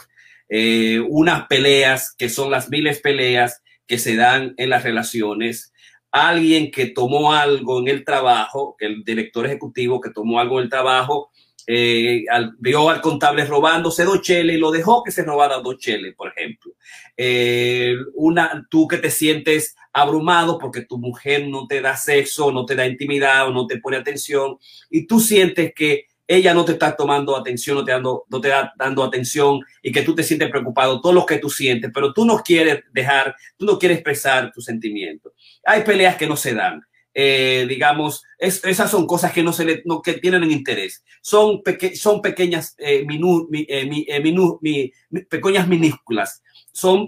eh, 0.47 0.99
unas 1.09 1.47
peleas 1.47 2.13
que 2.15 2.29
son 2.29 2.51
las 2.51 2.69
miles 2.69 3.01
peleas 3.01 3.63
que 3.87 3.97
se 3.97 4.15
dan 4.15 4.53
en 4.57 4.69
las 4.69 4.83
relaciones. 4.83 5.73
Alguien 6.11 6.69
que 6.69 6.85
tomó 6.85 7.33
algo 7.33 7.79
en 7.79 7.87
el 7.87 8.05
trabajo, 8.05 8.75
el 8.79 9.03
director 9.03 9.47
ejecutivo 9.47 9.99
que 9.99 10.11
tomó 10.11 10.39
algo 10.39 10.59
en 10.59 10.65
el 10.65 10.69
trabajo, 10.69 11.31
eh, 11.67 12.25
vio 12.59 12.89
al 12.89 13.01
contable 13.01 13.45
robándose 13.45 14.03
dos 14.03 14.21
cheles 14.21 14.55
y 14.55 14.59
lo 14.59 14.71
dejó 14.71 15.03
que 15.03 15.11
se 15.11 15.23
robara 15.23 15.59
dos 15.59 15.77
cheles, 15.77 16.13
por 16.15 16.29
ejemplo. 16.29 16.73
Eh, 17.17 17.95
una, 18.13 18.67
tú 18.69 18.87
que 18.87 18.97
te 18.97 19.09
sientes 19.09 19.75
abrumado 19.93 20.59
porque 20.59 20.81
tu 20.81 20.97
mujer 20.97 21.47
no 21.47 21.67
te 21.67 21.81
da 21.81 21.95
sexo, 21.95 22.51
no 22.51 22.65
te 22.65 22.75
da 22.75 22.85
intimidad 22.85 23.47
o 23.47 23.51
no 23.51 23.65
te 23.65 23.79
pone 23.79 23.97
atención 23.97 24.57
y 24.89 25.07
tú 25.07 25.19
sientes 25.19 25.73
que 25.73 26.07
ella 26.27 26.53
no 26.53 26.65
te 26.65 26.73
está 26.73 26.95
tomando 26.95 27.35
atención, 27.37 27.77
no 27.77 27.85
te, 27.85 27.91
dando, 27.91 28.25
no 28.29 28.41
te 28.41 28.49
da 28.49 28.73
dando 28.77 29.03
atención 29.03 29.59
y 29.81 29.91
que 29.91 30.01
tú 30.01 30.15
te 30.15 30.23
sientes 30.23 30.49
preocupado, 30.49 30.99
todo 30.99 31.13
lo 31.13 31.25
que 31.25 31.37
tú 31.37 31.49
sientes, 31.49 31.91
pero 31.93 32.13
tú 32.13 32.25
no 32.25 32.37
quieres 32.37 32.83
dejar, 32.91 33.35
tú 33.57 33.65
no 33.65 33.77
quieres 33.77 33.99
expresar 33.99 34.51
tus 34.51 34.65
sentimientos. 34.65 35.33
Hay 35.63 35.83
peleas 35.83 36.15
que 36.15 36.27
no 36.27 36.35
se 36.35 36.53
dan. 36.53 36.81
Eh, 37.17 37.65
digamos, 37.69 38.25
esas 38.37 38.91
son 38.91 39.07
cosas 39.07 39.31
que 39.31 39.41
no 39.41 39.53
se 39.53 39.63
le, 39.63 39.81
no, 39.85 40.01
que 40.01 40.15
tienen 40.15 40.51
interés. 40.51 41.01
Son, 41.21 41.61
son 41.95 42.21
pequeñas, 42.21 42.75
eh, 42.77 43.07
eh, 43.09 44.91
pequeñas 45.29 45.67
minúsculas, 45.69 46.43
son 46.73 47.07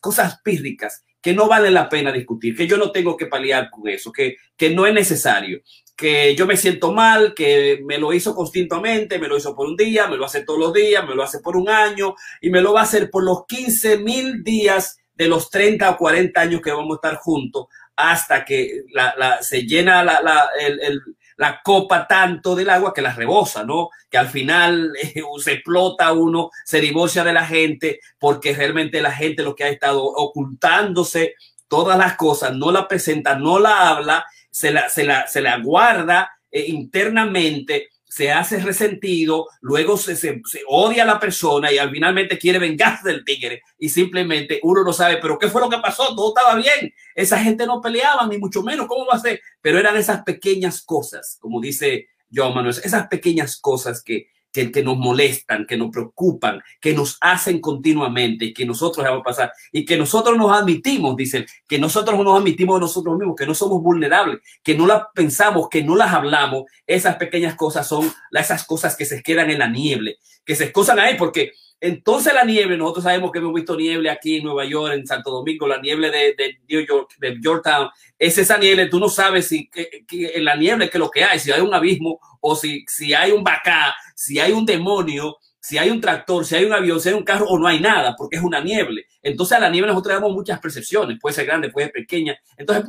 cosas 0.00 0.40
pírricas 0.44 1.02
que 1.20 1.34
no 1.34 1.48
vale 1.48 1.72
la 1.72 1.88
pena 1.88 2.12
discutir, 2.12 2.56
que 2.56 2.68
yo 2.68 2.76
no 2.76 2.92
tengo 2.92 3.16
que 3.16 3.26
paliar 3.26 3.68
con 3.70 3.88
eso, 3.88 4.12
que, 4.12 4.36
que 4.56 4.70
no 4.70 4.86
es 4.86 4.94
necesario, 4.94 5.60
que 5.96 6.36
yo 6.36 6.46
me 6.46 6.56
siento 6.56 6.92
mal, 6.92 7.34
que 7.34 7.80
me 7.84 7.98
lo 7.98 8.12
hizo 8.12 8.36
constantemente, 8.36 9.18
me 9.18 9.26
lo 9.26 9.36
hizo 9.36 9.56
por 9.56 9.66
un 9.66 9.76
día, 9.76 10.06
me 10.06 10.16
lo 10.16 10.24
hace 10.24 10.44
todos 10.44 10.60
los 10.60 10.72
días, 10.72 11.04
me 11.04 11.16
lo 11.16 11.24
hace 11.24 11.40
por 11.40 11.56
un 11.56 11.68
año 11.68 12.14
y 12.40 12.50
me 12.50 12.60
lo 12.60 12.72
va 12.72 12.82
a 12.82 12.84
hacer 12.84 13.10
por 13.10 13.24
los 13.24 13.44
15 13.48 13.98
mil 13.98 14.44
días 14.44 15.00
de 15.16 15.26
los 15.26 15.50
30 15.50 15.90
o 15.90 15.96
40 15.96 16.40
años 16.40 16.60
que 16.62 16.70
vamos 16.70 16.92
a 16.92 17.08
estar 17.08 17.16
juntos 17.16 17.66
hasta 17.98 18.44
que 18.44 18.84
la, 18.92 19.42
se 19.42 19.62
llena 19.62 20.04
la, 20.04 20.22
la, 20.22 20.48
el, 20.60 21.02
la, 21.36 21.60
copa 21.64 22.06
tanto 22.06 22.54
del 22.54 22.70
agua 22.70 22.94
que 22.94 23.02
la 23.02 23.12
rebosa, 23.12 23.64
¿no? 23.64 23.90
Que 24.08 24.18
al 24.18 24.28
final 24.28 24.92
eh, 25.02 25.20
se 25.42 25.54
explota 25.54 26.12
uno, 26.12 26.50
se 26.64 26.80
divorcia 26.80 27.24
de 27.24 27.32
la 27.32 27.44
gente, 27.44 27.98
porque 28.16 28.54
realmente 28.54 29.02
la 29.02 29.10
gente 29.10 29.42
lo 29.42 29.56
que 29.56 29.64
ha 29.64 29.68
estado 29.68 30.04
ocultándose 30.04 31.34
todas 31.66 31.98
las 31.98 32.16
cosas, 32.16 32.54
no 32.54 32.70
la 32.70 32.86
presenta, 32.86 33.34
no 33.34 33.58
la 33.58 33.88
habla, 33.88 34.24
se 34.48 34.70
la, 34.70 34.88
se 34.88 35.02
la, 35.02 35.26
se 35.26 35.40
la 35.40 35.58
guarda 35.58 36.30
eh, 36.52 36.66
internamente 36.68 37.88
se 38.08 38.32
hace 38.32 38.58
resentido, 38.58 39.46
luego 39.60 39.96
se, 39.96 40.16
se, 40.16 40.40
odia 40.66 41.02
a 41.02 41.06
la 41.06 41.20
persona 41.20 41.70
y 41.70 41.78
al 41.78 41.90
finalmente 41.90 42.38
quiere 42.38 42.58
vengarse 42.58 43.08
del 43.08 43.24
tigre 43.24 43.62
y 43.78 43.90
simplemente 43.90 44.60
uno 44.62 44.82
no 44.82 44.92
sabe, 44.92 45.18
pero 45.18 45.38
¿qué 45.38 45.48
fue 45.48 45.60
lo 45.60 45.68
que 45.68 45.78
pasó? 45.78 46.14
Todo 46.16 46.34
estaba 46.34 46.56
bien. 46.56 46.92
Esa 47.14 47.38
gente 47.38 47.66
no 47.66 47.80
peleaba, 47.80 48.26
ni 48.26 48.38
mucho 48.38 48.62
menos, 48.62 48.86
¿cómo 48.86 49.06
va 49.06 49.14
a 49.14 49.20
ser? 49.20 49.40
Pero 49.60 49.78
eran 49.78 49.96
esas 49.96 50.22
pequeñas 50.22 50.82
cosas, 50.82 51.38
como 51.40 51.60
dice 51.60 52.08
Joan 52.34 52.54
Manuel, 52.54 52.74
esas 52.82 53.08
pequeñas 53.08 53.58
cosas 53.58 54.02
que, 54.02 54.28
que, 54.52 54.72
que, 54.72 54.82
nos 54.82 54.96
molestan, 54.96 55.66
que 55.66 55.76
nos 55.76 55.90
preocupan, 55.90 56.60
que 56.80 56.94
nos 56.94 57.18
hacen 57.20 57.60
continuamente 57.60 58.46
y 58.46 58.54
que 58.54 58.64
nosotros 58.64 59.04
vamos 59.04 59.20
a 59.20 59.24
pasar 59.24 59.52
y 59.72 59.84
que 59.84 59.96
nosotros 59.96 60.36
nos 60.36 60.50
admitimos, 60.50 61.16
dicen, 61.16 61.46
que 61.66 61.78
nosotros 61.78 62.18
nos 62.22 62.38
admitimos 62.38 62.76
de 62.76 62.80
nosotros 62.80 63.18
mismos, 63.18 63.36
que 63.36 63.46
no 63.46 63.54
somos 63.54 63.82
vulnerables, 63.82 64.40
que 64.62 64.74
no 64.74 64.86
las 64.86 65.02
pensamos, 65.14 65.68
que 65.68 65.82
no 65.82 65.96
las 65.96 66.12
hablamos. 66.12 66.64
Esas 66.86 67.16
pequeñas 67.16 67.54
cosas 67.54 67.86
son 67.86 68.10
esas 68.32 68.64
cosas 68.64 68.96
que 68.96 69.04
se 69.04 69.22
quedan 69.22 69.50
en 69.50 69.58
la 69.58 69.68
niebla, 69.68 70.12
que 70.44 70.54
se 70.54 70.64
escosan 70.64 70.98
ahí 70.98 71.16
porque 71.16 71.52
entonces 71.80 72.34
la 72.34 72.44
nieve, 72.44 72.76
nosotros 72.76 73.04
sabemos 73.04 73.30
que 73.30 73.38
hemos 73.38 73.54
visto 73.54 73.76
nieve 73.76 74.10
aquí 74.10 74.38
en 74.38 74.44
Nueva 74.44 74.64
York, 74.64 74.94
en 74.94 75.06
Santo 75.06 75.30
Domingo, 75.30 75.68
la 75.68 75.80
nieve 75.80 76.10
de, 76.10 76.34
de 76.34 76.58
New 76.68 76.84
York, 76.84 77.14
de 77.18 77.38
Yorktown, 77.40 77.88
es 78.18 78.36
esa 78.36 78.58
nieve, 78.58 78.86
tú 78.86 78.98
no 78.98 79.08
sabes 79.08 79.46
si 79.46 79.68
que, 79.68 80.02
en 80.10 80.44
la 80.44 80.56
nieve 80.56 80.90
que 80.90 80.98
lo 80.98 81.08
que 81.08 81.22
hay, 81.22 81.38
si 81.38 81.52
hay 81.52 81.60
un 81.60 81.72
abismo 81.72 82.18
o 82.40 82.56
si, 82.56 82.84
si 82.88 83.14
hay 83.14 83.30
un 83.30 83.44
bacá, 83.44 83.94
si 84.18 84.40
hay 84.40 84.50
un 84.50 84.66
demonio, 84.66 85.36
si 85.60 85.78
hay 85.78 85.90
un 85.90 86.00
tractor, 86.00 86.44
si 86.44 86.56
hay 86.56 86.64
un 86.64 86.72
avión, 86.72 87.00
si 87.00 87.08
hay 87.08 87.14
un 87.14 87.22
carro 87.22 87.46
o 87.46 87.56
no 87.56 87.68
hay 87.68 87.78
nada, 87.78 88.16
porque 88.16 88.36
es 88.36 88.42
una 88.42 88.60
nieve. 88.60 89.06
Entonces 89.22 89.56
a 89.56 89.60
la 89.60 89.70
nieve 89.70 89.86
nosotros 89.86 90.12
damos 90.12 90.32
muchas 90.32 90.58
percepciones, 90.58 91.18
puede 91.20 91.36
ser 91.36 91.46
grande, 91.46 91.70
puede 91.70 91.86
ser 91.86 91.92
pequeña. 91.92 92.36
Entonces 92.56 92.84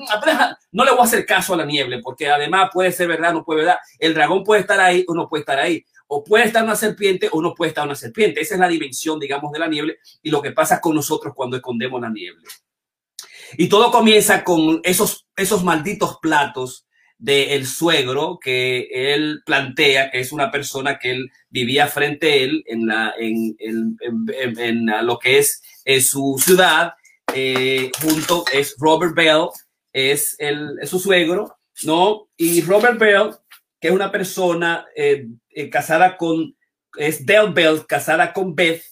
no 0.72 0.84
le 0.84 0.90
voy 0.90 1.02
a 1.02 1.04
hacer 1.04 1.28
caso 1.28 1.54
a 1.54 1.58
la 1.58 1.66
nieve, 1.66 2.02
porque 2.02 2.28
además 2.28 2.72
puede 2.74 2.92
ser 2.92 3.08
verdad, 3.08 3.32
no 3.32 3.46
puede 3.46 3.60
verdad. 3.60 3.78
El 4.00 4.16
dragón 4.16 4.44
puede 4.44 4.62
estar 4.62 4.80
ahí 4.80 5.06
o 5.08 5.14
no 5.14 5.30
puede 5.30 5.42
estar 5.42 5.60
ahí 5.60 5.86
o 6.08 6.24
puede 6.24 6.46
estar 6.46 6.64
una 6.64 6.76
serpiente 6.76 7.30
o 7.32 7.44
no 7.44 7.54
puede 7.54 7.70
estar 7.70 7.86
una 7.86 7.94
serpiente. 7.94 8.42
Esa 8.42 8.56
es 8.56 8.60
la 8.60 8.68
dimensión, 8.68 9.20
digamos, 9.20 9.52
de 9.52 9.60
la 9.60 9.68
nieve 9.68 10.00
y 10.24 10.32
lo 10.32 10.42
que 10.42 10.52
pasa 10.52 10.82
con 10.82 10.96
nosotros 10.96 11.36
cuando 11.36 11.58
escondemos 11.58 12.02
la 12.02 12.10
nieve. 12.10 12.40
Y 13.56 13.70
todo 13.70 13.92
comienza 13.92 14.44
con 14.44 14.80
esos, 14.84 15.28
esos 15.36 15.64
malditos 15.64 16.18
platos 16.20 16.88
del 17.20 17.68
suegro 17.68 18.40
que 18.42 18.88
él 18.92 19.44
plantea, 19.46 20.10
que 20.10 20.22
es 20.22 20.32
una 20.32 20.50
persona 20.50 20.98
que 20.98 21.12
él 21.12 21.32
vivía 21.50 21.88
frente 21.88 22.32
a 22.32 22.36
él 22.36 22.64
en, 22.66 22.88
la, 22.88 23.14
en, 23.20 23.58
en, 23.60 24.86
lo 25.04 25.20
que 25.20 25.38
es, 25.38 25.62
su 26.10 26.42
ciudad, 26.44 26.94
eh, 27.34 27.92
junto 28.02 28.46
es 28.54 28.76
Robert 28.80 29.14
Bell, 29.16 29.48
es, 29.92 30.36
el, 30.40 30.78
es 30.82 30.90
su 30.90 31.00
suegro, 31.00 31.58
¿no? 31.84 32.30
Y 32.38 32.62
Robert 32.62 32.98
Bell 32.98 33.32
que 33.82 33.88
es 33.88 33.94
una 33.94 34.12
persona 34.12 34.86
eh, 34.96 35.28
eh, 35.50 35.70
casada 35.70 36.18
con, 36.18 36.56
es 36.98 37.26
Del 37.26 37.54
Bell, 37.54 37.86
casada 37.86 38.34
con 38.34 38.56
Beth, 38.56 38.84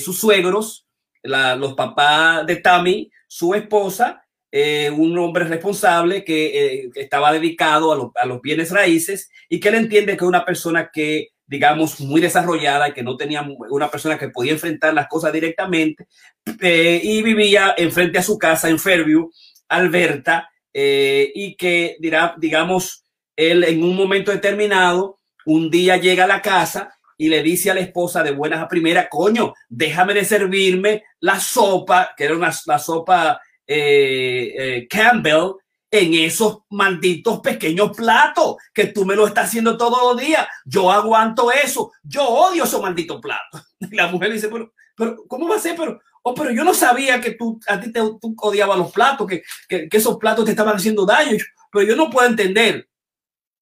sus 0.00 0.18
suegros, 0.18 0.86
los 1.22 1.74
papás 1.74 2.46
de 2.46 2.56
Tammy, 2.56 3.10
su 3.26 3.54
esposa, 3.54 4.26
un 4.52 5.18
hombre 5.18 5.44
responsable 5.44 6.24
que, 6.24 6.90
estaba 6.94 7.32
dedicado 7.32 8.12
a, 8.14 8.26
los 8.26 8.40
bienes 8.40 8.70
raíces 8.70 9.30
y 9.48 9.60
que 9.60 9.68
él 9.68 9.76
entiende 9.76 10.16
que 10.16 10.24
una 10.24 10.44
persona 10.44 10.90
que, 10.92 11.28
digamos, 11.46 12.00
muy 12.00 12.20
desarrollada 12.20 12.88
y 12.88 12.92
que 12.92 13.02
no 13.02 13.16
tenía 13.16 13.46
una 13.70 13.90
persona 13.90 14.18
que 14.18 14.28
podía 14.28 14.52
enfrentar 14.52 14.94
las 14.94 15.08
cosas 15.08 15.32
directamente 15.32 16.06
y 16.44 17.22
vivía 17.22 17.74
enfrente 17.76 18.18
a 18.18 18.22
su 18.22 18.38
casa 18.38 18.68
en 18.68 18.78
Fairview, 18.78 19.30
Alberta, 19.68 20.48
y 20.72 21.56
que, 21.56 21.96
dirá, 22.00 22.34
digamos, 22.38 23.04
él 23.36 23.64
en 23.64 23.82
un 23.82 23.94
momento 23.94 24.32
determinado, 24.32 25.18
un 25.46 25.70
día 25.70 25.96
llega 25.96 26.24
a 26.24 26.28
la 26.28 26.42
casa 26.42 26.98
y 27.16 27.28
le 27.28 27.42
dice 27.42 27.70
a 27.70 27.74
la 27.74 27.80
esposa 27.80 28.22
de 28.22 28.32
buenas 28.32 28.60
a 28.60 28.68
primera, 28.68 29.08
coño, 29.08 29.54
déjame 29.68 30.14
de 30.14 30.24
servirme 30.24 31.04
la 31.20 31.40
sopa, 31.40 32.14
que 32.16 32.24
era 32.24 32.36
una, 32.36 32.52
la 32.66 32.78
sopa 32.78 33.40
eh, 33.68 34.54
eh, 34.58 34.88
Campbell, 34.88 35.52
en 35.90 36.14
esos 36.14 36.60
malditos 36.70 37.40
pequeños 37.40 37.96
platos 37.96 38.56
que 38.74 38.86
tú 38.86 39.04
me 39.04 39.14
lo 39.14 39.26
estás 39.26 39.46
haciendo 39.46 39.76
todos 39.76 40.00
los 40.02 40.20
días. 40.20 40.46
Yo 40.64 40.90
aguanto 40.90 41.52
eso. 41.52 41.92
Yo 42.02 42.26
odio 42.26 42.64
esos 42.64 42.82
malditos 42.82 43.20
platos. 43.20 43.62
Y 43.78 43.94
la 43.96 44.08
mujer 44.08 44.32
dice, 44.32 44.48
pero, 44.48 44.72
pero 44.96 45.16
¿cómo 45.28 45.48
va 45.48 45.56
a 45.56 45.60
ser? 45.60 45.76
Pero, 45.76 46.00
oh, 46.22 46.34
pero 46.34 46.50
yo 46.50 46.64
no 46.64 46.74
sabía 46.74 47.20
que 47.20 47.32
tú, 47.32 47.60
a 47.68 47.80
ti 47.80 47.92
te, 47.92 48.00
tú 48.00 48.34
odiabas 48.42 48.78
los 48.78 48.90
platos, 48.90 49.26
que, 49.26 49.42
que, 49.68 49.88
que 49.88 49.96
esos 49.96 50.18
platos 50.18 50.44
te 50.44 50.50
estaban 50.50 50.76
haciendo 50.76 51.06
daño. 51.06 51.36
Pero 51.70 51.86
yo 51.86 51.94
no 51.96 52.10
puedo 52.10 52.26
entender 52.26 52.88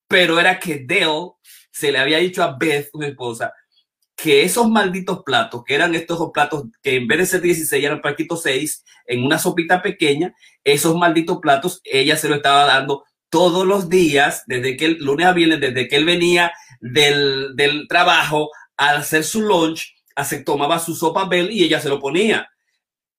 pero 0.09 0.39
era 0.39 0.59
que 0.59 0.85
Dale 0.87 1.33
se 1.71 1.93
le 1.93 1.99
había 1.99 2.19
dicho 2.19 2.43
a 2.43 2.57
Beth, 2.57 2.91
su 2.91 3.03
esposa, 3.03 3.53
que 4.17 4.43
esos 4.43 4.69
malditos 4.71 5.23
platos, 5.25 5.63
que 5.65 5.75
eran 5.75 5.95
estos 5.95 6.31
platos 6.33 6.65
que 6.83 6.97
en 6.97 7.07
vez 7.07 7.19
de 7.19 7.27
ser 7.27 7.41
16 7.43 7.85
eran 7.85 8.01
prácticamente 8.01 8.51
6, 8.51 8.85
en 9.07 9.25
una 9.25 9.39
sopita 9.39 9.83
pequeña, 9.83 10.35
esos 10.65 10.97
malditos 10.97 11.39
platos 11.39 11.81
ella 11.85 12.17
se 12.17 12.29
lo 12.29 12.37
estaba 12.37 12.65
dando 12.65 13.05
todos 13.29 13.67
los 13.67 13.89
días, 13.89 14.45
desde 14.47 14.77
que 14.77 14.87
el 14.87 14.99
lunes 14.99 15.27
a 15.27 15.33
viernes, 15.33 15.61
desde 15.61 15.89
que 15.89 15.97
él 15.97 16.07
venía 16.07 16.53
del, 16.81 17.55
del 17.55 17.87
trabajo 17.89 18.51
a 18.77 18.93
hacer 18.93 19.23
su 19.23 19.43
lunch, 19.43 19.95
se 20.25 20.43
tomaba 20.43 20.79
su 20.79 20.95
sopa 20.95 21.29
Bell 21.29 21.51
y 21.51 21.65
ella 21.65 21.81
se 21.81 21.91
lo 21.91 22.01
ponía. 22.01 22.49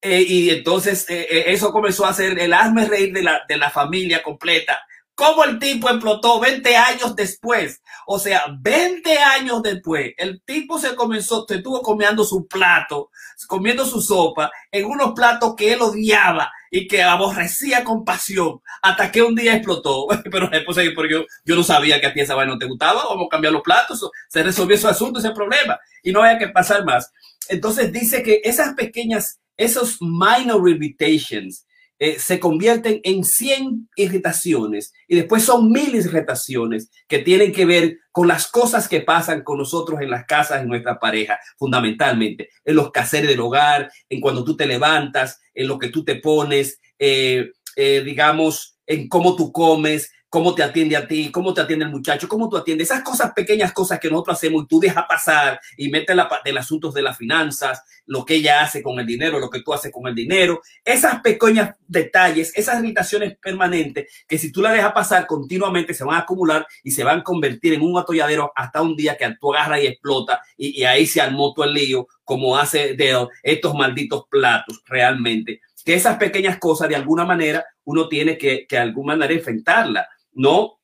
Eh, 0.01 0.25
y 0.27 0.49
entonces 0.49 1.07
eh, 1.09 1.27
eh, 1.29 1.43
eso 1.47 1.71
comenzó 1.71 2.05
a 2.05 2.13
ser 2.13 2.39
el 2.39 2.53
hazme 2.53 2.85
reír 2.85 3.13
de 3.13 3.23
la, 3.23 3.41
de 3.47 3.57
la 3.57 3.69
familia 3.69 4.23
completa 4.23 4.79
cómo 5.17 5.43
el 5.43 5.57
tipo 5.57 5.89
explotó 5.89 6.39
20 6.39 6.77
años 6.77 7.15
después. 7.15 7.81
O 8.09 8.19
sea, 8.19 8.45
20 8.57 9.19
años 9.19 9.61
después, 9.61 10.13
el 10.15 10.41
tipo 10.43 10.79
se 10.79 10.95
comenzó, 10.95 11.45
estuvo 11.49 11.81
comiendo 11.81 12.23
su 12.23 12.47
plato, 12.47 13.11
comiendo 13.47 13.85
su 13.85 13.99
sopa 13.99 14.49
en 14.71 14.85
unos 14.85 15.11
platos 15.11 15.55
que 15.57 15.73
él 15.73 15.81
odiaba 15.81 16.49
y 16.71 16.87
que 16.87 17.03
aborrecía 17.03 17.83
con 17.83 18.05
pasión, 18.05 18.61
hasta 18.81 19.11
que 19.11 19.21
un 19.21 19.35
día 19.35 19.55
explotó. 19.55 20.07
Pero 20.31 20.47
después 20.47 20.77
pero 20.77 21.09
yo, 21.09 21.25
yo 21.43 21.55
no 21.57 21.63
sabía 21.63 21.99
que 21.99 22.07
a 22.07 22.13
ti 22.13 22.21
esa 22.21 22.33
vaina 22.33 22.53
no 22.53 22.57
te 22.57 22.65
gustaba, 22.65 23.03
vamos 23.09 23.27
a 23.27 23.29
cambiar 23.29 23.51
los 23.51 23.61
platos, 23.61 24.09
se 24.29 24.41
resolvió 24.41 24.77
su 24.77 24.87
asunto, 24.87 25.19
ese 25.19 25.31
problema, 25.31 25.77
y 26.01 26.13
no 26.13 26.23
había 26.23 26.39
que 26.39 26.47
pasar 26.47 26.85
más. 26.85 27.11
Entonces 27.49 27.91
dice 27.91 28.23
que 28.23 28.39
esas 28.45 28.73
pequeñas, 28.75 29.41
esos 29.57 29.97
minor 29.99 30.69
irritations, 30.69 31.66
eh, 31.99 32.19
se 32.19 32.39
convierten 32.39 32.99
en 33.03 33.23
100 33.23 33.89
irritaciones 33.95 34.93
y 35.07 35.15
después 35.15 35.43
son 35.43 35.71
mil 35.71 35.95
irritaciones 35.95 36.91
que 37.07 37.19
tienen 37.19 37.51
que 37.51 37.65
ver 37.65 37.97
con 38.11 38.27
las 38.27 38.47
cosas 38.47 38.87
que 38.87 39.01
pasan 39.01 39.43
con 39.43 39.57
nosotros 39.57 40.01
en 40.01 40.11
las 40.11 40.25
casas, 40.25 40.61
en 40.61 40.67
nuestra 40.67 40.99
pareja, 40.99 41.39
fundamentalmente, 41.57 42.49
en 42.65 42.75
los 42.75 42.91
quehaceres 42.91 43.29
del 43.29 43.39
hogar, 43.39 43.91
en 44.09 44.21
cuando 44.21 44.43
tú 44.43 44.55
te 44.55 44.67
levantas, 44.67 45.39
en 45.53 45.67
lo 45.67 45.79
que 45.79 45.89
tú 45.89 46.03
te 46.03 46.15
pones, 46.15 46.79
eh, 46.99 47.51
eh, 47.75 48.01
digamos, 48.05 48.77
en 48.85 49.07
cómo 49.07 49.35
tú 49.35 49.51
comes, 49.51 50.11
cómo 50.29 50.53
te 50.53 50.63
atiende 50.63 50.97
a 50.97 51.07
ti, 51.07 51.31
cómo 51.31 51.53
te 51.53 51.61
atiende 51.61 51.85
el 51.85 51.91
muchacho, 51.91 52.27
cómo 52.27 52.49
tú 52.49 52.57
atiendes, 52.57 52.91
esas 52.91 53.03
cosas, 53.03 53.31
pequeñas 53.33 53.71
cosas 53.71 53.99
que 53.99 54.09
nosotros 54.09 54.37
hacemos 54.37 54.63
y 54.63 54.67
tú 54.67 54.79
dejas 54.79 55.05
pasar 55.07 55.59
y 55.77 55.89
metes 55.89 56.15
la 56.15 56.29
del 56.43 56.57
asuntos 56.57 56.93
de 56.93 57.01
las 57.01 57.17
finanzas, 57.17 57.83
lo 58.05 58.25
que 58.25 58.35
ella 58.35 58.61
hace 58.61 58.83
con 58.83 58.99
el 58.99 59.05
dinero, 59.05 59.39
lo 59.39 59.49
que 59.49 59.61
tú 59.61 59.73
haces 59.73 59.91
con 59.91 60.07
el 60.07 60.15
dinero, 60.15 60.61
esas 60.83 61.21
pequeñas 61.21 61.75
detalles, 61.87 62.51
esas 62.55 62.83
irritaciones 62.83 63.37
permanentes 63.37 64.25
que 64.27 64.37
si 64.37 64.51
tú 64.51 64.61
la 64.61 64.71
dejas 64.71 64.93
pasar 64.93 65.27
continuamente 65.27 65.93
se 65.93 66.03
van 66.03 66.15
a 66.15 66.19
acumular 66.19 66.67
y 66.83 66.91
se 66.91 67.03
van 67.03 67.19
a 67.19 67.23
convertir 67.23 67.73
en 67.73 67.81
un 67.81 67.97
atolladero 67.97 68.51
hasta 68.55 68.81
un 68.81 68.95
día 68.95 69.15
que 69.15 69.33
tú 69.39 69.53
agarras 69.53 69.81
y 69.81 69.87
explota 69.87 70.41
y, 70.57 70.83
ahí 70.83 71.05
se 71.05 71.21
armó 71.21 71.53
todo 71.53 71.65
el 71.65 71.73
lío 71.73 72.07
como 72.23 72.57
hace 72.57 72.95
de 72.95 73.27
estos 73.43 73.73
malditos 73.73 74.25
platos 74.29 74.81
realmente. 74.85 75.61
Que 75.83 75.95
esas 75.95 76.17
pequeñas 76.17 76.57
cosas 76.57 76.89
de 76.89 76.95
alguna 76.95 77.23
manera 77.23 77.65
uno 77.85 78.09
tiene 78.09 78.37
que, 78.37 78.65
que 78.67 78.75
de 78.75 78.81
alguna 78.81 79.15
manera 79.15 79.33
enfrentarla, 79.33 80.07
¿no? 80.37 80.77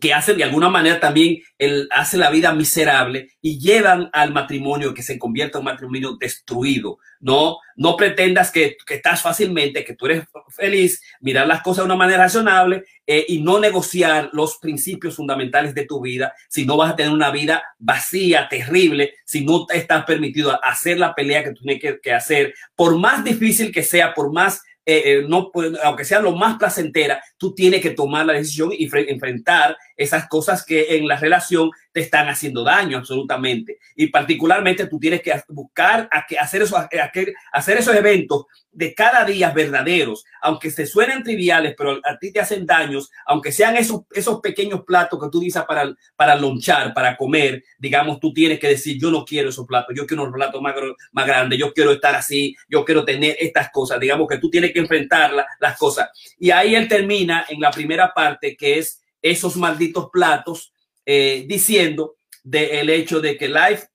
que 0.00 0.12
hacen 0.12 0.36
de 0.36 0.44
alguna 0.44 0.68
manera 0.68 0.98
también 0.98 1.38
el, 1.56 1.88
hace 1.92 2.16
la 2.16 2.30
vida 2.30 2.52
miserable 2.52 3.28
y 3.40 3.60
llevan 3.60 4.10
al 4.12 4.32
matrimonio 4.32 4.92
que 4.92 5.04
se 5.04 5.18
convierta 5.18 5.58
en 5.58 5.60
un 5.62 5.72
matrimonio 5.72 6.16
destruido. 6.18 6.98
No, 7.20 7.58
no 7.76 7.96
pretendas 7.96 8.50
que, 8.50 8.76
que 8.84 8.94
estás 8.94 9.22
fácilmente, 9.22 9.84
que 9.84 9.94
tú 9.94 10.06
eres 10.06 10.24
feliz, 10.48 11.00
mirar 11.20 11.46
las 11.46 11.62
cosas 11.62 11.84
de 11.84 11.86
una 11.86 11.96
manera 11.96 12.24
razonable 12.24 12.84
eh, 13.06 13.24
y 13.28 13.40
no 13.40 13.60
negociar 13.60 14.30
los 14.32 14.58
principios 14.58 15.14
fundamentales 15.14 15.74
de 15.74 15.86
tu 15.86 16.00
vida, 16.00 16.34
si 16.48 16.66
no 16.66 16.76
vas 16.76 16.92
a 16.92 16.96
tener 16.96 17.12
una 17.12 17.30
vida 17.30 17.62
vacía, 17.78 18.48
terrible, 18.48 19.14
si 19.24 19.44
no 19.44 19.64
te 19.64 19.78
estás 19.78 20.04
permitido 20.04 20.58
hacer 20.64 20.98
la 20.98 21.14
pelea 21.14 21.44
que 21.44 21.52
tú 21.52 21.62
tienes 21.62 21.80
que, 21.80 22.00
que 22.00 22.12
hacer, 22.12 22.54
por 22.74 22.98
más 22.98 23.22
difícil 23.24 23.70
que 23.70 23.84
sea, 23.84 24.12
por 24.12 24.32
más 24.32 24.60
eh, 24.86 25.02
eh, 25.04 25.24
no, 25.26 25.50
aunque 25.82 26.04
sea 26.04 26.20
lo 26.20 26.32
más 26.32 26.58
placentera, 26.58 27.22
tú 27.38 27.54
tienes 27.54 27.80
que 27.80 27.90
tomar 27.90 28.26
la 28.26 28.34
decisión 28.34 28.70
y 28.72 28.88
enfrentar 29.08 29.76
esas 29.96 30.28
cosas 30.28 30.64
que 30.64 30.96
en 30.96 31.08
la 31.08 31.16
relación 31.16 31.70
te 31.92 32.00
están 32.00 32.28
haciendo 32.28 32.64
daño 32.64 32.98
absolutamente. 32.98 33.78
Y 33.94 34.08
particularmente 34.08 34.86
tú 34.86 34.98
tienes 34.98 35.22
que 35.22 35.32
buscar 35.48 36.08
a 36.10 36.26
que 36.26 36.38
hacer, 36.38 36.62
eso, 36.62 36.76
a 36.76 36.88
que 36.88 37.34
hacer 37.52 37.78
esos 37.78 37.94
eventos 37.94 38.46
de 38.74 38.92
cada 38.92 39.24
día 39.24 39.50
verdaderos, 39.50 40.24
aunque 40.42 40.70
se 40.70 40.86
suenen 40.86 41.22
triviales, 41.22 41.74
pero 41.78 42.00
a 42.04 42.18
ti 42.18 42.32
te 42.32 42.40
hacen 42.40 42.66
daños, 42.66 43.10
aunque 43.24 43.52
sean 43.52 43.76
esos, 43.76 44.02
esos 44.12 44.40
pequeños 44.40 44.82
platos 44.84 45.20
que 45.20 45.30
tú 45.30 45.38
dices 45.38 45.62
para, 45.62 45.94
para 46.16 46.34
lonchar, 46.34 46.92
para 46.92 47.16
comer, 47.16 47.62
digamos, 47.78 48.18
tú 48.18 48.32
tienes 48.32 48.58
que 48.58 48.68
decir, 48.68 49.00
yo 49.00 49.10
no 49.10 49.24
quiero 49.24 49.50
esos 49.50 49.66
platos, 49.66 49.94
yo 49.96 50.06
quiero 50.06 50.24
unos 50.24 50.34
platos 50.34 50.60
más, 50.60 50.74
más 51.12 51.26
yo 51.56 51.72
quiero 51.72 51.92
estar 51.92 52.16
así, 52.16 52.56
yo 52.68 52.84
quiero 52.84 53.04
tener 53.04 53.36
estas 53.38 53.70
cosas, 53.70 54.00
digamos 54.00 54.26
que 54.28 54.38
tú 54.38 54.50
tienes 54.50 54.72
que 54.72 54.80
enfrentar 54.80 55.32
las 55.60 55.78
cosas. 55.78 56.10
Y 56.38 56.50
ahí 56.50 56.74
él 56.74 56.88
termina 56.88 57.46
en 57.48 57.60
la 57.60 57.70
primera 57.70 58.12
parte, 58.12 58.56
que 58.56 58.78
es 58.80 59.03
esos 59.24 59.56
malditos 59.56 60.10
platos, 60.12 60.72
eh, 61.06 61.44
diciendo 61.48 62.16
del 62.42 62.90
hecho 62.90 63.20
de 63.20 63.36
que 63.36 63.48
life 63.48 63.86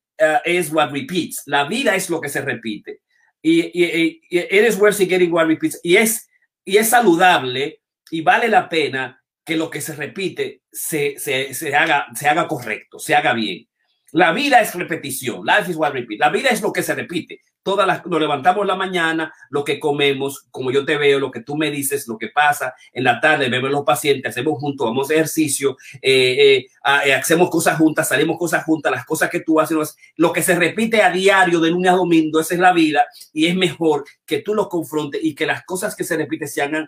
is 0.46 0.70
uh, 0.72 0.76
what 0.76 0.92
repeats, 0.92 1.44
la 1.46 1.66
vida 1.66 1.96
es 1.96 2.10
lo 2.10 2.20
que 2.20 2.30
se 2.30 2.42
repite 2.42 3.02
y, 3.42 3.62
y, 3.74 4.22
y 4.30 4.40
it 4.40 4.66
is 4.66 4.78
worth 4.78 4.98
getting 4.98 5.32
one 5.34 5.48
repeats. 5.48 5.80
Y 5.84 5.96
es, 5.96 6.28
y 6.66 6.78
es 6.78 6.90
saludable 6.90 7.82
y 8.12 8.22
vale 8.22 8.48
la 8.48 8.68
pena 8.68 9.22
que 9.46 9.56
lo 9.56 9.70
que 9.70 9.82
se 9.82 9.96
repite 9.96 10.64
se, 10.72 11.18
se, 11.18 11.54
se, 11.54 11.76
haga, 11.76 12.08
se 12.16 12.28
haga 12.28 12.48
correcto, 12.48 13.00
se 13.00 13.16
haga 13.16 13.34
bien. 13.34 13.68
La 14.12 14.32
vida 14.32 14.60
es 14.60 14.74
repetición. 14.74 15.46
Life 15.46 15.70
is 15.70 15.78
what 15.78 15.94
repeat. 15.94 16.20
La 16.20 16.30
vida 16.30 16.50
es 16.50 16.62
lo 16.62 16.74
que 16.74 16.82
se 16.82 16.96
repite. 16.96 17.42
Todas 17.62 17.86
las, 17.86 18.06
nos 18.06 18.20
levantamos 18.20 18.66
la 18.66 18.76
mañana, 18.76 19.34
lo 19.50 19.64
que 19.64 19.80
comemos, 19.80 20.48
como 20.50 20.72
yo 20.72 20.86
te 20.86 20.98
veo, 20.98 21.20
lo 21.20 21.30
que 21.30 21.42
tú 21.42 21.58
me 21.58 21.70
dices, 21.70 22.08
lo 22.08 22.18
que 22.18 22.30
pasa 22.30 22.74
en 22.94 23.04
la 23.04 23.20
tarde, 23.20 23.50
vemos 23.50 23.70
los 23.70 23.84
pacientes, 23.84 24.30
hacemos 24.30 24.58
juntos, 24.60 24.88
vamos 24.88 25.12
ejercicio, 25.12 25.78
eh, 26.02 26.38
eh, 26.40 26.68
eh, 27.06 27.14
hacemos 27.14 27.50
cosas 27.50 27.78
juntas, 27.78 28.08
salimos 28.08 28.38
cosas 28.38 28.64
juntas, 28.64 28.92
las 28.92 29.06
cosas 29.06 29.30
que 29.30 29.42
tú 29.42 29.60
haces, 29.60 29.96
lo 30.16 30.32
que 30.32 30.42
se 30.42 30.56
repite 30.56 31.02
a 31.02 31.12
diario 31.12 31.60
de 31.60 31.70
lunes 31.70 31.92
a 31.92 31.96
domingo, 31.96 32.40
esa 32.40 32.54
es 32.54 32.60
la 32.62 32.72
vida 32.72 33.06
y 33.34 33.48
es 33.48 33.56
mejor 33.56 34.06
que 34.26 34.40
tú 34.40 34.56
lo 34.56 34.70
confrontes 34.70 35.22
y 35.22 35.36
que 35.36 35.46
las 35.46 35.64
cosas 35.66 35.96
que 35.96 36.06
se 36.06 36.16
repiten 36.16 36.48
se 36.48 36.62
hagan 36.62 36.88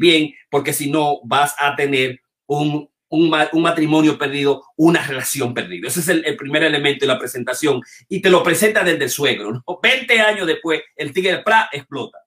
bien, 0.00 0.34
porque 0.50 0.72
si 0.72 0.90
no 0.90 1.20
vas 1.22 1.54
a 1.56 1.76
tener 1.76 2.20
un 2.46 2.90
un, 3.10 3.62
matrimonio 3.62 4.18
perdido, 4.18 4.64
una 4.76 5.04
relación 5.06 5.54
perdida. 5.54 5.88
Ese 5.88 6.00
es 6.00 6.08
el, 6.08 6.36
primer 6.36 6.62
elemento 6.62 7.06
de 7.06 7.12
la 7.12 7.18
presentación. 7.18 7.80
Y 8.08 8.20
te 8.20 8.30
lo 8.30 8.42
presenta 8.42 8.84
desde 8.84 9.04
el 9.04 9.10
suegro. 9.10 9.52
¿no? 9.52 9.80
20 9.82 10.20
años 10.20 10.46
después, 10.46 10.82
el 10.96 11.12
tigre 11.12 11.42
pra 11.42 11.68
explota. 11.72 12.18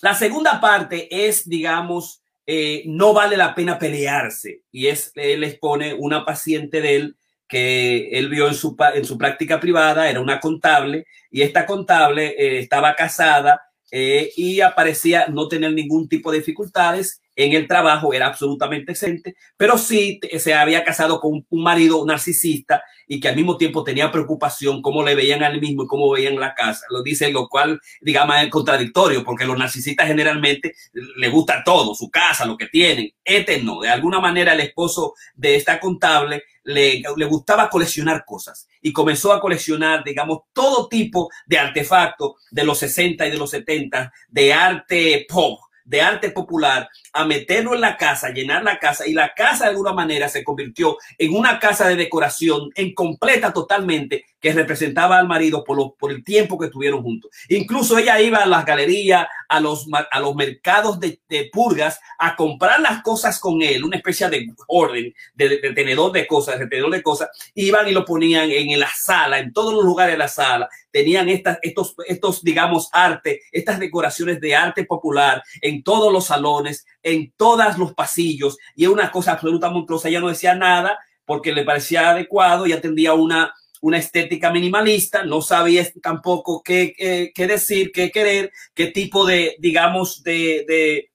La 0.00 0.14
segunda 0.14 0.60
parte 0.60 1.08
es, 1.28 1.48
digamos, 1.48 2.22
eh, 2.46 2.82
no 2.86 3.14
vale 3.14 3.36
la 3.36 3.54
pena 3.54 3.78
pelearse. 3.78 4.62
Y 4.70 4.88
es, 4.88 5.12
él 5.14 5.44
expone 5.44 5.94
una 5.94 6.24
paciente 6.24 6.80
de 6.80 6.96
él 6.96 7.16
que 7.48 8.08
él 8.12 8.28
vio 8.30 8.48
en 8.48 8.54
su, 8.54 8.74
en 8.94 9.04
su 9.04 9.18
práctica 9.18 9.60
privada, 9.60 10.08
era 10.08 10.20
una 10.20 10.40
contable, 10.40 11.06
y 11.30 11.42
esta 11.42 11.66
contable 11.66 12.28
eh, 12.28 12.58
estaba 12.58 12.94
casada 12.94 13.60
eh, 13.90 14.32
y 14.36 14.62
aparecía 14.62 15.26
no 15.28 15.48
tener 15.48 15.72
ningún 15.72 16.08
tipo 16.08 16.32
de 16.32 16.38
dificultades 16.38 17.20
en 17.36 17.52
el 17.54 17.66
trabajo, 17.66 18.12
era 18.12 18.26
absolutamente 18.26 18.92
excelente, 18.92 19.36
pero 19.56 19.78
sí 19.78 20.20
se 20.38 20.54
había 20.54 20.84
casado 20.84 21.20
con 21.20 21.46
un 21.48 21.62
marido 21.62 22.04
narcisista 22.04 22.82
y 23.06 23.20
que 23.20 23.28
al 23.28 23.36
mismo 23.36 23.56
tiempo 23.56 23.84
tenía 23.84 24.10
preocupación 24.10 24.82
cómo 24.82 25.02
le 25.02 25.14
veían 25.14 25.42
al 25.42 25.60
mismo 25.60 25.84
y 25.84 25.86
cómo 25.86 26.10
veían 26.10 26.38
la 26.38 26.54
casa. 26.54 26.86
Lo 26.90 27.02
dice, 27.02 27.30
lo 27.30 27.48
cual, 27.48 27.80
digamos, 28.00 28.36
es 28.36 28.48
contradictorio, 28.50 29.24
porque 29.24 29.44
los 29.44 29.58
narcisistas 29.58 30.06
generalmente 30.06 30.74
le 30.92 31.28
gusta 31.28 31.62
todo, 31.64 31.94
su 31.94 32.10
casa, 32.10 32.44
lo 32.44 32.56
que 32.56 32.66
tienen. 32.66 33.12
Este 33.24 33.62
no, 33.62 33.80
de 33.80 33.88
alguna 33.88 34.20
manera 34.20 34.52
el 34.52 34.60
esposo 34.60 35.14
de 35.34 35.56
esta 35.56 35.80
contable 35.80 36.44
le, 36.64 37.02
le, 37.16 37.24
gustaba 37.26 37.68
coleccionar 37.68 38.24
cosas 38.24 38.68
y 38.80 38.92
comenzó 38.92 39.32
a 39.32 39.40
coleccionar, 39.40 40.04
digamos, 40.04 40.42
todo 40.52 40.88
tipo 40.88 41.28
de 41.46 41.58
artefactos 41.58 42.34
de 42.50 42.64
los 42.64 42.78
60 42.78 43.26
y 43.26 43.30
de 43.30 43.36
los 43.38 43.50
70, 43.50 44.12
de 44.28 44.52
arte 44.52 45.26
pop, 45.28 45.60
de 45.92 46.00
arte 46.00 46.30
popular 46.30 46.88
a 47.12 47.26
meterlo 47.26 47.74
en 47.74 47.82
la 47.82 47.98
casa, 47.98 48.30
llenar 48.30 48.64
la 48.64 48.78
casa 48.78 49.06
y 49.06 49.12
la 49.12 49.34
casa 49.34 49.64
de 49.64 49.70
alguna 49.72 49.92
manera 49.92 50.26
se 50.26 50.42
convirtió 50.42 50.96
en 51.18 51.36
una 51.36 51.60
casa 51.60 51.86
de 51.86 51.96
decoración 51.96 52.70
en 52.74 52.94
completa 52.94 53.52
totalmente 53.52 54.24
que 54.42 54.52
representaba 54.52 55.18
al 55.18 55.28
marido 55.28 55.62
por, 55.62 55.76
lo, 55.76 55.94
por 55.94 56.10
el 56.10 56.24
tiempo 56.24 56.58
que 56.58 56.66
estuvieron 56.66 57.00
juntos. 57.00 57.30
Incluso 57.48 57.96
ella 57.96 58.20
iba 58.20 58.38
a 58.38 58.46
las 58.46 58.66
galerías, 58.66 59.28
a 59.48 59.60
los, 59.60 59.86
a 60.10 60.20
los 60.20 60.34
mercados 60.34 60.98
de, 60.98 61.20
purgas 61.52 62.00
a 62.18 62.34
comprar 62.34 62.80
las 62.80 63.02
cosas 63.02 63.38
con 63.38 63.62
él, 63.62 63.84
una 63.84 63.96
especie 63.96 64.28
de 64.28 64.48
orden, 64.66 65.14
de, 65.34 65.58
tenedor 65.74 66.10
de 66.10 66.26
cosas, 66.26 66.58
de 66.58 66.66
tenedor 66.66 66.90
de 66.90 67.02
cosas, 67.04 67.28
iban 67.54 67.86
y 67.86 67.92
lo 67.92 68.04
ponían 68.04 68.50
en, 68.50 68.80
la 68.80 68.90
sala, 68.92 69.38
en 69.38 69.52
todos 69.52 69.72
los 69.72 69.84
lugares 69.84 70.14
de 70.14 70.18
la 70.18 70.28
sala, 70.28 70.68
tenían 70.90 71.28
estas, 71.28 71.58
estos, 71.62 71.94
estos, 72.06 72.42
digamos, 72.42 72.88
arte, 72.92 73.42
estas 73.52 73.78
decoraciones 73.78 74.40
de 74.40 74.56
arte 74.56 74.84
popular 74.84 75.40
en 75.60 75.84
todos 75.84 76.12
los 76.12 76.26
salones, 76.26 76.84
en 77.02 77.32
todos 77.36 77.78
los 77.78 77.94
pasillos, 77.94 78.58
y 78.74 78.84
es 78.84 78.90
una 78.90 79.12
cosa 79.12 79.32
absolutamente 79.32 79.78
monstruosa, 79.78 80.08
ella 80.08 80.20
no 80.20 80.28
decía 80.28 80.56
nada 80.56 80.98
porque 81.24 81.52
le 81.52 81.64
parecía 81.64 82.10
adecuado 82.10 82.66
y 82.66 82.72
atendía 82.72 83.14
una 83.14 83.54
una 83.82 83.98
estética 83.98 84.50
minimalista, 84.50 85.24
no 85.24 85.42
sabía 85.42 85.86
tampoco 86.00 86.62
qué, 86.62 86.94
qué, 87.34 87.46
decir, 87.46 87.92
qué 87.92 88.10
querer, 88.10 88.50
qué 88.74 88.86
tipo 88.86 89.26
de, 89.26 89.56
digamos, 89.58 90.22
de, 90.22 90.64
de, 90.66 91.10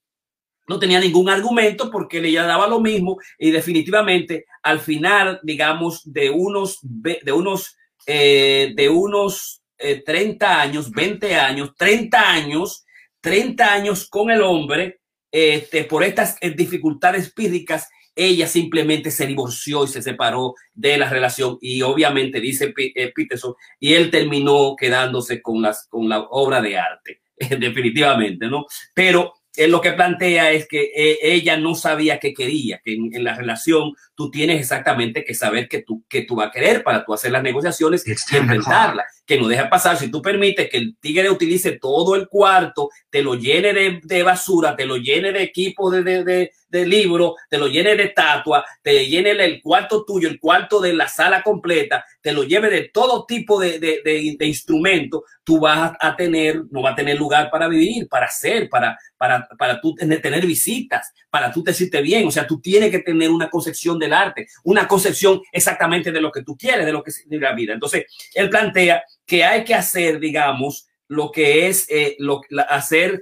no 0.67 0.77
tenía 0.77 0.99
ningún 0.99 1.29
argumento 1.29 1.89
porque 1.89 2.21
le 2.21 2.31
daba 2.33 2.67
lo 2.67 2.79
mismo 2.79 3.17
y 3.39 3.51
definitivamente 3.51 4.45
al 4.61 4.79
final, 4.79 5.39
digamos, 5.43 6.01
de 6.11 6.29
unos, 6.29 6.79
de 6.81 7.31
unos, 7.31 7.77
eh, 8.05 8.73
de 8.75 8.89
unos 8.89 9.63
30 9.77 10.45
eh, 10.45 10.49
años, 10.49 10.91
20 10.91 11.35
años, 11.35 11.73
30 11.77 12.31
años, 12.31 12.85
30 13.21 13.73
años 13.73 14.09
con 14.09 14.29
el 14.29 14.41
hombre, 14.41 14.99
este, 15.31 15.85
por 15.85 16.03
estas 16.03 16.35
eh, 16.41 16.51
dificultades 16.51 17.31
píricas, 17.31 17.87
ella 18.17 18.47
simplemente 18.47 19.11
se 19.11 19.27
divorció 19.27 19.85
y 19.85 19.87
se 19.87 20.01
separó 20.01 20.55
de 20.73 20.97
la 20.97 21.09
relación 21.09 21.57
y 21.61 21.81
obviamente 21.83 22.41
dice 22.41 22.73
eh, 22.75 23.11
Peterson 23.15 23.53
y 23.79 23.93
él 23.93 24.09
terminó 24.09 24.75
quedándose 24.75 25.41
con 25.41 25.61
las 25.61 25.87
con 25.87 26.09
la 26.09 26.21
obra 26.21 26.61
de 26.61 26.77
arte 26.77 27.21
definitivamente 27.59 28.47
no 28.47 28.65
pero 28.93 29.33
él 29.57 29.71
lo 29.71 29.81
que 29.81 29.91
plantea 29.91 30.51
es 30.51 30.67
que 30.67 30.91
eh, 30.95 31.17
ella 31.21 31.57
no 31.57 31.73
sabía 31.73 32.19
qué 32.19 32.33
quería, 32.33 32.79
que 32.83 32.93
en, 32.93 33.23
la 33.23 33.35
relación 33.35 33.93
tú 34.15 34.29
tienes 34.29 34.61
exactamente 34.61 35.23
que 35.23 35.33
saber 35.33 35.67
que 35.67 35.81
tú, 35.81 36.05
que 36.07 36.21
tú 36.21 36.35
vas 36.35 36.49
a 36.49 36.51
querer 36.51 36.83
para 36.83 37.03
tú 37.03 37.13
hacer 37.13 37.31
las 37.31 37.41
negociaciones 37.41 38.07
y 38.07 38.11
enfrentarla. 38.11 39.03
Que 39.27 39.37
no 39.37 39.47
deja 39.47 39.69
pasar. 39.69 39.97
Si 39.97 40.09
tú 40.09 40.21
permites 40.21 40.69
que 40.69 40.77
el 40.77 40.97
tigre 40.97 41.29
utilice 41.29 41.73
todo 41.73 42.15
el 42.15 42.29
cuarto, 42.29 42.89
te 43.09 43.21
lo 43.21 43.35
llene 43.35 43.73
de, 44.01 44.23
basura, 44.23 44.75
te 44.75 44.85
lo 44.85 44.95
llene 44.95 45.33
de 45.33 45.43
equipo 45.43 45.91
de, 45.91 46.23
de, 46.23 46.51
de 46.69 46.85
libros, 46.85 47.33
te 47.49 47.57
lo 47.57 47.67
llene 47.67 47.95
de 47.97 48.03
estatua, 48.03 48.65
te 48.81 49.05
llene 49.05 49.31
el 49.31 49.61
cuarto 49.61 50.05
tuyo, 50.05 50.29
el 50.29 50.39
cuarto 50.39 50.79
de 50.79 50.93
la 50.93 51.09
sala 51.09 51.43
completa, 51.43 52.05
te 52.21 52.31
lo 52.31 52.43
lleve 52.43 52.69
de 52.69 52.89
todo 52.89 53.25
tipo 53.25 53.59
de, 53.59 53.79
de, 53.79 54.01
de, 54.03 54.45
instrumentos, 54.45 55.23
tú 55.43 55.59
vas 55.59 55.91
a 55.99 56.15
tener, 56.15 56.63
no 56.71 56.81
va 56.81 56.91
a 56.91 56.95
tener 56.95 57.17
lugar 57.17 57.49
para 57.51 57.67
vivir, 57.67 58.07
para 58.07 58.27
hacer, 58.27 58.69
para, 58.69 58.97
para, 59.17 59.45
para 59.57 59.81
tú 59.81 59.93
tener 59.93 60.45
visitas, 60.45 61.13
para 61.29 61.51
tú 61.51 61.63
te 61.63 61.73
sientes 61.73 62.01
bien. 62.01 62.25
O 62.27 62.31
sea, 62.31 62.47
tú 62.47 62.61
tienes 62.61 62.91
que 62.91 62.99
tener 62.99 63.29
una 63.29 63.49
concepción 63.49 63.99
del 63.99 64.13
arte, 64.13 64.47
una 64.63 64.87
concepción 64.87 65.41
exactamente 65.51 66.13
de 66.13 66.21
lo 66.21 66.31
que 66.31 66.43
tú 66.43 66.55
quieres, 66.55 66.85
de 66.85 66.91
lo 66.93 67.03
que 67.03 67.11
es 67.11 67.25
la 67.29 67.53
vida. 67.53 67.73
Entonces, 67.73 68.05
él 68.33 68.49
plantea 68.49 69.03
que 69.27 69.43
hay 69.43 69.63
que 69.65 69.75
hacer, 69.75 70.19
digamos, 70.19 70.87
lo 71.09 71.31
que 71.31 71.67
es 71.67 71.85
eh, 71.89 72.15
lo, 72.17 72.41
hacer 72.69 73.21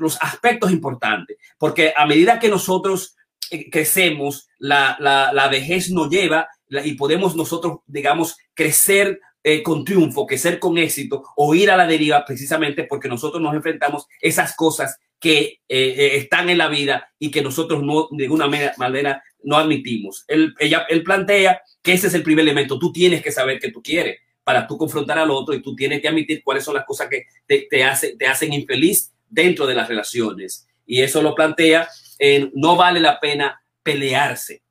los 0.00 0.16
aspectos 0.20 0.72
importantes, 0.72 1.36
porque 1.58 1.92
a 1.94 2.06
medida 2.06 2.38
que 2.38 2.48
nosotros 2.48 3.16
eh, 3.50 3.68
crecemos, 3.70 4.48
la, 4.58 4.96
la, 4.98 5.48
vejez 5.48 5.90
nos 5.90 6.08
lleva 6.08 6.48
y 6.68 6.94
podemos 6.94 7.36
nosotros, 7.36 7.80
digamos, 7.86 8.36
crecer 8.54 9.20
eh, 9.42 9.62
con 9.62 9.84
triunfo, 9.84 10.26
crecer 10.26 10.58
con 10.58 10.78
éxito 10.78 11.22
o 11.36 11.54
ir 11.54 11.70
a 11.70 11.76
la 11.76 11.86
deriva 11.86 12.24
precisamente 12.24 12.84
porque 12.84 13.08
nosotros 13.08 13.42
nos 13.42 13.54
enfrentamos 13.54 14.06
esas 14.20 14.56
cosas 14.56 14.98
que 15.20 15.60
están 15.68 16.50
en 16.50 16.58
la 16.58 16.68
vida 16.68 17.08
y 17.18 17.30
que 17.30 17.42
nosotros 17.42 17.82
no, 17.82 18.08
de 18.10 18.24
ninguna 18.24 18.46
manera, 18.76 19.22
no 19.42 19.56
admitimos. 19.56 20.24
Él, 20.28 20.54
ella, 20.58 20.86
él 20.88 21.02
plantea 21.02 21.62
que 21.82 21.94
ese 21.94 22.08
es 22.08 22.14
el 22.14 22.22
primer 22.22 22.42
elemento. 22.42 22.78
Tú 22.78 22.92
tienes 22.92 23.22
que 23.22 23.32
saber 23.32 23.58
que 23.58 23.70
tú 23.70 23.82
quieres 23.82 24.18
para 24.44 24.66
tú 24.66 24.76
confrontar 24.76 25.18
al 25.18 25.30
otro 25.30 25.54
y 25.54 25.62
tú 25.62 25.74
tienes 25.74 26.00
que 26.00 26.08
admitir 26.08 26.42
cuáles 26.44 26.64
son 26.64 26.74
las 26.74 26.84
cosas 26.84 27.08
que 27.08 27.24
te, 27.46 27.66
te, 27.70 27.82
te 28.18 28.26
hacen 28.26 28.52
infeliz 28.52 29.10
dentro 29.28 29.66
de 29.66 29.74
las 29.74 29.88
relaciones. 29.88 30.66
Y 30.86 31.00
eso 31.00 31.22
lo 31.22 31.34
plantea 31.34 31.88
en 32.18 32.52
no 32.54 32.76
vale 32.76 33.00
la 33.00 33.18
pena 33.18 33.60
pelearse. 33.82 34.62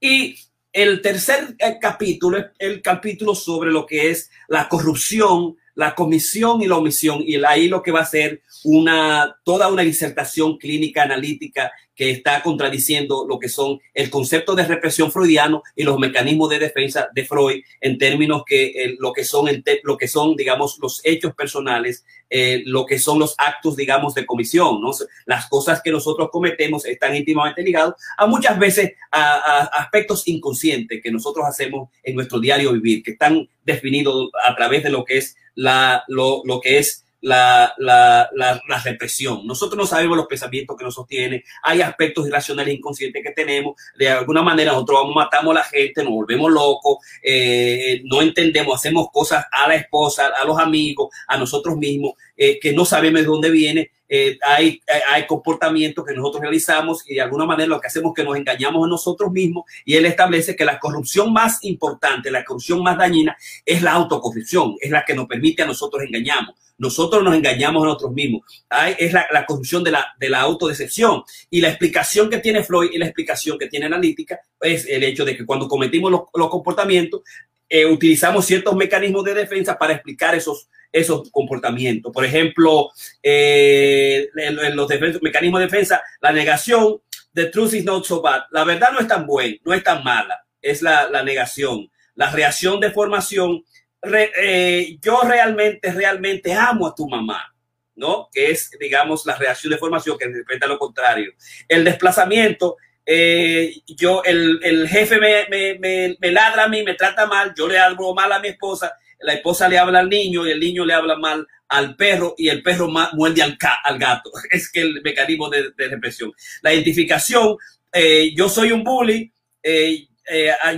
Y 0.00 0.36
el 0.72 1.02
tercer 1.02 1.56
eh, 1.58 1.78
capítulo 1.80 2.38
es 2.38 2.46
el 2.58 2.82
capítulo 2.82 3.34
sobre 3.34 3.70
lo 3.70 3.84
que 3.84 4.10
es 4.10 4.30
la 4.48 4.68
corrupción, 4.68 5.56
la 5.74 5.94
comisión 5.94 6.62
y 6.62 6.66
la 6.66 6.76
omisión. 6.76 7.20
Y 7.24 7.42
ahí 7.44 7.68
lo 7.68 7.82
que 7.82 7.90
va 7.90 8.00
a 8.00 8.06
ser 8.06 8.42
una, 8.64 9.36
toda 9.44 9.68
una 9.68 9.82
disertación 9.82 10.56
clínica 10.56 11.02
analítica 11.02 11.72
que 11.98 12.10
está 12.10 12.44
contradiciendo 12.44 13.26
lo 13.28 13.40
que 13.40 13.48
son 13.48 13.80
el 13.92 14.08
concepto 14.08 14.54
de 14.54 14.64
represión 14.64 15.10
freudiano 15.10 15.64
y 15.74 15.82
los 15.82 15.98
mecanismos 15.98 16.48
de 16.48 16.60
defensa 16.60 17.08
de 17.12 17.24
Freud 17.24 17.64
en 17.80 17.98
términos 17.98 18.44
que 18.46 18.94
lo 19.00 19.12
que 19.12 19.24
son 19.24 19.48
lo 19.82 19.96
que 19.98 20.06
son 20.06 20.36
digamos 20.36 20.78
los 20.80 21.00
hechos 21.02 21.34
personales 21.34 22.04
eh, 22.30 22.62
lo 22.66 22.86
que 22.86 23.00
son 23.00 23.18
los 23.18 23.34
actos 23.36 23.74
digamos 23.74 24.14
de 24.14 24.26
comisión 24.26 24.80
no 24.80 24.92
las 25.26 25.48
cosas 25.48 25.82
que 25.82 25.90
nosotros 25.90 26.28
cometemos 26.30 26.86
están 26.86 27.16
íntimamente 27.16 27.62
ligados 27.62 27.94
a 28.16 28.26
muchas 28.26 28.56
veces 28.60 28.92
a, 29.10 29.64
aspectos 29.64 30.28
inconscientes 30.28 31.00
que 31.02 31.10
nosotros 31.10 31.44
hacemos 31.48 31.88
en 32.04 32.14
nuestro 32.14 32.38
diario 32.38 32.72
vivir 32.74 33.02
que 33.02 33.10
están 33.10 33.48
definidos 33.64 34.30
a 34.46 34.54
través 34.54 34.84
de 34.84 34.90
lo 34.90 35.04
que 35.04 35.18
es 35.18 35.36
la 35.56 36.04
lo, 36.06 36.42
lo 36.44 36.60
que 36.60 36.78
es 36.78 37.04
la, 37.20 37.74
la, 37.78 38.28
la, 38.32 38.60
la, 38.68 38.78
represión. 38.80 39.46
Nosotros 39.46 39.76
no 39.76 39.86
sabemos 39.86 40.16
los 40.16 40.26
pensamientos 40.26 40.76
que 40.76 40.84
nos 40.84 40.94
sostienen. 40.94 41.42
Hay 41.62 41.80
aspectos 41.80 42.26
irracionales 42.26 42.72
e 42.72 42.76
inconscientes 42.76 43.22
que 43.22 43.32
tenemos. 43.32 43.74
De 43.96 44.08
alguna 44.08 44.42
manera 44.42 44.72
nosotros 44.72 45.12
matamos 45.14 45.52
a 45.52 45.60
la 45.60 45.64
gente, 45.64 46.02
nos 46.02 46.12
volvemos 46.12 46.50
locos, 46.50 46.98
eh, 47.22 48.02
no 48.04 48.22
entendemos, 48.22 48.76
hacemos 48.76 49.08
cosas 49.12 49.44
a 49.50 49.68
la 49.68 49.74
esposa, 49.74 50.28
a 50.28 50.44
los 50.44 50.58
amigos, 50.58 51.08
a 51.26 51.36
nosotros 51.36 51.76
mismos, 51.76 52.12
eh, 52.36 52.58
que 52.60 52.72
no 52.72 52.84
sabemos 52.84 53.20
de 53.20 53.26
dónde 53.26 53.50
viene. 53.50 53.90
Eh, 54.08 54.38
hay, 54.42 54.80
hay 55.10 55.26
comportamientos 55.26 56.04
que 56.04 56.14
nosotros 56.14 56.42
realizamos 56.42 57.08
y 57.08 57.14
de 57.14 57.20
alguna 57.20 57.44
manera 57.44 57.68
lo 57.68 57.80
que 57.80 57.88
hacemos 57.88 58.10
es 58.10 58.16
que 58.16 58.24
nos 58.24 58.36
engañamos 58.36 58.84
a 58.84 58.88
nosotros 58.88 59.30
mismos 59.30 59.64
y 59.84 59.96
él 59.96 60.06
establece 60.06 60.56
que 60.56 60.64
la 60.64 60.78
corrupción 60.78 61.32
más 61.32 61.62
importante, 61.64 62.30
la 62.30 62.44
corrupción 62.44 62.82
más 62.82 62.96
dañina 62.96 63.36
es 63.64 63.82
la 63.82 63.92
autocorrupción, 63.92 64.76
es 64.80 64.90
la 64.90 65.04
que 65.04 65.14
nos 65.14 65.26
permite 65.26 65.62
a 65.62 65.66
nosotros 65.66 66.02
engañarnos 66.02 66.54
nosotros 66.78 67.24
nos 67.24 67.34
engañamos 67.34 67.82
a 67.82 67.86
nosotros 67.86 68.12
mismos. 68.12 68.42
Hay, 68.70 68.94
es 68.98 69.12
la, 69.12 69.26
corrupción 69.46 69.82
de 69.82 69.90
la, 69.90 70.06
de 70.18 70.30
la 70.30 70.40
autodecepción. 70.40 71.24
Y 71.50 71.60
la 71.60 71.68
explicación 71.68 72.30
que 72.30 72.38
tiene 72.38 72.62
Freud 72.62 72.90
y 72.92 72.98
la 72.98 73.06
explicación 73.06 73.58
que 73.58 73.66
tiene 73.66 73.86
analítica 73.86 74.40
es 74.60 74.86
el 74.86 75.02
hecho 75.02 75.24
de 75.24 75.36
que 75.36 75.44
cuando 75.44 75.68
cometimos 75.68 76.10
los, 76.10 76.22
los 76.34 76.48
comportamientos, 76.48 77.22
eh, 77.68 77.84
utilizamos 77.84 78.46
ciertos 78.46 78.74
mecanismos 78.76 79.24
de 79.24 79.34
defensa 79.34 79.76
para 79.76 79.92
explicar 79.92 80.34
esos, 80.34 80.68
esos 80.92 81.30
comportamientos. 81.30 82.12
Por 82.12 82.24
ejemplo, 82.24 82.90
eh, 83.22 84.28
en, 84.36 84.76
los 84.76 84.88
mecanismos 85.22 85.60
de 85.60 85.66
defensa, 85.66 86.02
la 86.20 86.32
negación, 86.32 87.00
the 87.34 87.46
truth 87.46 87.74
is 87.74 87.84
not 87.84 88.04
so 88.04 88.20
bad. 88.20 88.42
La 88.50 88.64
verdad 88.64 88.90
no 88.92 89.00
es 89.00 89.08
tan 89.08 89.26
buena, 89.26 89.56
no 89.64 89.74
es 89.74 89.82
tan 89.82 90.02
mala, 90.02 90.44
es 90.60 90.82
la, 90.82 91.22
negación. 91.22 91.90
La 92.14 92.30
reacción 92.30 92.80
de 92.80 92.90
formación 92.90 93.62
eh, 94.02 94.96
yo 95.00 95.22
realmente, 95.22 95.92
realmente 95.92 96.52
amo 96.52 96.86
a 96.86 96.94
tu 96.94 97.08
mamá, 97.08 97.52
¿no? 97.96 98.28
Que 98.32 98.50
es, 98.50 98.70
digamos, 98.78 99.26
la 99.26 99.36
reacción 99.36 99.72
de 99.72 99.78
formación 99.78 100.16
que 100.18 100.26
a 100.60 100.66
lo 100.66 100.78
contrario. 100.78 101.32
El 101.68 101.84
desplazamiento, 101.84 102.76
eh, 103.04 103.74
yo, 103.86 104.22
el, 104.24 104.60
el 104.62 104.88
jefe 104.88 105.18
me, 105.18 105.46
me, 105.48 105.78
me, 105.78 106.16
me, 106.20 106.30
ladra 106.30 106.64
a 106.64 106.68
mí, 106.68 106.82
me 106.82 106.94
trata 106.94 107.26
mal, 107.26 107.54
yo 107.56 107.66
le 107.66 107.78
hablo 107.78 108.14
mal 108.14 108.30
a 108.32 108.38
mi 108.38 108.48
esposa, 108.48 108.94
la 109.20 109.34
esposa 109.34 109.68
le 109.68 109.78
habla 109.78 110.00
al 110.00 110.08
niño 110.08 110.46
y 110.46 110.50
el 110.50 110.60
niño 110.60 110.84
le 110.84 110.94
habla 110.94 111.16
mal 111.16 111.46
al 111.68 111.96
perro 111.96 112.34
y 112.38 112.48
el 112.48 112.62
perro 112.62 112.88
muerde 113.12 113.42
al, 113.42 113.58
al 113.84 113.98
gato. 113.98 114.30
Es 114.50 114.70
que 114.70 114.80
el 114.80 115.02
mecanismo 115.02 115.48
de, 115.48 115.70
de 115.76 115.88
represión. 115.88 116.32
La 116.62 116.72
identificación, 116.72 117.56
eh, 117.92 118.32
yo 118.34 118.48
soy 118.48 118.72
un 118.72 118.84
bully, 118.84 119.32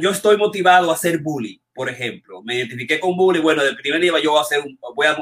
yo 0.01 0.11
estoy 0.11 0.37
motivado 0.37 0.91
a 0.91 0.97
ser 0.97 1.19
bully 1.19 1.61
por 1.81 1.89
ejemplo. 1.89 2.43
Me 2.43 2.57
identifiqué 2.57 3.01
con 3.01 3.17
bullying, 3.17 3.41
bueno, 3.41 3.65
del 3.65 3.75
primer 3.75 4.03
día 4.03 4.12
yo 4.23 4.33
voy 4.33 4.39
a 4.39 4.43
hacer 4.43 4.61
un, 4.61 4.79
voy 4.95 5.07
a, 5.07 5.17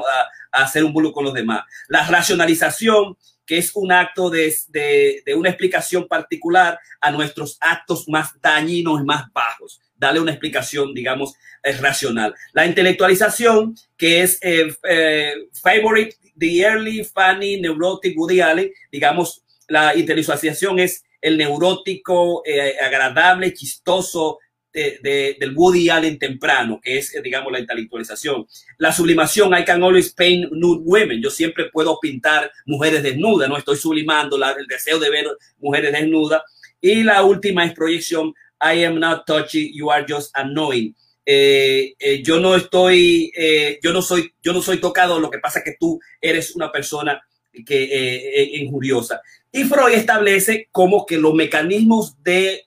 hacer 0.51 0.83
un 0.83 0.91
bullying 0.91 1.13
con 1.13 1.23
los 1.23 1.33
demás. 1.33 1.63
La 1.87 2.05
racionalización, 2.05 3.15
que 3.45 3.59
es 3.59 3.71
un 3.75 3.93
acto 3.93 4.29
de, 4.29 4.53
de, 4.67 5.23
de, 5.25 5.35
una 5.35 5.47
explicación 5.47 6.05
particular 6.05 6.77
a 6.99 7.11
nuestros 7.11 7.57
actos 7.61 8.09
más 8.09 8.31
dañinos 8.41 8.99
y 8.99 9.05
más 9.05 9.31
bajos. 9.31 9.79
Dale 9.99 10.19
una 10.19 10.31
explicación, 10.31 10.93
digamos, 10.93 11.35
eh, 11.61 11.73
racional. 11.73 12.33
La 12.53 12.65
intelectualización, 12.65 13.75
que 13.97 14.21
es 14.21 14.39
eh, 14.41 14.73
eh, 14.89 15.33
favorite, 15.61 16.15
the 16.37 16.61
early, 16.61 17.03
funny, 17.03 17.59
neurotic, 17.59 18.17
Woody 18.17 18.39
Allen, 18.39 18.71
digamos, 18.91 19.43
la 19.67 19.95
intelectualización 19.95 20.79
es 20.79 21.03
el 21.21 21.37
neurótico, 21.37 22.41
agradable, 22.81 23.53
chistoso, 23.53 24.39
de, 24.71 25.35
del 25.39 25.53
Woody 25.55 25.89
Allen 25.89 26.17
temprano, 26.17 26.79
que 26.81 26.97
es, 26.97 27.13
digamos, 27.23 27.51
la 27.51 27.59
intelectualización. 27.59 28.45
La 28.77 28.91
sublimación, 28.91 29.57
I 29.57 29.65
can 29.65 29.83
always 29.83 30.13
paint 30.13 30.51
nude 30.51 30.81
women. 30.83 31.21
Yo 31.21 31.29
siempre 31.29 31.69
puedo 31.69 31.99
pintar 31.99 32.51
mujeres 32.65 33.03
desnudas, 33.03 33.49
no 33.49 33.57
estoy 33.57 33.77
sublimando 33.77 34.37
la, 34.37 34.51
el 34.51 34.67
deseo 34.67 34.99
de 34.99 35.09
ver 35.09 35.27
mujeres 35.59 35.91
desnudas. 35.91 36.41
Y 36.81 37.03
la 37.03 37.23
última 37.23 37.65
es 37.65 37.73
proyección, 37.73 38.33
I 38.61 38.85
am 38.85 38.99
not 38.99 39.25
touchy, 39.25 39.71
you 39.73 39.89
are 39.89 40.05
just 40.07 40.31
annoying. 40.35 40.95
Eh, 41.25 41.93
eh, 41.99 42.23
yo 42.23 42.39
no 42.39 42.55
estoy, 42.55 43.31
eh, 43.35 43.79
yo 43.83 43.93
no 43.93 44.01
soy, 44.01 44.33
yo 44.41 44.51
no 44.51 44.61
soy 44.61 44.79
tocado, 44.79 45.19
lo 45.19 45.29
que 45.29 45.37
pasa 45.37 45.59
es 45.59 45.65
que 45.65 45.75
tú 45.79 45.99
eres 46.19 46.55
una 46.55 46.71
persona 46.71 47.21
que 47.65 48.49
injuriosa. 48.53 49.21
Y 49.51 49.63
Freud 49.63 49.93
establece 49.93 50.69
como 50.71 51.05
que 51.05 51.17
los 51.17 51.33
mecanismos 51.33 52.15
de, 52.23 52.65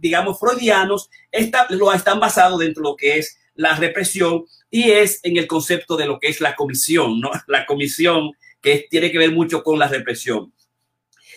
digamos, 0.00 0.38
freudianos 0.38 1.10
lo 1.70 1.92
están 1.92 2.20
basados 2.20 2.60
dentro 2.60 2.82
de 2.82 2.88
lo 2.90 2.96
que 2.96 3.18
es 3.18 3.38
la 3.54 3.76
represión 3.76 4.44
y 4.70 4.90
es 4.90 5.20
en 5.22 5.36
el 5.36 5.46
concepto 5.46 5.96
de 5.96 6.06
lo 6.06 6.18
que 6.18 6.28
es 6.28 6.40
la 6.40 6.54
comisión, 6.54 7.20
¿no? 7.20 7.30
La 7.48 7.66
comisión 7.66 8.32
que 8.60 8.86
tiene 8.90 9.10
que 9.10 9.18
ver 9.18 9.32
mucho 9.32 9.62
con 9.62 9.78
la 9.78 9.88
represión. 9.88 10.52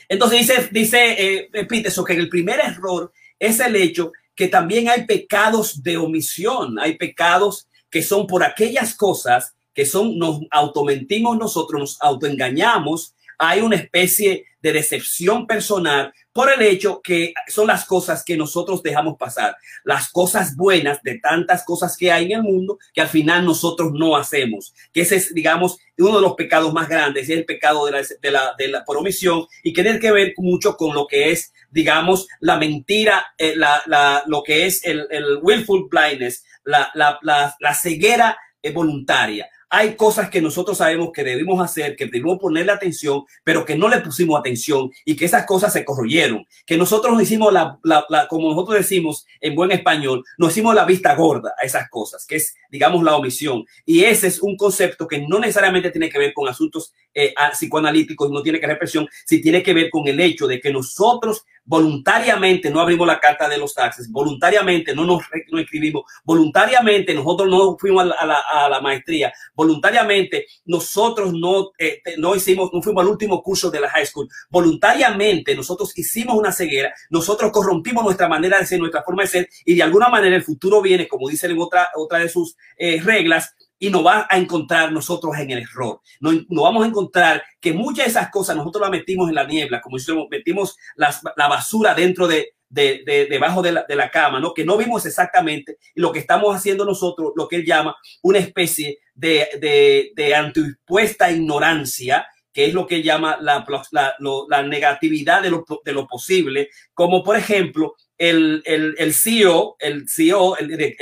Entonces 0.10 0.40
dice, 0.40 0.70
dice 0.72 1.50
eh, 1.54 1.66
Peterson 1.66 2.06
que 2.06 2.14
el 2.14 2.30
primer 2.30 2.60
error 2.60 3.12
es 3.48 3.60
el 3.60 3.76
hecho 3.76 4.12
que 4.36 4.48
también 4.48 4.90
hay 4.90 5.06
pecados 5.06 5.84
de 5.84 5.98
omisión, 5.98 6.80
hay 6.80 6.98
pecados 6.98 7.68
que 7.90 8.02
son 8.02 8.26
por 8.26 8.44
aquellas 8.44 8.96
cosas 8.96 9.56
que 9.74 9.86
son, 9.86 10.18
nos 10.18 10.42
automentimos 10.52 11.38
nosotros, 11.38 11.80
nos 11.80 12.02
autoengañamos 12.02 13.16
hay 13.38 13.62
una 13.62 13.76
especie 13.76 14.46
de 14.62 14.74
decepción 14.74 15.48
personal 15.48 16.14
por 16.34 16.52
el 16.52 16.62
hecho 16.64 17.00
que 17.02 17.34
son 17.48 17.68
las 17.68 17.86
cosas 17.86 18.24
que 18.26 18.36
nosotros 18.36 18.82
dejamos 18.82 19.18
pasar, 19.18 19.56
las 19.84 20.12
cosas 20.12 20.56
buenas 20.56 21.02
de 21.04 21.20
tantas 21.20 21.64
cosas 21.64 21.96
que 21.96 22.12
hay 22.12 22.26
en 22.26 22.40
el 22.40 22.44
mundo 22.44 22.80
que 22.94 23.02
al 23.02 23.08
final 23.08 23.46
nosotros 23.46 23.92
no 23.94 24.18
hacemos, 24.18 24.74
que 24.92 25.02
ese 25.02 25.18
es, 25.18 25.34
digamos, 25.34 25.78
uno 25.98 26.16
de 26.16 26.22
los 26.22 26.34
pecados 26.34 26.74
más 26.74 26.90
grandes, 26.90 27.24
es 27.24 27.38
el 27.38 27.46
pecado 27.46 27.86
de 27.86 27.92
la, 27.92 28.02
de 28.22 28.32
la, 28.32 28.56
de 28.58 28.68
la 28.68 28.84
promisión 28.84 29.46
y 29.64 29.72
que 29.74 29.84
tiene 29.84 30.00
que 30.00 30.12
ver 30.12 30.34
mucho 30.38 30.76
con 30.76 30.96
lo 30.96 31.06
que 31.06 31.32
es, 31.32 31.54
digamos, 31.70 32.28
la 32.40 32.58
mentira, 32.58 33.28
eh, 33.38 33.54
la, 33.56 33.84
la, 33.86 34.24
lo 34.26 34.42
que 34.44 34.66
es 34.66 34.84
el, 34.86 35.06
el 35.12 35.38
willful 35.42 35.88
blindness, 35.90 36.44
la, 36.64 36.90
la, 36.96 37.20
la, 37.22 37.74
ceguera 37.76 38.38
es 38.62 38.74
voluntaria. 38.74 39.48
Hay 39.76 39.96
cosas 39.96 40.30
que 40.30 40.40
nosotros 40.40 40.78
sabemos 40.78 41.10
que 41.12 41.24
debimos 41.24 41.60
hacer, 41.60 41.96
que 41.96 42.06
debimos 42.06 42.38
ponerle 42.38 42.72
atención, 42.72 43.24
pero 43.44 43.66
que 43.66 43.76
no 43.76 43.90
le 43.90 44.02
pusimos 44.02 44.40
atención 44.40 44.92
y 45.04 45.16
que 45.16 45.26
esas 45.26 45.48
cosas 45.48 45.74
se 45.74 45.84
corroyeron. 45.84 46.46
Que 46.68 46.78
nosotros 46.78 47.20
hicimos 47.20 47.52
la, 47.52 47.80
la, 47.82 48.06
la, 48.08 48.28
como 48.28 48.52
nosotros 48.52 48.78
decimos 48.78 49.26
en 49.42 49.56
buen 49.56 49.72
español, 49.72 50.24
nos 50.38 50.52
hicimos 50.52 50.76
la 50.76 50.86
vista 50.86 51.16
gorda 51.16 51.56
a 51.60 51.66
esas 51.66 51.90
cosas, 51.90 52.28
que 52.28 52.36
es, 52.36 52.54
digamos, 52.70 53.04
la 53.04 53.16
omisión. 53.16 53.66
Y 53.84 54.04
ese 54.04 54.28
es 54.28 54.44
un 54.44 54.58
concepto 54.58 55.08
que 55.08 55.26
no 55.28 55.40
necesariamente 55.40 55.90
tiene 55.90 56.12
que 56.12 56.20
ver 56.20 56.34
con 56.36 56.48
asuntos 56.48 56.94
eh, 57.12 57.34
psicoanalíticos, 57.54 58.30
no 58.30 58.44
tiene 58.44 58.60
que 58.60 58.68
ver 58.68 58.78
presión, 58.78 59.08
si 59.26 59.42
tiene 59.42 59.64
que 59.64 59.74
ver 59.74 59.90
con 59.90 60.08
el 60.08 60.20
hecho 60.20 60.46
de 60.46 60.62
que 60.62 60.72
nosotros 60.72 61.46
voluntariamente 61.66 62.70
no 62.70 62.82
abrimos 62.82 63.08
la 63.08 63.20
carta 63.20 63.48
de 63.48 63.58
los 63.58 63.74
taxes, 63.74 64.12
voluntariamente 64.12 64.94
no 64.94 65.06
nos 65.06 65.24
no 65.52 65.60
escribimos, 65.60 66.04
voluntariamente 66.24 67.14
nosotros 67.14 67.50
no 67.50 67.78
fuimos 67.78 68.12
a 68.18 68.26
la, 68.26 68.40
a 68.40 68.70
la 68.70 68.82
maestría, 68.82 69.32
voluntariamente 69.56 70.46
nosotros 70.66 71.34
no, 71.34 71.72
eh, 71.78 72.02
no 72.18 72.36
hicimos, 72.36 72.70
no 72.74 72.82
fuimos 72.82 73.04
al 73.04 73.10
último 73.10 73.42
curso 73.42 73.72
de 73.72 73.80
la 73.80 73.90
high 73.90 74.06
school, 74.06 74.28
voluntariamente 74.50 75.56
nosotros 75.56 75.98
hicimos 75.98 76.36
una 76.36 76.52
ceguera, 76.52 76.94
nosotros 77.10 77.52
corrompimos 77.52 78.04
nuestra 78.04 78.28
manera 78.28 78.60
de 78.60 78.66
ser, 78.66 78.80
nuestra 78.80 79.04
forma 79.04 79.24
de 79.24 79.30
ser 79.30 79.50
y 79.66 79.76
de 79.76 79.84
alguna 79.84 80.10
manera 80.10 80.36
el 80.36 80.44
futuro 80.44 80.82
viene, 80.82 81.08
como 81.08 81.30
dicen 81.30 81.52
en 81.52 81.60
otra, 81.60 81.90
otra 81.96 82.20
de 82.20 82.30
sus 82.30 82.56
eh, 82.78 83.02
reglas, 83.02 83.56
y 83.84 83.90
nos 83.90 84.06
va 84.06 84.26
a 84.30 84.38
encontrar 84.38 84.94
nosotros 84.94 85.38
en 85.38 85.52
el 85.52 85.60
error. 85.60 86.00
No, 86.22 86.32
no, 86.48 86.62
vamos 86.62 86.86
a 86.86 86.88
encontrar 86.88 87.44
que 87.60 87.74
muchas 87.74 88.06
de 88.06 88.12
esas 88.12 88.32
cosas 88.32 88.56
nosotros 88.56 88.80
las 88.80 88.92
metimos 88.92 89.28
en 89.28 89.36
la 89.36 89.46
niebla, 89.46 89.82
como 89.82 90.00
si 90.00 90.10
metimos 90.32 90.78
las, 90.96 91.22
la 91.36 91.50
basura 91.50 91.94
dentro 91.94 92.26
de, 92.26 92.54
de, 92.70 93.04
de 93.06 93.26
debajo 93.26 93.62
de 93.62 93.74
la, 93.74 93.84
de 93.84 93.98
la, 93.98 94.10
cama, 94.10 94.40
¿no? 94.40 94.54
Que 94.54 94.64
no 94.64 94.78
vimos 94.78 95.06
exactamente 95.06 95.80
lo 95.96 96.14
que 96.14 96.20
estamos 96.20 96.56
haciendo 96.56 96.86
nosotros, 96.86 97.34
lo 97.36 97.50
que 97.50 97.58
él 97.58 97.66
llama 97.66 97.94
una 98.22 98.40
especie 98.40 99.00
de, 99.16 99.50
de, 99.60 100.14
de 100.16 100.34
antipuesta 100.34 101.30
ignorancia, 101.30 102.26
que 102.54 102.68
es 102.68 102.74
lo 102.74 102.88
que 102.88 102.96
él 102.96 103.04
llama 103.04 103.38
la, 103.42 103.66
la, 103.92 104.16
la 104.48 104.64
negatividad 104.64 105.44
lo, 105.44 105.66
de 105.84 105.92
lo 105.92 106.08
posible, 106.08 106.70
como 106.94 107.22
por 107.22 107.36
ejemplo 107.36 107.96
el, 108.30 108.64
el, 108.66 108.96
el 108.98 109.14
CEO, 109.14 109.76
el 109.80 110.08
CEO, 110.08 110.58
el, 110.58 110.96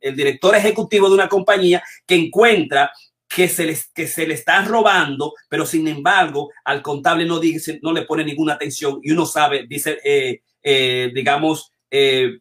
el, 0.00 0.16
director 0.16 0.54
ejecutivo 0.56 1.08
de 1.08 1.14
una 1.14 1.28
compañía 1.28 1.82
que 2.06 2.16
encuentra 2.16 2.90
que 3.28 3.48
se, 3.48 3.64
les, 3.66 3.86
que 3.92 4.08
se 4.08 4.26
le 4.26 4.34
está 4.34 4.64
robando, 4.64 5.32
pero 5.48 5.64
sin 5.64 5.86
embargo 5.86 6.50
al 6.64 6.82
contable 6.82 7.24
no, 7.24 7.38
dice, 7.38 7.78
no 7.82 7.92
le 7.92 8.02
pone 8.02 8.24
ninguna 8.24 8.54
atención 8.54 8.98
y 9.02 9.12
uno 9.12 9.26
sabe, 9.26 9.66
dice, 9.68 10.00
eh, 10.04 10.40
eh, 10.62 11.10
digamos, 11.14 11.72
eh, 11.90 12.38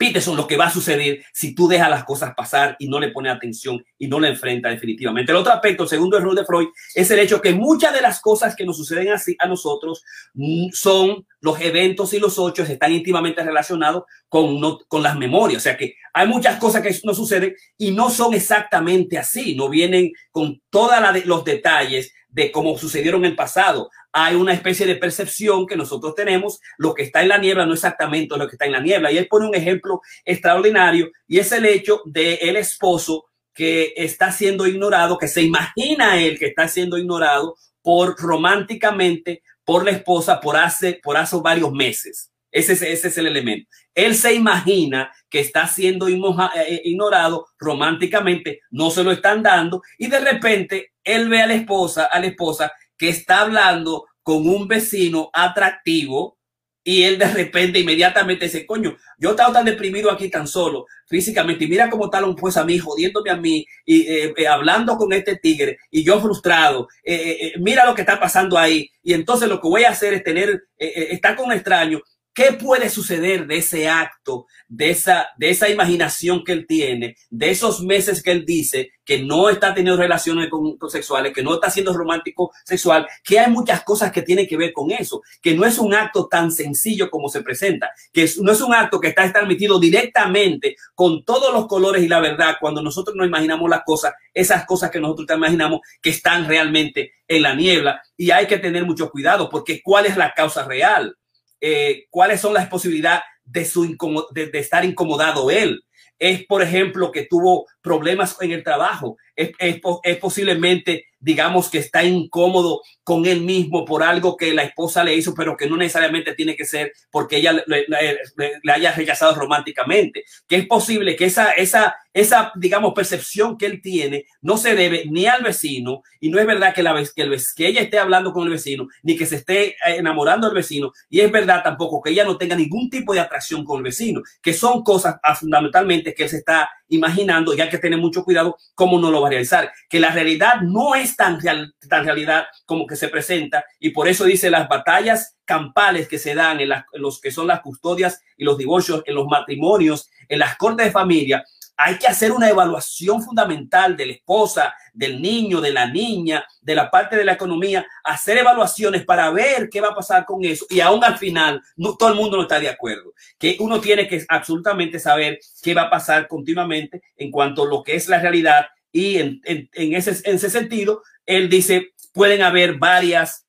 Peterson, 0.00 0.34
lo 0.34 0.46
que 0.46 0.56
va 0.56 0.64
a 0.64 0.70
suceder 0.70 1.22
si 1.30 1.54
tú 1.54 1.68
dejas 1.68 1.90
las 1.90 2.04
cosas 2.04 2.32
pasar 2.34 2.74
y 2.78 2.88
no 2.88 2.98
le 2.98 3.10
pones 3.10 3.36
atención 3.36 3.84
y 3.98 4.08
no 4.08 4.18
le 4.18 4.28
enfrenta 4.28 4.70
definitivamente. 4.70 5.30
El 5.30 5.36
otro 5.36 5.52
aspecto, 5.52 5.86
segundo 5.86 6.16
error 6.16 6.34
de 6.34 6.46
Freud, 6.46 6.68
es 6.94 7.10
el 7.10 7.18
hecho 7.18 7.42
que 7.42 7.52
muchas 7.52 7.92
de 7.92 8.00
las 8.00 8.18
cosas 8.22 8.56
que 8.56 8.64
nos 8.64 8.78
suceden 8.78 9.12
así 9.12 9.36
a 9.38 9.46
nosotros 9.46 10.02
mm, 10.32 10.70
son 10.72 11.26
los 11.42 11.60
eventos 11.60 12.14
y 12.14 12.18
los 12.18 12.32
hechos 12.38 12.70
están 12.70 12.92
íntimamente 12.92 13.44
relacionados 13.44 14.04
con, 14.26 14.58
con 14.88 15.02
las 15.02 15.18
memorias. 15.18 15.58
O 15.58 15.64
sea 15.64 15.76
que 15.76 15.96
hay 16.14 16.26
muchas 16.26 16.58
cosas 16.58 16.80
que 16.80 16.98
no 17.04 17.12
suceden 17.12 17.54
y 17.76 17.90
no 17.90 18.08
son 18.08 18.32
exactamente 18.32 19.18
así, 19.18 19.54
no 19.54 19.68
vienen 19.68 20.12
con 20.30 20.62
todos 20.70 20.94
los 21.26 21.44
detalles 21.44 22.14
de 22.30 22.50
cómo 22.50 22.78
sucedieron 22.78 23.24
en 23.24 23.32
el 23.32 23.36
pasado. 23.36 23.90
Hay 24.12 24.34
una 24.34 24.52
especie 24.52 24.86
de 24.86 24.96
percepción 24.96 25.66
que 25.66 25.76
nosotros 25.76 26.14
tenemos, 26.14 26.60
lo 26.78 26.94
que 26.94 27.02
está 27.04 27.22
en 27.22 27.28
la 27.28 27.38
niebla 27.38 27.66
no 27.66 27.74
exactamente 27.74 28.36
lo 28.36 28.48
que 28.48 28.54
está 28.54 28.66
en 28.66 28.72
la 28.72 28.80
niebla. 28.80 29.12
Y 29.12 29.18
él 29.18 29.28
pone 29.28 29.46
un 29.46 29.54
ejemplo 29.54 30.00
extraordinario 30.24 31.10
y 31.26 31.38
es 31.38 31.52
el 31.52 31.64
hecho 31.66 32.02
de 32.04 32.34
el 32.34 32.56
esposo 32.56 33.26
que 33.54 33.92
está 33.96 34.32
siendo 34.32 34.66
ignorado, 34.66 35.18
que 35.18 35.28
se 35.28 35.42
imagina 35.42 36.20
él 36.20 36.38
que 36.38 36.46
está 36.46 36.66
siendo 36.68 36.98
ignorado 36.98 37.56
por 37.82 38.16
románticamente 38.18 39.42
por 39.64 39.84
la 39.84 39.92
esposa 39.92 40.40
por 40.40 40.56
hace, 40.56 41.00
por 41.02 41.16
hace 41.16 41.36
varios 41.36 41.72
meses. 41.72 42.30
Ese 42.50 42.72
es, 42.72 42.82
ese 42.82 43.08
es 43.08 43.18
el 43.18 43.28
elemento. 43.28 43.70
Él 43.94 44.14
se 44.16 44.34
imagina 44.34 45.12
que 45.28 45.40
está 45.40 45.66
siendo 45.68 46.08
eh, 46.08 46.80
ignorado 46.84 47.46
románticamente, 47.58 48.60
no 48.70 48.90
se 48.90 49.04
lo 49.04 49.12
están 49.12 49.42
dando 49.42 49.82
y 49.98 50.08
de 50.08 50.20
repente 50.20 50.92
él 51.04 51.28
ve 51.28 51.42
a 51.42 51.46
la 51.46 51.54
esposa, 51.54 52.06
a 52.06 52.18
la 52.18 52.26
esposa 52.26 52.72
que 53.00 53.08
está 53.08 53.40
hablando 53.40 54.04
con 54.22 54.46
un 54.46 54.68
vecino 54.68 55.30
atractivo 55.32 56.36
y 56.84 57.04
él 57.04 57.18
de 57.18 57.28
repente 57.28 57.78
inmediatamente 57.78 58.44
dice, 58.44 58.66
coño, 58.66 58.94
yo 59.16 59.30
he 59.30 59.32
estado 59.32 59.54
tan 59.54 59.64
deprimido 59.64 60.10
aquí 60.10 60.28
tan 60.28 60.46
solo 60.46 60.84
físicamente 61.06 61.64
y 61.64 61.68
mira 61.68 61.88
cómo 61.88 62.04
está 62.04 62.22
un 62.22 62.36
pues 62.36 62.58
a 62.58 62.64
mí, 62.64 62.78
jodiéndome 62.78 63.30
a 63.30 63.36
mí 63.36 63.64
y 63.86 64.02
eh, 64.02 64.34
eh, 64.36 64.46
hablando 64.46 64.98
con 64.98 65.14
este 65.14 65.36
tigre 65.36 65.78
y 65.90 66.04
yo 66.04 66.20
frustrado, 66.20 66.88
eh, 67.02 67.54
mira 67.58 67.86
lo 67.86 67.94
que 67.94 68.02
está 68.02 68.20
pasando 68.20 68.58
ahí 68.58 68.90
y 69.02 69.14
entonces 69.14 69.48
lo 69.48 69.62
que 69.62 69.68
voy 69.68 69.84
a 69.84 69.90
hacer 69.90 70.12
es 70.12 70.22
tener, 70.22 70.64
estar 70.76 71.36
con 71.36 71.46
un 71.46 71.52
extraño 71.52 72.02
¿Qué 72.40 72.54
puede 72.54 72.88
suceder 72.88 73.46
de 73.46 73.58
ese 73.58 73.86
acto, 73.86 74.46
de 74.66 74.88
esa, 74.88 75.28
de 75.36 75.50
esa 75.50 75.68
imaginación 75.68 76.42
que 76.42 76.52
él 76.52 76.66
tiene, 76.66 77.14
de 77.28 77.50
esos 77.50 77.82
meses 77.82 78.22
que 78.22 78.30
él 78.30 78.46
dice 78.46 78.92
que 79.04 79.22
no 79.22 79.50
está 79.50 79.74
teniendo 79.74 80.00
relaciones 80.00 80.48
con, 80.48 80.78
con 80.78 80.88
sexuales, 80.88 81.34
que 81.34 81.42
no 81.42 81.52
está 81.52 81.68
siendo 81.68 81.92
romántico 81.92 82.50
sexual, 82.64 83.06
que 83.24 83.38
hay 83.38 83.50
muchas 83.50 83.84
cosas 83.84 84.10
que 84.10 84.22
tienen 84.22 84.46
que 84.46 84.56
ver 84.56 84.72
con 84.72 84.90
eso, 84.90 85.20
que 85.42 85.52
no 85.52 85.66
es 85.66 85.78
un 85.78 85.92
acto 85.92 86.28
tan 86.28 86.50
sencillo 86.50 87.10
como 87.10 87.28
se 87.28 87.42
presenta, 87.42 87.90
que 88.10 88.26
no 88.40 88.52
es 88.52 88.62
un 88.62 88.72
acto 88.72 88.98
que 88.98 89.08
está 89.08 89.30
transmitido 89.30 89.78
directamente 89.78 90.76
con 90.94 91.26
todos 91.26 91.52
los 91.52 91.66
colores 91.66 92.02
y 92.02 92.08
la 92.08 92.20
verdad 92.20 92.56
cuando 92.58 92.80
nosotros 92.80 93.14
nos 93.16 93.26
imaginamos 93.26 93.68
las 93.68 93.82
cosas, 93.84 94.14
esas 94.32 94.64
cosas 94.64 94.90
que 94.90 94.98
nosotros 94.98 95.28
imaginamos 95.36 95.80
que 96.00 96.08
están 96.08 96.48
realmente 96.48 97.12
en 97.28 97.42
la 97.42 97.54
niebla 97.54 98.00
y 98.16 98.30
hay 98.30 98.46
que 98.46 98.56
tener 98.56 98.86
mucho 98.86 99.10
cuidado 99.10 99.50
porque 99.50 99.82
¿cuál 99.82 100.06
es 100.06 100.16
la 100.16 100.32
causa 100.32 100.64
real? 100.64 101.18
Eh, 101.60 102.06
cuáles 102.10 102.40
son 102.40 102.54
las 102.54 102.68
posibilidades 102.68 103.22
de, 103.44 103.64
su 103.64 103.96
de, 104.32 104.50
estar 104.54 104.84
incomodado 104.84 105.50
él. 105.50 105.82
Es, 106.18 106.44
por 106.46 106.62
ejemplo, 106.62 107.10
que 107.12 107.26
tuvo 107.28 107.66
problemas 107.80 108.36
en 108.40 108.52
el 108.52 108.62
trabajo. 108.62 109.16
Es, 109.34 109.52
es 109.58 110.16
posiblemente 110.18 111.06
digamos 111.20 111.68
que 111.68 111.78
está 111.78 112.02
incómodo 112.02 112.80
con 113.10 113.26
él 113.26 113.40
mismo 113.40 113.84
por 113.84 114.04
algo 114.04 114.36
que 114.36 114.54
la 114.54 114.62
esposa 114.62 115.02
le 115.02 115.16
hizo, 115.16 115.34
pero 115.34 115.56
que 115.56 115.68
no 115.68 115.76
necesariamente 115.76 116.32
tiene 116.36 116.54
que 116.54 116.64
ser 116.64 116.92
porque 117.10 117.38
ella 117.38 117.54
le, 117.66 117.84
le, 117.88 118.20
le, 118.62 118.72
haya 118.72 118.92
rechazado 118.92 119.34
románticamente. 119.34 120.22
Que 120.46 120.54
es 120.54 120.66
posible 120.68 121.16
que 121.16 121.24
esa, 121.24 121.50
esa, 121.50 121.96
esa, 122.12 122.52
digamos, 122.54 122.94
percepción 122.94 123.58
que 123.58 123.66
él 123.66 123.82
tiene 123.82 124.26
no 124.42 124.56
se 124.56 124.76
debe 124.76 125.06
ni 125.10 125.26
al 125.26 125.42
vecino, 125.42 126.02
y 126.20 126.30
no 126.30 126.38
es 126.38 126.46
verdad 126.46 126.72
que, 126.72 126.84
la 126.84 126.94
que, 126.94 127.22
el, 127.22 127.36
que 127.56 127.66
ella 127.66 127.80
esté 127.80 127.98
hablando 127.98 128.32
con 128.32 128.44
el 128.44 128.50
vecino, 128.50 128.86
ni 129.02 129.16
que 129.16 129.26
se 129.26 129.36
esté 129.36 129.74
enamorando 129.84 130.46
del 130.46 130.54
vecino, 130.54 130.92
y 131.08 131.18
es 131.18 131.32
verdad 131.32 131.64
tampoco 131.64 132.00
que 132.00 132.10
ella 132.10 132.24
no 132.24 132.36
tenga 132.38 132.54
ningún 132.54 132.90
tipo 132.90 133.12
de 133.12 133.18
atracción 133.18 133.64
con 133.64 133.78
el 133.78 133.82
vecino, 133.82 134.22
que 134.40 134.52
son 134.52 134.84
cosas 134.84 135.16
ah, 135.22 135.34
fundamentalmente 135.34 136.14
que 136.14 136.24
él 136.24 136.28
se 136.28 136.36
está 136.36 136.70
imaginando 136.90 137.54
y 137.54 137.60
hay 137.60 137.68
que 137.68 137.78
tener 137.78 137.98
mucho 137.98 138.24
cuidado 138.24 138.56
cómo 138.74 138.98
no 138.98 139.10
lo 139.10 139.20
va 139.20 139.28
a 139.28 139.30
realizar, 139.30 139.72
que 139.88 140.00
la 140.00 140.10
realidad 140.10 140.60
no 140.62 140.94
es 140.94 141.16
tan, 141.16 141.40
real, 141.40 141.74
tan 141.88 142.04
realidad 142.04 142.46
como 142.66 142.86
que 142.86 142.96
se 143.00 143.08
presenta 143.08 143.64
y 143.80 143.90
por 143.90 144.06
eso 144.06 144.24
dice 144.24 144.50
las 144.50 144.68
batallas 144.68 145.36
campales 145.44 146.06
que 146.06 146.18
se 146.18 146.34
dan 146.34 146.60
en, 146.60 146.68
las, 146.68 146.84
los 146.92 147.20
que 147.20 147.32
son 147.32 147.48
las 147.48 147.60
custodias 147.60 148.22
y 148.36 148.44
los 148.44 148.56
divorcios, 148.56 149.02
en 149.06 149.16
los 149.16 149.26
matrimonios, 149.26 150.08
en 150.28 150.38
las 150.38 150.56
cortes 150.56 150.86
de 150.86 150.92
familia, 150.92 151.44
hay 151.82 151.98
que 151.98 152.06
hacer 152.06 152.30
una 152.30 152.50
evaluación 152.50 153.22
fundamental 153.22 153.96
de 153.96 154.04
la 154.04 154.12
esposa, 154.12 154.74
del 154.92 155.20
niño, 155.22 155.62
de 155.62 155.72
la 155.72 155.86
niña, 155.86 156.44
de 156.60 156.74
la 156.74 156.90
parte 156.90 157.16
de 157.16 157.24
la 157.24 157.32
economía, 157.32 157.86
hacer 158.04 158.36
evaluaciones 158.36 159.02
para 159.06 159.30
ver 159.30 159.70
qué 159.70 159.80
va 159.80 159.88
a 159.88 159.94
pasar 159.94 160.26
con 160.26 160.44
eso. 160.44 160.66
Y 160.68 160.80
aún 160.80 161.02
al 161.02 161.16
final, 161.16 161.62
no 161.76 161.96
todo 161.96 162.10
el 162.10 162.16
mundo 162.16 162.36
no 162.36 162.42
está 162.42 162.60
de 162.60 162.68
acuerdo. 162.68 163.14
Que 163.38 163.56
uno 163.60 163.80
tiene 163.80 164.06
que 164.06 164.22
absolutamente 164.28 164.98
saber 164.98 165.40
qué 165.62 165.72
va 165.72 165.82
a 165.82 165.90
pasar 165.90 166.28
continuamente 166.28 167.00
en 167.16 167.30
cuanto 167.30 167.62
a 167.62 167.66
lo 167.66 167.82
que 167.82 167.94
es 167.94 168.08
la 168.08 168.20
realidad. 168.20 168.66
Y 168.92 169.16
en 169.16 169.40
ese, 169.42 170.20
en 170.28 170.34
ese 170.34 170.50
sentido, 170.50 171.02
él 171.24 171.48
dice, 171.48 171.94
pueden 172.12 172.42
haber 172.42 172.78
varias, 172.78 173.46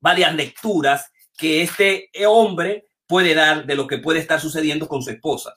varias 0.00 0.34
lecturas 0.34 1.10
que 1.36 1.62
este 1.62 2.10
hombre 2.26 2.86
puede 3.06 3.34
dar 3.34 3.66
de 3.66 3.74
lo 3.74 3.86
que 3.86 3.98
puede 3.98 4.20
estar 4.20 4.40
sucediendo 4.40 4.86
con 4.86 5.02
su 5.02 5.10
esposa. 5.10 5.56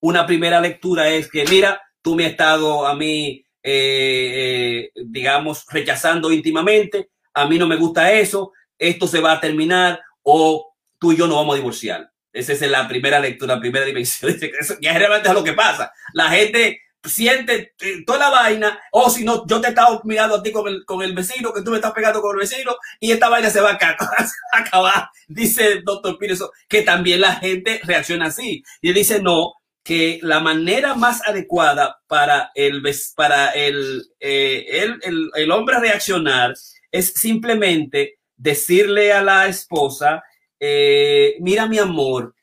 Una 0.00 0.26
primera 0.26 0.60
lectura 0.60 1.08
es 1.08 1.30
que, 1.30 1.44
mira, 1.44 1.80
tú 2.02 2.14
me 2.14 2.24
has 2.24 2.32
estado 2.32 2.86
a 2.86 2.94
mí, 2.94 3.44
eh, 3.62 4.90
eh, 4.92 4.92
digamos, 5.06 5.64
rechazando 5.68 6.32
íntimamente, 6.32 7.10
a 7.34 7.46
mí 7.46 7.58
no 7.58 7.66
me 7.66 7.76
gusta 7.76 8.12
eso, 8.12 8.52
esto 8.78 9.06
se 9.06 9.20
va 9.20 9.32
a 9.32 9.40
terminar 9.40 10.00
o 10.22 10.74
tú 10.98 11.12
y 11.12 11.16
yo 11.16 11.26
nos 11.26 11.36
vamos 11.36 11.54
a 11.54 11.58
divorciar. 11.58 12.10
Esa 12.32 12.52
es 12.52 12.60
la 12.62 12.86
primera 12.86 13.18
lectura, 13.18 13.54
la 13.54 13.60
primera 13.60 13.84
dimensión. 13.84 14.36
Eso 14.60 14.76
ya 14.80 14.96
realmente 14.96 15.28
es 15.28 15.34
lo 15.34 15.42
que 15.42 15.52
pasa. 15.52 15.92
La 16.14 16.28
gente 16.28 16.80
siente 17.04 17.74
eh, 17.80 18.04
toda 18.06 18.18
la 18.18 18.30
vaina, 18.30 18.80
o 18.92 19.08
si 19.10 19.24
no, 19.24 19.46
yo 19.46 19.60
te 19.60 19.68
he 19.68 19.70
estado 19.70 20.00
mirando 20.04 20.36
a 20.36 20.42
ti 20.42 20.52
con 20.52 20.68
el, 20.68 20.84
con 20.84 21.02
el 21.02 21.14
vecino, 21.14 21.52
que 21.52 21.62
tú 21.62 21.70
me 21.70 21.76
estás 21.76 21.92
pegando 21.92 22.20
con 22.20 22.32
el 22.32 22.40
vecino, 22.40 22.76
y 22.98 23.12
esta 23.12 23.28
vaina 23.28 23.50
se 23.50 23.60
va 23.60 23.72
a 23.72 23.78
acabar, 24.52 25.08
dice 25.28 25.72
el 25.72 25.84
doctor 25.84 26.18
Peterson, 26.18 26.48
que 26.68 26.82
también 26.82 27.20
la 27.20 27.34
gente 27.36 27.80
reacciona 27.84 28.26
así. 28.26 28.62
Y 28.80 28.88
él 28.88 28.94
dice, 28.94 29.22
no, 29.22 29.54
que 29.82 30.18
la 30.22 30.40
manera 30.40 30.94
más 30.94 31.26
adecuada 31.26 32.00
para 32.06 32.50
el, 32.54 32.82
para 33.16 33.50
el, 33.50 34.04
eh, 34.20 34.66
el, 34.68 34.98
el, 35.02 35.30
el 35.34 35.50
hombre 35.50 35.80
reaccionar 35.80 36.54
es 36.90 37.12
simplemente 37.14 38.18
decirle 38.36 39.12
a 39.12 39.22
la 39.22 39.46
esposa, 39.46 40.22
eh, 40.58 41.36
mira 41.40 41.66
mi 41.66 41.78
amor, 41.78 42.34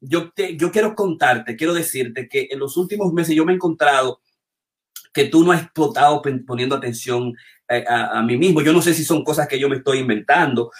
yo, 0.00 0.30
te, 0.30 0.56
yo 0.56 0.70
quiero 0.70 0.94
contarte, 0.94 1.56
quiero 1.56 1.74
decirte 1.74 2.28
que 2.28 2.48
en 2.50 2.58
los 2.58 2.76
últimos 2.76 3.12
meses 3.12 3.34
yo 3.34 3.44
me 3.44 3.52
he 3.52 3.56
encontrado 3.56 4.20
que 5.12 5.24
tú 5.24 5.44
no 5.44 5.52
has 5.52 5.62
explotado 5.62 6.22
poniendo 6.46 6.76
atención 6.76 7.34
eh, 7.68 7.84
a, 7.88 8.18
a, 8.18 8.22
mí 8.22 8.36
mismo. 8.36 8.62
Yo 8.62 8.72
no 8.72 8.80
sé 8.80 8.94
si 8.94 9.04
son 9.04 9.24
cosas 9.24 9.48
que 9.48 9.58
yo 9.58 9.68
me 9.68 9.76
estoy 9.76 9.98
inventando 9.98 10.70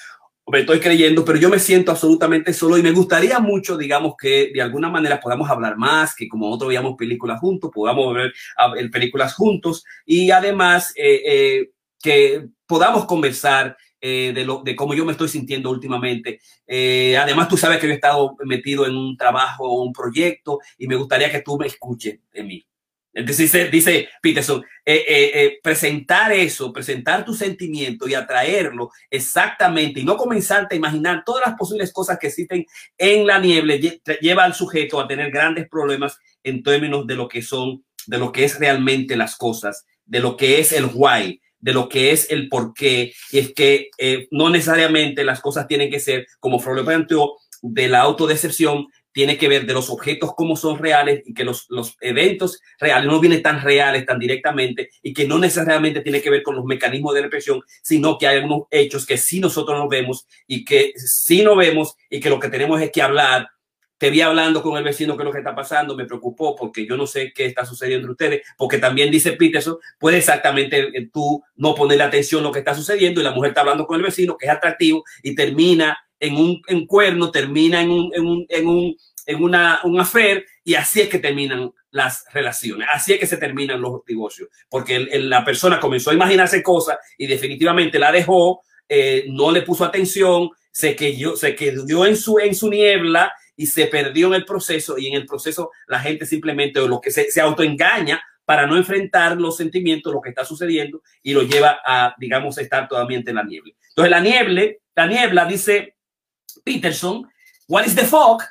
o 0.44 0.52
me 0.52 0.60
estoy 0.60 0.80
creyendo, 0.80 1.24
pero 1.24 1.38
yo 1.38 1.48
me 1.48 1.58
siento 1.58 1.90
absolutamente 1.90 2.52
solo 2.52 2.78
y 2.78 2.82
me 2.82 2.92
gustaría 2.92 3.38
mucho, 3.40 3.76
digamos, 3.76 4.14
que 4.16 4.50
de 4.54 4.62
alguna 4.62 4.88
manera 4.88 5.20
podamos 5.20 5.50
hablar 5.50 5.76
más, 5.76 6.14
que 6.14 6.28
como 6.28 6.46
nosotros 6.46 6.70
veamos 6.70 6.96
películas 6.96 7.40
juntos, 7.40 7.70
podamos 7.72 8.14
ver 8.14 8.32
películas 8.90 9.34
juntos 9.34 9.84
y 10.06 10.30
además 10.30 10.92
eh, 10.96 11.22
eh, 11.24 11.70
que 12.02 12.48
podamos 12.66 13.04
conversar 13.04 13.76
eh, 14.00 14.32
de, 14.34 14.44
lo, 14.44 14.62
de 14.62 14.76
cómo 14.76 14.94
yo 14.94 15.04
me 15.04 15.12
estoy 15.12 15.28
sintiendo 15.28 15.70
últimamente. 15.70 16.40
Eh, 16.66 17.16
además, 17.16 17.48
tú 17.48 17.56
sabes 17.56 17.78
que 17.78 17.86
yo 17.86 17.92
he 17.92 17.96
estado 17.96 18.36
metido 18.44 18.86
en 18.86 18.96
un 18.96 19.16
trabajo, 19.16 19.82
un 19.82 19.92
proyecto, 19.92 20.58
y 20.78 20.86
me 20.86 20.96
gustaría 20.96 21.30
que 21.30 21.42
tú 21.42 21.58
me 21.58 21.66
escuches 21.66 22.18
de 22.32 22.44
mí. 22.44 22.66
Entonces 23.12 23.50
dice, 23.50 23.68
dice 23.68 24.08
Peterson, 24.22 24.64
eh, 24.84 25.04
eh, 25.08 25.30
eh, 25.34 25.58
presentar 25.62 26.30
eso, 26.32 26.72
presentar 26.72 27.24
tu 27.24 27.34
sentimiento 27.34 28.06
y 28.06 28.14
atraerlo 28.14 28.90
exactamente 29.10 30.00
y 30.00 30.04
no 30.04 30.16
comenzarte 30.16 30.74
a 30.74 30.78
imaginar 30.78 31.24
todas 31.24 31.44
las 31.46 31.56
posibles 31.56 31.92
cosas 31.92 32.18
que 32.18 32.28
existen 32.28 32.64
en 32.96 33.26
la 33.26 33.40
niebla, 33.40 33.74
lleva 34.20 34.44
al 34.44 34.54
sujeto 34.54 35.00
a 35.00 35.08
tener 35.08 35.32
grandes 35.32 35.68
problemas 35.68 36.18
en 36.44 36.62
términos 36.62 37.06
de 37.06 37.16
lo 37.16 37.28
que 37.28 37.42
son, 37.42 37.84
de 38.06 38.18
lo 38.18 38.30
que 38.30 38.44
es 38.44 38.58
realmente 38.60 39.16
las 39.16 39.36
cosas, 39.36 39.86
de 40.04 40.20
lo 40.20 40.36
que 40.36 40.60
es 40.60 40.72
el 40.72 40.88
why, 40.94 41.40
de 41.60 41.72
lo 41.72 41.88
que 41.88 42.12
es 42.12 42.30
el 42.30 42.48
por 42.48 42.74
qué. 42.74 43.12
Y 43.30 43.38
es 43.38 43.52
que 43.52 43.90
eh, 43.98 44.28
no 44.30 44.50
necesariamente 44.50 45.24
las 45.24 45.40
cosas 45.40 45.66
tienen 45.66 45.90
que 45.90 46.00
ser, 46.00 46.26
como 46.38 46.58
Freud 46.58 46.84
planteó, 46.84 47.36
de 47.62 47.88
la 47.88 48.00
autodecepción, 48.00 48.86
tiene 49.12 49.38
que 49.38 49.48
ver 49.48 49.66
de 49.66 49.74
los 49.74 49.90
objetos 49.90 50.34
como 50.34 50.56
son 50.56 50.78
reales 50.78 51.22
y 51.26 51.34
que 51.34 51.44
los, 51.44 51.66
los 51.68 51.96
eventos 52.00 52.60
reales 52.78 53.06
no 53.06 53.20
vienen 53.20 53.42
tan 53.42 53.60
reales, 53.60 54.06
tan 54.06 54.18
directamente 54.18 54.90
y 55.02 55.12
que 55.12 55.26
no 55.26 55.38
necesariamente 55.38 56.00
tiene 56.00 56.20
que 56.20 56.30
ver 56.30 56.42
con 56.42 56.56
los 56.56 56.64
mecanismos 56.64 57.14
de 57.14 57.22
represión, 57.22 57.62
sino 57.82 58.18
que 58.18 58.26
hay 58.26 58.36
algunos 58.36 58.62
hechos 58.70 59.06
que 59.06 59.16
sí 59.16 59.40
nosotros 59.40 59.78
nos 59.78 59.88
vemos 59.88 60.26
y 60.46 60.64
que 60.64 60.92
sí 60.96 61.42
no 61.42 61.56
vemos 61.56 61.96
y 62.08 62.20
que 62.20 62.30
lo 62.30 62.38
que 62.38 62.48
tenemos 62.48 62.80
es 62.80 62.90
que 62.92 63.02
hablar. 63.02 63.48
Te 64.00 64.08
vi 64.08 64.22
hablando 64.22 64.62
con 64.62 64.78
el 64.78 64.82
vecino 64.82 65.14
que 65.14 65.24
es 65.24 65.26
lo 65.26 65.30
que 65.30 65.40
está 65.40 65.54
pasando, 65.54 65.94
me 65.94 66.06
preocupó 66.06 66.56
porque 66.56 66.86
yo 66.86 66.96
no 66.96 67.06
sé 67.06 67.34
qué 67.34 67.44
está 67.44 67.66
sucediendo 67.66 68.08
entre 68.08 68.12
ustedes, 68.12 68.48
porque 68.56 68.78
también 68.78 69.10
dice 69.10 69.32
Peterson, 69.32 69.76
puede 69.98 70.16
exactamente 70.16 71.10
tú 71.12 71.42
no 71.56 71.74
ponerle 71.74 72.04
atención 72.04 72.40
a 72.40 72.44
lo 72.44 72.50
que 72.50 72.60
está 72.60 72.74
sucediendo 72.74 73.20
y 73.20 73.24
la 73.24 73.32
mujer 73.32 73.50
está 73.50 73.60
hablando 73.60 73.86
con 73.86 73.98
el 73.98 74.02
vecino, 74.02 74.38
que 74.38 74.46
es 74.46 74.52
atractivo, 74.52 75.04
y 75.22 75.34
termina 75.34 75.98
en 76.18 76.34
un 76.34 76.86
cuerno, 76.86 77.30
termina 77.30 77.82
en 77.82 77.90
un, 77.90 78.10
en 78.14 78.26
un, 78.26 78.46
en 78.48 78.66
un, 78.66 78.96
en 79.26 79.42
una, 79.42 79.80
un 79.84 80.00
affair 80.00 80.46
y 80.64 80.76
así 80.76 81.02
es 81.02 81.08
que 81.10 81.18
terminan 81.18 81.70
las 81.90 82.24
relaciones, 82.32 82.88
así 82.90 83.12
es 83.12 83.20
que 83.20 83.26
se 83.26 83.36
terminan 83.36 83.82
los 83.82 84.02
divorcios, 84.06 84.48
porque 84.70 84.96
el, 84.96 85.28
la 85.28 85.44
persona 85.44 85.78
comenzó 85.78 86.10
a 86.10 86.14
imaginarse 86.14 86.62
cosas 86.62 86.96
y 87.18 87.26
definitivamente 87.26 87.98
la 87.98 88.12
dejó, 88.12 88.62
eh, 88.88 89.26
no 89.28 89.50
le 89.50 89.60
puso 89.60 89.84
atención, 89.84 90.48
se 90.70 90.96
quedó, 90.96 91.36
se 91.36 91.54
quedó 91.54 92.06
en 92.06 92.16
su, 92.16 92.38
en 92.38 92.54
su 92.54 92.70
niebla 92.70 93.30
y 93.60 93.66
se 93.66 93.88
perdió 93.88 94.28
en 94.28 94.32
el 94.32 94.46
proceso 94.46 94.96
y 94.96 95.08
en 95.08 95.12
el 95.12 95.26
proceso 95.26 95.70
la 95.86 96.00
gente 96.00 96.24
simplemente 96.24 96.80
o 96.80 96.88
lo 96.88 96.98
que 96.98 97.10
se, 97.10 97.30
se 97.30 97.42
autoengaña 97.42 98.18
para 98.46 98.66
no 98.66 98.74
enfrentar 98.74 99.38
los 99.38 99.58
sentimientos, 99.58 100.14
lo 100.14 100.22
que 100.22 100.30
está 100.30 100.46
sucediendo 100.46 101.02
y 101.22 101.34
lo 101.34 101.42
lleva 101.42 101.78
a, 101.84 102.14
digamos, 102.18 102.56
estar 102.56 102.88
totalmente 102.88 103.28
en 103.28 103.36
la 103.36 103.44
niebla. 103.44 103.74
Entonces 103.90 104.10
la 104.10 104.20
niebla, 104.20 104.62
la 104.94 105.06
niebla 105.06 105.44
dice 105.44 105.98
Peterson, 106.64 107.30
what 107.68 107.84
is 107.84 107.94
the 107.94 108.06
fog? 108.06 108.42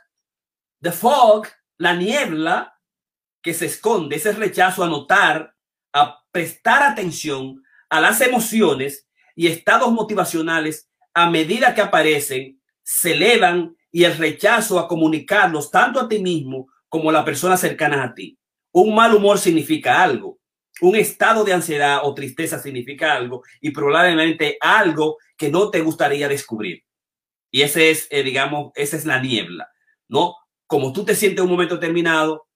The 0.79 0.91
fog, 0.91 1.47
la 1.79 1.95
niebla 1.95 2.79
que 3.41 3.55
se 3.55 3.65
esconde, 3.65 4.17
ese 4.17 4.33
rechazo 4.33 4.83
a 4.83 4.89
notar, 4.89 5.55
a 5.91 6.23
prestar 6.31 6.83
atención 6.83 7.63
a 7.89 7.99
las 7.99 8.21
emociones 8.21 9.07
y 9.35 9.47
estados 9.47 9.91
motivacionales 9.91 10.87
a 11.15 11.31
medida 11.31 11.73
que 11.73 11.81
aparecen, 11.81 12.61
se 12.83 13.13
elevan 13.13 13.75
y 13.91 14.03
el 14.03 14.17
rechazo 14.17 14.79
a 14.79 14.87
comunicarlos 14.87 15.71
tanto 15.71 15.99
a 15.99 16.07
ti 16.07 16.19
mismo 16.19 16.67
como 16.87 17.09
a 17.09 17.13
la 17.13 17.25
persona 17.25 17.57
cercana 17.57 18.03
a 18.03 18.13
ti. 18.13 18.37
Un 18.71 18.93
mal 18.93 19.13
humor 19.15 19.39
significa 19.39 20.01
algo, 20.01 20.39
un 20.81 20.95
estado 20.95 21.43
de 21.43 21.53
ansiedad 21.53 21.99
o 22.03 22.13
tristeza 22.13 22.59
significa 22.59 23.13
algo 23.13 23.43
y 23.59 23.71
probablemente 23.71 24.57
algo 24.61 25.17
que 25.37 25.49
no 25.49 25.69
te 25.69 25.81
gustaría 25.81 26.27
descubrir. 26.27 26.83
Y 27.51 27.63
ese 27.63 27.89
es, 27.89 28.07
eh, 28.11 28.23
digamos, 28.23 28.71
esa 28.75 28.95
es 28.95 29.05
la 29.05 29.21
niebla, 29.21 29.69
¿no? 30.07 30.35
Como 30.67 30.93
tú 30.93 31.03
te 31.03 31.15
sientes 31.15 31.39
en 31.39 31.45
un 31.45 31.51
momento 31.51 31.75
determinado, 31.75 32.47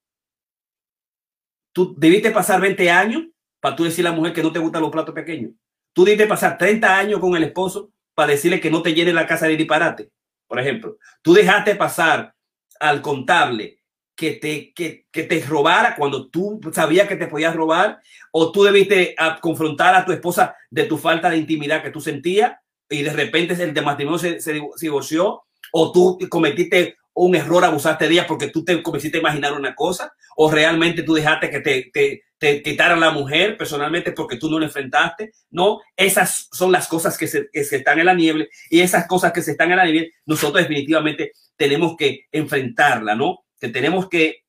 tú 1.73 1.95
debiste 1.97 2.31
pasar 2.31 2.61
20 2.61 2.89
años 2.91 3.23
para 3.60 3.76
tú 3.76 3.84
decirle 3.84 4.10
a 4.10 4.11
la 4.11 4.18
mujer 4.18 4.34
que 4.34 4.43
no 4.43 4.51
te 4.51 4.60
gustan 4.60 4.84
los 4.84 4.91
platos 4.91 5.15
pequeños. 5.15 5.51
Tú 5.93 6.05
debiste 6.05 6.27
pasar 6.27 6.57
30 6.57 6.97
años 6.97 7.19
con 7.19 7.35
el 7.35 7.43
esposo 7.43 7.91
para 8.14 8.31
decirle 8.31 8.61
que 8.61 8.69
no 8.69 8.81
te 8.81 8.93
llene 8.93 9.14
la 9.14 9.26
casa 9.26 9.47
de 9.47 9.57
disparate, 9.57 10.11
por 10.53 10.59
ejemplo. 10.59 10.97
Tú 11.23 11.34
dejaste 11.34 11.73
pasar 11.73 12.35
al 12.80 13.01
contable 13.01 13.80
que 14.15 14.34
te, 14.34 14.71
que, 14.71 15.07
que 15.11 15.23
te 15.23 15.41
robara 15.41 15.95
cuando 15.95 16.30
tú 16.30 16.61
sabías 16.71 17.07
que 17.07 17.15
te 17.15 17.25
podías 17.25 17.55
robar, 17.55 17.99
o 18.31 18.51
tú 18.51 18.61
debiste 18.61 19.15
a 19.17 19.39
confrontar 19.39 19.95
a 19.95 20.05
tu 20.05 20.11
esposa 20.11 20.55
de 20.69 20.84
tu 20.84 20.99
falta 20.99 21.31
de 21.31 21.38
intimidad 21.38 21.81
que 21.81 21.89
tú 21.89 21.99
sentías, 21.99 22.53
y 22.88 23.01
de 23.01 23.11
repente 23.13 23.55
el 23.63 23.73
de 23.73 23.81
matrimonio 23.81 24.19
se, 24.19 24.39
se, 24.39 24.61
se, 24.75 24.85
divorció, 24.85 25.41
o 25.71 25.91
tú 25.91 26.19
cometiste 26.30 26.97
un 27.15 27.34
error, 27.34 27.65
abusaste 27.65 28.07
de 28.07 28.13
ella 28.13 28.27
porque 28.27 28.49
tú 28.49 28.63
te 28.63 28.84
comenzaste 28.84 29.17
a 29.17 29.21
imaginar 29.21 29.53
una 29.53 29.73
cosa, 29.73 30.13
o 30.35 30.51
realmente 30.51 31.01
tú 31.01 31.15
dejaste 31.15 31.49
que 31.49 31.61
te, 31.61 31.89
te, 31.91 32.23
te 32.43 32.61
quitaran 32.61 32.99
la 32.99 33.11
mujer 33.11 33.57
personalmente 33.57 34.11
porque 34.11 34.35
tú 34.35 34.49
no 34.49 34.59
la 34.59 34.65
enfrentaste. 34.65 35.31
No, 35.49 35.79
esas 35.95 36.49
son 36.51 36.73
las 36.73 36.89
cosas 36.89 37.17
que 37.17 37.25
se, 37.25 37.47
que 37.49 37.63
se 37.63 37.77
están 37.77 37.99
en 37.99 38.07
la 38.07 38.13
niebla 38.13 38.45
y 38.69 38.81
esas 38.81 39.07
cosas 39.07 39.31
que 39.31 39.41
se 39.41 39.51
están 39.51 39.71
en 39.71 39.77
la 39.77 39.85
niebla, 39.85 40.09
nosotros 40.25 40.61
definitivamente 40.61 41.31
tenemos 41.55 41.95
que 41.95 42.25
enfrentarla, 42.33 43.15
¿no? 43.15 43.45
Que 43.57 43.69
tenemos 43.69 44.09
que, 44.09 44.43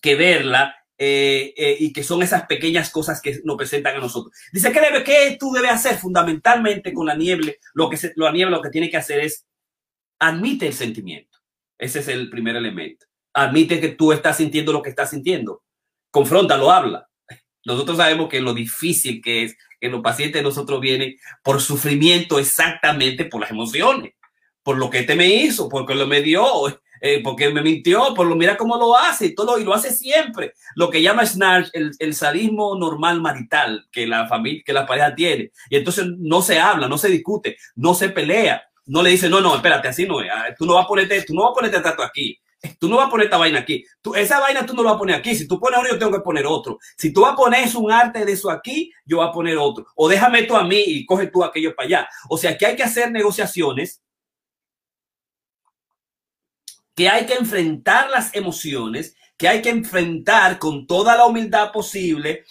que 0.00 0.14
verla 0.14 0.74
eh, 0.96 1.52
eh, 1.54 1.76
y 1.78 1.92
que 1.92 2.02
son 2.02 2.22
esas 2.22 2.46
pequeñas 2.46 2.88
cosas 2.88 3.20
que 3.20 3.38
nos 3.44 3.58
presentan 3.58 3.96
a 3.96 4.00
nosotros. 4.00 4.34
Dice 4.50 4.72
que 4.72 4.80
debe, 4.80 5.04
que 5.04 5.36
tú 5.38 5.52
debes 5.52 5.72
hacer 5.72 5.96
fundamentalmente 5.96 6.94
con 6.94 7.08
la 7.08 7.14
niebla, 7.14 7.52
lo 7.74 7.90
que 7.90 7.98
se, 7.98 8.14
la 8.16 8.32
niebla 8.32 8.56
lo 8.56 8.62
que 8.62 8.70
tiene 8.70 8.88
que 8.88 8.96
hacer 8.96 9.20
es 9.20 9.44
admite 10.18 10.66
el 10.66 10.72
sentimiento. 10.72 11.36
Ese 11.76 11.98
es 11.98 12.08
el 12.08 12.30
primer 12.30 12.56
elemento. 12.56 13.04
Admite 13.34 13.80
que 13.82 13.90
tú 13.90 14.12
estás 14.12 14.38
sintiendo 14.38 14.72
lo 14.72 14.80
que 14.80 14.88
estás 14.88 15.10
sintiendo. 15.10 15.62
Confróntalo, 16.10 16.70
habla. 16.70 17.07
Nosotros 17.68 17.98
sabemos 17.98 18.28
que 18.28 18.40
lo 18.40 18.54
difícil 18.54 19.20
que 19.22 19.44
es 19.44 19.56
que 19.80 19.88
los 19.88 20.00
pacientes 20.00 20.42
nosotros 20.42 20.80
vienen 20.80 21.16
por 21.42 21.60
sufrimiento 21.60 22.38
exactamente 22.38 23.26
por 23.26 23.40
las 23.42 23.50
emociones, 23.50 24.14
por 24.62 24.78
lo 24.78 24.90
que 24.90 25.00
este 25.00 25.14
me 25.14 25.28
hizo, 25.28 25.68
porque 25.68 25.94
lo 25.94 26.06
me 26.06 26.20
dio, 26.20 26.44
eh, 27.00 27.20
porque 27.22 27.50
me 27.50 27.62
mintió, 27.62 28.14
por 28.14 28.26
lo 28.26 28.34
mira 28.34 28.56
cómo 28.56 28.76
lo 28.76 28.96
hace 28.96 29.30
todo 29.30 29.58
y 29.58 29.64
lo 29.64 29.74
hace 29.74 29.92
siempre. 29.92 30.54
Lo 30.74 30.90
que 30.90 31.02
llama 31.02 31.26
Snarch 31.26 31.68
el, 31.74 31.92
el, 31.98 32.14
sadismo 32.14 32.76
normal 32.76 33.20
marital 33.20 33.86
que 33.92 34.06
la 34.06 34.26
familia, 34.26 34.62
que 34.64 34.72
la 34.72 34.86
pareja 34.86 35.14
tiene. 35.14 35.52
Y 35.70 35.76
entonces 35.76 36.06
no 36.18 36.42
se 36.42 36.58
habla, 36.58 36.88
no 36.88 36.98
se 36.98 37.08
discute, 37.08 37.56
no 37.76 37.94
se 37.94 38.08
pelea, 38.08 38.62
no 38.86 39.02
le 39.02 39.10
dice, 39.10 39.28
no, 39.28 39.40
no, 39.40 39.54
espérate, 39.54 39.88
así 39.88 40.06
no 40.06 40.20
es. 40.22 40.30
Ah, 40.32 40.46
tú 40.58 40.66
no 40.66 40.74
vas 40.74 40.86
a 40.86 40.88
ponerte, 40.88 41.22
tú 41.22 41.34
no 41.34 41.42
vas 41.42 41.52
a 41.52 41.54
ponerte 41.54 41.80
trato 41.80 42.02
aquí. 42.02 42.38
Tú 42.78 42.88
no 42.88 42.96
vas 42.96 43.06
a 43.06 43.10
poner 43.10 43.26
esta 43.26 43.36
vaina 43.36 43.60
aquí. 43.60 43.84
Tú, 44.02 44.14
esa 44.14 44.40
vaina 44.40 44.66
tú 44.66 44.74
no 44.74 44.82
la 44.82 44.90
vas 44.90 44.96
a 44.96 44.98
poner 44.98 45.16
aquí. 45.16 45.34
Si 45.34 45.46
tú 45.46 45.60
pones 45.60 45.78
uno, 45.78 45.90
yo 45.90 45.98
tengo 45.98 46.12
que 46.12 46.20
poner 46.20 46.46
otro. 46.46 46.78
Si 46.96 47.12
tú 47.12 47.20
vas 47.20 47.32
a 47.32 47.36
poner 47.36 47.68
un 47.76 47.92
arte 47.92 48.24
de 48.24 48.32
eso 48.32 48.50
aquí, 48.50 48.90
yo 49.04 49.18
voy 49.18 49.28
a 49.28 49.32
poner 49.32 49.56
otro. 49.58 49.86
O 49.94 50.08
déjame 50.08 50.42
tú 50.42 50.56
a 50.56 50.64
mí 50.64 50.82
y 50.84 51.06
coge 51.06 51.28
tú 51.28 51.44
aquello 51.44 51.74
para 51.74 51.86
allá. 51.86 52.08
O 52.28 52.36
sea, 52.36 52.56
que 52.58 52.66
hay 52.66 52.76
que 52.76 52.82
hacer 52.82 53.10
negociaciones 53.12 54.02
que 56.98 57.08
hay 57.08 57.26
que 57.26 57.34
enfrentar 57.34 58.10
las 58.10 58.34
emociones, 58.34 59.14
que 59.36 59.46
hay 59.46 59.62
que 59.62 59.68
enfrentar 59.68 60.58
con 60.58 60.84
toda 60.84 61.16
la 61.16 61.26
humildad 61.26 61.70
posible, 61.70 62.44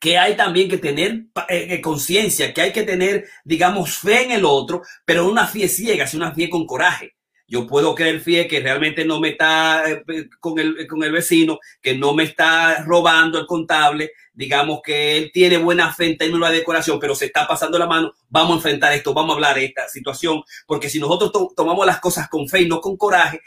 que 0.00 0.16
hay 0.16 0.34
también 0.34 0.70
que 0.70 0.78
tener 0.78 1.26
eh, 1.50 1.78
conciencia, 1.82 2.54
que 2.54 2.62
hay 2.62 2.72
que 2.72 2.84
tener, 2.84 3.26
digamos, 3.44 3.98
fe 3.98 4.24
en 4.24 4.30
el 4.30 4.46
otro, 4.46 4.80
pero 5.04 5.28
una 5.28 5.46
fe 5.46 5.68
ciega, 5.68 6.06
sino 6.06 6.24
una 6.24 6.34
fe 6.34 6.48
con 6.48 6.64
coraje. 6.64 7.15
Yo 7.48 7.66
puedo 7.66 7.94
creer 7.94 8.20
fe 8.20 8.48
que 8.48 8.60
realmente 8.60 9.04
no 9.04 9.20
me 9.20 9.30
está 9.30 9.88
eh, 9.88 10.28
con, 10.40 10.58
el, 10.58 10.86
con 10.88 11.02
el 11.04 11.12
vecino, 11.12 11.58
que 11.80 11.94
no 11.94 12.12
me 12.12 12.24
está 12.24 12.82
robando 12.82 13.38
el 13.38 13.46
contable, 13.46 14.12
digamos 14.36 14.80
que 14.84 15.16
él 15.16 15.30
tiene 15.32 15.56
buena 15.56 15.92
fe 15.92 16.06
en 16.06 16.18
términos 16.18 16.50
de 16.50 16.56
decoración, 16.56 16.98
pero 17.00 17.14
se 17.14 17.26
está 17.26 17.46
pasando 17.46 17.78
la 17.78 17.86
mano, 17.86 18.12
vamos 18.28 18.52
a 18.52 18.56
enfrentar 18.56 18.92
esto, 18.92 19.14
vamos 19.14 19.32
a 19.32 19.34
hablar 19.34 19.56
de 19.56 19.64
esta 19.64 19.88
situación, 19.88 20.42
porque 20.66 20.90
si 20.90 20.98
nosotros 20.98 21.54
tomamos 21.56 21.86
las 21.86 22.00
cosas 22.00 22.28
con 22.28 22.48
fe 22.48 22.62
y 22.62 22.68
no 22.68 22.80
con 22.80 22.96
coraje, 22.96 23.40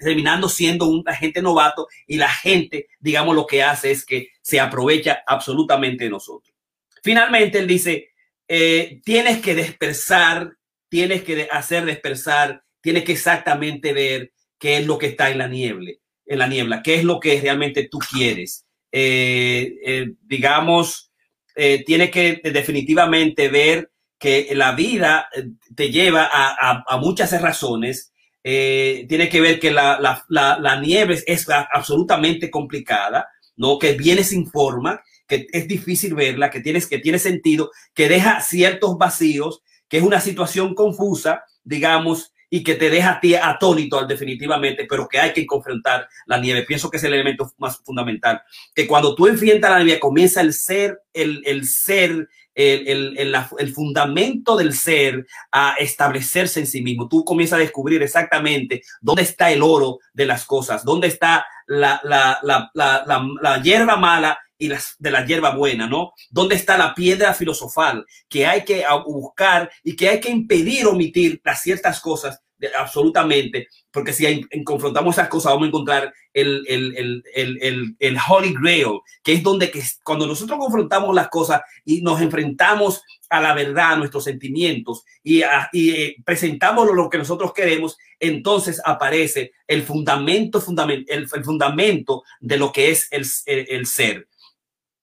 terminando 0.00 0.48
siendo 0.48 0.86
un 0.86 1.02
agente 1.06 1.42
novato 1.42 1.88
y 2.06 2.16
la 2.16 2.30
gente, 2.30 2.88
digamos, 2.98 3.36
lo 3.36 3.46
que 3.46 3.62
hace 3.62 3.90
es 3.90 4.06
que 4.06 4.28
se 4.40 4.58
aprovecha 4.58 5.22
absolutamente 5.26 6.04
de 6.04 6.10
nosotros. 6.10 6.54
Finalmente, 7.02 7.58
él 7.58 7.66
dice, 7.66 8.10
eh, 8.48 9.00
tienes 9.04 9.42
que 9.42 9.54
dispersar, 9.54 10.56
tienes 10.88 11.24
que 11.24 11.48
hacer 11.50 11.84
dispersar, 11.84 12.62
tienes 12.82 13.04
que 13.04 13.12
exactamente 13.12 13.92
ver 13.92 14.32
qué 14.58 14.78
es 14.78 14.86
lo 14.86 14.98
que 14.98 15.06
está 15.06 15.30
en 15.30 15.38
la 15.38 15.48
niebla, 15.48 15.92
en 16.26 16.38
la 16.38 16.46
niebla, 16.46 16.82
qué 16.82 16.96
es 16.96 17.04
lo 17.04 17.20
que 17.20 17.40
realmente 17.40 17.88
tú 17.90 17.98
quieres. 17.98 18.66
Eh, 18.90 19.74
eh, 19.84 20.12
digamos, 20.22 21.10
tienes 21.54 22.10
que 22.10 22.40
definitivamente 22.44 23.48
ver 23.48 23.90
que 24.18 24.48
la 24.54 24.72
vida 24.72 25.28
te 25.74 25.90
lleva 25.90 26.28
a, 26.32 26.96
muchas 26.98 27.38
razones. 27.40 28.12
tiene 28.42 29.28
que 29.28 29.40
ver 29.40 29.60
que 29.60 29.70
la, 29.70 30.24
la, 30.28 30.80
nieve 30.80 31.22
es 31.26 31.46
absolutamente 31.48 32.50
complicada, 32.50 33.28
¿no? 33.56 33.78
Que 33.78 33.92
viene 33.92 34.24
sin 34.24 34.46
forma 34.46 35.02
que 35.32 35.46
es 35.50 35.66
difícil 35.66 36.14
verla, 36.14 36.50
que, 36.50 36.60
tienes, 36.60 36.86
que 36.86 36.98
tiene 36.98 37.18
sentido, 37.18 37.70
que 37.94 38.08
deja 38.08 38.40
ciertos 38.42 38.98
vacíos, 38.98 39.62
que 39.88 39.98
es 39.98 40.02
una 40.02 40.20
situación 40.20 40.74
confusa, 40.74 41.44
digamos, 41.64 42.32
y 42.54 42.62
que 42.62 42.74
te 42.74 42.90
deja 42.90 43.12
a 43.12 43.20
ti 43.20 43.34
atónito 43.34 44.04
definitivamente, 44.04 44.86
pero 44.86 45.08
que 45.08 45.18
hay 45.18 45.32
que 45.32 45.46
confrontar 45.46 46.06
la 46.26 46.36
nieve. 46.36 46.64
Pienso 46.64 46.90
que 46.90 46.98
es 46.98 47.04
el 47.04 47.14
elemento 47.14 47.50
más 47.56 47.78
fundamental, 47.78 48.42
que 48.74 48.86
cuando 48.86 49.14
tú 49.14 49.26
enfrentas 49.26 49.70
la 49.70 49.82
nieve 49.82 49.98
comienza 49.98 50.42
el 50.42 50.52
ser, 50.52 51.00
el, 51.14 51.40
el 51.46 51.66
ser, 51.66 52.28
el, 52.54 52.86
el, 52.86 53.16
el, 53.16 53.36
el, 53.56 53.72
fundamento 53.72 54.54
del 54.54 54.74
ser 54.74 55.26
a 55.50 55.76
establecerse 55.78 56.60
en 56.60 56.66
sí 56.66 56.82
mismo. 56.82 57.08
Tú 57.08 57.24
comienzas 57.24 57.56
a 57.56 57.62
descubrir 57.62 58.02
exactamente 58.02 58.82
dónde 59.00 59.22
está 59.22 59.50
el 59.50 59.62
oro 59.62 60.00
de 60.12 60.26
las 60.26 60.44
cosas, 60.44 60.84
dónde 60.84 61.06
está 61.06 61.46
la, 61.66 62.02
la, 62.04 62.38
la, 62.42 62.70
la, 62.74 63.28
la 63.40 63.62
hierba 63.62 63.96
mala 63.96 64.38
y 64.62 64.68
las, 64.68 64.94
de 65.00 65.10
la 65.10 65.26
hierba 65.26 65.56
buena, 65.56 65.88
¿no? 65.88 66.12
¿Dónde 66.30 66.54
está 66.54 66.78
la 66.78 66.94
piedra 66.94 67.34
filosofal 67.34 68.06
que 68.28 68.46
hay 68.46 68.64
que 68.64 68.84
buscar 69.04 69.68
y 69.82 69.96
que 69.96 70.08
hay 70.08 70.20
que 70.20 70.30
impedir 70.30 70.86
omitir 70.86 71.40
las 71.42 71.60
ciertas 71.62 71.98
cosas 71.98 72.40
absolutamente? 72.78 73.66
Porque 73.90 74.12
si 74.12 74.46
confrontamos 74.62 75.16
esas 75.16 75.26
cosas 75.26 75.52
vamos 75.52 75.64
a 75.64 75.68
encontrar 75.68 76.14
el, 76.32 76.64
el, 76.68 77.24
el, 77.34 77.96
el, 77.98 78.18
Holy 78.28 78.54
Grail, 78.54 79.00
que 79.24 79.32
es 79.32 79.42
donde 79.42 79.68
que 79.68 79.82
cuando 80.04 80.28
nosotros 80.28 80.60
confrontamos 80.60 81.12
las 81.12 81.28
cosas 81.28 81.62
y 81.84 82.00
nos 82.02 82.20
enfrentamos 82.20 83.02
a 83.28 83.40
la 83.40 83.54
verdad, 83.54 83.94
a 83.94 83.96
nuestros 83.96 84.22
sentimientos 84.22 85.02
y, 85.24 85.42
eh, 85.42 86.16
presentamos 86.24 86.88
lo 86.94 87.10
que 87.10 87.18
nosotros 87.18 87.52
queremos, 87.52 87.98
entonces 88.20 88.80
aparece 88.84 89.54
el 89.66 89.82
fundamento, 89.82 90.60
fundament, 90.60 91.10
el, 91.10 91.28
fundamento 91.28 92.22
de 92.38 92.58
lo 92.58 92.70
que 92.70 92.92
es 92.92 93.08
el, 93.10 93.26
el 93.46 93.86
ser 93.86 94.28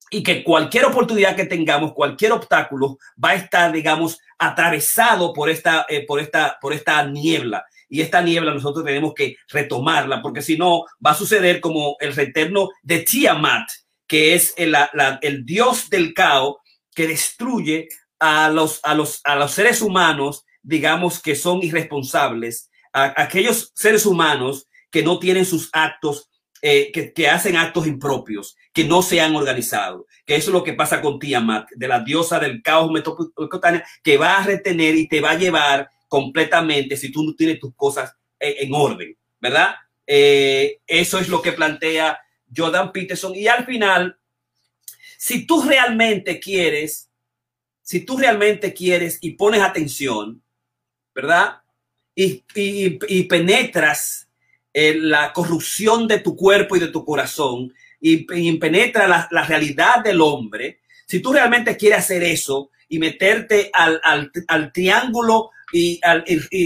y 0.10 0.24
que 0.24 0.44
cualquier 0.44 0.86
oportunidad 0.86 1.36
que 1.36 1.46
tengamos, 1.46 1.94
cualquier 1.94 2.32
obstáculo 2.32 2.98
va 3.24 3.30
a 3.32 3.36
estar, 3.36 3.72
digamos, 3.72 4.20
atravesado 4.38 5.34
por 5.34 5.50
esta, 5.50 5.86
eh, 5.90 6.06
por 6.06 6.20
esta, 6.20 6.58
por 6.62 6.74
esta 6.74 7.04
niebla. 7.06 7.66
Y 7.90 8.02
esta 8.02 8.22
niebla 8.22 8.54
nosotros 8.54 8.86
tenemos 8.86 9.14
que 9.14 9.36
retomarla, 9.50 10.22
porque 10.22 10.42
si 10.42 10.58
no, 10.58 10.86
va 11.06 11.12
a 11.12 11.16
suceder 11.16 11.60
como 11.60 11.98
el 12.00 12.16
retorno 12.16 12.70
de 12.84 13.00
Tiamat, 13.00 13.70
que 14.08 14.34
es 14.34 14.54
el, 14.58 14.76
el 15.22 15.46
dios 15.46 15.90
del 15.90 16.14
caos 16.14 16.58
que 16.94 17.08
destruye 17.08 17.88
a 18.20 18.50
los, 18.50 18.80
a, 18.84 18.94
los, 18.94 19.22
a 19.24 19.36
los 19.36 19.52
seres 19.52 19.82
humanos, 19.82 20.46
digamos, 20.62 21.22
que 21.22 21.36
son 21.36 21.64
irresponsables, 21.64 22.70
a, 22.94 23.22
aquellos 23.22 23.72
seres 23.76 24.06
humanos 24.06 24.68
que 24.92 25.04
no 25.04 25.20
tienen 25.20 25.46
sus 25.46 25.70
actos 25.72 26.30
eh, 26.62 26.92
que, 27.16 27.28
hacen 27.30 27.56
actos 27.56 27.88
impropios, 27.88 28.58
que 28.74 28.84
no 28.84 29.02
se 29.02 29.22
han 29.22 29.34
organizado, 29.34 30.08
que 30.26 30.36
eso 30.36 30.50
es 30.50 30.54
lo 30.54 30.64
que 30.64 30.74
pasa 30.74 31.02
con 31.02 31.18
Tiamat, 31.18 31.70
de 31.72 31.88
la 31.88 32.02
diosa 32.02 32.38
del 32.38 32.62
caos 32.62 32.92
metropolitano, 32.92 33.82
que 34.04 34.18
va 34.18 34.38
a 34.38 34.44
retener 34.44 34.96
y 34.96 35.08
te 35.08 35.22
va 35.22 35.32
a 35.32 35.38
llevar 35.38 35.90
completamente 36.10 36.98
si 36.98 37.12
tú 37.12 37.24
no 37.24 37.34
tienes 37.34 37.60
tus 37.60 37.74
cosas 37.76 38.14
en, 38.40 38.74
orden, 38.74 39.16
¿verdad? 39.40 39.76
Eh, 40.06 40.80
eso 40.86 41.20
es 41.20 41.30
lo 41.30 41.42
que 41.42 41.54
plantea 41.54 42.20
Jordan 42.54 42.92
Peterson. 42.92 43.34
Y 43.36 43.48
al 43.48 43.66
final, 43.66 44.18
si 45.18 45.46
tú 45.46 45.62
realmente 45.64 46.40
quieres, 46.40 47.10
si 47.82 48.02
tú 48.02 48.18
realmente 48.18 48.74
quieres 48.74 49.18
y 49.22 49.32
pones 49.32 49.62
atención, 49.62 50.42
¿verdad? 51.14 51.62
Y, 52.16 52.44
y 52.54 53.24
penetras 53.24 54.29
eh, 54.74 54.96
la 54.96 55.34
corrupción 55.34 56.08
de 56.08 56.20
tu 56.20 56.36
cuerpo 56.36 56.76
y 56.76 56.80
de 56.80 56.90
tu 56.90 57.04
corazón 57.04 57.74
y, 58.00 58.18
penetra 58.58 59.28
la, 59.30 59.44
realidad 59.44 60.04
del 60.04 60.22
hombre, 60.22 60.80
si 61.08 61.20
tú 61.20 61.34
realmente 61.34 61.76
quieres 61.76 62.00
hacer 62.00 62.24
eso 62.24 62.70
y 62.88 63.00
meterte 63.00 63.72
al, 63.74 64.00
al, 64.48 64.72
triángulo 64.72 65.50
y, 65.74 66.00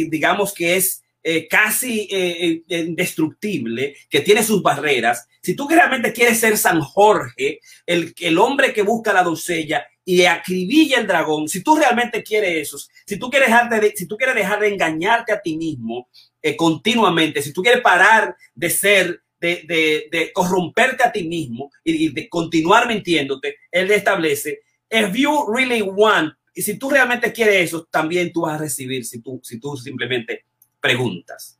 digamos 0.09 0.53
que 0.53 0.75
es 0.75 1.01
eh, 1.23 1.47
casi 1.47 2.07
eh, 2.11 2.63
indestructible, 2.67 3.95
que 4.09 4.19
tiene 4.19 4.43
sus 4.43 4.61
barreras, 4.61 5.27
si 5.41 5.55
tú 5.55 5.67
realmente 5.67 6.11
quieres 6.11 6.39
ser 6.39 6.57
San 6.57 6.81
Jorge, 6.81 7.59
el, 7.85 8.13
el 8.19 8.37
hombre 8.37 8.73
que 8.73 8.81
busca 8.81 9.13
la 9.13 9.23
doncella 9.23 9.85
y 10.05 10.23
acribilla 10.25 10.99
el 10.99 11.07
dragón, 11.07 11.47
si 11.47 11.63
tú 11.63 11.77
realmente 11.77 12.21
quieres 12.21 12.67
eso, 12.67 12.77
si 13.05 13.17
tú 13.17 13.29
quieres 13.29 13.47
dejar 13.47 13.69
de, 13.69 13.93
si 13.95 14.05
tú 14.07 14.17
quieres 14.17 14.35
dejar 14.35 14.59
de 14.59 14.67
engañarte 14.67 15.31
a 15.31 15.41
ti 15.41 15.55
mismo 15.55 16.09
eh, 16.45 16.57
continuamente, 16.57 17.41
si 17.41 17.53
tú 17.53 17.63
quieres 17.63 17.81
parar 17.81 18.35
de 18.53 18.69
ser, 18.69 19.23
de, 19.39 19.63
de, 19.65 20.09
de 20.11 20.33
corromperte 20.33 21.01
a 21.01 21.11
ti 21.11 21.23
mismo 21.23 21.71
y, 21.85 22.11
de 22.11 22.27
continuar 22.27 22.85
mintiéndote, 22.85 23.55
él 23.71 23.89
establece, 23.91 24.59
if 24.89 25.15
you 25.15 25.45
really 25.53 25.81
want, 25.81 26.33
y 26.53 26.61
si 26.61 26.77
tú 26.77 26.89
realmente 26.89 27.31
quieres 27.31 27.63
eso, 27.63 27.85
también 27.89 28.33
tú 28.33 28.41
vas 28.41 28.55
a 28.55 28.57
recibir 28.57 29.05
si 29.05 29.21
tú, 29.21 29.39
si 29.41 29.57
tú 29.57 29.77
simplemente 29.77 30.45
preguntas. 30.81 31.57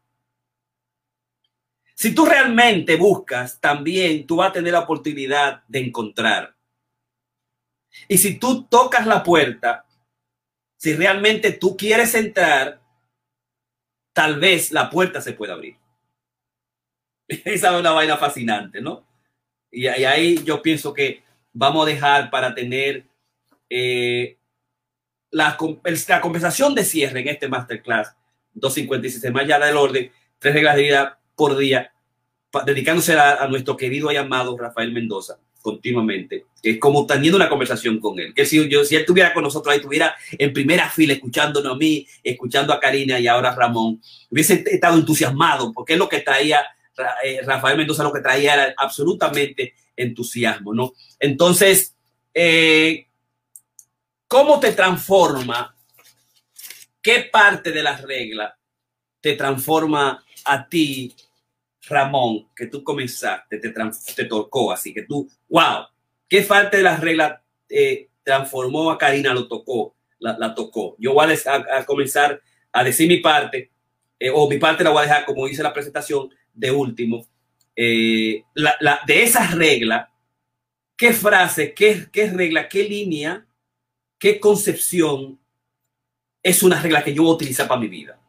Si 1.96 2.14
tú 2.14 2.26
realmente 2.26 2.98
buscas, 2.98 3.62
también 3.62 4.28
tú 4.28 4.36
vas 4.36 4.50
a 4.50 4.54
tener 4.54 4.74
la 4.74 4.82
oportunidad 4.82 5.64
de 5.70 5.80
encontrar. 5.80 6.56
Y 8.10 8.18
si 8.18 8.38
tú 8.38 8.66
tocas 8.66 9.08
la 9.08 9.24
puerta, 9.24 9.86
si 10.76 10.94
realmente 10.94 11.54
tú 11.54 11.78
quieres 11.78 12.14
entrar, 12.16 12.83
tal 14.14 14.40
vez 14.40 14.72
la 14.72 14.90
puerta 14.90 15.22
se 15.22 15.34
pueda 15.34 15.54
abrir. 15.54 15.76
Esa 17.28 17.74
es 17.74 17.80
una 17.80 17.92
vaina 17.92 18.18
fascinante, 18.18 18.82
¿no? 18.82 19.06
Y, 19.72 19.88
ahí 19.88 20.42
yo 20.44 20.62
pienso 20.62 20.94
que 20.94 21.24
vamos 21.52 21.86
a 21.86 21.90
dejar 21.90 22.30
para 22.30 22.54
tener 22.54 23.06
eh, 23.70 24.38
la, 25.32 25.58
la, 26.08 26.22
conversación 26.22 26.76
de 26.76 26.86
cierre 26.86 27.22
en 27.22 27.28
este 27.28 27.48
masterclass 27.48 28.16
256 28.54 29.34
más 29.34 29.44
allá 29.44 29.66
del 29.66 29.78
orden, 29.78 30.12
tres 30.38 30.54
reglas 30.54 30.76
de 30.76 30.82
vida 30.84 31.20
por 31.36 31.58
día, 31.58 31.92
dedicándose 32.66 33.18
a, 33.18 33.48
nuestro 33.48 33.76
querido 33.76 34.12
y 34.12 34.16
amado 34.16 34.56
Rafael 34.56 34.94
Mendoza 34.94 35.40
continuamente, 35.64 36.46
que 36.62 36.72
es 36.72 36.78
como 36.78 37.08
teniendo 37.08 37.38
una 37.38 37.48
conversación 37.48 38.00
con 38.00 38.20
él. 38.20 38.34
Que 38.34 38.46
si, 38.46 38.68
yo, 38.70 38.84
si 38.84 38.96
él 38.96 39.02
estuviera 39.02 39.34
con 39.34 39.44
nosotros 39.44 39.72
ahí, 39.72 39.78
estuviera 39.80 40.14
en 40.34 40.52
primera 40.52 40.90
fila 40.90 41.14
escuchándonos 41.14 41.74
a 41.74 41.78
mí, 41.78 42.06
escuchando 42.22 42.74
a 42.74 42.80
Karina 42.82 43.18
y 43.18 43.28
ahora 43.28 43.52
a 43.52 43.56
Ramón, 43.56 44.02
hubiese 44.30 44.64
estado 44.68 44.98
entusiasmado, 44.98 45.72
porque 45.72 45.94
es 45.94 46.00
lo 46.00 46.10
que 46.10 46.20
traía 46.20 46.60
eh, 47.24 47.40
Rafael 47.46 47.78
Mendoza, 47.78 48.04
lo 48.04 48.12
que 48.12 48.20
traía 48.20 48.54
era 48.54 48.74
absolutamente 48.78 49.74
entusiasmo, 49.96 50.74
¿no? 50.74 50.94
Entonces, 51.18 51.96
eh, 52.34 53.08
¿cómo 54.28 54.60
te 54.60 54.74
transforma? 54.74 55.76
¿Qué 57.02 57.30
parte 57.32 57.72
de 57.72 57.84
las 57.84 58.02
reglas 58.02 58.54
te 59.22 59.34
transforma 59.34 60.24
a 60.44 60.68
ti 60.68 61.16
Ramón, 61.88 62.48
que 62.56 62.68
tú 62.68 62.84
comenzaste, 62.84 63.60
te, 63.60 63.74
te 64.16 64.26
tocó 64.26 64.72
así, 64.72 64.94
que 64.94 65.04
tú, 65.04 65.30
wow, 65.50 65.86
qué 66.28 66.44
falta 66.44 66.78
de 66.78 66.84
las 66.84 67.00
reglas 67.00 67.40
eh, 67.70 68.10
transformó 68.24 68.92
a 68.92 68.98
Karina, 68.98 69.34
lo 69.34 69.48
tocó, 69.48 69.96
la, 70.20 70.56
tocó. 70.56 70.96
Yo 70.98 71.14
voy 71.14 71.28
a, 71.46 71.86
comenzar 71.86 72.42
a 72.72 72.84
decir 72.84 73.08
mi 73.08 73.18
parte, 73.18 73.72
eh, 74.20 74.30
o 74.34 74.50
mi 74.50 74.58
parte 74.58 74.84
la 74.84 74.92
voy 74.92 75.00
a 75.00 75.04
dejar, 75.04 75.26
como 75.26 75.48
dice 75.48 75.64
la 75.64 75.74
presentación, 75.74 76.30
de 76.54 76.72
último. 76.72 77.28
Eh, 77.76 78.44
la, 78.54 79.02
de 79.06 79.24
esas 79.24 79.54
reglas, 79.54 80.08
qué 80.96 81.12
frase, 81.12 81.74
qué, 81.74 82.08
qué 82.12 82.30
regla, 82.30 82.70
qué 82.70 82.84
línea, 82.88 83.46
qué 84.18 84.40
concepción 84.40 85.40
es 86.42 86.64
una 86.64 86.82
regla 86.82 87.04
que 87.04 87.14
yo 87.14 87.24
voy 87.24 87.32
a 87.32 87.36
utilizar 87.36 87.68
para 87.68 87.82
mi 87.82 87.88
vida 87.88 88.20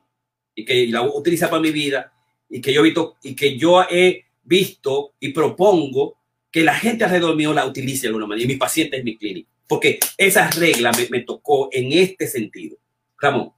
y 0.54 0.64
que 0.64 0.86
la 0.88 1.00
voy 1.00 1.10
a 1.10 1.18
utilizar 1.18 1.50
para 1.50 1.62
mi 1.62 1.70
vida 1.70 2.13
y 2.54 2.60
que 2.60 2.72
yo 2.72 2.82
he 2.82 2.84
visto, 2.84 3.16
y 3.24 3.34
que 3.34 3.58
yo 3.58 3.82
he 3.82 4.26
visto 4.44 5.14
y 5.18 5.30
propongo 5.30 6.18
que 6.52 6.62
la 6.62 6.76
gente 6.76 7.02
alrededor 7.02 7.34
mío 7.34 7.52
la 7.52 7.66
utilice 7.66 8.02
de 8.02 8.08
alguna 8.08 8.28
manera 8.28 8.44
y 8.44 8.46
mis 8.46 8.58
pacientes 8.58 9.00
en 9.00 9.04
mi 9.04 9.16
clínica. 9.18 9.50
Porque 9.66 9.98
esa 10.16 10.48
regla 10.52 10.92
me, 10.92 11.08
me 11.10 11.22
tocó 11.22 11.68
en 11.72 11.90
este 11.90 12.28
sentido. 12.28 12.76
Ramón. 13.18 13.50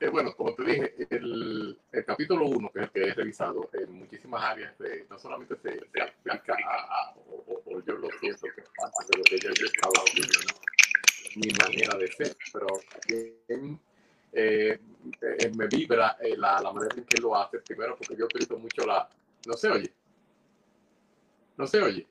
Eh, 0.00 0.08
bueno, 0.08 0.34
como 0.34 0.54
te 0.54 0.64
dije, 0.64 0.94
el, 1.10 1.78
el 1.92 2.04
capítulo 2.06 2.46
1, 2.46 2.70
que 2.72 2.78
es 2.78 2.84
el 2.86 2.90
que 2.90 3.02
he 3.02 3.14
revisado, 3.14 3.68
en 3.74 3.92
muchísimas 3.92 4.42
áreas, 4.42 4.78
de, 4.78 5.06
no 5.10 5.18
solamente 5.18 5.56
se, 5.56 5.78
se 5.92 6.00
aplica 6.00 6.56
a, 6.66 7.14
o, 7.28 7.62
o, 7.66 7.84
yo 7.84 7.92
lo 7.96 8.08
siento 8.18 8.46
que 8.54 8.62
es 8.62 8.68
parte 8.74 9.12
de 9.12 9.18
lo 9.18 9.24
que 9.24 9.38
yo, 9.38 9.50
yo 9.50 9.66
estaba 9.66 10.02
viendo, 10.14 10.38
mi 11.36 11.52
manera 11.52 11.98
de 11.98 12.10
ser, 12.12 12.34
pero 12.50 12.66
también 12.90 13.78
eh, 14.32 14.78
eh, 15.20 15.52
me 15.54 15.66
vibra 15.66 16.16
la, 16.38 16.62
la, 16.62 16.72
manera 16.72 16.96
en 16.96 17.04
que 17.04 17.20
lo 17.20 17.36
hace, 17.36 17.58
primero 17.58 17.94
porque 17.94 18.16
yo 18.16 18.24
utilizo 18.24 18.56
mucho 18.56 18.86
la... 18.86 19.06
No 19.46 19.52
se 19.52 19.68
oye. 19.68 19.92
No 21.58 21.66
se 21.66 21.82
oye. 21.82 22.06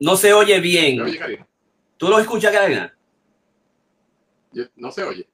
No 0.00 0.16
se 0.16 0.34
oye 0.34 0.60
bien. 0.60 0.98
¿Tú 1.96 2.08
lo 2.08 2.18
escuchas, 2.18 2.52
Karina? 2.52 2.95
No 4.76 4.90
se 4.90 5.04
oye. 5.04 5.28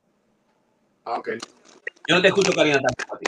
Ah, 1.05 1.19
ok. 1.19 1.31
Yo 2.09 2.17
no 2.17 2.23
te 2.23 2.29
escucho, 2.29 2.53
Karina, 2.53 2.81
tampoco 2.81 3.17
a 3.17 3.19
ti. 3.19 3.25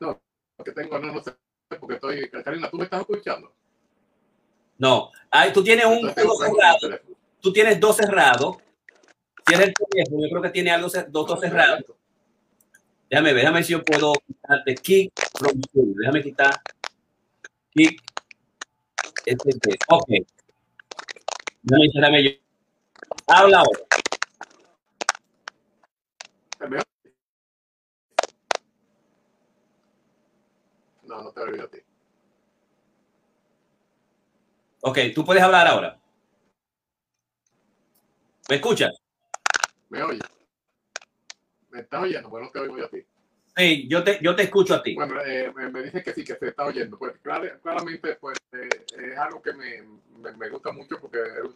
No, 0.00 0.20
porque 0.56 0.72
tengo, 0.72 0.98
no, 0.98 1.12
no 1.12 1.22
sé, 1.22 1.32
porque 1.80 1.94
estoy, 1.94 2.30
Karina, 2.30 2.70
¿tú 2.70 2.76
me 2.76 2.84
estás 2.84 3.00
escuchando? 3.00 3.54
No, 4.78 5.10
Ay, 5.34 5.50
tú 5.50 5.64
tienes 5.64 5.86
un 5.86 6.12
cerrado. 6.12 7.00
Tú 7.40 7.52
tienes 7.52 7.80
dos 7.80 7.96
cerrados. 7.96 8.58
Tienes 9.46 9.68
el 9.68 9.74
teléfono, 9.74 10.22
yo 10.22 10.28
creo 10.28 10.42
que 10.42 10.50
tiene 10.50 10.70
algo 10.70 10.88
dos, 11.08 11.26
dos 11.26 11.40
cerrados. 11.40 11.84
Déjame 13.08 13.32
ver, 13.32 13.42
déjame 13.42 13.56
ver 13.56 13.64
si 13.64 13.72
yo 13.72 13.82
puedo 13.82 14.12
quitarte 14.26 14.74
kick 14.74 15.12
from. 15.38 15.60
Déjame 15.72 16.22
quitar 16.22 16.60
kick. 17.70 18.02
Este, 19.24 19.50
este. 19.50 19.78
Ok. 19.88 20.08
Déjame, 21.62 21.88
déjame 21.94 22.24
yo. 22.24 22.41
Habla 23.26 23.58
ahora. 23.58 23.80
No, 31.04 31.22
no 31.22 31.32
te 31.32 31.40
oigo 31.40 31.64
a 31.64 31.68
ti. 31.68 31.78
Ok, 34.82 34.98
tú 35.14 35.24
puedes 35.24 35.42
hablar 35.42 35.66
ahora. 35.66 35.98
¿Me 38.48 38.56
escuchas? 38.56 38.90
¿Me 39.88 40.02
oyes? 40.02 40.22
¿Me 41.70 41.80
estás 41.80 42.02
oyendo? 42.02 42.28
Bueno, 42.28 42.50
te 42.52 42.60
oigo 42.60 42.78
yo 42.78 42.86
a 42.86 42.88
ti. 42.88 43.04
Sí, 43.56 43.86
yo 43.88 44.02
te, 44.02 44.18
yo 44.22 44.34
te 44.34 44.44
escucho 44.44 44.74
a 44.74 44.82
ti. 44.82 44.94
Bueno, 44.94 45.20
eh, 45.20 45.52
me, 45.54 45.68
me, 45.68 45.82
dice 45.82 46.02
que 46.02 46.14
sí, 46.14 46.24
que 46.24 46.36
se 46.36 46.48
está 46.48 46.64
oyendo. 46.64 46.98
Pues 46.98 47.18
clar, 47.18 47.60
claramente 47.60 48.16
pues, 48.16 48.38
eh, 48.52 48.68
es 48.98 49.18
algo 49.18 49.42
que 49.42 49.52
me, 49.52 49.82
me, 50.18 50.32
me, 50.32 50.48
gusta 50.48 50.72
mucho 50.72 50.98
porque 51.00 51.18
es 51.18 51.54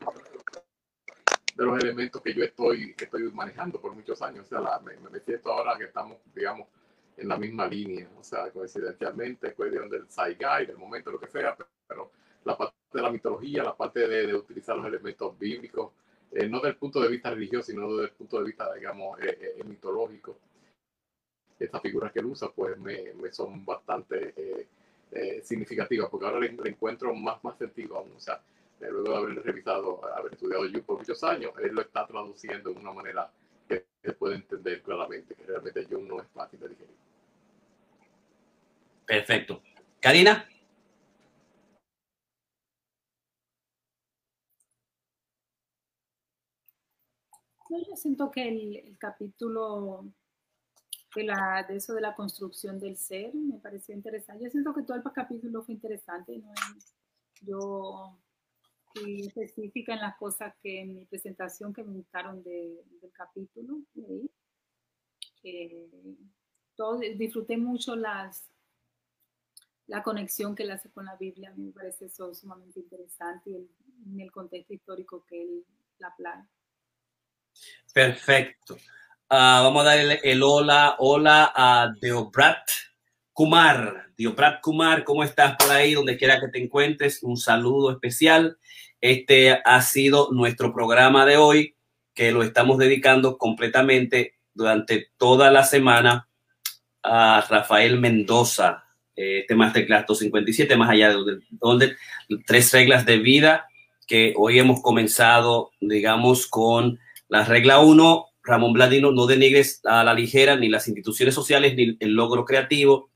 de 1.56 1.64
los 1.64 1.82
elementos 1.82 2.20
que 2.20 2.34
yo 2.34 2.44
estoy, 2.44 2.94
que 2.94 3.04
estoy 3.04 3.22
manejando 3.32 3.80
por 3.80 3.94
muchos 3.94 4.20
años. 4.20 4.44
O 4.46 4.48
sea, 4.48 4.60
la, 4.60 4.78
me, 4.80 4.96
me, 5.10 5.20
siento 5.20 5.50
ahora 5.50 5.76
que 5.78 5.84
estamos, 5.84 6.18
digamos, 6.34 6.68
en 7.16 7.28
la 7.28 7.38
misma 7.38 7.66
línea. 7.66 8.08
O 8.18 8.22
sea, 8.22 8.50
coincidencialmente, 8.50 9.54
cuestión 9.54 9.88
del 9.88 10.08
Saigai, 10.08 10.66
del 10.66 10.76
momento, 10.76 11.10
lo 11.10 11.18
que 11.18 11.28
sea, 11.28 11.56
pero 11.88 12.10
la 12.44 12.56
parte 12.56 12.74
de 12.92 13.02
la 13.02 13.10
mitología, 13.10 13.64
la 13.64 13.76
parte 13.76 14.06
de, 14.06 14.26
de 14.26 14.34
utilizar 14.34 14.76
los 14.76 14.86
elementos 14.86 15.38
bíblicos, 15.38 15.92
eh, 16.32 16.46
no 16.48 16.58
desde 16.58 16.70
el 16.70 16.76
punto 16.76 17.00
de 17.00 17.08
vista 17.08 17.30
religioso, 17.30 17.70
sino 17.70 17.90
desde 17.92 18.10
el 18.10 18.16
punto 18.16 18.38
de 18.38 18.44
vista, 18.44 18.72
digamos, 18.74 19.18
eh, 19.20 19.54
eh, 19.58 19.64
mitológico. 19.64 20.36
Estas 21.58 21.80
figuras 21.80 22.12
que 22.12 22.18
él 22.18 22.26
usa, 22.26 22.50
pues 22.54 22.78
me, 22.78 23.14
me 23.14 23.32
son 23.32 23.64
bastante 23.64 24.68
significativas, 25.42 26.10
porque 26.10 26.26
ahora 26.26 26.40
le, 26.40 26.52
le, 26.52 26.68
encuentro 26.68 27.14
más, 27.14 27.42
más 27.42 27.56
sentido 27.56 27.96
aún. 27.96 28.12
O 28.14 28.20
sea, 28.20 28.42
luego 28.80 29.10
de 29.10 29.16
haber 29.16 29.42
revisado, 29.42 30.04
haber 30.14 30.34
estudiado 30.34 30.64
Jung 30.64 30.84
por 30.84 30.98
muchos 30.98 31.22
años, 31.24 31.52
él 31.62 31.74
lo 31.74 31.82
está 31.82 32.06
traduciendo 32.06 32.70
de 32.70 32.78
una 32.78 32.92
manera 32.92 33.30
que 33.68 33.86
se 34.02 34.12
puede 34.12 34.36
entender 34.36 34.82
claramente, 34.82 35.34
que 35.34 35.44
realmente 35.44 35.84
Jung 35.84 36.06
no 36.06 36.20
es 36.20 36.28
fácil 36.28 36.60
de 36.60 36.68
digerir. 36.68 36.96
Perfecto. 39.06 39.62
Karina. 40.00 40.48
No, 47.68 47.78
yo 47.78 47.96
siento 47.96 48.30
que 48.30 48.48
el, 48.48 48.76
el 48.76 48.98
capítulo 48.98 50.04
de, 51.16 51.24
la, 51.24 51.64
de 51.68 51.76
eso 51.76 51.94
de 51.94 52.00
la 52.00 52.14
construcción 52.14 52.78
del 52.78 52.96
ser 52.96 53.34
me 53.34 53.58
pareció 53.58 53.94
interesante. 53.94 54.44
Yo 54.44 54.50
siento 54.50 54.74
que 54.74 54.82
todo 54.82 54.96
el 54.96 55.02
capítulo 55.02 55.62
fue 55.62 55.74
interesante. 55.74 56.38
¿no? 56.38 56.52
Yo 57.40 58.18
fui 58.96 59.26
específica 59.26 59.94
en 59.94 60.00
las 60.00 60.16
cosas 60.16 60.54
que 60.62 60.80
en 60.80 60.94
mi 60.94 61.04
presentación 61.04 61.72
que 61.72 61.82
me 61.82 61.92
gustaron 61.92 62.42
de, 62.42 62.82
del 63.00 63.12
capítulo. 63.12 63.78
De 63.94 64.28
eh, 65.42 65.88
todo, 66.74 66.98
disfruté 66.98 67.56
mucho 67.56 67.96
las, 67.96 68.48
la 69.86 70.02
conexión 70.02 70.54
que 70.54 70.64
él 70.64 70.70
hace 70.70 70.90
con 70.90 71.04
la 71.04 71.16
Biblia. 71.16 71.52
Me 71.56 71.72
parece 71.72 72.06
eso 72.06 72.34
sumamente 72.34 72.80
interesante 72.80 73.50
y 73.50 73.56
el, 73.56 73.70
en 74.12 74.20
el 74.20 74.30
contexto 74.30 74.74
histórico 74.74 75.24
que 75.26 75.42
él 75.42 75.64
la 75.98 76.14
plantea. 76.16 76.50
Perfecto. 77.92 78.74
Uh, 79.28 79.64
vamos 79.64 79.82
a 79.82 79.86
dar 79.86 79.98
el, 79.98 80.18
el, 80.22 80.42
hola, 80.42 80.96
hola 80.98 81.52
a 81.54 81.92
Deobrat 82.00 82.68
Kumar. 83.32 84.12
Deobrat 84.16 84.60
Kumar, 84.60 85.04
¿cómo 85.04 85.24
estás 85.24 85.56
por 85.56 85.70
ahí? 85.70 85.94
Donde 85.94 86.16
quiera 86.16 86.38
que 86.38 86.48
te 86.48 86.62
encuentres, 86.62 87.22
un 87.22 87.36
saludo 87.36 87.90
especial. 87.90 88.58
Este 89.00 89.60
ha 89.64 89.82
sido 89.82 90.30
nuestro 90.32 90.72
programa 90.72 91.26
de 91.26 91.36
hoy, 91.36 91.76
que 92.14 92.32
lo 92.32 92.42
estamos 92.42 92.78
dedicando 92.78 93.36
completamente 93.36 94.34
durante 94.54 95.08
toda 95.16 95.50
la 95.50 95.64
semana 95.64 96.28
a 97.02 97.46
Rafael 97.48 98.00
Mendoza, 98.00 98.84
este 99.14 99.54
Masterclass 99.54 100.06
257, 100.06 100.76
más 100.76 100.90
allá 100.90 101.10
de 101.10 101.38
donde, 101.50 101.96
tres 102.46 102.72
reglas 102.72 103.06
de 103.06 103.18
vida 103.18 103.66
que 104.06 104.34
hoy 104.36 104.58
hemos 104.58 104.82
comenzado, 104.82 105.72
digamos, 105.80 106.46
con 106.46 106.98
la 107.28 107.44
regla 107.44 107.80
1, 107.80 108.26
Ramón 108.42 108.72
Blandino, 108.72 109.10
no 109.10 109.26
denigres 109.26 109.80
a 109.84 110.04
la 110.04 110.14
ligera 110.14 110.56
ni 110.56 110.68
las 110.68 110.86
instituciones 110.86 111.34
sociales 111.34 111.74
ni 111.74 111.96
el 111.98 112.12
logro 112.12 112.44
creativo. 112.44 113.10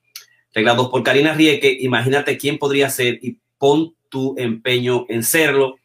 Regla 0.53 0.75
2 0.75 0.89
por 0.89 1.05
Karina 1.05 1.33
Rieke, 1.33 1.77
imagínate 1.81 2.37
quién 2.37 2.59
podría 2.59 2.91
ser 2.91 3.21
y 3.23 3.39
pon 3.57 3.95
tu 4.11 4.35
empeño 4.39 5.07
en 5.09 5.25
serlo. 5.25 5.77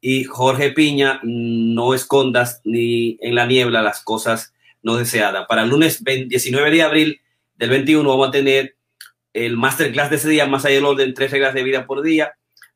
Y 0.00 0.24
Jorge 0.24 0.70
Piña, 0.72 1.20
no 1.22 1.94
escondas 1.94 2.60
ni 2.64 3.18
en 3.20 3.34
la 3.34 3.46
niebla 3.46 3.82
las 3.82 4.02
cosas 4.02 4.54
no 4.82 4.96
deseadas. 4.96 5.46
Para 5.46 5.62
el 5.62 5.68
lunes 5.68 6.02
19 6.02 6.70
de 6.70 6.82
abril 6.82 7.20
del 7.54 7.70
21 7.70 8.08
vamos 8.08 8.28
a 8.28 8.32
tener 8.32 8.76
el 9.32 9.56
masterclass 9.56 10.10
de 10.10 10.16
ese 10.16 10.28
día, 10.28 10.46
más 10.46 10.64
allá 10.64 10.74
del 10.76 10.84
orden, 10.84 11.14
tres 11.14 11.30
reglas 11.30 11.54
de 11.54 11.62
vida 11.62 11.86
por 11.86 12.02
día. 12.02 12.32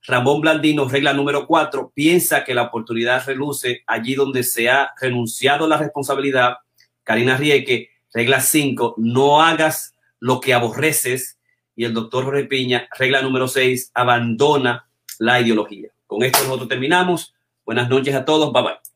Ramón 0.06 0.40
Blandino, 0.40 0.88
regla 0.88 1.12
número 1.12 1.46
cuatro, 1.46 1.92
piensa 1.94 2.44
que 2.44 2.54
la 2.54 2.62
oportunidad 2.62 3.26
reluce 3.26 3.82
allí 3.86 4.14
donde 4.14 4.44
se 4.44 4.68
ha 4.68 4.90
renunciado 5.00 5.66
la 5.66 5.78
responsabilidad. 5.78 6.58
Karina 7.02 7.36
Rieke, 7.36 7.90
regla 8.14 8.40
cinco, 8.40 8.94
no 8.98 9.42
hagas 9.42 9.94
lo 10.20 10.40
que 10.40 10.54
aborreces. 10.54 11.38
Y 11.74 11.84
el 11.84 11.92
doctor 11.92 12.24
Jorge 12.24 12.44
Piña, 12.44 12.88
regla 12.96 13.20
número 13.20 13.48
seis, 13.48 13.90
abandona 13.94 14.88
la 15.18 15.40
ideología. 15.40 15.88
Con 16.06 16.22
esto 16.22 16.42
nosotros 16.44 16.68
terminamos. 16.68 17.34
Buenas 17.64 17.88
noches 17.88 18.14
a 18.14 18.24
todos. 18.24 18.52
Bye 18.52 18.62
bye. 18.62 18.95